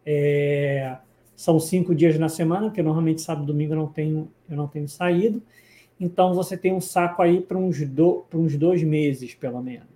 É, 0.06 0.96
são 1.34 1.60
cinco 1.60 1.94
dias 1.94 2.18
na 2.18 2.30
semana, 2.30 2.68
porque 2.68 2.82
normalmente 2.82 3.20
sábado 3.20 3.44
e 3.44 3.46
domingo 3.48 3.74
eu 3.74 3.76
não 3.76 3.86
tenho, 3.86 4.32
eu 4.48 4.56
não 4.56 4.66
tenho 4.66 4.88
saído. 4.88 5.42
Então 6.00 6.32
você 6.32 6.56
tem 6.56 6.72
um 6.72 6.80
saco 6.80 7.20
aí 7.20 7.42
para 7.42 7.58
uns, 7.58 7.86
do, 7.86 8.24
uns 8.32 8.56
dois 8.56 8.82
meses, 8.82 9.34
pelo 9.34 9.60
menos. 9.60 9.86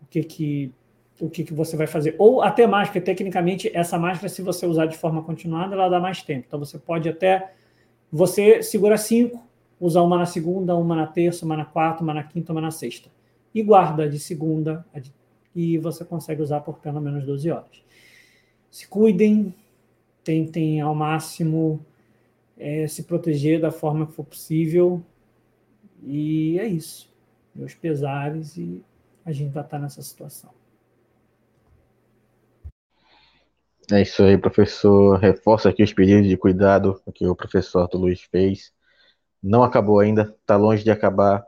O 0.00 0.06
que 0.06 0.22
que, 0.22 0.72
o 1.20 1.28
que 1.28 1.42
que 1.42 1.52
você 1.52 1.76
vai 1.76 1.88
fazer? 1.88 2.14
Ou 2.16 2.40
até 2.40 2.64
mais, 2.64 2.86
porque 2.86 3.00
tecnicamente 3.00 3.68
essa 3.74 3.98
máscara, 3.98 4.28
se 4.28 4.42
você 4.42 4.64
usar 4.64 4.86
de 4.86 4.96
forma 4.96 5.24
continuada, 5.24 5.74
ela 5.74 5.88
dá 5.88 5.98
mais 5.98 6.22
tempo. 6.22 6.44
Então 6.46 6.60
você 6.60 6.78
pode 6.78 7.08
até. 7.08 7.52
Você 8.12 8.62
segura 8.62 8.96
cinco, 8.96 9.44
usar 9.80 10.02
uma 10.02 10.18
na 10.18 10.26
segunda, 10.26 10.76
uma 10.76 10.94
na 10.94 11.06
terça, 11.08 11.44
uma 11.44 11.56
na 11.56 11.64
quarta, 11.64 12.04
uma 12.04 12.14
na 12.14 12.22
quinta, 12.22 12.52
uma 12.52 12.60
na 12.60 12.70
sexta 12.70 13.10
e 13.54 13.62
guarda 13.62 14.08
de 14.08 14.18
segunda 14.18 14.84
e 15.54 15.78
você 15.78 16.04
consegue 16.04 16.42
usar 16.42 16.60
por 16.60 16.78
pelo 16.78 17.00
menos 17.00 17.24
12 17.24 17.50
horas. 17.50 17.82
Se 18.70 18.88
cuidem, 18.88 19.54
tentem 20.24 20.80
ao 20.80 20.94
máximo 20.94 21.84
é, 22.56 22.86
se 22.86 23.02
proteger 23.02 23.60
da 23.60 23.70
forma 23.70 24.06
que 24.06 24.12
for 24.12 24.24
possível 24.24 25.02
e 26.02 26.58
é 26.58 26.66
isso. 26.66 27.10
Meus 27.54 27.74
pesares 27.74 28.56
e 28.56 28.82
a 29.24 29.32
gente 29.32 29.52
vai 29.52 29.62
estar 29.62 29.78
nessa 29.78 30.02
situação. 30.02 30.50
É 33.90 34.00
isso 34.00 34.22
aí, 34.22 34.38
professor. 34.38 35.18
Reforça 35.18 35.68
aqui 35.68 35.82
os 35.82 35.92
pedidos 35.92 36.28
de 36.28 36.36
cuidado 36.36 37.00
que 37.14 37.26
o 37.26 37.36
professor 37.36 37.82
Arthur 37.82 37.98
Luiz 37.98 38.22
fez. 38.22 38.72
Não 39.42 39.62
acabou 39.62 39.98
ainda, 39.98 40.34
está 40.40 40.56
longe 40.56 40.82
de 40.82 40.90
acabar. 40.90 41.44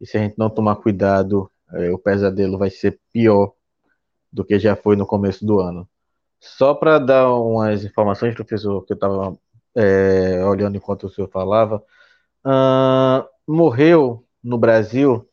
E 0.00 0.06
se 0.06 0.16
a 0.16 0.20
gente 0.20 0.38
não 0.38 0.48
tomar 0.48 0.76
cuidado, 0.76 1.50
é, 1.72 1.90
o 1.90 1.98
pesadelo 1.98 2.58
vai 2.58 2.70
ser 2.70 2.98
pior 3.12 3.52
do 4.32 4.44
que 4.44 4.58
já 4.58 4.74
foi 4.74 4.96
no 4.96 5.06
começo 5.06 5.44
do 5.44 5.60
ano. 5.60 5.88
Só 6.40 6.72
para 6.74 6.98
dar 6.98 7.32
umas 7.34 7.84
informações, 7.84 8.34
professor, 8.34 8.84
que 8.86 8.92
eu 8.92 8.94
estava 8.94 9.36
é, 9.74 10.44
olhando 10.44 10.76
enquanto 10.76 11.04
o 11.04 11.10
senhor 11.10 11.28
falava, 11.28 11.84
uh, 12.44 13.28
morreu 13.46 14.24
no 14.42 14.56
Brasil 14.56 15.28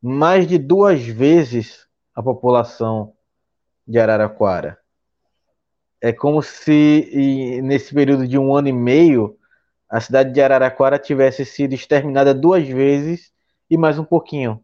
mais 0.00 0.46
de 0.46 0.58
duas 0.58 1.02
vezes 1.02 1.88
a 2.14 2.22
população 2.22 3.14
de 3.86 3.98
Araraquara. 3.98 4.78
É 6.00 6.12
como 6.12 6.42
se 6.42 7.60
nesse 7.62 7.92
período 7.94 8.28
de 8.28 8.38
um 8.38 8.54
ano 8.54 8.68
e 8.68 8.72
meio 8.72 9.38
a 9.88 10.00
cidade 10.00 10.32
de 10.32 10.40
Araraquara 10.40 10.98
tivesse 10.98 11.44
sido 11.44 11.74
exterminada 11.74 12.34
duas 12.34 12.66
vezes 12.68 13.32
e 13.70 13.76
mais 13.76 13.98
um 13.98 14.04
pouquinho. 14.04 14.62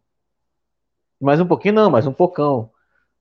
Mais 1.20 1.40
um 1.40 1.46
pouquinho 1.46 1.74
não, 1.74 1.90
mais 1.90 2.06
um 2.06 2.12
pocão. 2.12 2.70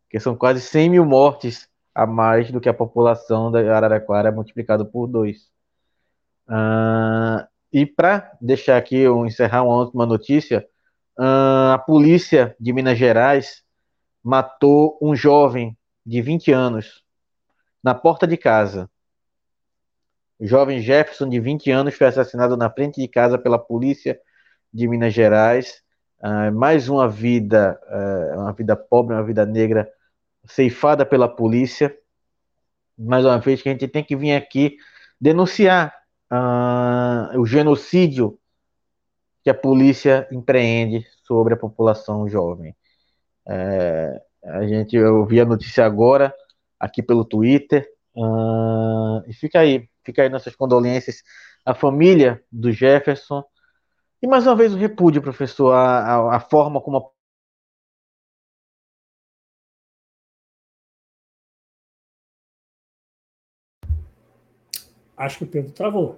Que 0.10 0.20
são 0.20 0.36
quase 0.36 0.62
100 0.62 0.90
mil 0.90 1.06
mortes 1.06 1.70
a 1.94 2.06
mais 2.06 2.52
do 2.52 2.62
que 2.62 2.70
a 2.70 2.74
população 2.74 3.52
da 3.52 3.60
Araraquara 3.76 4.32
multiplicado 4.32 4.86
por 4.86 5.08
dois. 5.08 5.50
Uh, 6.48 7.46
e 7.72 7.86
para 7.86 8.36
deixar 8.42 8.78
aqui, 8.78 8.98
eu 8.98 9.26
encerrar 9.26 9.64
uma 9.64 9.76
última 9.76 10.06
notícia, 10.06 10.68
uh, 11.18 11.74
a 11.74 11.84
polícia 11.86 12.56
de 12.60 12.74
Minas 12.74 12.98
Gerais 12.98 13.64
matou 14.24 14.98
um 15.02 15.16
jovem 15.16 15.78
de 16.06 16.22
20 16.22 16.52
anos 16.52 17.04
na 17.84 17.94
porta 17.94 18.26
de 18.26 18.38
casa. 18.38 18.90
O 20.40 20.48
jovem 20.48 20.82
Jefferson, 20.82 21.28
de 21.28 21.40
20 21.40 21.70
anos, 21.70 21.96
foi 21.96 22.08
assassinado 22.08 22.56
na 22.56 22.70
frente 22.70 23.02
de 23.02 23.08
casa 23.08 23.38
pela 23.38 23.60
polícia 23.60 24.20
de 24.74 24.88
Minas 24.88 25.14
Gerais. 25.14 25.82
Uh, 26.22 26.52
mais 26.54 26.90
uma 26.90 27.08
vida, 27.08 27.80
uh, 27.88 28.40
uma 28.41 28.54
vida 28.54 28.76
pobre, 28.76 29.16
uma 29.16 29.24
vida 29.24 29.46
negra 29.46 29.90
ceifada 30.46 31.06
pela 31.06 31.28
polícia. 31.28 31.96
Mais 32.98 33.26
uma 33.26 33.40
vez 33.40 33.62
que 33.62 33.70
a 33.70 33.72
gente 33.72 33.88
tem 33.88 34.04
que 34.04 34.16
vir 34.16 34.34
aqui 34.34 34.78
denunciar 35.20 35.94
uh, 36.32 37.40
o 37.40 37.46
genocídio 37.46 38.38
que 39.44 39.50
a 39.50 39.54
polícia 39.54 40.28
empreende 40.32 41.06
sobre 41.24 41.54
a 41.54 41.58
população 41.58 42.28
jovem. 42.28 42.76
É, 43.48 44.22
a 44.44 44.68
gente 44.68 44.96
eu 44.96 45.26
vi 45.26 45.40
a 45.40 45.46
notícia 45.46 45.86
agora 45.86 46.34
aqui 46.78 47.02
pelo 47.02 47.24
Twitter 47.24 47.88
e 49.26 49.34
fica 49.34 49.62
aí, 49.62 49.90
fica 50.04 50.22
aí 50.22 50.30
nossas 50.30 50.56
condolências 50.56 51.24
a 51.66 51.74
família 51.74 52.41
do 52.52 52.72
Jefferson. 52.72 53.44
E 54.22 54.28
mais 54.28 54.46
uma 54.46 54.56
vez 54.56 54.74
o 54.74 54.78
repúdio, 54.78 55.22
professor, 55.22 55.72
a, 55.72 56.16
a, 56.16 56.36
a 56.36 56.40
forma 56.40 56.82
como 56.82 56.98
a 56.98 57.02
Acho 65.20 65.40
que 65.40 65.44
o 65.44 65.48
Pedro 65.48 65.72
travou. 65.74 66.18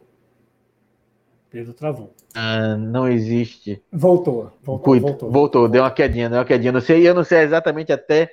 Pedro 1.50 1.74
travou. 1.74 2.14
Ah, 2.36 2.78
não 2.78 3.08
existe. 3.08 3.84
Voltou, 3.92 4.54
voltou, 4.62 4.80
Cuida, 4.80 5.08
voltou. 5.08 5.32
Voltou, 5.32 5.68
deu 5.68 5.82
uma 5.82 5.90
quedinha, 5.90 6.30
deu 6.30 6.38
uma 6.38 6.46
quedinha. 6.46 6.72
Não 6.72 6.82
sei, 6.82 7.08
eu 7.08 7.16
não 7.16 7.24
sei 7.24 7.40
exatamente 7.40 7.92
até 7.92 8.30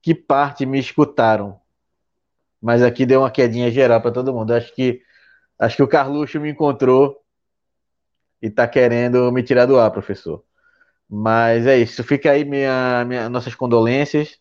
que 0.00 0.14
parte 0.14 0.64
me 0.64 0.78
escutaram. 0.78 1.60
Mas 2.60 2.82
aqui 2.82 3.04
deu 3.04 3.20
uma 3.20 3.30
quedinha 3.30 3.70
geral 3.70 4.00
para 4.00 4.10
todo 4.10 4.32
mundo. 4.32 4.52
Acho 4.52 4.74
que 4.74 5.02
acho 5.58 5.76
que 5.76 5.82
o 5.82 5.88
Carluxo 5.88 6.40
me 6.40 6.50
encontrou 6.50 7.22
e 8.42 8.48
está 8.48 8.66
querendo 8.68 9.30
me 9.32 9.42
tirar 9.42 9.66
do 9.66 9.78
ar, 9.78 9.90
professor. 9.90 10.44
Mas 11.08 11.66
é 11.66 11.78
isso. 11.78 12.02
Fica 12.04 12.32
aí 12.32 12.44
minha, 12.44 13.04
minha, 13.06 13.28
nossas 13.28 13.54
condolências. 13.54 14.38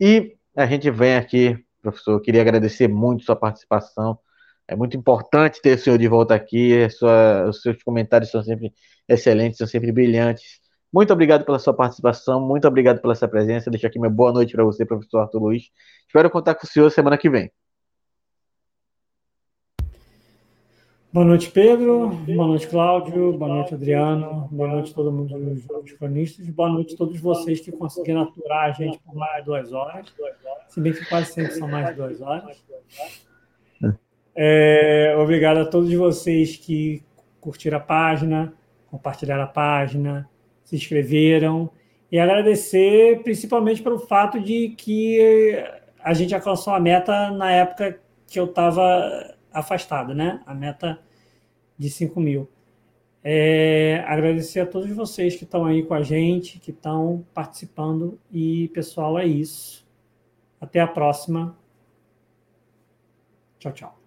E 0.00 0.36
a 0.56 0.66
gente 0.66 0.90
vem 0.90 1.16
aqui, 1.16 1.58
professor. 1.82 2.20
Queria 2.20 2.42
agradecer 2.42 2.88
muito 2.88 3.24
sua 3.24 3.36
participação. 3.36 4.18
É 4.66 4.76
muito 4.76 4.96
importante 4.96 5.60
ter 5.62 5.76
o 5.76 5.78
senhor 5.78 5.98
de 5.98 6.08
volta 6.08 6.34
aqui. 6.34 6.88
Sua, 6.90 7.48
os 7.48 7.62
seus 7.62 7.82
comentários 7.82 8.30
são 8.30 8.42
sempre 8.42 8.72
excelentes, 9.08 9.58
são 9.58 9.66
sempre 9.66 9.92
brilhantes. 9.92 10.60
Muito 10.92 11.12
obrigado 11.12 11.44
pela 11.44 11.58
sua 11.58 11.74
participação, 11.74 12.40
muito 12.40 12.66
obrigado 12.66 13.00
pela 13.00 13.14
sua 13.14 13.28
presença. 13.28 13.70
Deixo 13.70 13.86
aqui 13.86 13.98
minha 13.98 14.10
boa 14.10 14.32
noite 14.32 14.52
para 14.54 14.64
você, 14.64 14.86
professor 14.86 15.20
Arthur 15.20 15.40
Luiz. 15.42 15.64
Espero 16.06 16.30
contar 16.30 16.54
com 16.54 16.66
o 16.66 16.68
senhor 16.68 16.90
semana 16.90 17.18
que 17.18 17.28
vem. 17.28 17.50
Boa 21.18 21.26
noite, 21.26 21.50
Pedro. 21.50 22.10
Boa 22.10 22.46
noite, 22.46 22.68
Cláudio. 22.68 23.36
Boa 23.36 23.52
noite, 23.52 23.74
Adriano. 23.74 24.46
Boa 24.52 24.68
noite, 24.68 24.94
todo 24.94 25.10
mundo 25.10 25.36
dos 25.36 25.92
cronistas. 25.94 26.48
Boa 26.48 26.68
noite 26.68 26.94
a 26.94 26.96
todos 26.96 27.18
vocês 27.18 27.58
que 27.58 27.72
conseguiram 27.72 28.20
aturar 28.20 28.66
a 28.66 28.70
gente 28.70 29.00
por 29.00 29.16
mais 29.16 29.44
duas 29.44 29.72
horas. 29.72 30.14
Se 30.68 30.80
bem 30.80 30.92
que 30.92 31.04
quase 31.06 31.32
sempre 31.32 31.50
são 31.54 31.66
mais 31.66 31.96
duas 31.96 32.20
horas. 32.20 32.64
É, 34.32 35.16
obrigado 35.18 35.56
a 35.58 35.66
todos 35.66 35.92
vocês 35.92 36.56
que 36.56 37.02
curtiram 37.40 37.78
a 37.78 37.80
página, 37.80 38.54
compartilharam 38.88 39.42
a 39.42 39.48
página, 39.48 40.30
se 40.62 40.76
inscreveram. 40.76 41.68
E 42.12 42.20
agradecer 42.20 43.24
principalmente 43.24 43.82
pelo 43.82 43.98
fato 43.98 44.38
de 44.38 44.68
que 44.68 45.64
a 45.98 46.14
gente 46.14 46.32
alcançou 46.32 46.74
a 46.74 46.78
meta 46.78 47.32
na 47.32 47.50
época 47.50 47.98
que 48.24 48.38
eu 48.38 48.44
estava 48.44 49.34
afastado, 49.52 50.14
né? 50.14 50.40
A 50.46 50.54
meta 50.54 51.00
de 51.78 51.88
5 51.88 52.20
mil. 52.20 52.48
É, 53.22 54.04
agradecer 54.06 54.60
a 54.60 54.66
todos 54.66 54.90
vocês 54.90 55.36
que 55.36 55.44
estão 55.44 55.64
aí 55.64 55.82
com 55.82 55.94
a 55.94 56.02
gente, 56.02 56.58
que 56.58 56.70
estão 56.70 57.24
participando. 57.34 58.18
E, 58.32 58.68
pessoal, 58.68 59.18
é 59.18 59.26
isso. 59.26 59.86
Até 60.60 60.80
a 60.80 60.86
próxima. 60.86 61.56
Tchau, 63.58 63.72
tchau. 63.72 63.97